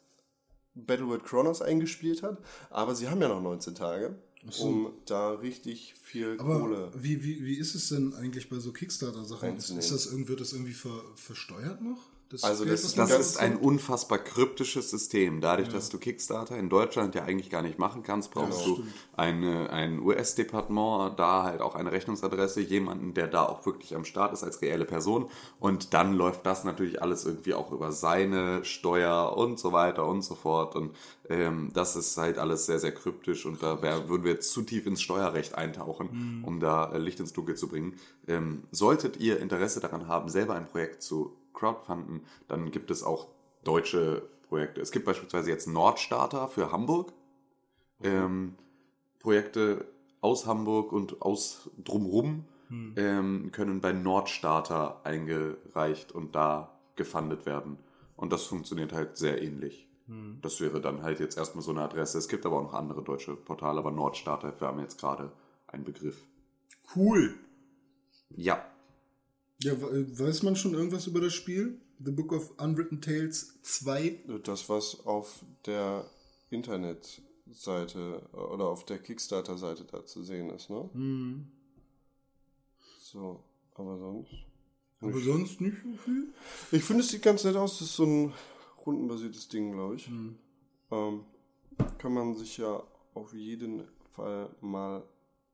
Battleworld 0.76 1.24
Chronos 1.24 1.62
eingespielt 1.62 2.24
hat. 2.24 2.38
Aber 2.70 2.96
sie 2.96 3.10
haben 3.10 3.22
ja 3.22 3.28
noch 3.28 3.42
19 3.42 3.76
Tage, 3.76 4.16
so. 4.50 4.66
um 4.66 4.94
da 5.06 5.32
richtig 5.32 5.96
viel 6.02 6.38
Aber 6.40 6.60
Kohle. 6.60 6.92
wie, 6.96 7.24
wie, 7.24 7.44
wie 7.44 7.58
ist 7.58 7.76
es 7.76 7.90
denn 7.90 8.14
eigentlich 8.14 8.50
bei 8.50 8.60
so 8.60 8.72
Kickstarter-Sachen? 8.72 9.58
Ist, 9.58 9.70
ist 9.72 9.92
das 9.92 10.06
irgendwie, 10.06 10.30
wird 10.30 10.42
das 10.42 10.54
irgendwie 10.54 10.74
ver, 10.74 11.04
versteuert 11.16 11.82
noch? 11.82 12.11
Das 12.32 12.44
Also 12.44 12.66
das 12.66 12.84
ist 12.84 12.98
Das 12.98 13.18
ist 13.20 13.38
ein 13.38 13.58
unfassbar 13.58 14.18
kryptisches 14.20 14.90
System. 14.90 15.42
Dadurch, 15.42 15.70
dass 15.70 15.90
du 15.90 15.98
Kickstarter 15.98 16.58
in 16.58 16.70
Deutschland 16.70 17.16
ja 17.16 17.24
eigentlich 17.24 17.50
gar 17.50 17.62
nicht 17.62 17.78
machen 17.80 18.04
kannst, 18.04 18.32
brauchst 18.32 18.62
Ja, 18.62 18.66
du 18.66 18.84
eine, 19.16 19.70
ein 19.70 20.00
US-Departement, 20.00 21.20
da 21.20 21.44
halt 21.44 21.62
auch 21.62 21.76
eine 21.76 21.92
Rechnungsadresse, 21.92 22.62
jemanden, 22.62 23.14
der 23.14 23.28
da 23.28 23.46
auch 23.46 23.66
wirklich 23.66 23.96
am 23.96 24.06
Start 24.06 24.34
ist 24.34 24.44
als 24.44 24.62
reelle 24.62 24.86
Person. 24.86 25.30
Und 25.60 25.94
dann 25.94 26.14
läuft 26.14 26.46
das 26.46 26.64
natürlich 26.64 27.02
alles 27.02 27.26
irgendwie 27.26 27.54
auch 27.54 27.72
über 27.72 27.92
seine 27.92 28.64
Steuer 28.64 29.36
und 29.36 29.60
so 29.60 29.72
weiter 29.72 30.06
und 30.08 30.22
so 30.22 30.36
fort. 30.36 30.76
Und 30.76 30.96
ähm, 31.30 31.72
das 31.74 31.96
ist 31.96 32.18
halt 32.18 32.38
alles 32.38 32.66
sehr, 32.66 32.80
sehr 32.80 32.94
kryptisch 32.94 33.46
und 33.46 33.62
da 33.62 33.82
wär, 33.82 34.10
würden 34.10 34.24
wir 34.24 34.32
jetzt 34.34 34.52
zu 34.52 34.62
tief 34.64 34.86
ins 34.86 35.02
Steuerrecht 35.02 35.56
eintauchen, 35.56 36.42
um 36.44 36.60
da 36.60 36.92
äh, 36.92 36.98
Licht 36.98 37.20
ins 37.20 37.34
Dunkel 37.34 37.56
zu 37.56 37.68
bringen. 37.68 37.96
Ähm, 38.28 38.64
solltet 38.72 39.18
ihr 39.18 39.40
Interesse 39.40 39.80
daran 39.80 40.08
haben, 40.08 40.30
selber 40.30 40.56
ein 40.56 40.68
Projekt 40.68 41.02
zu 41.04 41.36
crowdfunden, 41.54 42.26
dann 42.48 42.72
gibt 42.72 42.92
es 42.92 43.04
auch 43.04 43.28
deutsche 43.64 44.28
Projekte. 44.48 44.82
Es 44.82 44.92
gibt 44.92 45.06
beispielsweise 45.06 45.50
jetzt 45.50 45.68
Nordstarter 45.68 46.48
für 46.48 46.72
Hamburg. 46.72 47.14
Ähm, 48.04 48.56
Projekte 49.20 49.86
aus 50.22 50.46
Hamburg 50.48 50.92
und 50.92 51.22
aus 51.22 51.70
drumrum 51.84 52.46
ähm, 52.96 53.50
können 53.52 53.82
bei 53.82 53.92
Nordstarter 53.92 55.02
eingereicht 55.04 56.12
und 56.12 56.36
da 56.36 56.80
gefundet 56.96 57.46
werden. 57.46 57.78
Und 58.16 58.32
das 58.32 58.44
funktioniert 58.44 58.94
halt 58.94 59.18
sehr 59.18 59.42
ähnlich. 59.42 59.88
Das 60.42 60.60
wäre 60.60 60.82
dann 60.82 61.04
halt 61.04 61.20
jetzt 61.20 61.38
erstmal 61.38 61.64
so 61.64 61.72
eine 61.72 61.82
Adresse. 61.82 62.18
Es 62.18 62.28
gibt 62.28 62.46
aber 62.46 62.58
auch 62.58 62.64
noch 62.64 62.74
andere 62.74 63.02
deutsche 63.02 63.36
Portale, 63.36 63.80
aber 63.80 63.92
Nordstarter 63.92 64.60
wäre 64.60 64.74
mir 64.74 64.82
jetzt 64.82 65.00
gerade 65.00 65.32
ein 65.68 65.86
Begriff. 65.86 66.26
Cool. 66.94 67.36
Ja, 68.30 68.66
Ja, 69.64 69.80
we- 69.82 70.20
weiß 70.20 70.44
man 70.44 70.56
schon 70.56 70.74
irgendwas 70.74 71.08
über 71.08 71.22
das 71.22 71.34
Spiel? 71.34 71.80
The 72.04 72.12
Book 72.12 72.32
of 72.32 72.52
Unwritten 72.60 73.00
Tales 73.02 73.60
2? 73.62 74.24
Das, 74.44 74.70
was 74.70 75.06
auf 75.06 75.44
der 75.66 76.10
Internetseite 76.50 78.22
äh, 78.34 78.38
oder 78.38 78.66
auf 78.66 78.86
der 78.86 78.98
Kickstarter-Seite 79.00 79.86
da 79.86 80.06
zu 80.06 80.24
sehen 80.24 80.50
ist, 80.50 80.70
ne? 80.70 80.90
So, 83.00 83.44
aber 83.76 83.98
sonst. 83.98 84.32
Aber 85.02 85.20
sonst 85.20 85.62
nicht 85.62 85.78
so 85.84 85.94
viel? 86.06 86.28
Ich 86.72 86.84
finde, 86.84 87.04
es 87.04 87.10
sieht 87.10 87.24
ganz 87.24 87.44
nett 87.44 87.56
aus. 87.56 87.80
Das 87.80 87.88
ist 87.90 87.96
so 87.96 88.06
ein 88.06 88.34
rundenbasiertes 88.86 89.48
Ding, 89.48 89.72
glaube 89.74 89.96
ich. 89.96 90.08
Ähm, 90.92 91.26
kann 91.98 92.14
man 92.14 92.36
sich 92.36 92.58
ja 92.58 92.84
auf 93.14 93.34
jeden 93.34 93.84
Fall 94.12 94.50
mal 94.62 95.04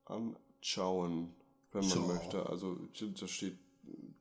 anschauen, 0.06 1.34
wenn 1.72 1.82
man 1.82 1.90
Schau. 1.90 2.08
möchte. 2.08 2.46
Also 2.46 2.78
da 3.20 3.28
steht, 3.28 3.58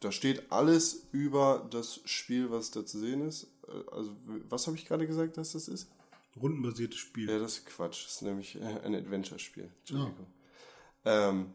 da 0.01 0.12
steht 0.12 0.51
alles 0.53 1.07
über 1.12 1.66
das 1.70 2.01
Spiel, 2.05 2.51
was 2.51 2.70
da 2.70 2.84
zu 2.84 2.99
sehen 2.99 3.26
ist. 3.26 3.44
Äh, 3.68 3.72
Also 3.92 4.11
was 4.49 4.66
habe 4.66 4.76
ich 4.76 4.86
gerade 4.86 5.07
gesagt, 5.07 5.36
dass 5.36 5.53
das 5.53 5.68
ist? 5.68 5.88
Rundenbasiertes 6.40 6.99
Spiel. 6.99 7.30
Ja, 7.30 7.38
das 7.38 7.59
ist 7.59 7.66
Quatsch. 7.66 8.05
Das 8.05 8.12
ist 8.14 8.22
nämlich 8.22 8.57
äh, 8.57 8.80
ein 8.84 8.94
Adventure-Spiel. 8.94 9.70
Entschuldigung. 9.80 10.26
Ähm, 11.05 11.55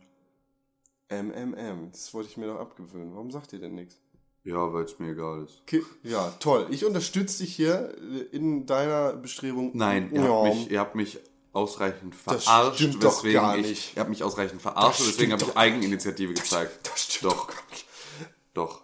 MMM, 1.10 1.92
das 1.92 2.14
wollte 2.14 2.30
ich 2.30 2.38
mir 2.38 2.48
noch 2.48 2.60
abgewöhnen. 2.60 3.14
Warum 3.14 3.32
sagt 3.32 3.54
ihr 3.54 3.60
denn 3.60 3.76
nichts? 3.76 3.98
ja, 4.44 4.74
weil 4.74 4.86
es 4.86 4.98
mir 4.98 5.12
egal 5.12 5.44
ist. 5.44 5.68
Ki- 5.68 5.84
Ja, 6.02 6.32
toll. 6.40 6.66
Ich 6.72 6.84
unterstütze 6.84 7.44
dich 7.44 7.56
hier 7.56 7.94
äh, 8.00 8.22
in 8.36 8.66
deiner 8.66 9.14
Bestrebung. 9.14 9.70
Nein, 9.76 10.10
ihr, 10.12 10.24
Ja. 10.24 10.30
habt, 10.34 10.44
mich, 10.56 10.72
ihr 10.72 10.80
habt 10.80 10.96
mich 10.96 11.20
ausreichend 11.54 12.16
Das 12.26 12.44
verarscht. 12.46 12.80
stimmt 12.80 13.04
doch 13.04 13.18
weswegen 13.20 13.40
gar 13.42 13.58
ich, 13.60 13.68
nicht. 13.68 13.96
Ihr 13.96 14.00
habt 14.00 14.10
mich 14.10 14.24
ausreichend 14.24 14.60
verarscht, 14.62 15.00
Das 15.02 15.06
und 15.08 15.14
deswegen 15.14 15.32
habe 15.34 15.44
ich 15.44 15.48
doch 15.50 15.56
Eigeninitiative 15.58 16.34
gezeigt. 16.34 16.90
Das 16.90 17.04
stimmt 17.04 17.32
Doch, 17.34 17.48
gar 17.50 17.62
nicht. 17.70 17.86
Doch. 18.54 18.84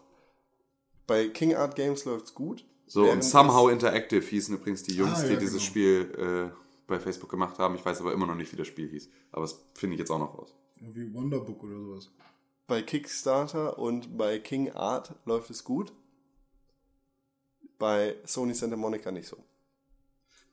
Bei 1.06 1.28
King 1.30 1.56
Art 1.56 1.76
Games 1.76 2.06
läuft's 2.06 2.34
gut. 2.34 2.66
So, 2.86 3.10
und 3.10 3.24
Somehow 3.24 3.70
Interactive 3.70 4.22
hießen 4.26 4.56
übrigens 4.56 4.84
die 4.84 4.94
Jungs, 4.96 5.20
Ah, 5.20 5.24
ja, 5.24 5.30
die 5.30 5.38
dieses 5.38 5.58
genau. 5.58 5.66
Spiel 5.66 6.52
äh, 6.54 6.58
bei 6.88 7.00
Facebook 7.00 7.30
gemacht 7.30 7.60
haben. 7.60 7.76
Ich 7.76 7.86
weiß 7.86 8.00
aber 8.02 8.14
immer 8.14 8.26
noch 8.28 8.36
nicht, 8.36 8.52
wie 8.54 8.56
das 8.58 8.68
Spiel 8.68 8.88
hieß. 8.90 9.10
Aber 9.32 9.42
das 9.42 9.60
finde 9.74 9.96
ich 9.96 10.00
jetzt 10.00 10.10
auch 10.12 10.20
noch 10.20 10.38
raus. 10.38 10.54
Ja, 10.80 10.88
Wie 10.96 11.14
Wonderbook 11.14 11.64
oder 11.64 11.76
sowas. 11.80 12.12
bei 12.68 12.82
Kickstarter 12.82 13.78
und 13.78 14.18
bei 14.18 14.40
King 14.40 14.72
Art 14.72 15.16
läuft 15.26 15.50
es 15.50 15.64
gut. 15.64 15.92
Bei 17.78 18.16
Sony 18.26 18.54
Santa 18.54 18.76
Monica 18.78 19.12
nicht 19.12 19.28
so. 19.28 19.38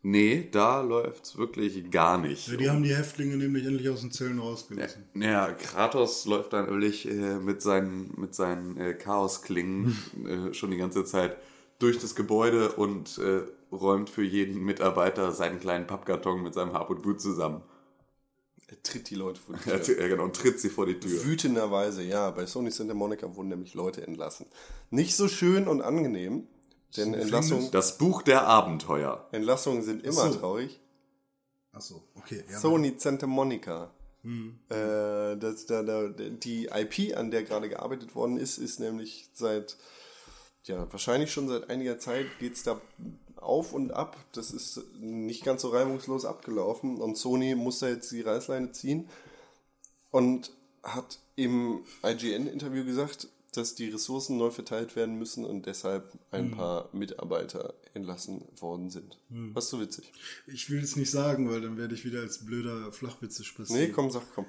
Nee, 0.06 0.48
da 0.52 0.82
läuft's 0.82 1.38
wirklich 1.38 1.90
gar 1.90 2.18
nicht. 2.18 2.48
Ja, 2.48 2.56
die 2.56 2.68
haben 2.68 2.82
die 2.82 2.94
Häftlinge 2.94 3.38
nämlich 3.38 3.64
endlich 3.64 3.88
aus 3.88 4.02
den 4.02 4.10
Zellen 4.10 4.38
rausgelassen. 4.38 5.02
Ja, 5.14 5.50
Kratos 5.52 6.26
läuft 6.26 6.52
dann 6.52 6.66
nämlich 6.66 7.08
äh, 7.08 7.36
mit 7.38 7.62
seinen, 7.62 8.12
mit 8.18 8.34
seinen 8.34 8.76
äh, 8.76 8.92
Chaosklingen 8.92 9.96
äh, 10.50 10.52
schon 10.52 10.70
die 10.72 10.76
ganze 10.76 11.06
Zeit 11.06 11.38
durch 11.78 11.98
das 11.98 12.14
Gebäude 12.14 12.72
und 12.72 13.16
äh, 13.16 13.44
räumt 13.74 14.10
für 14.10 14.22
jeden 14.22 14.62
Mitarbeiter 14.62 15.32
seinen 15.32 15.58
kleinen 15.58 15.86
Pappkarton 15.86 16.42
mit 16.42 16.52
seinem 16.52 16.74
Hab 16.74 16.90
und 16.90 17.02
Gut 17.02 17.22
zusammen. 17.22 17.62
Er 18.68 18.82
tritt 18.82 19.08
die 19.08 19.14
Leute 19.14 19.40
vor 19.40 19.54
die 19.56 19.70
Ja, 19.70 19.78
Tür. 19.78 20.06
genau, 20.06 20.24
und 20.24 20.36
tritt 20.36 20.60
sie 20.60 20.68
vor 20.68 20.84
die 20.84 21.00
Tür. 21.00 21.24
Wütenderweise, 21.24 22.02
ja. 22.02 22.30
Bei 22.30 22.44
Sony 22.44 22.70
Santa 22.70 22.92
Monica 22.92 23.34
wurden 23.36 23.48
nämlich 23.48 23.72
Leute 23.72 24.06
entlassen. 24.06 24.44
Nicht 24.90 25.16
so 25.16 25.28
schön 25.28 25.66
und 25.66 25.80
angenehm, 25.80 26.46
denn 26.96 27.14
Entlassungen, 27.14 27.70
Das 27.70 27.98
Buch 27.98 28.22
der 28.22 28.46
Abenteuer. 28.46 29.28
Entlassungen 29.32 29.82
sind 29.82 30.04
immer 30.04 30.32
so. 30.32 30.38
traurig. 30.38 30.80
Achso, 31.72 32.04
okay. 32.14 32.44
Ja, 32.50 32.58
Sony 32.58 32.94
Santa 32.98 33.26
Monica. 33.26 33.90
Äh, 34.24 35.36
das, 35.36 35.66
da, 35.66 35.82
da, 35.82 36.08
die 36.08 36.66
IP, 36.66 37.16
an 37.16 37.30
der 37.30 37.42
gerade 37.42 37.68
gearbeitet 37.68 38.14
worden 38.14 38.38
ist, 38.38 38.56
ist 38.56 38.80
nämlich 38.80 39.28
seit, 39.34 39.76
ja, 40.62 40.90
wahrscheinlich 40.90 41.30
schon 41.30 41.48
seit 41.48 41.68
einiger 41.68 41.98
Zeit 41.98 42.26
geht 42.38 42.54
es 42.54 42.62
da 42.62 42.80
auf 43.36 43.74
und 43.74 43.92
ab. 43.92 44.16
Das 44.32 44.50
ist 44.50 44.80
nicht 44.98 45.44
ganz 45.44 45.60
so 45.60 45.68
reibungslos 45.68 46.24
abgelaufen 46.24 47.02
und 47.02 47.18
Sony 47.18 47.54
muss 47.54 47.80
da 47.80 47.88
jetzt 47.88 48.10
die 48.12 48.22
Reißleine 48.22 48.72
ziehen 48.72 49.10
und 50.10 50.52
hat 50.82 51.18
im 51.36 51.84
IGN-Interview 52.02 52.84
gesagt, 52.84 53.28
dass 53.56 53.74
die 53.74 53.88
Ressourcen 53.88 54.36
neu 54.36 54.50
verteilt 54.50 54.96
werden 54.96 55.18
müssen 55.18 55.44
und 55.44 55.66
deshalb 55.66 56.12
ein 56.30 56.50
paar 56.50 56.88
Mitarbeiter 56.92 57.74
entlassen 57.94 58.42
worden 58.58 58.90
sind. 58.90 59.18
Was 59.28 59.68
so 59.68 59.80
witzig. 59.80 60.12
Ich 60.46 60.70
will 60.70 60.82
es 60.82 60.96
nicht 60.96 61.10
sagen, 61.10 61.50
weil 61.50 61.60
dann 61.60 61.76
werde 61.76 61.94
ich 61.94 62.04
wieder 62.04 62.20
als 62.20 62.44
blöder 62.44 62.92
Flachwitze 62.92 63.44
spazieren. 63.44 63.82
Nee, 63.82 63.92
komm, 63.92 64.10
sag, 64.10 64.22
komm. 64.34 64.46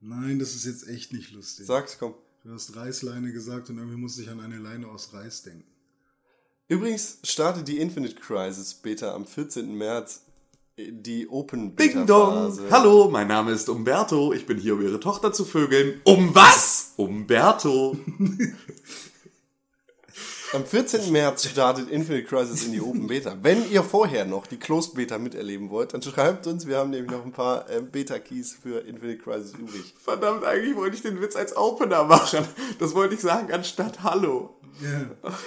Nein, 0.00 0.38
das 0.38 0.54
ist 0.54 0.66
jetzt 0.66 0.88
echt 0.88 1.12
nicht 1.12 1.32
lustig. 1.32 1.66
Sag's, 1.66 1.98
komm. 1.98 2.14
Du 2.44 2.52
hast 2.52 2.76
Reißleine 2.76 3.32
gesagt 3.32 3.70
und 3.70 3.78
irgendwie 3.78 3.96
musste 3.96 4.20
ich 4.20 4.28
an 4.28 4.40
eine 4.40 4.58
Leine 4.58 4.88
aus 4.88 5.14
Reis 5.14 5.42
denken. 5.42 5.64
Übrigens 6.68 7.18
startet 7.24 7.68
die 7.68 7.78
Infinite 7.78 8.16
Crisis 8.16 8.74
Beta 8.74 9.14
am 9.14 9.26
14. 9.26 9.74
März 9.74 10.24
äh, 10.76 10.92
die 10.92 11.28
Open 11.28 11.76
Ding 11.76 11.88
Beta 11.92 12.04
dong! 12.04 12.34
Phase. 12.34 12.70
Hallo, 12.70 13.08
mein 13.10 13.28
Name 13.28 13.52
ist 13.52 13.68
Umberto. 13.68 14.32
Ich 14.32 14.46
bin 14.46 14.58
hier, 14.58 14.74
um 14.74 14.82
Ihre 14.82 15.00
Tochter 15.00 15.32
zu 15.32 15.44
vögeln. 15.44 16.00
Um 16.04 16.34
was? 16.34 16.83
Umberto. 16.96 17.96
Am 20.54 20.64
14. 20.64 21.10
März 21.10 21.48
startet 21.48 21.90
Infinite 21.90 22.26
Crisis 22.26 22.64
in 22.64 22.70
die 22.70 22.80
Open 22.80 23.08
Beta. 23.08 23.36
Wenn 23.42 23.68
ihr 23.72 23.82
vorher 23.82 24.24
noch 24.24 24.46
die 24.46 24.56
Closed 24.56 24.94
Beta 24.94 25.18
miterleben 25.18 25.68
wollt, 25.68 25.94
dann 25.94 26.02
schreibt 26.02 26.46
uns. 26.46 26.68
Wir 26.68 26.78
haben 26.78 26.90
nämlich 26.90 27.10
noch 27.10 27.24
ein 27.24 27.32
paar 27.32 27.68
äh, 27.68 27.80
Beta-Keys 27.80 28.54
für 28.62 28.86
Infinite 28.86 29.18
Crisis 29.18 29.54
übrig. 29.54 29.94
Verdammt, 29.98 30.44
eigentlich 30.44 30.76
wollte 30.76 30.94
ich 30.94 31.02
den 31.02 31.20
Witz 31.20 31.34
als 31.34 31.56
Opener 31.56 32.04
machen. 32.04 32.46
Das 32.78 32.94
wollte 32.94 33.16
ich 33.16 33.20
sagen 33.20 33.52
anstatt 33.52 34.04
Hallo. 34.04 34.60
Ja. 34.80 35.00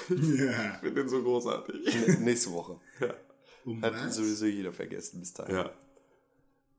ja. 0.10 0.74
Ich 0.74 0.80
finde 0.80 1.02
den 1.02 1.10
so 1.10 1.24
großartig. 1.24 1.96
N 1.96 2.24
nächste 2.26 2.52
Woche. 2.52 2.78
Um 3.64 3.82
Hat 3.82 3.94
was? 3.94 4.16
sowieso 4.16 4.46
jeder 4.46 4.74
vergessen 4.74 5.22
bis 5.22 5.34
dahin. 5.34 5.56
Ja. 5.56 5.70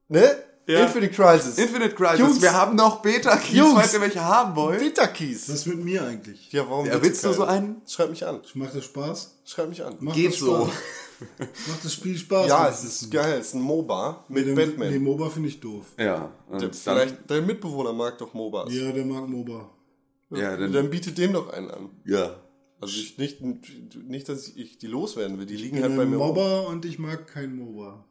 Ne? 0.08 0.36
Ja. 0.68 0.80
Infinite 0.84 1.12
Crisis. 1.14 1.56
Infinite 1.58 1.94
Crisis. 1.94 2.18
Jungs. 2.20 2.42
wir 2.42 2.52
haben 2.52 2.76
noch 2.76 3.00
Beta-Keys, 3.00 3.56
Jungs. 3.56 3.74
falls 3.74 3.94
ihr 3.94 4.00
welche 4.02 4.22
haben 4.22 4.54
wollt. 4.54 4.78
Beta-Keys. 4.78 5.48
Was 5.50 5.64
mit 5.66 5.82
mir 5.82 6.04
eigentlich? 6.04 6.52
Ja, 6.52 6.68
warum 6.68 6.84
Ja, 6.84 6.92
willst 6.92 7.04
willst 7.04 7.24
du 7.24 7.32
so 7.32 7.44
einen? 7.44 7.80
Schreib 7.86 8.10
mich 8.10 8.26
an. 8.26 8.40
Macht 8.54 8.74
das 8.74 8.84
Spaß? 8.84 9.38
Schreib 9.46 9.70
mich 9.70 9.82
an. 9.82 9.96
Macht 10.00 10.14
Geht 10.16 10.32
das 10.32 10.38
so. 10.40 10.66
Spaß? 10.66 10.78
Macht 11.68 11.84
das 11.84 11.94
Spiel 11.94 12.16
Spaß? 12.18 12.48
Ja, 12.48 12.68
es 12.68 12.84
ist 12.84 13.10
geil. 13.10 13.38
Es 13.40 13.48
ist 13.48 13.54
ein 13.54 13.62
MOBA 13.62 14.24
mit 14.28 14.46
Den- 14.46 14.54
Batman. 14.54 14.90
Nee, 14.90 14.98
MOBA 14.98 15.30
finde 15.30 15.48
ich 15.48 15.58
doof. 15.58 15.86
Ja. 15.98 16.30
Der, 16.60 16.72
vielleicht 16.72 17.16
dein 17.28 17.46
Mitbewohner 17.46 17.92
mag 17.94 18.18
doch 18.18 18.34
MOBAs. 18.34 18.70
Ja, 18.72 18.92
der 18.92 19.04
mag 19.06 19.26
MOBA. 19.26 19.70
ja, 20.32 20.56
dann, 20.56 20.70
Dann 20.72 20.90
bietet 20.90 21.16
dem 21.18 21.32
doch 21.32 21.48
einen 21.52 21.70
an. 21.70 21.88
ja. 22.04 22.36
Also 22.80 22.94
ich 23.00 23.18
nicht, 23.18 23.40
nicht, 23.96 24.28
dass 24.28 24.46
ich 24.46 24.78
die 24.78 24.86
loswerden 24.86 25.36
will. 25.38 25.46
Die 25.46 25.56
liegen 25.56 25.78
Ich 25.78 25.82
bin 25.82 25.90
halt 25.90 25.96
bei 25.96 26.02
ein 26.04 26.10
mir. 26.10 26.16
rum. 26.18 26.28
Mobber 26.28 26.68
und 26.68 26.84
ich 26.84 27.00
mag 27.00 27.26
kein 27.26 27.56
MOBA. 27.56 28.04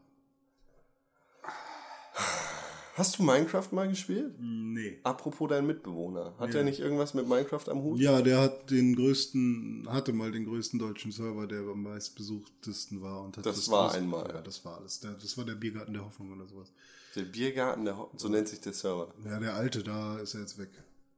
Hast 2.97 3.19
du 3.19 3.23
Minecraft 3.23 3.67
mal 3.71 3.87
gespielt? 3.87 4.33
Nee. 4.39 4.97
Apropos 5.03 5.47
dein 5.49 5.67
Mitbewohner. 5.67 6.33
Hat 6.39 6.51
Ja. 6.53 6.59
er 6.59 6.63
nicht 6.63 6.79
irgendwas 6.79 7.13
mit 7.13 7.27
Minecraft 7.29 7.69
am 7.69 7.83
Hut? 7.83 7.99
Ja, 7.99 8.21
der 8.23 8.39
hat 8.41 8.71
den 8.71 8.95
größten, 8.95 9.87
hatte 9.89 10.13
mal 10.13 10.31
den 10.31 10.45
größten 10.45 10.79
deutschen 10.79 11.11
Server, 11.11 11.45
der 11.45 11.59
am 11.59 11.83
meistbesuchtesten 11.83 13.01
war. 13.01 13.23
Und 13.23 13.37
hat 13.37 13.45
Das 13.45 13.69
war 13.69 13.87
aus- 13.89 13.95
einmal. 13.95 14.27
Ja, 14.33 14.41
das 14.41 14.65
war 14.65 14.77
alles. 14.79 14.99
Der, 14.99 15.11
das 15.11 15.37
war 15.37 15.45
der 15.45 15.53
Biergarten 15.55 15.93
der 15.93 16.05
Hoffnung 16.05 16.31
oder 16.31 16.47
sowas. 16.47 16.71
Der 17.15 17.21
Biergarten, 17.23 17.85
der, 17.85 17.97
Ho- 17.97 18.09
so 18.17 18.29
nennt 18.29 18.47
sich 18.47 18.59
der 18.61 18.73
Server. 18.73 19.13
Ja, 19.25 19.39
der 19.39 19.53
alte, 19.55 19.83
da 19.83 20.17
ist 20.19 20.33
er 20.33 20.41
jetzt 20.41 20.57
weg. 20.57 20.69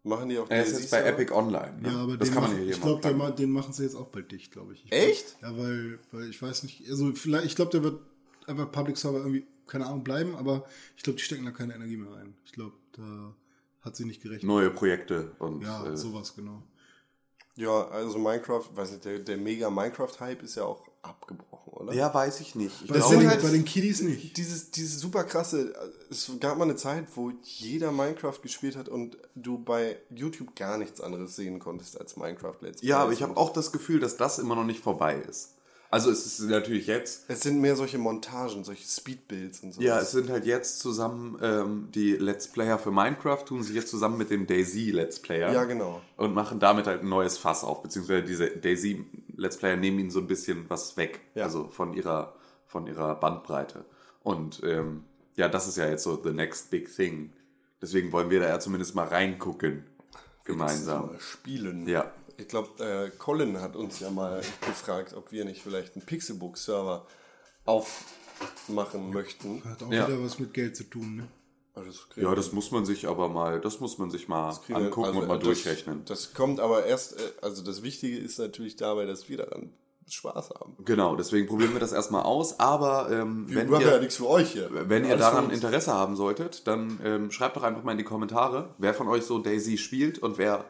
Machen 0.03 0.30
die 0.30 0.38
auch 0.38 0.49
Er 0.49 0.64
ist 0.65 0.80
jetzt 0.80 0.91
bei? 0.91 1.01
Epic 1.03 1.34
Online. 1.34 1.77
Ne? 1.81 1.89
Ja, 1.91 1.97
aber 2.03 2.18
das 2.18 2.30
den 2.30 2.34
kann 2.35 2.43
man 2.43 2.51
mach- 2.53 2.60
hier 2.60 2.69
ich 2.73 2.81
glaube, 2.81 3.14
ma 3.14 3.31
den 3.31 3.51
machen 3.51 3.73
sie 3.73 3.84
jetzt 3.84 3.95
auch 3.95 4.07
bald 4.07 4.31
dicht, 4.31 4.51
glaube 4.51 4.73
ich. 4.73 4.85
ich. 4.85 4.91
Echt? 4.91 5.38
Ja, 5.41 5.57
weil, 5.57 5.99
weil 6.11 6.30
ich 6.30 6.41
weiß 6.41 6.64
nicht, 6.64 6.89
also 6.89 7.11
vielleicht, 7.14 7.45
ich 7.45 7.56
glaube, 7.56 7.72
der 7.72 7.84
wird 7.84 7.99
einfach 8.47 8.72
Public 8.72 8.97
Server 8.97 9.18
irgendwie, 9.19 9.45
keine 9.69 9.85
Ahnung, 9.85 10.03
bleiben, 10.03 10.35
aber 10.35 10.65
ich 10.97 11.03
glaube, 11.03 11.17
die 11.17 11.23
stecken 11.23 11.45
da 11.45 11.51
keine 11.51 11.75
Energie 11.75 11.97
mehr 11.97 12.11
rein. 12.13 12.35
Ich 12.45 12.51
glaube, 12.51 12.75
da 12.93 13.33
hat 13.81 13.95
sie 13.95 14.05
nicht 14.05 14.21
gerechnet. 14.21 14.43
Neue 14.43 14.69
Projekte 14.71 15.31
und 15.39 15.61
Ja, 15.63 15.85
äh, 15.87 15.95
sowas, 15.97 16.35
genau. 16.35 16.63
Ja, 17.55 17.87
also 17.89 18.17
Minecraft, 18.19 18.63
weiß 18.73 18.91
nicht, 18.91 19.05
der, 19.05 19.19
der 19.19 19.37
mega 19.37 19.69
Minecraft-Hype 19.69 20.43
ist 20.43 20.55
ja 20.55 20.63
auch 20.63 20.81
abgebrochen, 21.01 21.73
oder? 21.73 21.93
Ja, 21.93 22.13
weiß 22.13 22.39
ich 22.39 22.55
nicht. 22.55 22.81
Ich 22.83 22.87
Bei, 22.89 22.97
Das 22.97 23.09
glaube, 23.09 23.27
halt- 23.27 23.41
bei 23.41 23.49
den 23.49 23.65
Kiddies 23.65 24.01
nicht. 24.01 24.37
Dieses, 24.37 24.71
dieses 24.71 24.99
super 25.01 25.23
krasse, 25.25 25.73
es 26.09 26.31
gab 26.39 26.57
mal 26.57 26.63
eine 26.65 26.75
Zeit, 26.77 27.05
wo 27.15 27.31
jeder 27.43 27.91
Minecraft 27.91 28.39
gespielt 28.41 28.75
hat 28.77 28.87
und 28.87 29.17
du 29.35 29.57
bei 29.57 29.97
YouTube 30.09 30.55
gar 30.55 30.77
nichts 30.77 31.01
anderes 31.01 31.35
sehen 31.35 31.59
konntest 31.59 31.99
als 31.99 32.15
Minecraft 32.15 32.55
Let's 32.61 32.81
ja, 32.81 32.99
aber 32.99 33.11
ich 33.11 33.21
habe 33.23 33.35
auch 33.35 33.51
das 33.51 33.71
Gefühl, 33.73 33.99
dass 33.99 34.15
das 34.15 34.39
immer 34.39 34.55
noch 34.55 34.65
nicht 34.65 34.81
vorbei 34.81 35.15
ist. 35.17 35.55
Also 35.91 36.11
es 36.11 36.26
ist 36.26 36.41
natürlich 36.41 36.86
jetzt. 36.86 37.26
Es 37.30 37.41
sind 37.41 37.60
mehr 37.61 37.76
solche 37.76 37.98
Montagen, 37.98 38.64
solche 38.64 38.88
Speedbuilds 38.88 39.61
und 39.61 39.74
so. 39.74 39.82
Ja, 39.82 39.99
es 39.99 40.11
sind 40.11 40.30
halt 40.30 40.45
jetzt 40.45 40.80
zusammen 40.80 41.40
ähm, 41.41 41.88
die 41.94 42.11
Let's 42.16 42.48
Player 42.48 42.78
für 42.78 42.91
Minecraft, 42.91 43.44
tun 43.44 43.64
sich 43.64 43.76
jetzt 43.76 43.90
zusammen 43.90 44.18
mit 44.20 44.30
den 44.30 44.45
Daisy 44.45 44.91
Let's 44.91 45.20
Player. 45.20 45.52
Ja, 45.52 45.64
genau. 45.64 45.99
Und 46.16 46.36
machen 46.36 46.60
damit 46.60 46.86
halt 46.86 47.02
ein 47.02 47.10
neues 47.10 47.40
Fass 47.40 47.64
auf, 47.64 47.82
beziehungsweise 47.82 48.22
diese 48.24 48.49
Daisy 48.52 49.03
Let's 49.36 49.57
Player 49.57 49.78
nehmen 49.78 49.98
ihnen 49.98 50.11
so 50.11 50.20
ein 50.20 50.28
bisschen 50.28 50.70
was 50.70 50.95
weg, 50.95 51.22
Ja. 51.34 51.45
also 51.45 51.68
von 51.70 51.94
ihrer, 51.94 52.36
von 52.68 52.86
ihrer 52.86 53.16
Bandbreite. 53.16 53.84
Und 54.22 54.61
ähm, 54.64 55.06
ja, 55.38 55.49
das 55.49 55.68
ist 55.68 55.78
ja 55.78 55.88
jetzt 55.90 56.03
so 56.03 56.22
the 56.24 56.32
next 56.32 56.70
big 56.70 56.94
thing. 56.95 57.32
Deswegen 57.82 58.11
wollen 58.11 58.30
wir 58.30 58.41
da 58.41 58.48
ja 58.49 58.60
zumindest 58.60 58.94
mal 58.94 59.07
reingucken, 59.07 59.86
gemeinsam. 60.45 61.11
Spielen. 61.20 61.88
Ja. 61.88 62.11
Ich 62.40 62.48
glaube, 62.48 62.70
äh, 62.84 63.10
Colin 63.18 63.60
hat 63.61 63.76
uns 63.76 63.99
ja 63.99 64.10
mal 64.10 64.41
gefragt, 64.66 65.14
ob 65.14 65.32
wir 65.32 65.44
nicht 65.45 65.61
vielleicht 65.61 65.95
einen 65.95 66.06
Pixelbook-Server 66.06 67.06
aufmachen 67.66 69.11
möchten. 69.11 69.64
Hat 69.66 69.84
auch 69.84 69.91
Ja. 69.91 70.07
wieder 70.07 70.24
was 70.24 70.40
mit 70.40 70.53
Geld 70.53 70.76
zu 70.76 70.86
tun, 70.86 71.18
ne? 71.18 71.28
Das 71.76 72.10
kriegen 72.10 72.26
Ja, 72.26 72.32
wir- 72.32 72.36
das 72.36 72.52
muss 72.52 72.72
man 72.72 72.86
sich 72.86 73.07
aber 73.07 73.30
mal, 73.30 73.61
das 73.61 73.80
muss 73.80 73.98
man 73.98 74.10
sich 74.11 74.28
mal 74.28 74.53
kriegen 74.66 74.80
wir- 74.80 74.86
angucken 74.88 75.07
also, 75.07 75.20
und 75.22 75.28
mal 75.28 75.36
das, 75.38 75.44
durchrechnen. 75.45 76.03
Das 76.06 76.34
kommt 76.34 76.60
aber 76.60 76.86
erst, 76.86 77.14
äh, 77.20 77.32
also 77.41 77.64
das 77.64 77.84
Wichtige 77.84 78.18
ist 78.18 78.38
natürlich 78.38 78.76
dabei, 78.76 79.06
dass 79.06 79.30
wir 79.30 79.38
daran 79.38 79.72
Spaß 80.10 80.49
haben. 80.60 80.76
Genau, 80.84 81.16
deswegen 81.16 81.48
probieren 81.48 81.72
wir 81.74 81.80
das 81.80 81.91
erstmal 81.94 82.24
aus, 82.24 82.60
aber 82.60 83.10
ähm, 83.11 83.48
Wir 83.48 83.57
wenn 83.57 83.70
machen 83.70 83.84
ihr, 83.84 83.91
ja 83.94 83.99
nichts 83.99 84.16
für 84.18 84.28
euch 84.28 84.52
hier. 84.52 84.70
Wenn 84.90 85.06
ihr 85.06 85.11
Alles 85.11 85.22
daran 85.22 85.45
uns. 85.45 85.53
Interesse 85.53 85.94
haben 85.94 86.16
solltet, 86.18 86.68
dann 86.68 86.99
ähm, 87.03 87.32
schreibt 87.32 87.56
doch 87.56 87.64
einfach 87.64 87.84
mal 87.84 87.91
in 87.94 87.98
die 87.99 88.03
Kommentare, 88.03 88.74
wer 88.80 88.94
von 88.94 89.07
euch 89.07 89.24
so 89.24 89.38
Daisy 89.40 89.78
spielt 89.78 90.20
und 90.20 90.38
wer 90.38 90.66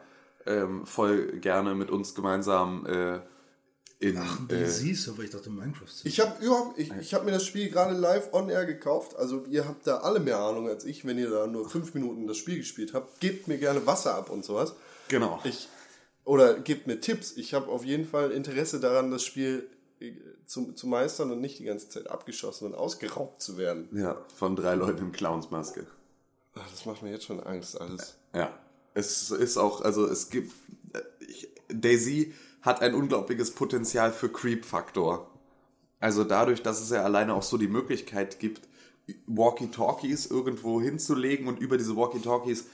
ähm, 0.50 0.86
voll 0.86 1.38
gerne 1.38 1.74
mit 1.74 1.90
uns 1.90 2.14
gemeinsam 2.14 2.86
äh, 2.86 3.20
in. 4.00 4.20
Die 4.50 4.54
äh, 4.54 4.66
siehst 4.66 5.06
du, 5.06 5.12
aber 5.12 5.22
ich 5.22 5.30
dachte 5.30 5.50
Minecraft. 5.50 5.86
Ich 6.04 6.20
habe 6.20 6.44
überhaupt, 6.44 6.78
ich, 6.78 6.90
ich 7.00 7.14
habe 7.14 7.24
mir 7.24 7.32
das 7.32 7.44
Spiel 7.44 7.70
gerade 7.70 7.94
live 7.94 8.32
on 8.32 8.48
air 8.48 8.64
gekauft. 8.64 9.16
Also 9.16 9.44
ihr 9.48 9.66
habt 9.66 9.86
da 9.86 9.98
alle 9.98 10.20
mehr 10.20 10.38
Ahnung 10.38 10.68
als 10.68 10.84
ich, 10.84 11.04
wenn 11.04 11.18
ihr 11.18 11.30
da 11.30 11.46
nur 11.46 11.68
fünf 11.68 11.94
Minuten 11.94 12.26
das 12.26 12.36
Spiel 12.36 12.58
gespielt 12.58 12.94
habt. 12.94 13.20
Gebt 13.20 13.46
mir 13.48 13.58
gerne 13.58 13.86
Wasser 13.86 14.14
ab 14.14 14.30
und 14.30 14.44
sowas. 14.44 14.74
genau. 15.08 15.40
Ich 15.44 15.68
oder 16.24 16.54
gebt 16.54 16.86
mir 16.86 17.00
Tipps. 17.00 17.36
Ich 17.36 17.54
habe 17.54 17.68
auf 17.68 17.84
jeden 17.84 18.04
Fall 18.06 18.30
Interesse 18.30 18.78
daran, 18.78 19.10
das 19.10 19.24
Spiel 19.24 19.68
äh, 20.00 20.12
zu, 20.46 20.72
zu 20.72 20.86
meistern 20.86 21.30
und 21.30 21.40
nicht 21.40 21.58
die 21.58 21.64
ganze 21.64 21.88
Zeit 21.88 22.08
abgeschossen 22.08 22.66
und 22.66 22.74
ausgeraubt 22.74 23.42
zu 23.42 23.56
werden. 23.56 23.88
ja, 23.92 24.16
von 24.36 24.54
drei 24.56 24.74
Leuten 24.74 25.06
in 25.06 25.12
Clownsmaske. 25.12 25.86
Ach, 26.54 26.70
das 26.70 26.86
macht 26.86 27.02
mir 27.02 27.10
jetzt 27.10 27.24
schon 27.24 27.40
Angst 27.40 27.80
alles. 27.80 28.16
Ja. 28.34 28.56
Es 28.94 29.30
ist 29.30 29.56
auch, 29.56 29.80
also 29.82 30.06
es 30.06 30.30
gibt. 30.30 30.52
äh, 30.92 31.00
Ich, 31.20 31.48
Daisy 31.68 32.34
hat 32.62 32.82
ein 32.82 32.94
unglaubliches 32.94 33.52
Potenzial 33.52 34.12
für 34.12 34.28
Creep-Faktor. 34.28 35.30
Also 36.00 36.24
dadurch, 36.24 36.62
dass 36.62 36.80
es 36.80 36.90
ja 36.90 37.02
alleine 37.02 37.34
auch 37.34 37.42
so 37.42 37.58
die 37.58 37.68
Möglichkeit 37.68 38.38
gibt, 38.38 38.62
Walkie-Talkies 39.26 40.26
irgendwo 40.26 40.80
hinzulegen 40.80 41.46
und 41.46 41.60
über 41.60 41.78
diese 41.78 41.96
Walkie-Talkies 41.96 42.66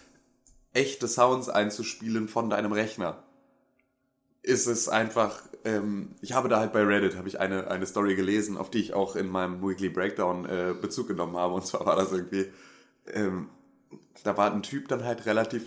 echte 0.72 1.08
Sounds 1.08 1.48
einzuspielen 1.48 2.28
von 2.28 2.50
deinem 2.50 2.72
Rechner, 2.72 3.22
ist 4.42 4.66
es 4.66 4.88
einfach. 4.88 5.42
Ähm, 5.64 6.14
ich 6.20 6.32
habe 6.32 6.48
da 6.48 6.60
halt 6.60 6.72
bei 6.72 6.82
Reddit 6.82 7.16
habe 7.16 7.28
ich 7.28 7.40
eine, 7.40 7.68
eine 7.68 7.86
Story 7.86 8.14
gelesen, 8.14 8.56
auf 8.56 8.70
die 8.70 8.78
ich 8.78 8.94
auch 8.94 9.16
in 9.16 9.28
meinem 9.28 9.66
Weekly 9.66 9.88
Breakdown 9.88 10.46
äh, 10.46 10.74
Bezug 10.80 11.08
genommen 11.08 11.36
habe. 11.36 11.54
Und 11.54 11.66
zwar 11.66 11.84
war 11.86 11.96
das 11.96 12.12
irgendwie. 12.12 12.46
Ähm, 13.12 13.48
da 14.22 14.36
war 14.36 14.52
ein 14.52 14.62
Typ 14.62 14.88
dann 14.88 15.04
halt 15.04 15.26
relativ 15.26 15.64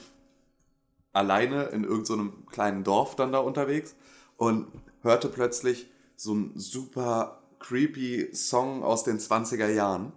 alleine 1.13 1.65
in 1.65 1.83
irgendeinem 1.83 2.33
so 2.45 2.51
kleinen 2.51 2.83
Dorf 2.83 3.15
dann 3.15 3.31
da 3.31 3.39
unterwegs 3.39 3.95
und 4.37 4.67
hörte 5.01 5.27
plötzlich 5.29 5.89
so 6.15 6.31
einen 6.31 6.53
super 6.57 7.41
creepy 7.59 8.29
Song 8.33 8.83
aus 8.83 9.03
den 9.03 9.19
20er 9.19 9.67
Jahren. 9.69 10.11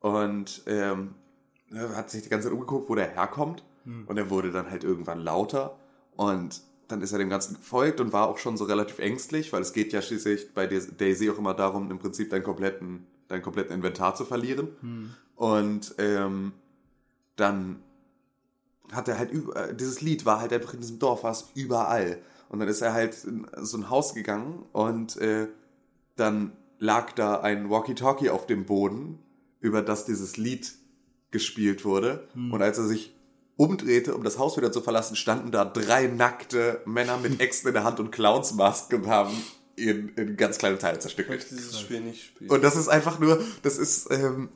Und 0.00 0.62
ähm, 0.66 1.14
hat 1.94 2.10
sich 2.10 2.22
die 2.22 2.28
ganze 2.28 2.48
Zeit 2.48 2.52
umgeguckt, 2.54 2.88
wo 2.88 2.94
der 2.94 3.08
herkommt. 3.08 3.62
Und 4.06 4.16
er 4.18 4.30
wurde 4.30 4.50
dann 4.50 4.70
halt 4.70 4.84
irgendwann 4.84 5.20
lauter. 5.20 5.78
Und 6.16 6.62
dann 6.88 7.00
ist 7.00 7.12
er 7.12 7.18
dem 7.18 7.30
Ganzen 7.30 7.54
gefolgt 7.54 8.00
und 8.00 8.12
war 8.12 8.28
auch 8.28 8.38
schon 8.38 8.56
so 8.56 8.64
relativ 8.64 8.98
ängstlich, 8.98 9.52
weil 9.52 9.62
es 9.62 9.72
geht 9.72 9.92
ja 9.92 10.02
schließlich 10.02 10.52
bei 10.54 10.66
Dais- 10.66 10.96
Daisy 10.96 11.30
auch 11.30 11.38
immer 11.38 11.54
darum, 11.54 11.90
im 11.90 11.98
Prinzip 11.98 12.30
deinen 12.30 12.42
kompletten, 12.42 13.06
dein 13.28 13.42
kompletten 13.42 13.74
Inventar 13.74 14.14
zu 14.14 14.24
verlieren. 14.24 14.68
Und 15.36 15.94
ähm, 15.98 16.52
dann 17.36 17.82
hat 18.92 19.08
er 19.08 19.18
halt 19.18 19.30
über, 19.30 19.68
äh, 19.70 19.74
dieses 19.74 20.00
Lied 20.00 20.24
war 20.26 20.40
halt 20.40 20.52
einfach 20.52 20.74
in 20.74 20.80
diesem 20.80 20.98
Dorf, 20.98 21.24
war 21.24 21.32
es 21.32 21.46
überall. 21.54 22.18
Und 22.48 22.60
dann 22.60 22.68
ist 22.68 22.82
er 22.82 22.92
halt 22.92 23.24
in 23.24 23.46
so 23.62 23.78
ein 23.78 23.88
Haus 23.90 24.14
gegangen 24.14 24.64
und 24.72 25.16
äh, 25.16 25.48
dann 26.16 26.52
lag 26.78 27.12
da 27.12 27.40
ein 27.40 27.70
Walkie-Talkie 27.70 28.28
auf 28.30 28.46
dem 28.46 28.66
Boden, 28.66 29.18
über 29.60 29.80
das 29.82 30.04
dieses 30.04 30.36
Lied 30.36 30.72
gespielt 31.30 31.84
wurde. 31.84 32.28
Und 32.34 32.60
als 32.60 32.76
er 32.78 32.84
sich 32.84 33.14
umdrehte, 33.56 34.14
um 34.14 34.24
das 34.24 34.38
Haus 34.38 34.56
wieder 34.56 34.72
zu 34.72 34.80
verlassen, 34.82 35.16
standen 35.16 35.50
da 35.50 35.64
drei 35.64 36.08
nackte 36.08 36.80
Männer 36.84 37.16
mit 37.16 37.40
Äxten 37.40 37.68
in 37.68 37.74
der 37.74 37.84
Hand 37.84 38.00
und 38.00 38.10
Clownsmasken 38.10 39.02
und 39.02 39.08
haben 39.08 39.32
ihn 39.76 40.10
in 40.16 40.36
ganz 40.36 40.58
kleine 40.58 40.76
Teile 40.78 40.96
Ich 40.96 41.00
zerstückelt. 41.02 41.38
möchte 41.40 41.54
dieses 41.54 41.80
Spiel 41.80 42.00
nicht 42.00 42.24
spielen. 42.24 42.50
Und 42.50 42.62
das 42.62 42.76
ist 42.76 42.88
einfach 42.88 43.18
nur, 43.18 43.42
das 43.62 43.78
ist, 43.78 44.10
ähm, 44.10 44.50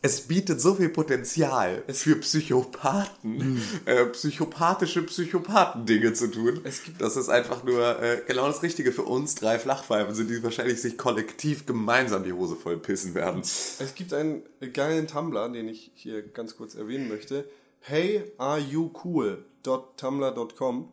es 0.00 0.20
bietet 0.22 0.60
so 0.60 0.74
viel 0.74 0.90
Potenzial 0.90 1.82
für 1.88 2.16
Psychopathen, 2.16 3.60
äh, 3.84 4.06
psychopathische 4.06 5.02
Psychopathen-Dinge 5.02 6.12
zu 6.12 6.30
tun. 6.30 6.60
Es 6.64 6.84
gibt 6.84 7.00
das 7.00 7.16
ist 7.16 7.28
einfach 7.28 7.64
nur 7.64 8.00
äh, 8.00 8.22
genau 8.26 8.46
das 8.46 8.62
Richtige 8.62 8.92
für 8.92 9.02
uns 9.02 9.34
drei 9.34 9.58
Flachpfeifen 9.58 10.14
sind, 10.14 10.30
die 10.30 10.42
wahrscheinlich 10.42 10.80
sich 10.80 10.96
kollektiv 10.98 11.66
gemeinsam 11.66 12.22
die 12.22 12.32
Hose 12.32 12.54
voll 12.54 12.78
pissen 12.78 13.14
werden. 13.14 13.40
Es 13.42 13.94
gibt 13.96 14.14
einen 14.14 14.42
geilen 14.72 15.08
Tumblr, 15.08 15.48
den 15.48 15.68
ich 15.68 15.90
hier 15.94 16.22
ganz 16.22 16.56
kurz 16.56 16.76
erwähnen 16.76 17.08
möchte. 17.08 17.48
Hey, 17.80 18.22
are 18.38 18.58
you 18.58 18.90
cool.tumblr.com, 19.04 20.88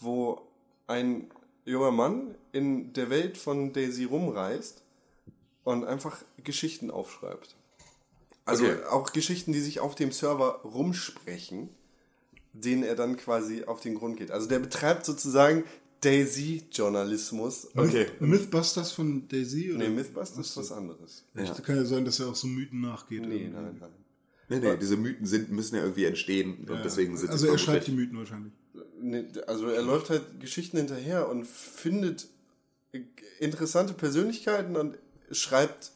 wo 0.00 0.42
ein 0.86 1.30
junger 1.64 1.90
Mann 1.90 2.34
in 2.52 2.92
der 2.92 3.08
Welt 3.08 3.38
von 3.38 3.72
Daisy 3.72 4.04
rumreist 4.04 4.82
und 5.64 5.84
einfach 5.84 6.22
Geschichten 6.42 6.90
aufschreibt. 6.90 7.54
Also 8.44 8.64
Okay. 8.64 8.84
auch 8.90 9.12
Geschichten, 9.12 9.52
die 9.52 9.60
sich 9.60 9.80
auf 9.80 9.94
dem 9.94 10.12
Server 10.12 10.60
rumsprechen, 10.64 11.70
denen 12.52 12.82
er 12.82 12.96
dann 12.96 13.16
quasi 13.16 13.64
auf 13.64 13.80
den 13.80 13.94
Grund 13.94 14.16
geht. 14.16 14.30
Also 14.30 14.48
der 14.48 14.58
betreibt 14.58 15.06
sozusagen 15.06 15.64
Daisy-Journalismus. 16.00 17.68
Okay. 17.76 18.06
Mythbusters 18.20 18.92
von 18.92 19.28
Daisy? 19.28 19.70
Oder? 19.72 19.88
Nee, 19.88 19.90
Mythbusters 19.90 20.46
ist 20.50 20.56
was 20.56 20.72
anderes. 20.72 21.24
Echt? 21.34 21.62
Kann 21.64 21.76
ja 21.76 21.84
sein, 21.84 22.04
dass 22.04 22.18
er 22.20 22.28
auch 22.28 22.34
so 22.34 22.48
Mythen 22.48 22.80
nachgeht. 22.80 23.22
Nee, 23.22 23.48
nein, 23.52 23.76
nein. 23.80 23.90
Nee, 24.48 24.58
nee, 24.58 24.76
diese 24.76 24.96
Mythen 24.96 25.24
sind, 25.24 25.50
müssen 25.50 25.76
ja 25.76 25.82
irgendwie 25.82 26.04
entstehen 26.04 26.68
und 26.68 26.84
deswegen 26.84 27.16
sind 27.16 27.30
Also 27.30 27.46
er 27.46 27.56
schreibt 27.56 27.86
die 27.86 27.92
Mythen 27.92 28.18
wahrscheinlich. 28.18 28.52
Nee, 29.00 29.24
also 29.46 29.68
er 29.68 29.82
läuft 29.82 30.10
halt 30.10 30.40
Geschichten 30.40 30.76
hinterher 30.76 31.28
und 31.28 31.46
findet 31.46 32.28
interessante 33.38 33.94
Persönlichkeiten 33.94 34.76
und 34.76 34.98
schreibt 35.30 35.92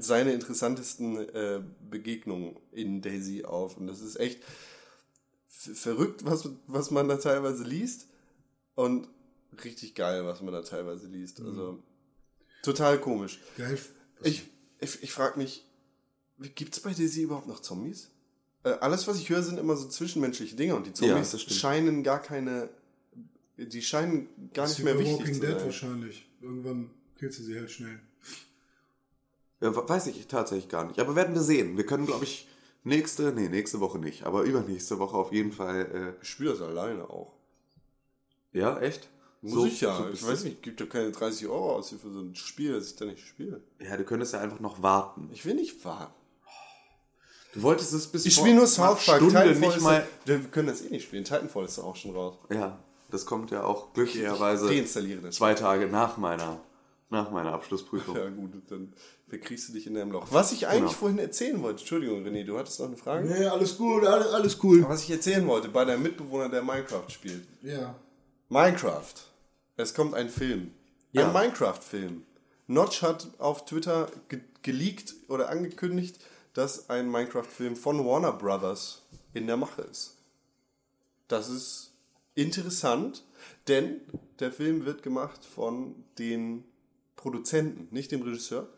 seine 0.00 0.32
interessantesten 0.32 1.16
äh, 1.28 1.62
Begegnungen 1.90 2.56
in 2.72 3.02
Daisy 3.02 3.44
auf. 3.44 3.76
Und 3.76 3.86
das 3.86 4.00
ist 4.00 4.16
echt 4.18 4.40
verrückt, 5.48 6.24
was, 6.24 6.48
was 6.66 6.90
man 6.90 7.08
da 7.08 7.16
teilweise 7.16 7.64
liest. 7.64 8.06
Und 8.74 9.08
richtig 9.62 9.94
geil, 9.94 10.24
was 10.26 10.42
man 10.42 10.52
da 10.52 10.62
teilweise 10.62 11.06
liest. 11.06 11.40
Also 11.40 11.82
total 12.62 13.00
komisch. 13.00 13.40
Geil. 13.56 13.78
Ich, 14.22 14.44
ich, 14.80 15.02
ich 15.02 15.12
frage 15.12 15.38
mich, 15.38 15.64
gibt 16.54 16.74
es 16.74 16.80
bei 16.80 16.92
Daisy 16.92 17.22
überhaupt 17.22 17.46
noch 17.46 17.60
Zombies? 17.60 18.10
Äh, 18.64 18.70
alles, 18.80 19.06
was 19.06 19.18
ich 19.18 19.28
höre, 19.28 19.42
sind 19.42 19.58
immer 19.58 19.76
so 19.76 19.86
zwischenmenschliche 19.88 20.56
Dinge 20.56 20.74
und 20.74 20.86
die 20.86 20.90
Ja, 20.90 21.12
Zombies 21.12 21.30
das 21.32 21.42
stimmt. 21.42 21.60
scheinen 21.60 22.02
gar 22.02 22.20
keine. 22.20 22.70
Die 23.56 23.82
scheinen 23.82 24.28
gar 24.52 24.66
nicht 24.66 24.78
Ist 24.78 24.84
mehr 24.84 24.98
wichtig 24.98 25.18
Walking 25.20 25.34
zu 25.34 25.40
Dead 25.40 25.50
sein. 25.50 25.64
wahrscheinlich. 25.64 26.26
Irgendwann 26.40 26.90
killst 27.18 27.38
du 27.38 27.44
sie 27.44 27.56
halt 27.56 27.70
schnell. 27.70 28.00
Ja, 29.64 29.88
weiß 29.88 30.06
ich 30.08 30.26
tatsächlich 30.26 30.68
gar 30.68 30.84
nicht. 30.84 30.98
Aber 31.00 31.16
werden 31.16 31.34
wir 31.34 31.42
sehen. 31.42 31.76
Wir 31.76 31.86
können, 31.86 32.06
glaube 32.06 32.24
ich, 32.24 32.46
nächste, 32.84 33.32
nee, 33.32 33.48
nächste 33.48 33.80
Woche 33.80 33.98
nicht, 33.98 34.24
aber 34.24 34.42
übernächste 34.42 34.98
Woche 34.98 35.16
auf 35.16 35.32
jeden 35.32 35.52
Fall. 35.52 36.16
Ich 36.22 36.28
spiele 36.28 36.50
das 36.50 36.60
alleine 36.60 37.08
auch. 37.08 37.32
Äh, 38.52 38.58
ja, 38.60 38.78
echt? 38.80 39.08
Muss 39.40 39.52
So- 39.52 39.66
ich 39.66 39.80
ja. 39.80 39.96
so 39.96 40.08
ich 40.10 40.26
weiß 40.26 40.44
nicht, 40.44 40.62
gibt 40.62 40.80
ja 40.80 40.86
keine 40.86 41.10
30 41.10 41.46
Euro 41.48 41.76
aus 41.76 41.90
für 41.90 42.10
so 42.10 42.20
ein 42.20 42.34
Spiel, 42.34 42.72
das 42.74 42.88
ich 42.90 42.96
da 42.96 43.04
nicht 43.04 43.26
spiele. 43.26 43.62
Ja, 43.80 43.96
du 43.96 44.04
könntest 44.04 44.32
ja 44.32 44.40
einfach 44.40 44.60
noch 44.60 44.82
warten. 44.82 45.28
Ich 45.32 45.44
will 45.44 45.54
nicht 45.54 45.84
warten. 45.84 46.12
Du 47.52 47.62
wolltest 47.62 47.92
es 47.92 48.06
bis 48.08 48.26
Ich 48.26 48.34
spiele 48.34 48.54
nur 48.56 48.66
South 48.66 49.04
Park. 49.04 49.18
Stunde 49.18 49.42
Titanfall 49.44 49.68
nicht 49.68 49.80
mal. 49.80 50.06
Wir 50.24 50.40
können 50.44 50.68
das 50.68 50.82
eh 50.82 50.90
nicht 50.90 51.04
spielen. 51.04 51.24
Titanfall 51.24 51.64
ist 51.66 51.78
doch 51.78 51.84
auch 51.84 51.96
schon 51.96 52.10
raus. 52.16 52.36
Ja, 52.50 52.78
das 53.10 53.26
kommt 53.26 53.50
ja 53.50 53.62
auch 53.64 53.92
glücklicherweise 53.92 54.66
Deinstalliere 54.66 55.20
das. 55.20 55.36
zwei 55.36 55.54
Tage 55.54 55.86
nach 55.86 56.16
meiner, 56.16 56.60
nach 57.10 57.30
meiner 57.30 57.52
Abschlussprüfung. 57.52 58.16
Ja 58.16 58.28
gut, 58.30 58.50
dann 58.68 58.92
verkriechst 59.38 59.68
du 59.68 59.72
dich 59.72 59.86
in 59.86 59.94
deinem 59.94 60.12
Loch. 60.12 60.26
Was 60.30 60.52
ich 60.52 60.66
eigentlich 60.66 60.80
Genau. 60.82 60.92
vorhin 60.92 61.18
erzählen 61.18 61.60
wollte, 61.62 61.80
Entschuldigung 61.80 62.24
René, 62.24 62.44
du 62.44 62.58
hattest 62.58 62.78
noch 62.80 62.86
eine 62.86 62.96
Frage? 62.96 63.28
Nee, 63.28 63.46
alles 63.46 63.76
gut, 63.76 64.04
alles, 64.04 64.28
alles 64.28 64.58
cool. 64.62 64.84
Was 64.88 65.02
ich 65.04 65.10
erzählen 65.10 65.46
wollte, 65.46 65.68
bei 65.68 65.84
deinem 65.84 66.02
Mitbewohner, 66.02 66.48
der 66.48 66.62
Minecraft 66.62 67.08
spielt. 67.08 67.46
Ja. 67.62 67.94
Minecraft. 68.48 69.14
Es 69.76 69.92
kommt 69.94 70.14
ein 70.14 70.28
Film. 70.28 70.70
Ja. 71.12 71.26
Ein 71.26 71.32
Minecraft-Film. 71.32 72.22
Notch 72.66 73.02
hat 73.02 73.28
auf 73.38 73.64
Twitter 73.64 74.08
ge 74.28 74.40
geleakt 74.62 75.14
oder 75.28 75.50
angekündigt, 75.50 76.18
dass 76.54 76.88
ein 76.88 77.10
Minecraft-Film 77.10 77.76
von 77.76 78.04
Warner 78.06 78.32
Brothers 78.32 79.02
in 79.34 79.46
der 79.46 79.58
Mache 79.58 79.82
ist. 79.82 80.16
Das 81.28 81.50
ist 81.50 81.92
interessant, 82.34 83.24
denn 83.68 84.00
der 84.40 84.52
Film 84.52 84.86
wird 84.86 85.02
gemacht 85.02 85.44
von 85.44 85.94
den 86.18 86.64
Produzenten, 87.16 87.88
nicht 87.94 88.10
dem 88.12 88.22
Regisseur, 88.22 88.68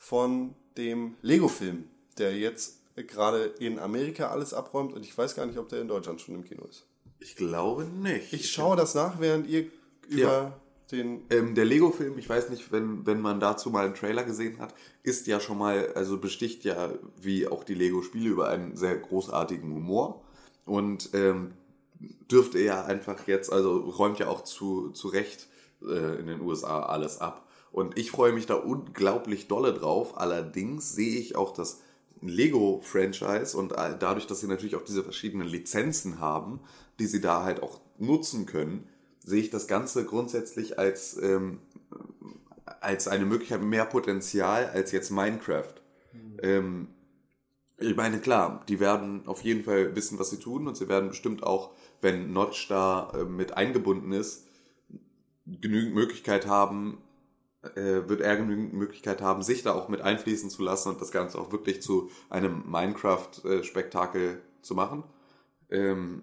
von 0.00 0.54
dem 0.78 1.14
Lego-Film, 1.20 1.84
der 2.18 2.36
jetzt 2.36 2.78
gerade 2.96 3.44
in 3.60 3.78
Amerika 3.78 4.28
alles 4.30 4.52
abräumt 4.54 4.94
und 4.94 5.04
ich 5.04 5.16
weiß 5.16 5.36
gar 5.36 5.44
nicht, 5.46 5.58
ob 5.58 5.68
der 5.68 5.80
in 5.82 5.88
Deutschland 5.88 6.20
schon 6.20 6.34
im 6.34 6.42
Kino 6.44 6.64
ist. 6.64 6.86
Ich 7.18 7.36
glaube 7.36 7.84
nicht. 7.84 8.32
Ich 8.32 8.50
schaue 8.50 8.76
das 8.76 8.94
nach, 8.94 9.20
während 9.20 9.46
ihr 9.46 9.66
über 10.08 10.20
Ja. 10.22 10.60
den. 10.90 11.22
Ähm, 11.28 11.54
der 11.54 11.66
Lego-Film, 11.66 12.18
ich 12.18 12.28
weiß 12.28 12.48
nicht, 12.48 12.72
wenn, 12.72 13.04
wenn 13.06 13.20
man 13.20 13.40
dazu 13.40 13.68
mal 13.70 13.84
einen 13.84 13.94
Trailer 13.94 14.24
gesehen 14.24 14.58
hat, 14.58 14.74
ist 15.02 15.26
ja 15.26 15.38
schon 15.38 15.58
mal, 15.58 15.92
also 15.94 16.16
besticht 16.18 16.64
ja, 16.64 16.92
wie 17.20 17.46
auch 17.46 17.62
die 17.62 17.74
Lego-Spiele, 17.74 18.30
über 18.30 18.48
einen 18.48 18.76
sehr 18.76 18.96
großartigen 18.96 19.70
Humor. 19.72 20.24
Und 20.64 21.10
ähm, 21.12 21.52
dürfte 22.30 22.58
ja 22.58 22.84
einfach 22.86 23.26
jetzt, 23.26 23.52
also 23.52 23.76
räumt 23.76 24.18
ja 24.18 24.28
auch 24.28 24.44
zu, 24.44 24.90
zu 24.90 25.08
Recht 25.08 25.46
äh, 25.82 26.18
in 26.18 26.26
den 26.26 26.40
USA 26.40 26.80
alles 26.84 27.20
ab. 27.20 27.46
Und 27.72 27.98
ich 27.98 28.10
freue 28.10 28.32
mich 28.32 28.46
da 28.46 28.54
unglaublich 28.54 29.48
dolle 29.48 29.72
drauf. 29.72 30.18
Allerdings 30.18 30.92
sehe 30.94 31.18
ich 31.18 31.36
auch 31.36 31.52
das 31.52 31.80
Lego-Franchise 32.20 33.56
und 33.56 33.72
äh, 33.72 33.96
dadurch, 33.98 34.26
dass 34.26 34.40
sie 34.40 34.46
natürlich 34.46 34.76
auch 34.76 34.84
diese 34.84 35.02
verschiedenen 35.02 35.46
Lizenzen 35.46 36.20
haben, 36.20 36.60
die 36.98 37.06
sie 37.06 37.20
da 37.20 37.44
halt 37.44 37.62
auch 37.62 37.80
nutzen 37.98 38.46
können, 38.46 38.88
sehe 39.24 39.40
ich 39.40 39.50
das 39.50 39.66
Ganze 39.66 40.04
grundsätzlich 40.04 40.78
als, 40.78 41.16
ähm, 41.22 41.60
als 42.80 43.08
eine 43.08 43.24
Möglichkeit 43.24 43.62
mehr 43.62 43.84
Potenzial 43.84 44.66
als 44.66 44.92
jetzt 44.92 45.10
Minecraft. 45.10 45.74
Ähm, 46.42 46.88
ich 47.78 47.96
meine, 47.96 48.20
klar, 48.20 48.62
die 48.68 48.80
werden 48.80 49.26
auf 49.26 49.42
jeden 49.42 49.64
Fall 49.64 49.96
wissen, 49.96 50.18
was 50.18 50.30
sie 50.30 50.38
tun 50.38 50.68
und 50.68 50.76
sie 50.76 50.88
werden 50.88 51.08
bestimmt 51.08 51.42
auch, 51.42 51.70
wenn 52.02 52.32
Notch 52.32 52.68
da 52.68 53.10
äh, 53.14 53.24
mit 53.24 53.56
eingebunden 53.56 54.12
ist, 54.12 54.46
genügend 55.46 55.94
Möglichkeit 55.94 56.46
haben, 56.46 56.98
äh, 57.62 58.08
wird 58.08 58.20
er 58.20 58.36
genügend 58.36 58.72
Möglichkeit 58.72 59.20
haben, 59.20 59.42
sich 59.42 59.62
da 59.62 59.74
auch 59.74 59.88
mit 59.88 60.00
einfließen 60.00 60.50
zu 60.50 60.62
lassen 60.62 60.90
und 60.90 61.00
das 61.00 61.10
Ganze 61.10 61.38
auch 61.38 61.52
wirklich 61.52 61.82
zu 61.82 62.10
einem 62.28 62.64
Minecraft-Spektakel 62.70 64.40
zu 64.62 64.74
machen. 64.74 65.04
Ähm, 65.70 66.22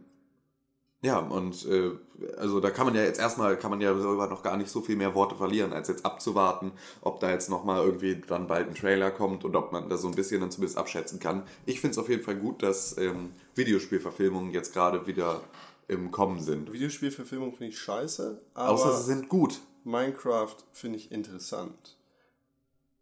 ja, 1.03 1.19
und 1.19 1.63
äh, 1.67 1.91
also 2.37 2.59
da 2.59 2.71
kann 2.71 2.87
man 2.87 2.95
ja 2.95 3.03
jetzt 3.03 3.19
erstmal, 3.19 3.55
kann 3.57 3.69
man 3.69 3.81
ja 3.81 3.93
selber 3.95 4.27
noch 4.27 4.41
gar 4.41 4.57
nicht 4.57 4.71
so 4.71 4.81
viel 4.81 4.95
mehr 4.95 5.13
Worte 5.13 5.35
verlieren, 5.35 5.71
als 5.71 5.89
jetzt 5.89 6.05
abzuwarten, 6.05 6.71
ob 7.01 7.19
da 7.19 7.29
jetzt 7.29 7.51
nochmal 7.51 7.85
irgendwie 7.85 8.19
dann 8.27 8.47
bald 8.47 8.67
ein 8.67 8.73
Trailer 8.73 9.11
kommt 9.11 9.45
und 9.45 9.55
ob 9.55 9.71
man 9.71 9.89
da 9.89 9.97
so 9.97 10.07
ein 10.07 10.15
bisschen 10.15 10.41
dann 10.41 10.49
zumindest 10.49 10.79
abschätzen 10.79 11.19
kann. 11.19 11.43
Ich 11.67 11.81
finde 11.81 11.91
es 11.91 11.97
auf 11.99 12.09
jeden 12.09 12.23
Fall 12.23 12.35
gut, 12.35 12.63
dass 12.63 12.97
ähm, 12.97 13.29
Videospielverfilmungen 13.53 14.51
jetzt 14.51 14.73
gerade 14.73 15.05
wieder 15.05 15.41
im 15.87 16.11
Kommen 16.11 16.41
sind. 16.41 16.71
Videospielverfilmung 16.71 17.51
finde 17.55 17.71
ich 17.73 17.79
scheiße, 17.79 18.41
aber 18.53 18.69
Außer 18.69 18.97
sie 18.97 19.03
sind 19.05 19.29
gut. 19.29 19.61
Minecraft 19.83 20.55
finde 20.73 20.97
ich 20.99 21.11
interessant. 21.11 21.97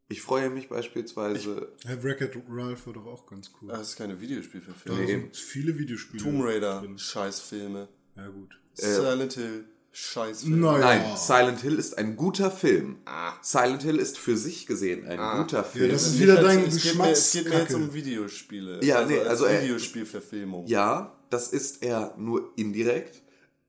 Ich 0.07 0.21
freue 0.21 0.51
mich 0.51 0.69
beispielsweise. 0.69 1.69
Hey, 1.83 2.03
Wreck-It 2.03 2.37
Ralph 2.47 2.85
war 2.85 2.93
doch 2.93 3.07
auch 3.07 3.25
ganz 3.25 3.49
cool. 3.59 3.69
Das 3.69 3.89
ist 3.89 3.95
keine 3.95 4.19
Videospielverfilmung. 4.21 4.99
Da 5.01 5.05
Nee. 5.05 5.11
sind 5.11 5.35
viele 5.35 5.77
Videospiele. 5.79 6.23
Tomb 6.23 6.43
Raider, 6.43 6.81
drin. 6.81 6.97
Scheißfilme. 6.99 7.87
Ja, 8.15 8.27
gut. 8.27 8.55
Silent 8.75 9.33
Hill, 9.33 9.65
Scheißfilme. 9.91 10.57
Naja. 10.57 10.79
Nein, 10.79 11.17
Silent 11.17 11.61
Hill 11.61 11.79
ist 11.79 11.97
ein 11.97 12.15
guter 12.17 12.51
Film. 12.51 12.97
Silent 13.41 13.81
Hill 13.81 13.95
ist 13.97 14.19
für 14.19 14.37
sich 14.37 14.67
gesehen 14.67 15.07
ein 15.07 15.39
guter 15.41 15.63
Film. 15.63 15.85
Ja, 15.87 15.91
das 15.93 16.05
ist 16.05 16.19
wieder 16.19 16.35
dein 16.39 16.65
es 16.65 16.83
geht, 16.83 16.95
mir, 16.97 17.09
es 17.09 17.31
geht 17.31 17.49
mir 17.49 17.59
jetzt 17.61 17.73
um 17.73 17.91
Videospiele. 17.91 18.83
Ja, 18.85 18.97
also 18.97 19.09
nee, 19.11 19.19
als 19.21 19.27
also, 19.29 19.45
äh, 19.47 19.63
Videospielverfilmung. 19.63 20.67
Ja, 20.67 21.15
das 21.35 21.49
ist 21.49 21.83
er 21.83 22.15
nur 22.17 22.53
indirekt, 22.55 23.21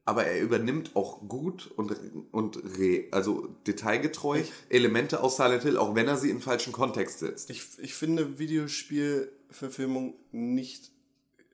aber 0.04 0.24
er 0.24 0.40
übernimmt 0.40 0.94
auch 0.94 1.26
gut 1.26 1.68
und, 1.76 1.96
und 2.30 2.62
re, 2.78 3.06
also 3.10 3.48
detailgetreu 3.66 4.42
Elemente 4.68 5.20
aus 5.20 5.36
Silent 5.36 5.64
Hill, 5.64 5.76
auch 5.76 5.96
wenn 5.96 6.06
er 6.06 6.16
sie 6.16 6.30
im 6.30 6.40
falschen 6.40 6.72
Kontext 6.72 7.18
setzt. 7.18 7.50
Ich, 7.50 7.66
ich 7.78 7.94
finde 7.94 8.38
Videospielverfilmung 8.38 10.14
nicht. 10.30 10.92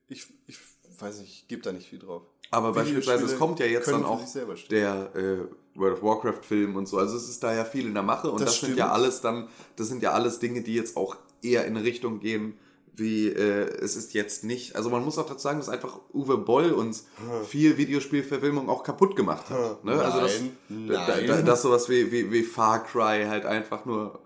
Ich, 0.08 0.26
ich 0.46 0.58
weiß 0.98 1.20
nicht, 1.20 1.32
ich 1.32 1.48
gebe 1.48 1.62
da 1.62 1.72
nicht 1.72 1.88
viel 1.88 2.00
drauf. 2.00 2.24
Aber 2.50 2.74
beispielsweise, 2.74 3.24
es 3.24 3.38
kommt 3.38 3.58
ja 3.58 3.64
jetzt 3.64 3.88
dann 3.88 4.04
auch 4.04 4.22
der 4.68 5.16
äh, 5.16 5.38
World 5.74 5.94
of 5.94 6.02
Warcraft 6.02 6.42
Film 6.42 6.76
und 6.76 6.86
so. 6.86 6.98
Also 6.98 7.16
es 7.16 7.30
ist 7.30 7.42
da 7.42 7.54
ja 7.54 7.64
viel 7.64 7.86
in 7.86 7.94
der 7.94 8.02
Mache 8.02 8.30
und 8.30 8.42
Das 8.42 8.60
das, 8.60 8.68
sind 8.68 8.76
ja 8.76 8.92
alles 8.92 9.22
dann, 9.22 9.48
das 9.76 9.88
sind 9.88 10.02
ja 10.02 10.12
alles 10.12 10.40
Dinge, 10.40 10.60
die 10.60 10.74
jetzt 10.74 10.98
auch 10.98 11.16
eher 11.40 11.64
in 11.64 11.74
eine 11.74 11.86
Richtung 11.86 12.20
gehen, 12.20 12.58
wie 12.94 13.28
äh, 13.28 13.68
es 13.82 13.96
ist 13.96 14.12
jetzt 14.14 14.44
nicht. 14.44 14.76
Also 14.76 14.90
man 14.90 15.04
muss 15.04 15.16
auch 15.18 15.26
dazu 15.26 15.40
sagen, 15.42 15.58
dass 15.58 15.68
einfach 15.68 15.98
Uwe 16.12 16.36
Boll 16.38 16.72
uns 16.72 17.06
viel 17.48 17.76
Videospielverfilmung 17.78 18.68
auch 18.68 18.82
kaputt 18.84 19.16
gemacht 19.16 19.48
hat. 19.50 19.82
Ne? 19.84 19.92
also 19.92 20.20
das, 20.20 20.40
Nein, 20.68 20.88
da, 20.88 21.06
da, 21.06 21.20
nein. 21.36 21.46
das 21.46 21.62
sowas 21.62 21.88
wie, 21.88 22.12
wie, 22.12 22.30
wie 22.30 22.42
Far 22.42 22.84
Cry 22.84 23.24
halt 23.28 23.46
einfach 23.46 23.84
nur 23.86 24.20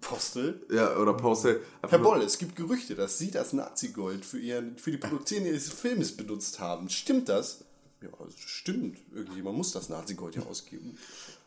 Postel. 0.00 0.64
Ja, 0.70 0.96
oder 0.98 1.14
Postel. 1.14 1.62
Herr 1.88 1.98
Boll, 1.98 2.20
es 2.22 2.38
gibt 2.38 2.56
Gerüchte, 2.56 2.94
dass 2.94 3.18
Sie 3.18 3.30
das 3.30 3.52
Nazi-Gold 3.52 4.24
für, 4.24 4.38
ihren- 4.38 4.76
für 4.78 4.90
die 4.90 4.98
Produktion 4.98 5.46
Ihres 5.46 5.72
Filmes 5.72 6.16
benutzt 6.16 6.60
haben. 6.60 6.90
Stimmt 6.90 7.28
das? 7.28 7.64
Ja, 8.02 8.10
das 8.24 8.34
stimmt. 8.38 8.98
Irgendjemand 9.14 9.56
muss 9.56 9.72
das 9.72 9.88
Nazi-Gold 9.88 10.36
ja 10.36 10.42
ausgeben. 10.42 10.98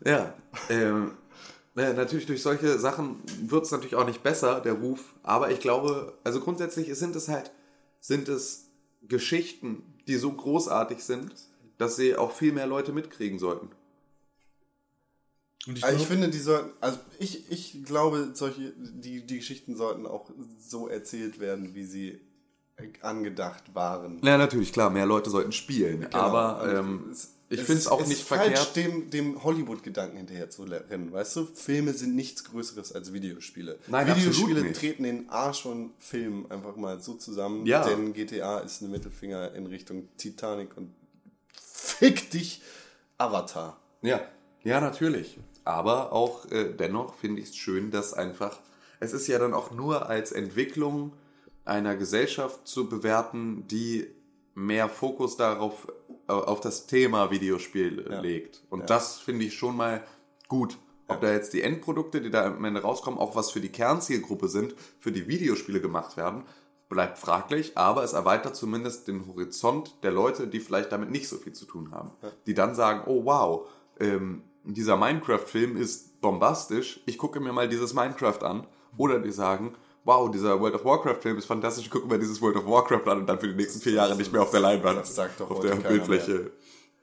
Ja, 0.04 0.34
ähm, 0.70 1.12
ja, 1.78 1.94
natürlich 1.94 2.26
durch 2.26 2.42
solche 2.42 2.80
Sachen 2.80 3.22
wird 3.48 3.66
es 3.66 3.72
natürlich 3.72 3.96
auch 3.96 4.06
nicht 4.06 4.24
besser, 4.24 4.60
der 4.62 4.74
Ruf. 4.74 5.16
Aber 5.24 5.52
ich 5.52 5.60
glaube, 5.60 6.18
also 6.24 6.40
grundsätzlich 6.40 6.94
sind 6.98 7.16
es 7.16 7.28
halt, 7.28 7.52
sind 8.00 8.28
es 8.30 8.70
Geschichten, 9.08 9.84
die 10.08 10.16
so 10.16 10.32
großartig 10.32 11.04
sind, 11.04 11.32
dass 11.78 11.96
sie 11.96 12.16
auch 12.16 12.32
viel 12.32 12.52
mehr 12.54 12.68
Leute 12.68 12.92
mitkriegen 12.92 13.40
sollten. 13.40 13.70
Und 15.68 15.78
ich, 15.78 15.84
Also 15.84 15.98
ich 15.98 16.08
finde, 16.08 16.30
die 16.30 16.40
sollten, 16.40 16.72
also 16.80 16.98
ich, 17.20 17.52
ich 17.52 17.84
glaube, 17.84 18.32
solche, 18.34 18.72
die, 18.78 19.26
die 19.26 19.38
Geschichten 19.38 19.76
sollten 19.76 20.06
auch 20.08 20.30
so 20.60 20.88
erzählt 20.88 21.40
werden, 21.40 21.76
wie 21.76 21.84
sie 21.84 22.22
angedacht 23.02 23.74
waren. 23.76 24.22
Ja, 24.24 24.38
natürlich, 24.38 24.72
klar, 24.72 24.90
mehr 24.90 25.06
Leute 25.06 25.30
sollten 25.30 25.52
spielen. 25.52 26.02
Genau. 26.02 26.16
aber 26.18 26.58
Also 26.60 26.78
ähm, 26.78 27.10
es- 27.12 27.34
ich 27.50 27.62
finde 27.62 27.80
es 27.80 27.88
auch 27.88 28.00
nicht 28.06 28.20
ist 28.20 28.28
verkehrt. 28.28 28.58
falsch, 28.58 28.74
dem, 28.74 29.10
dem 29.10 29.44
Hollywood-Gedanken 29.44 30.18
hinterher 30.18 30.50
zu 30.50 30.64
rennen, 30.64 31.12
weißt 31.12 31.36
du? 31.38 31.46
Filme 31.46 31.94
sind 31.94 32.16
nichts 32.16 32.44
Größeres 32.44 32.92
als 32.94 33.14
Videospiele. 33.14 33.80
Nein, 33.88 34.08
Videospiele 34.16 34.74
treten 34.74 35.04
den 35.04 35.30
Arsch 35.30 35.62
von 35.64 35.92
Filmen 36.00 36.50
einfach 36.52 36.76
mal 36.76 37.00
so 37.02 37.14
zusammen, 37.14 37.66
Ja. 37.66 37.88
denn 37.88 38.14
GTA 38.14 38.60
ist 38.60 38.82
ein 38.82 38.92
Mittelfinger 38.92 39.54
in 39.56 39.66
Richtung 39.68 40.10
Titanic 40.18 40.76
und 40.76 40.94
fick 41.62 42.30
dich, 42.32 42.62
Avatar. 43.18 43.80
Ja, 44.02 44.22
ja, 44.64 44.80
natürlich. 44.82 45.40
Aber 45.64 46.12
auch 46.14 46.50
äh, 46.52 46.74
dennoch 46.74 47.16
finde 47.16 47.42
ich 47.42 47.50
es 47.50 47.56
schön, 47.58 47.92
dass 47.92 48.14
einfach, 48.14 48.58
es 49.00 49.14
ist 49.14 49.28
ja 49.28 49.40
dann 49.40 49.54
auch 49.54 49.72
nur 49.72 50.08
als 50.10 50.32
Entwicklung 50.32 51.14
einer 51.66 51.96
Gesellschaft 51.96 52.68
zu 52.68 52.88
bewerten, 52.88 53.68
die 53.68 54.08
mehr 54.56 54.88
Fokus 54.90 55.36
darauf, 55.38 55.88
auf 56.28 56.62
das 56.62 56.88
Thema 56.88 57.32
Videospiel 57.32 58.06
Ja. 58.10 58.20
legt. 58.22 58.64
Und 58.70 58.90
das 58.90 59.18
finde 59.20 59.46
ich 59.46 59.54
schon 59.56 59.76
mal 59.78 60.04
gut. 60.48 60.78
Ob 61.10 61.22
da 61.22 61.32
jetzt 61.32 61.54
die 61.54 61.62
Endprodukte, 61.62 62.20
die 62.22 62.30
da 62.30 62.46
am 62.46 62.66
Ende 62.66 62.82
rauskommen, 62.82 63.18
auch 63.20 63.36
was 63.36 63.52
für 63.52 63.62
die 63.62 63.70
Kernzielgruppe 63.72 64.50
sind, 64.50 64.76
für 65.00 65.12
die 65.14 65.28
Videospiele 65.30 65.80
gemacht 65.80 66.18
werden, 66.18 66.44
bleibt 66.90 67.18
fraglich, 67.18 67.78
aber 67.78 68.04
es 68.04 68.14
erweitert 68.14 68.56
zumindest 68.56 69.08
den 69.08 69.26
Horizont 69.28 69.96
der 70.04 70.12
Leute, 70.12 70.48
die 70.48 70.60
vielleicht 70.60 70.92
damit 70.92 71.10
nicht 71.10 71.28
so 71.30 71.38
viel 71.38 71.54
zu 71.54 71.66
tun 71.66 71.92
haben. 71.92 72.12
Die 72.46 72.54
dann 72.54 72.76
sagen, 72.76 73.04
oh 73.06 73.24
wow, 73.26 73.68
ähm, 74.00 74.44
dieser 74.64 74.98
Minecraft-Film 74.98 75.78
ist 75.78 76.20
bombastisch, 76.20 77.02
ich 77.06 77.18
gucke 77.18 77.40
mir 77.40 77.54
mal 77.54 77.70
dieses 77.70 77.94
Minecraft 77.94 78.44
an. 78.44 78.68
Oder 78.98 79.20
die 79.20 79.32
sagen, 79.32 79.76
wow, 80.08 80.32
dieser 80.32 80.60
World 80.60 80.74
of 80.74 80.86
Warcraft-Film 80.86 81.38
ist 81.38 81.46
fantastisch, 81.46 81.86
ich 81.86 81.92
gucke 81.92 82.08
mir 82.08 82.18
dieses 82.18 82.42
World 82.42 82.56
of 82.56 82.66
Warcraft 82.66 83.12
an 83.12 83.20
und 83.20 83.28
dann 83.28 83.40
für 83.40 83.50
die 83.50 83.56
nächsten 83.56 83.82
vier 83.82 83.92
Jahre 83.92 84.16
nicht 84.16 84.32
mehr 84.32 84.42
auf 84.42 84.52
der 84.52 84.62
Leinwand, 84.62 85.00
Das 85.00 85.14
sagt 85.14 85.40
doch 85.42 85.52
auf 85.52 85.60
der 85.60 85.76
Bildfläche 85.76 86.52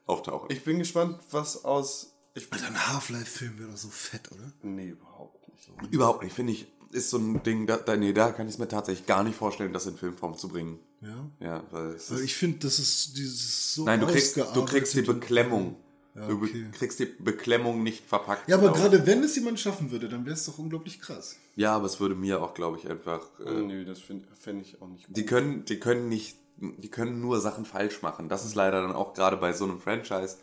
auftauchen. 0.06 0.48
Ich 0.50 0.64
bin 0.64 0.78
gespannt, 0.78 1.18
was 1.30 1.64
aus. 1.64 2.14
Ich, 2.34 2.50
Alter, 2.50 2.66
ein 2.66 2.92
Half-Life-Film 2.92 3.58
wäre 3.58 3.70
doch 3.70 3.76
so 3.76 3.88
fett, 3.88 4.32
oder? 4.32 4.52
nee, 4.62 4.88
überhaupt 4.88 5.46
nicht. 5.48 5.92
Überhaupt 5.92 6.24
nicht, 6.24 6.34
finde 6.34 6.52
ich, 6.52 6.66
ist 6.92 7.10
so 7.10 7.18
ein 7.18 7.42
Ding, 7.42 7.66
da, 7.66 7.76
da, 7.76 7.94
nee, 7.96 8.14
da 8.14 8.32
kann 8.32 8.46
ich 8.46 8.54
es 8.54 8.58
mir 8.58 8.68
tatsächlich 8.68 9.06
gar 9.06 9.22
nicht 9.22 9.36
vorstellen, 9.36 9.72
das 9.72 9.86
in 9.86 9.96
Filmform 9.96 10.38
zu 10.38 10.48
bringen. 10.48 10.78
Ja. 11.02 11.30
Ja, 11.40 11.64
weil 11.70 11.88
es 11.96 12.10
Weil 12.10 12.22
ich 12.22 12.34
finde, 12.34 12.60
das 12.60 12.78
ist 12.78 13.16
dieses 13.18 13.74
so 13.74 13.84
nein, 13.84 14.00
du 14.00 14.06
kriegst, 14.06 14.36
du 14.36 14.64
kriegst 14.64 14.94
die 14.94 15.02
Beklemmung. 15.02 15.76
Ja, 16.14 16.26
Du 16.28 16.36
okay. 16.36 16.66
kriegst 16.72 17.00
die 17.00 17.06
Beklemmung 17.06 17.82
nicht 17.82 18.04
verpackt. 18.06 18.48
Ja, 18.48 18.56
aber 18.56 18.68
ich. 18.68 18.74
gerade 18.74 19.04
wenn 19.06 19.22
es 19.24 19.34
jemand 19.34 19.58
schaffen 19.58 19.90
würde, 19.90 20.08
dann 20.08 20.24
wäre 20.24 20.34
es 20.34 20.44
doch 20.46 20.58
unglaublich 20.58 21.00
krass. 21.00 21.36
Ja, 21.56 21.74
aber 21.74 21.86
es 21.86 21.98
würde 21.98 22.14
mir 22.14 22.40
auch, 22.40 22.54
glaube 22.54 22.78
ich, 22.78 22.88
einfach. 22.88 23.20
Äh, 23.44 23.50
nee, 23.62 23.84
das 23.84 24.00
finde 24.00 24.28
find 24.38 24.62
ich 24.62 24.80
auch 24.80 24.88
nicht 24.88 25.06
gut. 25.08 25.16
die 25.16 25.26
können, 25.26 25.64
die 25.64 25.80
können 25.80 26.08
nicht, 26.08 26.36
die 26.58 26.88
können 26.88 27.20
nur 27.20 27.40
Sachen 27.40 27.64
falsch 27.64 28.02
machen. 28.02 28.28
Das 28.28 28.44
ist 28.44 28.54
leider 28.54 28.80
dann 28.82 28.92
auch 28.92 29.14
gerade 29.14 29.36
bei 29.36 29.52
so 29.52 29.64
einem 29.64 29.80
Franchise 29.80 30.36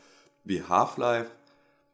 wie 0.43 0.61
Half-Life. 0.61 1.31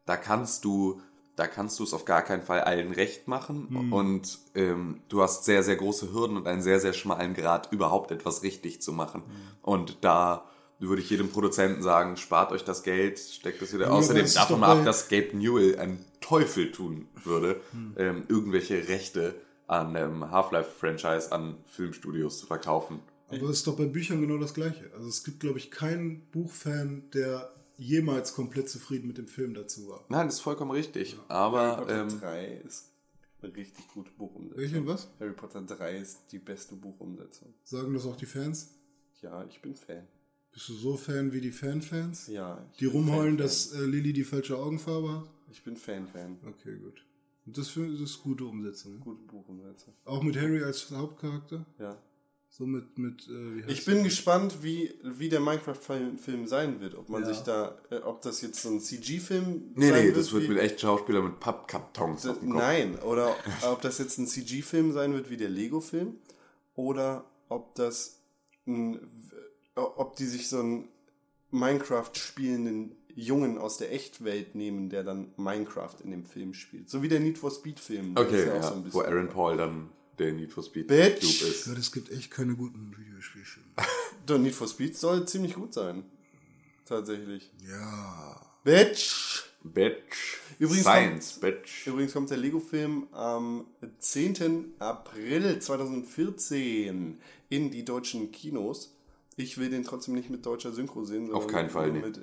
Da 0.06 0.18
kannst 0.18 0.66
du, 0.66 1.02
da 1.36 1.46
kannst 1.46 1.78
du 1.80 1.84
es 1.84 1.94
auf 1.94 2.06
gar 2.06 2.24
keinen 2.24 2.42
Fall 2.42 2.62
allen 2.62 2.92
recht 2.94 3.28
machen 3.28 3.92
und 3.92 4.40
ähm, 4.56 5.02
du 5.10 5.22
hast 5.22 5.44
sehr, 5.46 5.62
sehr 5.64 5.76
große 5.76 6.14
Hürden 6.14 6.36
und 6.38 6.48
einen 6.48 6.62
sehr, 6.62 6.80
sehr 6.80 6.94
schmalen 6.94 7.34
Grad, 7.36 7.72
überhaupt 7.72 8.10
etwas 8.12 8.42
richtig 8.42 8.82
zu 8.82 8.92
machen. 8.94 9.22
Und 9.62 9.98
da 10.02 10.50
würde 10.80 11.02
ich 11.02 11.10
jedem 11.10 11.30
Produzenten 11.30 11.82
sagen, 11.82 12.18
spart 12.18 12.52
euch 12.52 12.64
das 12.64 12.84
Geld, 12.84 13.20
steckt 13.20 13.62
es 13.62 13.74
wieder. 13.74 13.88
Ja, 13.88 13.92
Außerdem 13.92 14.26
davon 14.34 14.60
mal 14.60 14.80
ab, 14.80 14.86
dass 14.86 15.10
Gabe 15.10 15.36
Newell 15.36 15.80
einen 15.80 16.06
Teufel 16.22 16.72
tun 16.72 17.08
würde, 17.24 17.60
ähm, 17.98 18.24
irgendwelche 18.28 18.88
Rechte 18.88 19.36
an 19.68 19.96
einem 19.96 20.32
Half-Life-Franchise 20.32 21.32
an 21.32 21.58
Filmstudios 21.66 22.40
zu 22.40 22.46
verkaufen. 22.46 23.00
Aber 23.30 23.50
es 23.50 23.58
ist 23.58 23.68
doch 23.68 23.76
bei 23.76 23.86
Büchern 23.86 24.22
genau 24.22 24.38
das 24.38 24.54
Gleiche. 24.54 24.90
Also 24.94 25.10
es 25.10 25.24
gibt, 25.24 25.42
glaube 25.42 25.58
ich, 25.58 25.72
keinen 25.72 26.22
Buchfan, 26.32 27.10
der 27.14 27.52
jemals 27.78 28.34
komplett 28.34 28.70
zufrieden 28.70 29.08
mit 29.08 29.18
dem 29.18 29.28
Film 29.28 29.54
dazu 29.54 29.90
war. 29.90 30.06
Nein, 30.10 30.28
das 30.28 30.36
ist 30.36 30.42
vollkommen 30.42 30.72
richtig. 30.72 31.18
Harry 31.28 31.28
Aber 31.28 31.78
Potter 31.78 32.02
ähm, 32.02 32.20
3 32.20 32.46
ist 32.66 32.92
eine 33.42 33.56
richtig 33.56 33.88
gute 33.94 34.12
Buchumsetzung. 34.12 34.58
Welche 34.58 34.80
und 34.80 34.88
was? 34.88 35.10
Harry 35.20 35.34
Potter 35.34 35.62
3 35.62 35.98
ist 35.98 36.32
die 36.32 36.40
beste 36.40 36.76
Buchumsetzung. 36.76 37.54
Sagen 37.64 37.94
das 37.94 38.06
auch 38.06 38.16
die 38.16 38.26
Fans? 38.26 38.74
Ja, 39.22 39.44
ich 39.46 39.62
bin 39.62 39.76
Fan. 39.76 40.08
Bist 40.58 40.70
du 40.70 40.74
so 40.74 40.98
Fan 40.98 41.32
wie 41.34 41.40
die 41.40 41.52
Fan-Fans? 41.52 42.30
Ja. 42.30 42.66
Die 42.80 42.88
rumheulen, 42.88 43.38
Fan, 43.38 43.38
dass 43.38 43.74
äh, 43.74 43.86
Lilly 43.86 44.12
die 44.12 44.24
falsche 44.24 44.58
Augenfarbe 44.58 45.12
hat? 45.12 45.26
Fan. 45.26 45.34
Ich 45.52 45.64
bin 45.64 45.78
Fan-Fan. 45.78 46.40
Okay, 46.48 46.78
gut. 46.78 47.06
Und 47.46 47.56
das, 47.60 47.68
für, 47.68 47.88
das 47.88 48.02
ist 48.02 48.24
gute 48.24 48.44
Umsetzung. 48.44 48.94
ne? 48.94 49.00
Gute 49.02 49.22
Buchumsetzung. 49.22 49.94
Auch 50.06 50.24
mit 50.24 50.36
Harry 50.36 50.64
als 50.64 50.90
Hauptcharakter? 50.90 51.64
Ja. 51.78 51.96
So 52.50 52.66
mit, 52.66 52.98
mit 52.98 53.28
äh, 53.28 53.68
wie 53.68 53.72
Ich 53.72 53.86
bin 53.86 53.98
der? 53.98 54.06
gespannt, 54.06 54.64
wie, 54.64 54.96
wie 55.04 55.30
der 55.30 55.42
Minecraft-Film 55.42 56.18
Film 56.18 56.48
sein 56.48 56.80
wird. 56.82 56.96
Ob 56.96 57.08
man 57.08 57.22
Ja. 57.22 57.28
sich 57.28 57.42
da, 57.44 57.78
äh, 57.92 57.98
ob 57.98 58.24
das 58.24 58.42
jetzt 58.42 58.60
so 58.60 58.70
ein 58.70 58.82
CG-Film 58.82 59.74
nee, 59.76 59.90
sein 59.92 60.06
nee, 60.08 60.12
das 60.12 60.34
wird 60.34 60.50
mit 60.50 60.58
echt 60.58 60.82
Schauspielern 60.82 61.24
mit 61.26 61.40
Pappkartons 61.40 62.26
auf 62.26 62.40
dem 62.40 62.50
Kopf. 62.50 62.60
Nein, 62.62 62.98
oder 63.02 63.36
ob 63.72 63.84
das 63.84 64.00
jetzt 64.00 64.18
ein 64.18 64.26
CG-Film 64.26 64.92
sein 64.92 65.14
wird 65.14 65.30
wie 65.30 65.38
der 65.38 65.50
Lego-Film 65.50 66.16
oder 66.74 67.26
ob 67.48 67.76
das 67.76 68.24
ein, 68.66 69.00
ob 69.78 70.16
die 70.16 70.26
sich 70.26 70.50
so 70.50 70.60
einen 70.60 70.88
Minecraft 71.52 72.12
spielenden 72.14 72.96
Jungen 73.16 73.58
aus 73.58 73.78
der 73.78 73.92
Echtwelt 73.94 74.54
nehmen, 74.56 74.90
der 74.90 75.04
dann 75.04 75.32
Minecraft 75.38 75.96
in 76.04 76.12
dem 76.12 76.26
Film 76.26 76.54
spielt. 76.54 76.90
So 76.90 77.02
wie 77.02 77.08
der 77.10 77.20
Need 77.20 77.38
for 77.38 77.50
Speed-Film. 77.50 78.16
der 78.16 78.26
Okay, 78.26 78.46
ja, 78.46 78.60
auch 78.60 78.64
so 78.64 78.74
ein 78.76 78.94
wo 78.94 79.02
Aaron 79.02 79.30
Paul 79.30 79.58
dann 79.58 79.90
der 80.20 80.34
Need 80.34 80.52
for 80.52 80.64
Speed 80.64 80.88
Bitch! 80.88 81.22
Dupe 81.22 81.52
ist. 81.52 81.68
Ja, 81.68 81.74
es 81.74 81.92
gibt 81.92 82.12
echt 82.12 82.32
keine 82.32 82.56
guten 82.56 82.96
Videospielfilme. 82.98 83.70
Der 84.28 84.38
Need 84.40 84.56
for 84.56 84.68
Speed 84.68 84.98
soll 84.98 85.28
ziemlich 85.28 85.54
gut 85.54 85.74
sein. 85.74 86.04
Tatsächlich. 86.86 87.52
ja. 87.68 88.42
Bitch! 88.64 89.44
Bitch. 89.64 90.38
Übrigens 90.60 90.86
Science, 90.86 91.40
Bitch. 91.40 91.88
Übrigens 91.88 92.14
kommt 92.14 92.30
der 92.30 92.38
Lego-Film 92.38 93.08
am 93.12 93.66
10. 94.00 94.76
April 94.80 95.60
2014 95.60 97.20
in 97.50 97.72
die 97.72 97.86
deutschen 97.86 98.32
Kinos. 98.32 98.97
Ich 99.40 99.60
will 99.60 99.70
den 99.70 99.84
trotzdem 99.84 100.16
nicht 100.16 100.32
mit 100.32 100.44
deutscher 100.48 100.72
Synchro 100.74 101.06
sehen. 101.06 101.32
Auf 101.32 101.46
keinen 101.46 101.70
Fall, 101.70 101.92
nee. 101.92 102.00
Mit, 102.00 102.20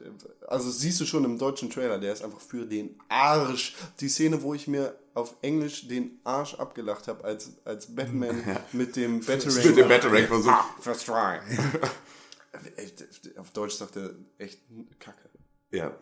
also 0.49 0.69
siehst 0.69 1.01
du 1.01 1.07
schon 1.07 1.25
im 1.25 1.39
deutschen 1.39 1.71
Trailer, 1.71 1.99
der 2.01 2.13
ist 2.13 2.25
einfach 2.25 2.41
für 2.41 2.67
den 2.67 2.99
Arsch. 3.09 3.77
Die 4.01 4.09
Szene, 4.09 4.43
wo 4.43 4.53
ich 4.53 4.67
mir 4.67 4.99
auf 5.15 5.37
Englisch 5.41 5.87
den 5.87 6.19
Arsch 6.25 6.55
abgelacht 6.55 7.07
habe, 7.07 7.23
als, 7.23 7.53
als 7.65 7.95
Batman 7.95 8.43
mit 8.73 8.97
dem 8.97 9.21
Batarang. 9.27 9.65
Mit 9.65 9.77
dem 9.77 9.89
Batarang 9.89 10.27
versucht. 10.27 10.55
Ah, 10.55 10.67
First 10.81 11.07
try. 11.07 11.39
Auf 13.39 13.51
Deutsch 13.51 13.75
sagt 13.75 13.97
er 13.97 14.11
echt 14.39 14.61
Kacke. 14.99 15.29
Ja. 15.71 15.97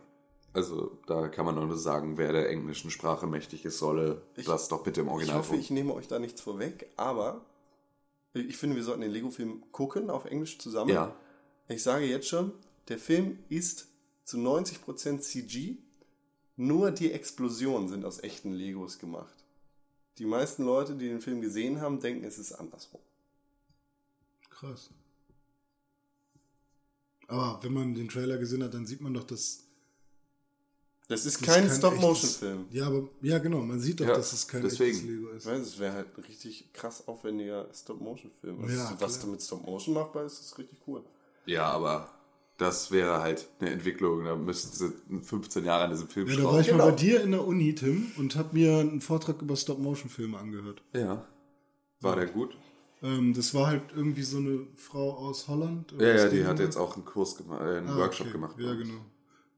Also, 0.55 0.98
da 1.06 1.28
kann 1.28 1.47
man 1.47 1.55
nur 1.55 1.76
sagen, 1.78 2.18
wer 2.18 2.32
der 2.32 2.48
englischen 2.51 2.90
Sprache 2.90 3.26
mächtig 3.26 3.64
ist, 3.64 3.78
solle 3.78 4.22
das 4.47 4.68
doch 4.68 4.82
bitte 4.82 5.01
im 5.01 5.06
Ich 5.06 5.12
Original 5.12 5.39
hoffe, 5.39 5.52
tun. 5.52 5.60
ich 5.60 5.70
nehme 5.70 5.94
euch 5.94 6.09
da 6.09 6.18
nichts 6.18 6.43
vorweg, 6.43 6.90
aber 6.97 7.44
ich 8.34 8.56
finde, 8.56 8.76
wir 8.76 8.82
sollten 8.82 9.02
den 9.02 9.10
Lego-Film 9.10 9.64
gucken 9.72 10.10
auf 10.10 10.24
Englisch 10.24 10.59
zusammen. 10.59 10.90
Ja. 10.90 11.14
Ich 11.68 11.82
sage 11.82 12.06
jetzt 12.06 12.28
schon, 12.28 12.52
der 12.88 12.98
Film 12.98 13.38
ist 13.48 13.88
zu 14.24 14.38
90% 14.38 15.20
CG, 15.20 15.76
nur 16.56 16.90
die 16.90 17.12
Explosionen 17.12 17.88
sind 17.88 18.04
aus 18.04 18.22
echten 18.22 18.52
Legos 18.52 18.98
gemacht. 18.98 19.34
Die 20.18 20.26
meisten 20.26 20.64
Leute, 20.64 20.94
die 20.94 21.09
den 21.09 21.20
Film 21.20 21.40
gesehen 21.40 21.80
haben, 21.80 22.00
denken, 22.00 22.24
es 22.24 22.38
ist 22.38 22.52
andersrum. 22.52 23.00
Krass. 24.50 24.90
Aber 27.28 27.62
wenn 27.62 27.72
man 27.72 27.94
den 27.94 28.09
Trailer 28.09 28.36
gesehen 28.38 28.62
hat, 28.62 28.74
dann 28.74 28.86
sieht 28.86 29.00
man 29.00 29.14
doch, 29.14 29.24
dass. 29.24 29.64
Das 31.08 31.26
ist 31.26 31.40
das 31.40 31.46
kein 31.48 31.64
echtes- 31.64 31.78
Stop-Motion-Film. 31.78 32.66
Ja, 32.70 32.86
aber 32.86 33.08
ja, 33.20 33.38
genau. 33.38 33.58
Man 33.60 33.80
sieht 33.80 34.00
doch, 34.00 34.06
Ja, 34.06 34.14
dass 34.14 34.32
es 34.32 34.46
kein 34.48 34.62
deswegen. 34.62 34.90
echtes 34.96 35.08
Lego 35.08 35.28
ist. 35.30 35.46
Es 35.46 35.78
wäre 35.78 35.92
halt 35.94 36.16
ein 36.16 36.24
richtig 36.24 36.72
krass 36.72 37.06
aufwendiger 37.06 37.68
Stop-Motion-Film. 37.74 38.60
Also, 38.62 38.74
Ja, 38.74 38.96
was 39.00 39.14
klar. 39.14 39.24
du 39.26 39.30
mit 39.32 39.42
Stop-Motion 39.42 39.94
machbar 39.94 40.24
ist, 40.24 40.40
ist 40.40 40.56
richtig 40.58 40.78
cool. 40.86 41.02
Ja, 41.44 41.64
aber 41.70 42.08
das 42.56 42.90
wäre 42.92 43.20
halt 43.20 43.48
eine 43.60 43.70
Entwicklung. 43.70 44.24
Da 44.24 44.36
müssten 44.36 44.74
sie 44.76 45.22
15 45.24 45.64
Jahre 45.64 45.84
an 45.84 45.90
diesem 45.90 46.08
Film 46.08 46.28
Ja, 46.28 46.36
da 46.36 46.44
war 46.44 46.60
ich 46.60 46.66
Genau. 46.68 46.78
mal 46.84 46.90
bei 46.92 46.96
dir 46.96 47.20
in 47.22 47.32
der 47.32 47.44
Uni, 47.46 47.74
Tim, 47.74 48.12
und 48.16 48.36
habe 48.36 48.50
mir 48.52 48.78
einen 48.78 49.00
Vortrag 49.00 49.42
über 49.42 49.56
Stop-Motion-Filme 49.56 50.38
angehört. 50.38 50.82
Ja. 50.94 51.26
War 52.00 52.16
der 52.16 52.26
gut? 52.26 52.56
Ähm, 53.02 53.34
das 53.34 53.52
war 53.54 53.66
halt 53.66 53.82
irgendwie 53.96 54.22
so 54.22 54.38
eine 54.38 54.66
Frau 54.76 55.10
aus 55.18 55.48
Holland. 55.48 55.92
Ja, 55.98 56.14
ja, 56.14 56.28
die 56.28 56.44
hat 56.46 56.60
jetzt 56.60 56.76
auch 56.76 56.94
einen 56.94 57.04
Kurs 57.04 57.36
gemacht, 57.36 57.60
äh, 57.60 57.78
einen 57.78 57.88
Ah, 57.88 57.96
Workshop 57.96 58.26
okay. 58.28 58.32
gemacht. 58.32 58.54
Ja, 58.58 58.72
genau. 58.74 59.00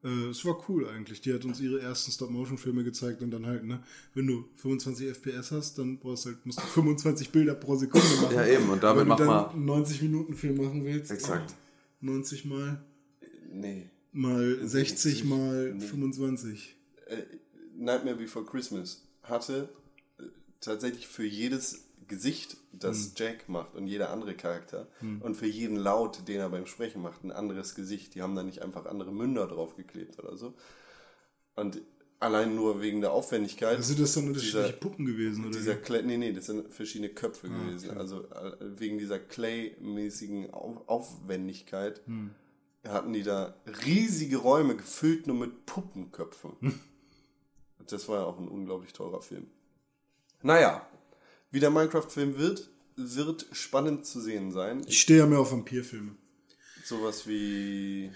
Äh, 0.05 0.29
es 0.29 0.45
war 0.45 0.63
cool 0.69 0.87
eigentlich. 0.89 1.21
Die 1.23 1.33
hat 1.33 1.45
uns 1.45 1.61
ihre 1.61 1.81
ersten 1.81 2.13
Stop-Motion-Filme 2.13 2.85
gezeigt 2.85 3.23
und 3.23 3.31
dann 3.31 3.47
halt, 3.47 3.65
ne, 3.65 3.83
wenn 4.15 4.27
du 4.27 4.45
25 4.57 5.09
FPS 5.09 5.51
hast, 5.51 5.79
dann 5.79 5.99
brauchst 5.99 6.27
du 6.27 6.31
halt, 6.31 6.45
musst 6.45 6.59
du 6.59 6.63
25 6.67 7.31
Bilder 7.31 7.55
pro 7.55 7.75
Sekunde 7.77 8.07
machen. 8.23 8.35
Ja, 8.37 8.47
eben, 8.47 8.69
und 8.69 8.83
damit 8.83 9.01
wenn 9.01 9.09
mach 9.09 9.17
du 9.17 9.25
dann 9.25 9.33
mal- 9.33 9.49
einen 9.51 9.85
90-Minuten-Film 9.85 10.57
machen 10.59 10.85
willst. 10.85 11.11
Exakt. 11.11 11.55
90 12.01 12.45
mal, 12.45 12.85
Nee. 13.51 13.89
mal 14.13 14.59
60 14.63 14.71
60, 15.01 15.25
mal 15.25 15.73
nee. 15.75 15.87
25. 15.87 16.77
Nightmare 17.77 18.17
Before 18.17 18.45
Christmas 18.45 19.03
hatte 19.23 19.69
äh, 20.19 20.23
tatsächlich 20.61 21.07
für 21.09 21.25
jedes 21.25 21.84
Gesicht, 22.09 22.57
das 22.73 23.13
Jack 23.17 23.49
macht 23.49 23.75
und 23.75 23.87
jeder 23.87 24.11
andere 24.11 24.35
Charakter 24.35 24.89
und 25.21 25.35
für 25.37 25.47
jeden 25.47 25.77
Laut, 25.77 26.27
den 26.29 26.41
er 26.41 26.49
beim 26.51 26.67
Sprechen 26.67 27.03
macht, 27.03 27.25
ein 27.25 27.33
anderes 27.33 27.75
Gesicht. 27.75 28.15
Die 28.15 28.23
haben 28.23 28.35
da 28.35 28.43
nicht 28.43 28.63
einfach 28.63 28.87
andere 28.87 29.13
Münder 29.13 29.47
draufgeklebt 29.47 30.19
oder 30.19 30.37
so. 30.37 30.55
Und 31.57 31.81
allein 32.21 32.55
nur 32.55 32.81
wegen 32.81 33.01
der 33.01 33.13
Aufwendigkeit. 33.13 33.77
Also 33.77 33.95
das 33.95 34.15
sind 34.15 34.29
unterschiedliche 34.29 34.67
dieser- 34.69 34.79
Puppen 34.79 35.05
gewesen, 35.07 35.45
oder? 35.47 35.57
Dieser? 35.57 35.75
Clay, 35.77 36.03
nee, 36.03 36.17
nee, 36.17 36.33
das 36.33 36.47
sind 36.47 36.73
verschiedene 36.73 37.11
Köpfe 37.11 37.49
gewesen. 37.49 37.97
Also 37.97 38.25
äh, 38.31 38.53
wegen 38.79 38.99
dieser 38.99 39.19
Clay-mäßigen 39.19 40.53
Auf 40.53 40.89
Aufwendigkeit 40.89 42.01
hatten 42.87 43.13
die 43.13 43.23
da 43.23 43.55
riesige 43.87 44.39
Räume 44.39 44.77
gefüllt 44.77 45.27
nur 45.27 45.37
mit 45.37 45.65
Puppenköpfen. 45.67 46.53
Das 47.87 48.09
war 48.09 48.21
ja 48.21 48.25
auch 48.25 48.39
ein 48.39 48.49
unglaublich 48.49 48.93
teurer 48.93 49.21
Film. 49.21 49.47
Naja, 50.43 50.87
wie 51.55 51.61
der 51.61 51.71
Minecraft-Film 51.71 52.37
wird, 52.37 52.69
wird 52.97 53.47
spannend 53.53 54.07
zu 54.07 54.21
sehen 54.21 54.51
sein. 54.53 54.83
Ich 54.87 55.01
stehe 55.01 55.21
ja 55.21 55.27
mehr 55.27 55.39
auf 55.41 55.53
Vampirfilme. 55.53 56.17
Sowas 56.85 57.27
wie 57.29 58.11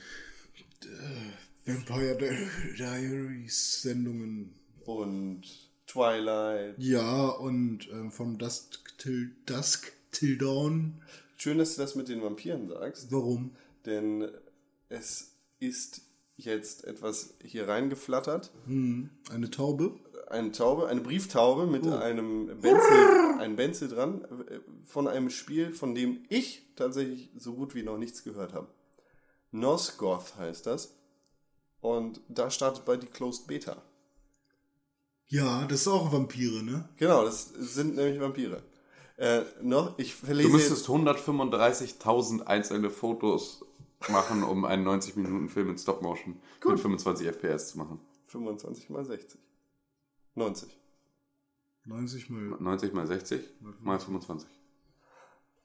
Vampire 1.65 2.17
Di- 2.17 2.77
Diaries 2.77 3.83
Sendungen. 3.83 4.55
und 4.85 5.43
Twilight. 5.87 6.75
Ja, 6.79 7.29
und 7.29 7.89
ähm, 7.91 8.11
vom 8.11 8.39
Dusk 8.39 8.97
till, 8.99 9.35
Dusk 9.47 9.93
till 10.13 10.37
Dawn. 10.39 11.01
Schön, 11.37 11.59
dass 11.59 11.75
du 11.77 11.81
das 11.83 11.95
mit 11.95 12.09
den 12.09 12.23
Vampiren 12.23 12.69
sagst. 12.69 13.11
Warum? 13.13 13.55
denn 13.87 14.29
es 14.91 15.31
ist 15.61 16.03
jetzt 16.37 16.85
etwas 16.85 17.35
hier 17.43 17.69
reingeflattert. 17.69 18.51
Eine 18.67 19.51
Taube? 19.51 19.99
Eine 20.31 20.53
Taube, 20.53 20.89
eine 20.89 21.01
Brieftaube 21.01 21.67
mit 21.67 21.87
einem 21.87 22.61
Benzel, 22.61 23.39
ein 23.41 23.57
Benzel 23.57 23.89
dran 23.89 24.25
äh, 24.25 24.61
von 24.85 25.09
einem 25.09 25.31
Spiel, 25.31 25.73
von 25.73 25.95
dem 25.95 26.25
ich 26.29 26.67
tatsächlich 26.77 27.31
so 27.37 27.55
gut 27.55 27.75
wie 27.75 27.83
noch 27.83 27.97
nichts 27.97 28.25
gehört 28.25 28.53
habe. 28.53 28.69
Nosgoth 29.53 30.37
heißt 30.37 30.67
das. 30.67 30.95
Und 31.81 32.21
da 32.29 32.51
startet 32.51 32.85
bald 32.85 33.03
die 33.03 33.07
Closed 33.07 33.47
Beta. 33.47 33.83
Ja, 35.29 35.67
das 35.67 35.83
ist 35.83 35.89
auch 35.89 36.13
Vampire, 36.13 36.63
ne? 36.63 36.89
Genau, 36.97 37.25
das 37.25 37.49
sind 37.49 37.97
nämlich 37.97 38.21
Vampire. 38.21 38.63
Äh, 39.17 39.43
noch, 39.63 39.99
ich 39.99 40.19
Du 40.21 40.27
verlese 40.27 40.49
müsstest 40.49 40.89
135.000 40.89 42.43
einzelne 42.43 42.89
Fotos 42.89 43.65
machen, 44.09 44.43
um 44.43 44.65
einen 44.65 44.87
90-Minuten-Film 44.87 45.71
in 45.71 45.79
Stop-Motion 45.79 46.41
mit 46.65 46.81
25 46.81 47.27
FPS 47.27 47.71
zu 47.71 47.79
machen. 47.79 48.01
25 48.27 48.91
mal 48.91 49.05
60. 49.05 49.41
90. 50.39 50.69
90 51.85 52.31
mal. 52.31 52.41
90 52.61 52.93
mal 52.93 53.07
60 53.07 53.43
mal 53.81 53.99
25. 53.99 54.49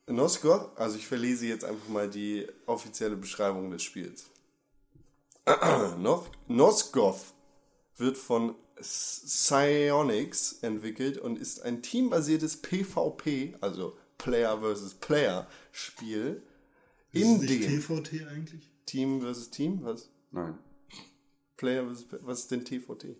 Nosgoth, 0.08 0.78
also 0.78 0.98
ich 0.98 1.08
verlese 1.08 1.48
jetzt 1.48 1.64
einfach 1.64 1.88
mal 1.88 2.10
die 2.10 2.46
offizielle 2.66 3.16
Beschreibung 3.16 3.72
des 3.72 3.84
Spiels. 3.84 4.30
Nos- 5.98 6.30
Nosgoth 6.48 7.34
wird 7.98 8.18
von 8.18 8.56
Psyonix 8.76 10.60
entwickelt 10.62 11.18
und 11.18 11.38
ist 11.40 11.62
ein 11.62 11.82
teambasiertes 11.82 12.58
PvP, 12.62 13.56
also 13.62 13.96
Player 14.18 14.60
vs. 14.60 14.96
Player 14.96 15.48
Spiel, 15.72 16.42
in 17.12 17.36
ist 17.36 17.42
nicht 17.42 17.64
dem 17.64 17.80
TVT 17.82 18.28
eigentlich? 18.28 18.70
Team 18.86 19.22
vs. 19.22 19.52
Team, 19.52 19.84
was? 19.84 20.10
Nein. 20.32 20.58
Player 21.56 21.88
vs. 21.90 22.04
Player, 22.06 22.22
was 22.26 22.40
ist 22.40 22.52
denn 22.52 22.66
TVT? 22.66 23.16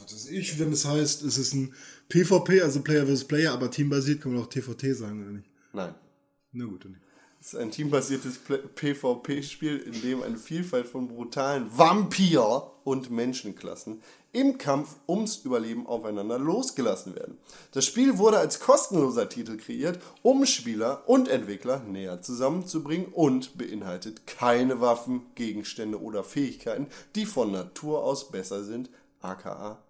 Was 0.00 0.12
weiß 0.12 0.30
ich, 0.30 0.58
wenn 0.58 0.72
es 0.72 0.84
heißt, 0.84 1.22
es 1.22 1.38
ist 1.38 1.54
ein 1.54 1.74
PvP, 2.08 2.62
also 2.62 2.80
Player 2.82 3.06
vs. 3.06 3.24
Player, 3.24 3.52
aber 3.52 3.70
teambasiert, 3.70 4.20
kann 4.20 4.32
man 4.32 4.42
auch 4.42 4.48
TVT 4.48 4.96
sagen, 4.96 5.22
oder 5.22 5.32
nicht? 5.32 5.48
Nein. 5.72 5.94
Na 6.52 6.64
gut, 6.64 6.84
dann 6.84 6.92
nicht. 6.92 7.02
Es 7.40 7.52
ist 7.52 7.60
ein 7.60 7.70
teambasiertes 7.70 8.40
PvP-Spiel, 8.74 9.76
in 9.76 10.00
dem 10.00 10.22
eine 10.22 10.38
Vielfalt 10.38 10.86
von 10.86 11.08
brutalen 11.08 11.68
Vampir- 11.76 12.70
und 12.84 13.10
Menschenklassen 13.10 14.00
im 14.32 14.56
Kampf 14.56 14.96
ums 15.06 15.36
Überleben 15.44 15.86
aufeinander 15.86 16.38
losgelassen 16.38 17.14
werden. 17.14 17.38
Das 17.72 17.84
Spiel 17.84 18.18
wurde 18.18 18.38
als 18.38 18.60
kostenloser 18.60 19.28
Titel 19.28 19.58
kreiert, 19.58 20.00
um 20.22 20.44
Spieler 20.46 21.04
und 21.06 21.28
Entwickler 21.28 21.80
näher 21.80 22.22
zusammenzubringen 22.22 23.06
und 23.12 23.58
beinhaltet 23.58 24.26
keine 24.26 24.80
Waffen, 24.80 25.22
Gegenstände 25.34 26.00
oder 26.00 26.24
Fähigkeiten, 26.24 26.86
die 27.14 27.26
von 27.26 27.52
Natur 27.52 28.02
aus 28.02 28.30
besser 28.30 28.64
sind, 28.64 28.88
aka 29.24 29.82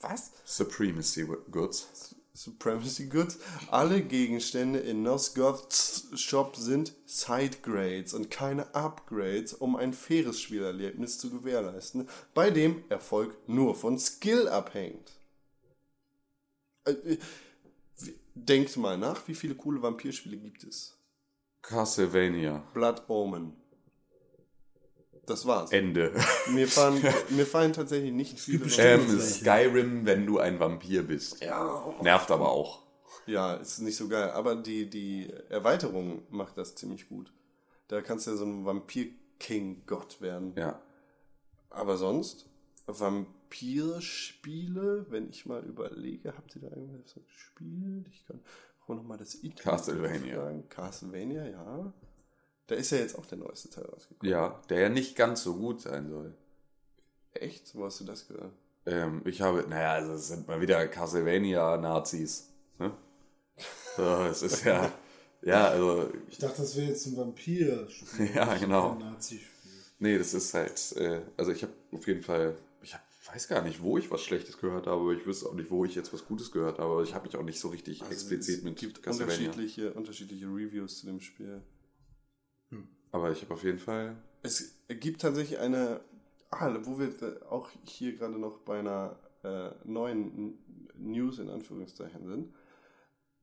was? 0.00 0.32
Supremacy 0.44 1.26
Goods. 1.50 2.14
Supremacy 2.34 3.06
Goods. 3.06 3.38
Alle 3.70 4.02
Gegenstände 4.02 4.78
in 4.78 5.02
Nosgoths 5.02 6.08
Shop 6.14 6.54
sind 6.56 6.92
Sidegrades 7.06 8.12
und 8.12 8.30
keine 8.30 8.74
Upgrades, 8.74 9.54
um 9.54 9.74
ein 9.76 9.94
faires 9.94 10.40
Spielerlebnis 10.40 11.18
zu 11.18 11.30
gewährleisten, 11.30 12.08
bei 12.34 12.50
dem 12.50 12.84
Erfolg 12.90 13.36
nur 13.48 13.74
von 13.74 13.98
Skill 13.98 14.48
abhängt. 14.48 15.12
Äh, 16.84 17.16
Denkt 18.34 18.76
mal 18.76 18.98
nach, 18.98 19.26
wie 19.28 19.34
viele 19.34 19.54
coole 19.54 19.80
Vampirspiele 19.80 20.36
gibt 20.36 20.62
es? 20.62 20.94
Castlevania. 21.62 22.62
Blood 22.74 23.08
Omen. 23.08 23.56
Das 25.26 25.44
war's. 25.46 25.72
Ende. 25.72 26.12
Mir 26.52 26.68
fallen, 26.68 27.02
mir 27.30 27.46
fallen 27.46 27.72
tatsächlich 27.72 28.12
nicht 28.12 28.38
viele. 28.38 28.66
ähm, 28.78 29.20
Skyrim, 29.20 30.06
wenn 30.06 30.24
du 30.24 30.38
ein 30.38 30.60
Vampir 30.60 31.02
bist. 31.02 31.42
Ja, 31.42 31.92
Nervt 32.00 32.30
aber 32.30 32.48
auch. 32.50 32.84
Ja, 33.26 33.54
ist 33.54 33.80
nicht 33.80 33.96
so 33.96 34.06
geil. 34.08 34.30
Aber 34.30 34.54
die, 34.54 34.88
die 34.88 35.28
Erweiterung 35.48 36.22
macht 36.30 36.56
das 36.56 36.76
ziemlich 36.76 37.08
gut. 37.08 37.32
Da 37.88 38.00
kannst 38.02 38.26
du 38.26 38.30
ja 38.32 38.36
so 38.36 38.44
ein 38.44 38.64
Vampir-King-Gott 38.64 40.20
werden. 40.20 40.52
Ja. 40.56 40.80
Aber 41.70 41.96
sonst, 41.96 42.48
Vampirspiele, 42.86 45.06
wenn 45.10 45.28
ich 45.28 45.46
mal 45.46 45.62
überlege, 45.64 46.34
habt 46.36 46.54
ihr 46.56 46.62
da 46.62 46.68
irgendwas 46.68 47.14
gespielt? 47.14 48.06
Ich 48.12 48.24
kann 48.26 48.40
auch 48.84 48.94
nochmal 48.94 49.18
das 49.18 49.34
Internet 49.34 49.62
Castlevania. 49.62 50.36
fragen. 50.36 50.68
Castlevania, 50.68 51.46
ja. 51.48 51.92
Da 52.66 52.74
ist 52.74 52.90
ja 52.90 52.98
jetzt 52.98 53.16
auch 53.18 53.26
der 53.26 53.38
neueste 53.38 53.70
Teil 53.70 53.84
rausgekommen. 53.84 54.30
Ja, 54.30 54.60
der 54.68 54.80
ja 54.80 54.88
nicht 54.88 55.14
ganz 55.16 55.42
so 55.42 55.54
gut 55.54 55.80
sein 55.82 56.08
soll. 56.08 56.34
Echt? 57.34 57.74
Wo 57.74 57.84
hast 57.84 58.00
du 58.00 58.04
das 58.04 58.26
gehört? 58.26 58.52
Ähm, 58.86 59.22
ich 59.24 59.40
habe, 59.40 59.64
naja, 59.68 59.92
also 59.92 60.12
es 60.14 60.28
sind 60.28 60.46
mal 60.48 60.60
wieder 60.60 60.86
Castlevania-Nazis. 60.88 62.48
Ne? 62.78 62.92
So, 63.96 64.02
es 64.24 64.42
ist 64.42 64.64
ja, 64.64 64.92
ja, 65.42 65.68
also, 65.68 66.10
Ich 66.28 66.38
dachte, 66.38 66.62
das 66.62 66.76
wäre 66.76 66.88
jetzt 66.88 67.06
ein 67.06 67.16
Vampir-Spiel. 67.16 68.30
Ja, 68.34 68.54
genau. 68.56 68.92
Ein 68.92 68.98
Nazi-Spiel. 68.98 69.72
nee, 69.98 70.18
das 70.18 70.34
ist 70.34 70.54
halt, 70.54 70.92
äh, 70.96 71.20
also 71.36 71.52
ich 71.52 71.62
habe 71.62 71.72
auf 71.92 72.06
jeden 72.06 72.22
Fall, 72.22 72.56
ich 72.82 72.94
hab, 72.94 73.02
weiß 73.32 73.48
gar 73.48 73.62
nicht, 73.62 73.82
wo 73.82 73.98
ich 73.98 74.10
was 74.10 74.22
Schlechtes 74.22 74.58
gehört 74.58 74.86
habe, 74.86 75.00
aber 75.00 75.12
ich 75.12 75.26
wüsste 75.26 75.46
auch 75.48 75.54
nicht, 75.54 75.70
wo 75.70 75.84
ich 75.84 75.94
jetzt 75.94 76.12
was 76.12 76.24
Gutes 76.24 76.52
gehört 76.52 76.78
habe, 76.78 76.92
aber 76.92 77.02
ich 77.02 77.14
habe 77.14 77.26
mich 77.26 77.36
auch 77.36 77.42
nicht 77.42 77.58
so 77.60 77.68
richtig 77.68 78.02
explizit 78.02 78.58
es 78.58 78.62
mit 78.64 78.76
gibt 78.76 79.02
Castlevania. 79.02 79.48
unterschiedliche, 79.50 79.92
unterschiedliche 79.94 80.46
Reviews 80.46 80.98
zu 81.00 81.06
dem 81.06 81.20
Spiel. 81.20 81.60
Aber 83.12 83.30
ich 83.30 83.42
habe 83.42 83.54
auf 83.54 83.64
jeden 83.64 83.78
Fall, 83.78 84.16
Es 84.42 84.74
gibt 84.88 85.20
tatsächlich 85.22 85.58
eine, 85.58 86.00
ah, 86.50 86.76
wo 86.82 86.98
wir 86.98 87.10
auch 87.50 87.70
hier 87.84 88.14
gerade 88.14 88.38
noch 88.38 88.58
bei 88.58 88.78
einer 88.78 89.18
äh, 89.42 89.70
neuen 89.84 90.58
News 90.98 91.38
in 91.38 91.48
Anführungszeichen 91.48 92.26
sind. 92.26 92.54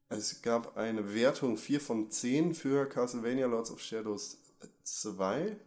Es 0.10 0.42
gab 0.42 0.78
eine 0.78 1.14
Wertung 1.14 1.58
4 1.58 1.80
von 1.82 2.12
10 2.12 2.54
für 2.54 2.86
Castlevania 2.88 3.48
Lords 3.48 3.72
of 3.72 3.82
Shadows 3.82 4.38
2. 4.84 5.58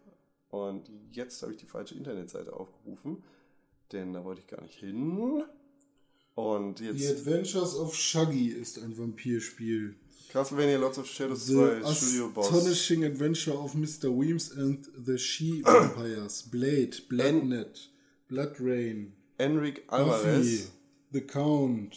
Und 0.50 0.88
jetzt 1.10 1.42
habe 1.42 1.52
ich 1.52 1.58
die 1.58 1.66
falsche 1.66 1.96
Internetseite 1.96 2.52
aufgerufen, 2.52 3.24
denn 3.92 4.12
da 4.12 4.24
wollte 4.24 4.40
ich 4.42 4.46
gar 4.46 4.62
nicht 4.62 4.78
hin. 4.78 5.44
Und 6.34 6.78
The 6.78 6.86
jetzt, 6.86 7.20
Adventures 7.20 7.76
of 7.76 7.94
Shaggy 7.94 8.48
ist 8.48 8.78
ein 8.78 8.96
Vampirspiel. 8.96 9.96
Castlevania 10.36 10.78
Lots 10.78 10.98
of 10.98 11.06
Shadows 11.06 11.46
The 11.46 11.80
2, 11.80 11.94
Studio 11.94 12.28
Boss. 12.28 12.52
Astonishing 12.52 13.04
Adventure 13.04 13.54
of 13.54 13.72
Mr. 13.72 14.12
Weems 14.12 14.52
and 14.52 14.84
the 14.94 15.16
She 15.16 15.62
Vampires. 15.62 16.42
Blade, 16.52 16.94
Bloodnet, 17.08 17.86
Blood 18.28 18.60
Rain, 18.60 19.14
Enric 19.40 19.86
Buffy, 19.86 20.02
Alvarez. 20.02 20.70
The 21.10 21.22
Count, 21.22 21.96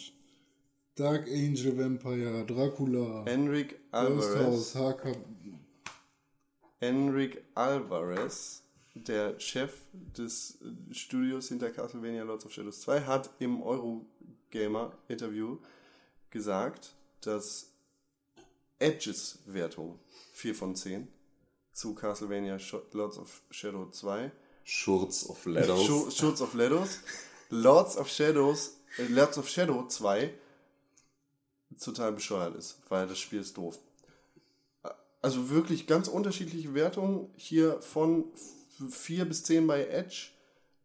Dark 0.96 1.28
Angel 1.28 1.74
Vampire, 1.74 2.42
Dracula, 2.44 3.24
Enric 3.26 3.74
Ghost 3.92 4.30
Alvarez. 4.30 4.72
House, 4.72 5.02
HK. 5.04 5.16
Enric 6.80 7.44
Alvarez, 7.54 8.62
der 8.94 9.38
Chef 9.38 9.82
des 10.16 10.56
Studios 10.92 11.50
hinter 11.50 11.68
Castlevania 11.68 12.24
Lords 12.24 12.46
of 12.46 12.54
Shadows 12.54 12.80
2, 12.80 13.00
hat 13.00 13.28
im 13.38 13.60
Eurogamer-Interview 13.60 15.58
gesagt, 16.30 16.94
dass 17.20 17.69
Edges 18.80 19.38
Wertung 19.46 19.98
4 20.32 20.54
von 20.54 20.74
10 20.74 21.06
zu 21.72 21.94
Castlevania 21.94 22.56
Sh- 22.58 22.74
Lords 22.92 23.18
of 23.18 23.42
Shadow 23.50 23.88
2 23.90 24.32
Schurz 24.64 25.24
of 25.26 25.44
Letters. 25.46 25.80
Schu- 25.84 26.10
Schutz 26.10 26.40
of 26.40 26.52
Shadows 26.52 26.98
Lords 27.50 27.96
of 27.96 28.08
Shadows 28.08 28.76
äh, 28.98 29.04
Lords 29.06 29.38
of 29.38 29.48
Shadow 29.48 29.86
2 29.86 30.32
total 31.82 32.12
bescheuert 32.12 32.56
ist, 32.56 32.78
weil 32.88 33.06
das 33.06 33.18
Spiel 33.18 33.40
ist 33.40 33.56
doof. 33.56 33.78
Also 35.22 35.50
wirklich 35.50 35.86
ganz 35.86 36.08
unterschiedliche 36.08 36.74
Wertungen 36.74 37.30
hier 37.36 37.80
von 37.82 38.24
4 38.90 39.24
bis 39.26 39.44
10 39.44 39.66
bei 39.66 39.86
Edge 39.86 40.30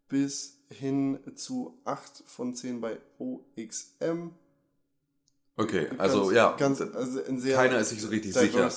bis 0.09 0.57
hin 0.69 1.19
zu 1.35 1.80
8 1.85 2.23
von 2.26 2.53
10 2.53 2.81
bei 2.81 2.99
OXM. 3.17 4.30
Okay, 5.57 5.88
also 5.98 6.23
ganz, 6.26 6.34
ja, 6.34 6.56
ganz, 6.57 6.82
also 6.82 7.22
keiner 7.53 7.80
ist 7.80 7.90
sich 7.90 8.02
so 8.02 8.10
richtig 8.10 8.34
sicher. 8.34 8.69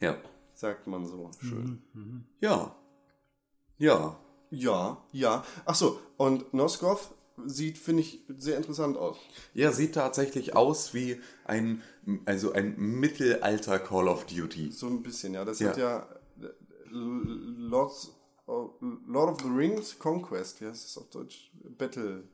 Ja. 0.00 0.16
sagt 0.54 0.86
man 0.86 1.06
so 1.06 1.30
schön. 1.40 1.82
Ja. 2.40 2.74
Ja. 3.78 4.18
Ja, 4.50 5.04
ja. 5.12 5.44
Ach 5.64 5.74
so, 5.74 6.00
und 6.16 6.52
Noskov 6.54 7.12
sieht, 7.46 7.78
finde 7.78 8.02
ich, 8.02 8.24
sehr 8.38 8.56
interessant 8.56 8.96
aus. 8.96 9.16
Ja, 9.52 9.72
sieht 9.72 9.94
tatsächlich 9.94 10.54
aus 10.54 10.94
wie 10.94 11.20
ein, 11.44 11.82
also 12.24 12.52
ein 12.52 12.76
Mittelalter 12.76 13.78
Call 13.78 14.08
of 14.08 14.26
Duty. 14.26 14.70
So 14.70 14.86
ein 14.86 15.02
bisschen, 15.02 15.34
ja. 15.34 15.44
Das 15.44 15.58
Ja. 15.58 15.68
hat 15.70 15.76
ja 15.76 16.08
Lords 16.90 18.12
of, 18.46 18.72
Lord 19.06 19.30
of 19.32 19.40
the 19.42 19.48
Rings 19.48 19.98
Conquest, 19.98 20.60
wie 20.60 20.66
heißt 20.66 20.84
das 20.84 20.98
auf 20.98 21.10
Deutsch? 21.10 21.50
Battle 21.76 22.24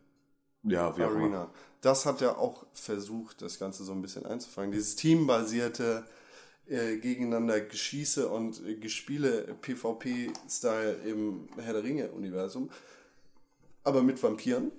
Ja, 0.63 0.97
wie 0.97 1.03
auch. 1.03 1.11
Arena. 1.11 1.51
Das 1.81 2.05
hat 2.05 2.21
ja 2.21 2.37
auch 2.37 2.67
versucht, 2.75 3.41
das 3.43 3.59
Ganze 3.59 3.85
so 3.85 3.93
ein 3.93 4.03
bisschen 4.03 4.27
einzufangen. 4.27 4.73
Dieses 4.73 4.97
teambasierte 4.97 6.05
äh, 6.67 6.99
gegeneinander 6.99 7.61
Geschieße 7.61 8.29
und 8.29 8.65
äh, 8.67 8.75
Gespiele 8.77 9.57
PvP-Style 9.63 10.93
im 11.07 11.49
Herr 11.57 11.73
der 11.73 11.83
Ringe-Universum. 11.83 12.71
Aber 13.83 14.03
mit 14.03 14.23
Vampiren. 14.23 14.71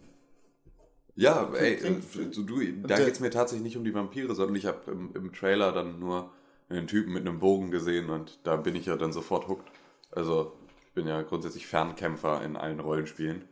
Ja, 1.16 1.52
ey, 1.56 1.76
klingt- 1.78 2.16
äh, 2.16 2.26
du, 2.30 2.88
da 2.88 2.98
geht 2.98 3.14
es 3.14 3.20
mir 3.20 3.32
tatsächlich 3.32 3.64
nicht 3.64 3.78
um 3.78 3.84
die 3.84 3.94
Vampire, 3.94 4.34
sondern 4.36 4.56
ich 4.56 4.66
habe 4.66 4.92
im, 4.92 5.12
im 5.16 5.34
Trailer 5.34 5.72
dann 5.72 6.00
nur 6.00 6.32
einen 6.70 6.88
Typen 6.88 7.12
mit 7.14 7.28
einem 7.28 7.40
Bogen 7.40 7.70
gesehen 7.72 8.10
und 8.10 8.40
da 8.44 8.56
bin 8.56 8.76
ich 8.76 8.86
ja 8.86 8.96
dann 8.96 9.12
sofort 9.12 9.48
hooked. 9.48 9.68
Also, 10.12 10.54
ich 10.88 10.94
bin 10.94 11.08
ja 11.08 11.22
grundsätzlich 11.24 11.68
Fernkämpfer 11.68 12.42
in 12.44 12.56
allen 12.56 12.80
Rollenspielen. 12.80 13.44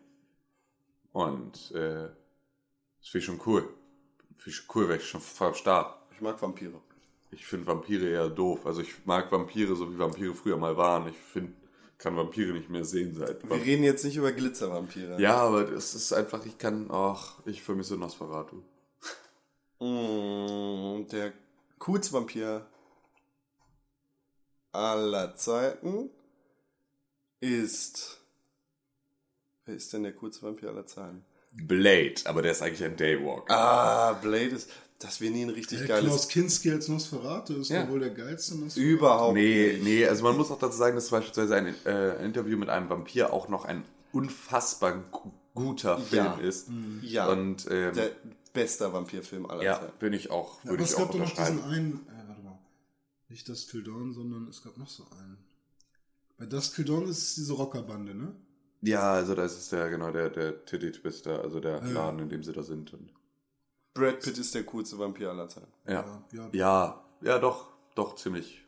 Und 1.12 1.72
äh, 1.72 2.10
das 3.00 3.10
finde 3.10 3.20
ich 3.20 3.26
schon 3.26 3.42
cool. 3.46 3.62
Finde 4.38 4.50
ich 4.50 4.56
schon 4.56 4.66
cool, 4.76 4.90
weil 4.90 4.98
ich 4.98 5.08
schon 5.08 5.22
voll 5.22 5.48
am 5.48 5.54
Start. 5.54 5.96
Ich 6.12 6.22
mag 6.22 6.42
Vampire. 6.42 6.82
Ich 7.32 7.46
finde 7.46 7.68
Vampire 7.68 8.10
eher 8.10 8.30
doof. 8.30 8.66
Also 8.66 8.82
ich 8.82 9.06
mag 9.06 9.32
Vampire, 9.32 9.76
so 9.76 9.92
wie 9.92 9.98
Vampire 10.00 10.34
früher 10.34 10.58
mal 10.58 10.76
waren. 10.78 11.08
Ich 11.08 11.18
finde, 11.18 11.54
kann 11.98 12.16
Vampire 12.16 12.54
nicht 12.54 12.70
mehr 12.70 12.86
sehen 12.86 13.14
seit. 13.14 13.48
Wir 13.48 13.58
reden 13.58 13.84
jetzt 13.84 14.06
nicht 14.06 14.16
über 14.16 14.32
Glitzervampire. 14.32 15.20
Ja, 15.22 15.38
aber 15.38 15.66
das 15.66 15.94
ist 15.94 16.14
einfach, 16.14 16.46
ich 16.46 16.58
kann, 16.58 16.90
ach, 16.92 17.40
ich 17.46 17.62
vermisse 17.62 17.98
Nosferatu. 17.98 18.64
Mm, 19.80 21.08
der 21.08 21.34
coolste 21.78 22.14
Vampir 22.14 22.66
aller 24.72 25.36
Zeiten 25.36 26.10
ist. 27.40 28.19
Wer 29.70 29.76
ist 29.76 29.94
denn 29.94 30.02
der 30.02 30.14
coolste 30.14 30.42
Vampir 30.48 30.70
aller 30.70 30.88
Zeiten? 30.88 31.24
Blade, 31.54 32.16
aber 32.26 32.42
der 32.42 32.54
ist 32.54 32.64
eigentlich 32.64 32.84
ein 32.84 32.98
Daywalker. 32.98 33.54
Ah, 33.56 34.14
Blade 34.14 34.48
ist. 34.56 34.68
Das 34.98 35.22
wäre 35.22 35.32
nie 35.32 35.44
ein 35.44 35.52
richtig 35.52 35.78
Der 35.78 35.88
geiles. 35.88 36.06
Klaus 36.10 36.28
Kinski 36.28 36.72
als 36.72 36.88
Nosferatu 36.88 37.54
ist 37.62 37.70
Ja. 37.70 37.88
wohl 37.88 38.00
der 38.00 38.10
geilste 38.10 38.56
Nosferatu. 38.58 38.80
Überhaupt 38.90 39.34
Nee, 39.36 39.74
nicht. 39.74 39.84
nee, 39.84 40.08
also 40.08 40.24
man 40.24 40.36
muss 40.36 40.50
auch 40.50 40.58
dazu 40.58 40.76
sagen, 40.76 40.96
dass 40.96 41.10
beispielsweise 41.12 41.56
ein 41.56 41.76
äh, 41.86 42.26
Interview 42.26 42.58
mit 42.58 42.70
einem 42.70 42.90
Vampir 42.90 43.32
auch 43.32 43.48
noch 43.48 43.66
ein 43.66 43.84
unfassbar 44.12 44.98
gu- 45.12 45.30
guter 45.54 46.00
Film 46.00 46.26
Ja. 46.26 46.34
ist. 46.40 46.70
Ja. 47.04 47.28
Und 47.30 47.68
ähm, 47.70 47.94
Der 47.94 48.10
bester 48.54 48.92
Vampirfilm 48.92 49.46
aller 49.46 49.62
ja, 49.64 49.80
Zeiten. 49.80 49.94
bin 50.00 50.14
ich 50.14 50.32
auch, 50.32 50.58
Ja, 50.64 50.72
würde 50.72 50.78
aber 50.78 50.84
ich 50.84 50.90
es 50.90 50.96
auch 50.96 51.00
gab 51.02 51.12
doch 51.12 51.20
noch 51.20 51.30
diesen 51.36 51.64
einen, 51.64 51.94
äh, 52.08 52.28
warte 52.28 52.42
mal, 52.42 52.58
nicht 53.30 53.48
das 53.48 53.68
Till 53.68 53.84
Dawn, 53.84 54.14
sondern 54.14 54.48
es 54.48 54.64
gab 54.64 54.78
noch 54.80 54.90
so 54.90 55.04
einen. 55.20 55.38
Bei 56.40 56.48
Dusk 56.48 56.74
Till 56.76 56.86
Dawn 56.86 57.04
ist 57.08 57.20
es 57.20 57.36
diese 57.36 57.54
Rockerbande, 57.54 58.16
ne? 58.16 58.34
Ja, 58.82 59.14
also 59.14 59.36
das 59.36 59.58
ist 59.58 59.72
der, 59.72 59.90
genau, 59.90 60.12
der, 60.12 60.30
der 60.30 60.66
Titty 60.66 60.92
Twister, 60.92 61.42
also 61.42 61.60
der 61.60 61.78
Ja. 61.84 61.92
Laden, 61.92 62.20
in 62.20 62.30
dem 62.30 62.44
sie 62.44 62.54
da 62.54 62.64
sind. 62.64 62.94
Und, 62.94 63.12
Brad 63.94 64.22
Pitt 64.22 64.38
ist 64.38 64.56
der 64.56 64.64
coolste 64.64 64.98
Vampir 64.98 65.30
aller 65.30 65.50
Zeiten. 65.50 65.72
ja. 65.88 66.24
Ja. 66.32 66.50
ja, 66.54 67.04
ja, 67.22 67.40
doch, 67.40 67.68
doch, 67.96 68.16
ziemlich, 68.16 68.66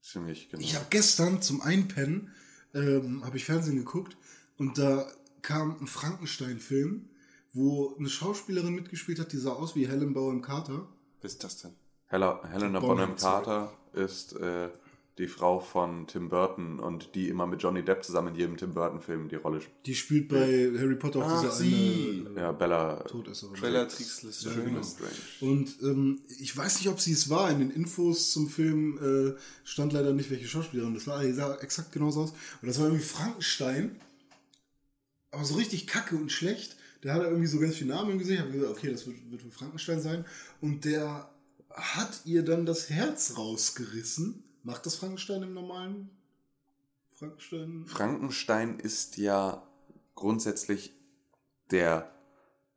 ziemlich, 0.00 0.48
genau. 0.50 0.62
Ich 0.62 0.74
habe 0.76 0.86
gestern 0.90 1.42
zum 1.42 1.60
Einpennen, 1.62 2.32
ähm, 2.74 3.24
habe 3.24 3.36
ich 3.36 3.44
Fernsehen 3.44 3.76
geguckt 3.76 4.16
und 4.58 4.78
da 4.78 5.10
kam 5.42 5.76
ein 5.80 5.86
Frankenstein-Film, 5.88 7.08
wo 7.52 7.96
eine 7.98 8.08
Schauspielerin 8.08 8.74
mitgespielt 8.74 9.18
hat, 9.18 9.32
die 9.32 9.38
sah 9.38 9.52
aus 9.52 9.74
wie 9.74 9.88
Helen 9.88 10.14
Bonham 10.14 10.40
Carter. 10.42 10.86
Wer 11.20 11.28
ist 11.28 11.42
das 11.42 11.58
denn? 11.62 11.74
Hella, 12.06 12.40
Helena 12.48 12.78
Bonham 12.80 12.96
Bonham 12.98 13.16
Carter 13.16 13.72
ist 13.92 14.34
äh, 14.36 14.68
die 15.18 15.26
Frau 15.28 15.60
von 15.60 16.06
Tim 16.06 16.30
Burton 16.30 16.80
und 16.80 17.14
die 17.14 17.28
immer 17.28 17.46
mit 17.46 17.62
Johnny 17.62 17.84
Depp 17.84 18.02
zusammen 18.02 18.28
in 18.28 18.34
jedem 18.34 18.56
Tim 18.56 18.72
Burton-Film 18.72 19.28
die 19.28 19.36
Rolle 19.36 19.60
spielt. 19.60 19.86
Die 19.86 19.94
spielt 19.94 20.28
bei 20.28 20.72
Harry 20.78 20.94
Potter 20.96 21.18
auch 21.18 21.28
Ach, 21.28 21.42
diese 21.42 21.52
sie. 21.52 22.24
eine 22.26 22.38
äh, 22.38 22.42
Ja, 22.42 22.52
Bella 22.52 22.94
Todesserin. 23.04 23.60
Bellatrix 23.60 24.22
Lestrange. 24.22 24.82
Strange. 24.82 25.12
Und 25.52 25.76
ähm, 25.82 26.20
ich 26.40 26.56
weiß 26.56 26.78
nicht, 26.78 26.88
ob 26.88 26.98
sie 26.98 27.12
es 27.12 27.28
war. 27.28 27.50
In 27.50 27.58
den 27.58 27.70
Infos 27.70 28.32
zum 28.32 28.48
Film 28.48 29.34
äh, 29.36 29.38
stand 29.64 29.92
leider 29.92 30.14
nicht, 30.14 30.30
welche 30.30 30.48
Schauspielerin 30.48 30.94
das 30.94 31.06
war. 31.06 31.22
Die 31.22 31.32
sah 31.32 31.56
exakt 31.56 31.92
genauso 31.92 32.22
aus. 32.22 32.30
Und 32.62 32.68
das 32.68 32.78
war 32.78 32.86
irgendwie 32.86 33.04
Frankenstein. 33.04 33.96
Aber 35.30 35.44
so 35.44 35.56
richtig 35.56 35.86
kacke 35.86 36.16
und 36.16 36.32
schlecht. 36.32 36.76
Der 37.02 37.12
hat 37.12 37.22
irgendwie 37.22 37.46
so 37.48 37.58
ganz 37.58 37.74
viele 37.76 37.90
Namen 37.94 38.18
gesehen. 38.18 38.36
Ich 38.36 38.40
habe 38.40 38.52
gesagt, 38.52 38.72
okay, 38.78 38.90
das 38.92 39.06
wird, 39.06 39.16
wird 39.30 39.44
wohl 39.44 39.50
Frankenstein 39.50 40.00
sein. 40.00 40.24
Und 40.62 40.84
der 40.86 41.28
hat 41.70 42.22
ihr 42.24 42.42
dann 42.44 42.64
das 42.64 42.88
Herz 42.88 43.34
rausgerissen. 43.36 44.42
Macht 44.62 44.86
das 44.86 44.96
Frankenstein 44.96 45.42
im 45.42 45.54
normalen 45.54 46.10
Frankenstein? 47.18 47.84
Frankenstein 47.86 48.78
ist 48.78 49.16
ja 49.16 49.66
grundsätzlich 50.14 50.92
der 51.70 52.12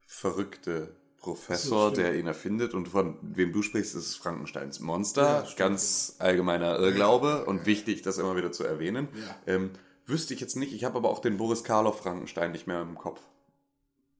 verrückte 0.05 0.95
Professor, 1.17 1.89
so, 1.89 1.95
der 1.95 2.15
ihn 2.15 2.27
erfindet 2.27 2.73
und 2.75 2.89
von 2.89 3.17
wem 3.21 3.51
du 3.51 3.63
sprichst, 3.63 3.95
ist 3.95 4.15
Frankensteins 4.15 4.79
Monster. 4.79 5.43
Ja, 5.43 5.55
Ganz 5.55 6.15
allgemeiner 6.19 6.77
Irrglaube 6.77 7.45
und 7.45 7.65
wichtig, 7.65 8.03
das 8.03 8.19
immer 8.19 8.35
wieder 8.35 8.51
zu 8.51 8.63
erwähnen. 8.63 9.07
Ähm, 9.47 9.71
wüsste 10.05 10.35
ich 10.35 10.39
jetzt 10.39 10.55
nicht, 10.55 10.73
ich 10.73 10.83
habe 10.83 10.97
aber 10.97 11.09
auch 11.09 11.19
den 11.19 11.37
Boris 11.37 11.63
Karloff 11.63 11.99
Frankenstein 11.99 12.51
nicht 12.51 12.67
mehr 12.67 12.81
im 12.81 12.95
Kopf. 12.95 13.21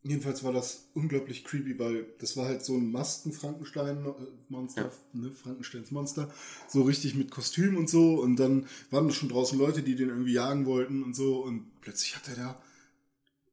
Jedenfalls 0.08 0.44
war 0.44 0.54
das 0.54 0.86
unglaublich 0.94 1.44
creepy, 1.44 1.80
weil 1.80 2.06
das 2.20 2.38
war 2.38 2.46
halt 2.46 2.64
so 2.64 2.76
ein 2.78 2.92
Masken-Frankenstein-Monster, 2.92 4.82
Ja. 4.84 4.92
ne, 5.14 5.32
Frankensteins 5.32 5.90
Monster, 5.90 6.32
so 6.68 6.84
richtig 6.84 7.16
mit 7.16 7.32
Kostüm 7.32 7.76
und 7.76 7.90
so. 7.90 8.22
Und 8.22 8.36
dann 8.36 8.68
waren 8.92 9.08
da 9.08 9.14
schon 9.14 9.30
draußen 9.30 9.58
Leute, 9.58 9.82
die 9.82 9.96
den 9.96 10.10
irgendwie 10.10 10.34
jagen 10.34 10.68
wollten 10.68 11.02
und 11.04 11.16
so. 11.16 11.42
Und 11.44 11.66
plötzlich 11.82 12.16
hat 12.16 12.28
er 12.28 12.36
da 12.36 12.62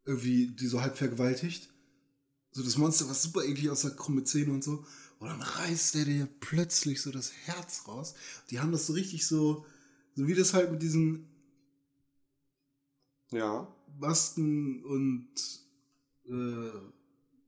irgendwie 0.05 0.49
die 0.49 0.67
so 0.67 0.83
halb 0.83 0.99
vergewaltigt. 0.99 1.71
So 2.51 2.63
das 2.63 2.77
Monster, 2.77 3.09
was 3.09 3.23
super 3.23 3.45
eklig 3.45 3.71
aussah, 3.71 3.89
krumme 3.89 4.25
Zähne 4.25 4.53
und 4.53 4.63
so. 4.63 4.85
Und 5.21 5.29
dann 5.29 5.41
reißt 5.41 5.95
er 5.97 6.05
dir 6.05 6.29
plötzlich 6.41 7.01
so 7.01 7.11
das 7.11 7.33
Herz 7.47 7.89
raus. 7.89 8.13
Die 8.51 8.61
haben 8.61 8.73
das 8.73 8.87
so 8.87 8.93
richtig 8.93 9.27
so, 9.27 9.65
so 10.17 10.27
wie 10.27 10.35
das 10.35 10.53
halt 10.53 10.71
mit 10.71 10.83
diesen 10.83 11.25
Ja. 13.31 13.75
Masken 13.99 14.85
und 14.85 15.29
äh, 16.29 16.71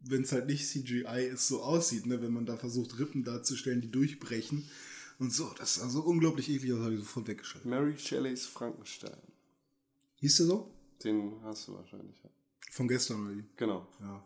wenn 0.06 0.22
es 0.22 0.32
halt 0.32 0.46
nicht 0.46 0.66
CGI 0.68 1.28
ist, 1.32 1.48
so 1.48 1.62
aussieht, 1.62 2.06
ne? 2.06 2.20
wenn 2.22 2.32
man 2.32 2.46
da 2.46 2.56
versucht, 2.56 2.98
Rippen 2.98 3.24
darzustellen, 3.24 3.80
die 3.80 3.90
durchbrechen 3.90 4.68
und 5.18 5.32
so. 5.32 5.51
Das 5.59 5.76
sah 5.76 5.88
so 5.88 6.01
unglaublich 6.01 6.48
eklig 6.51 6.72
aus, 6.72 6.80
habe 6.80 6.94
ich 6.94 7.01
sofort 7.01 7.28
weggeschaltet. 7.28 7.70
Mary 7.70 7.96
Shelleys 7.96 8.46
Frankenstein. 8.46 9.16
Hieß 10.16 10.36
der 10.36 10.46
so? 10.46 10.70
Den 11.02 11.34
hast 11.42 11.68
du 11.68 11.74
wahrscheinlich. 11.74 12.16
ja. 12.22 12.30
Von 12.70 12.88
gestern 12.88 13.26
oder 13.26 13.36
wie? 13.36 13.44
Genau. 13.56 13.86
Ja. 14.01 14.24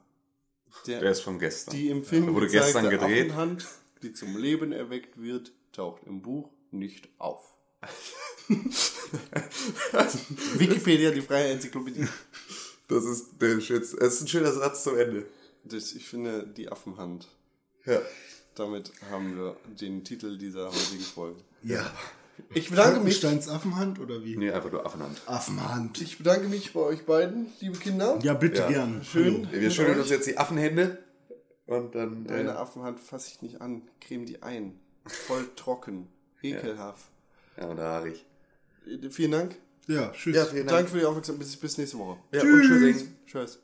Der 0.86 1.02
ist 1.10 1.20
von 1.20 1.38
gestern. 1.38 1.74
die 1.74 1.88
im 1.88 2.04
Film 2.04 2.26
Der 2.26 2.34
wurde 2.34 2.48
gestern 2.48 2.88
gedreht. 2.90 3.30
Affenhand 3.30 3.66
die 4.02 4.12
zum 4.12 4.36
Leben 4.36 4.72
erweckt 4.72 5.20
wird, 5.20 5.52
taucht 5.72 6.04
im 6.04 6.22
Buch 6.22 6.50
nicht 6.70 7.08
auf. 7.18 7.56
Wikipedia, 10.54 11.10
die 11.10 11.20
freie 11.20 11.52
Enzyklopädie. 11.52 12.06
Das 12.88 13.04
ist, 13.04 13.40
der 13.40 13.60
Schütz. 13.60 13.94
Das 13.96 14.14
ist 14.14 14.22
ein 14.22 14.28
schöner 14.28 14.52
Satz 14.52 14.82
zum 14.84 14.98
Ende. 14.98 15.26
Das, 15.64 15.92
ich 15.92 16.06
finde 16.08 16.46
die 16.46 16.70
Affenhand. 16.70 17.28
Ja. 17.84 18.00
Damit 18.54 18.90
haben 19.10 19.36
wir 19.36 19.56
den 19.80 20.04
Titel 20.04 20.36
dieser 20.38 20.66
heutigen 20.68 21.02
Folge. 21.04 21.40
Ja. 21.62 21.90
Ich 22.54 22.70
bedanke 22.70 23.00
mich. 23.00 23.20
Frankensteins 23.20 23.48
Affenhand 23.48 23.98
oder 23.98 24.24
wie? 24.24 24.36
Nee, 24.36 24.50
einfach 24.50 24.70
nur 24.70 24.86
Affenhand. 24.86 25.20
Affenhand. 25.26 26.00
Ich 26.00 26.18
bedanke 26.18 26.48
mich 26.48 26.72
bei 26.72 26.80
euch 26.80 27.04
beiden, 27.04 27.46
liebe 27.60 27.78
Kinder. 27.78 28.18
Ja, 28.22 28.34
bitte 28.34 28.62
Ja. 28.62 28.68
gern. 28.68 29.04
Schön. 29.04 29.48
Wir 29.50 29.70
schütteln 29.70 29.98
uns 30.00 30.08
jetzt 30.10 30.26
die 30.26 30.38
Affenhände 30.38 30.98
und 31.66 31.94
dann. 31.94 32.24
Deine 32.26 32.50
Äh, 32.50 32.52
Affenhand 32.52 33.00
fasse 33.00 33.30
ich 33.32 33.42
nicht 33.42 33.60
an. 33.60 33.82
Creme 34.00 34.24
die 34.24 34.42
ein. 34.42 34.78
Voll 35.06 35.48
trocken. 35.56 36.08
Ekelhaft. 36.42 37.06
ja, 37.56 37.66
und 37.66 37.76
da 37.76 37.82
haarig. 37.94 38.24
Äh, 38.86 39.10
Vielen 39.10 39.32
Dank. 39.32 39.56
Ja, 39.88 40.10
tschüss. 40.12 40.36
Ja, 40.36 40.44
vielen 40.44 40.66
Danke 40.66 40.82
Dank. 40.82 40.88
für 40.90 40.98
die 40.98 41.04
Aufmerksamkeit. 41.06 41.46
Bis, 41.46 41.56
bis 41.56 41.78
nächste 41.78 41.98
Woche. 41.98 42.18
Ja, 42.30 42.42
und 42.42 42.62
tschüssing. 42.62 43.14
Tschüss. 43.26 43.58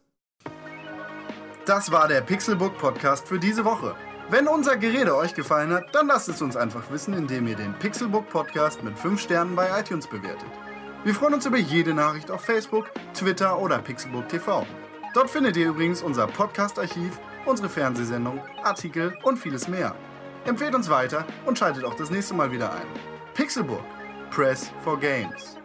Das 1.66 1.92
war 1.92 2.08
der 2.08 2.22
Pixelbook 2.22 2.78
Podcast 2.78 3.28
für 3.28 3.38
diese 3.38 3.64
Woche. 3.64 3.94
Wenn 4.30 4.48
unser 4.48 4.78
Gerede 4.78 5.14
euch 5.16 5.34
gefallen 5.34 5.70
hat, 5.70 5.94
dann 5.94 6.06
lasst 6.06 6.30
es 6.30 6.40
uns 6.40 6.56
einfach 6.56 6.90
wissen, 6.90 7.12
indem 7.12 7.46
ihr 7.46 7.56
den 7.56 7.74
Pixelbook 7.78 8.28
Podcast 8.30 8.82
mit 8.82 8.98
5 8.98 9.20
Sternen 9.20 9.54
bei 9.54 9.68
iTunes 9.78 10.06
bewertet. 10.06 10.48
Wir 11.04 11.14
freuen 11.14 11.34
uns 11.34 11.44
über 11.44 11.58
jede 11.58 11.92
Nachricht 11.92 12.30
auf 12.30 12.42
Facebook, 12.42 12.90
Twitter 13.12 13.58
oder 13.58 13.78
Pixelbook 13.78 14.26
TV. 14.30 14.66
Dort 15.12 15.28
findet 15.28 15.58
ihr 15.58 15.68
übrigens 15.68 16.02
unser 16.02 16.26
Podcast-Archiv, 16.26 17.20
unsere 17.44 17.68
Fernsehsendung, 17.68 18.42
Artikel 18.62 19.14
und 19.22 19.38
vieles 19.38 19.68
mehr. 19.68 19.94
Empfehlt 20.46 20.74
uns 20.74 20.88
weiter 20.88 21.26
und 21.44 21.58
schaltet 21.58 21.84
auch 21.84 21.94
das 21.94 22.10
nächste 22.10 22.32
Mal 22.32 22.50
wieder 22.50 22.72
ein. 22.72 22.86
Pixelbook. 23.34 23.84
Press 24.30 24.70
for 24.82 24.98
Games. 24.98 25.56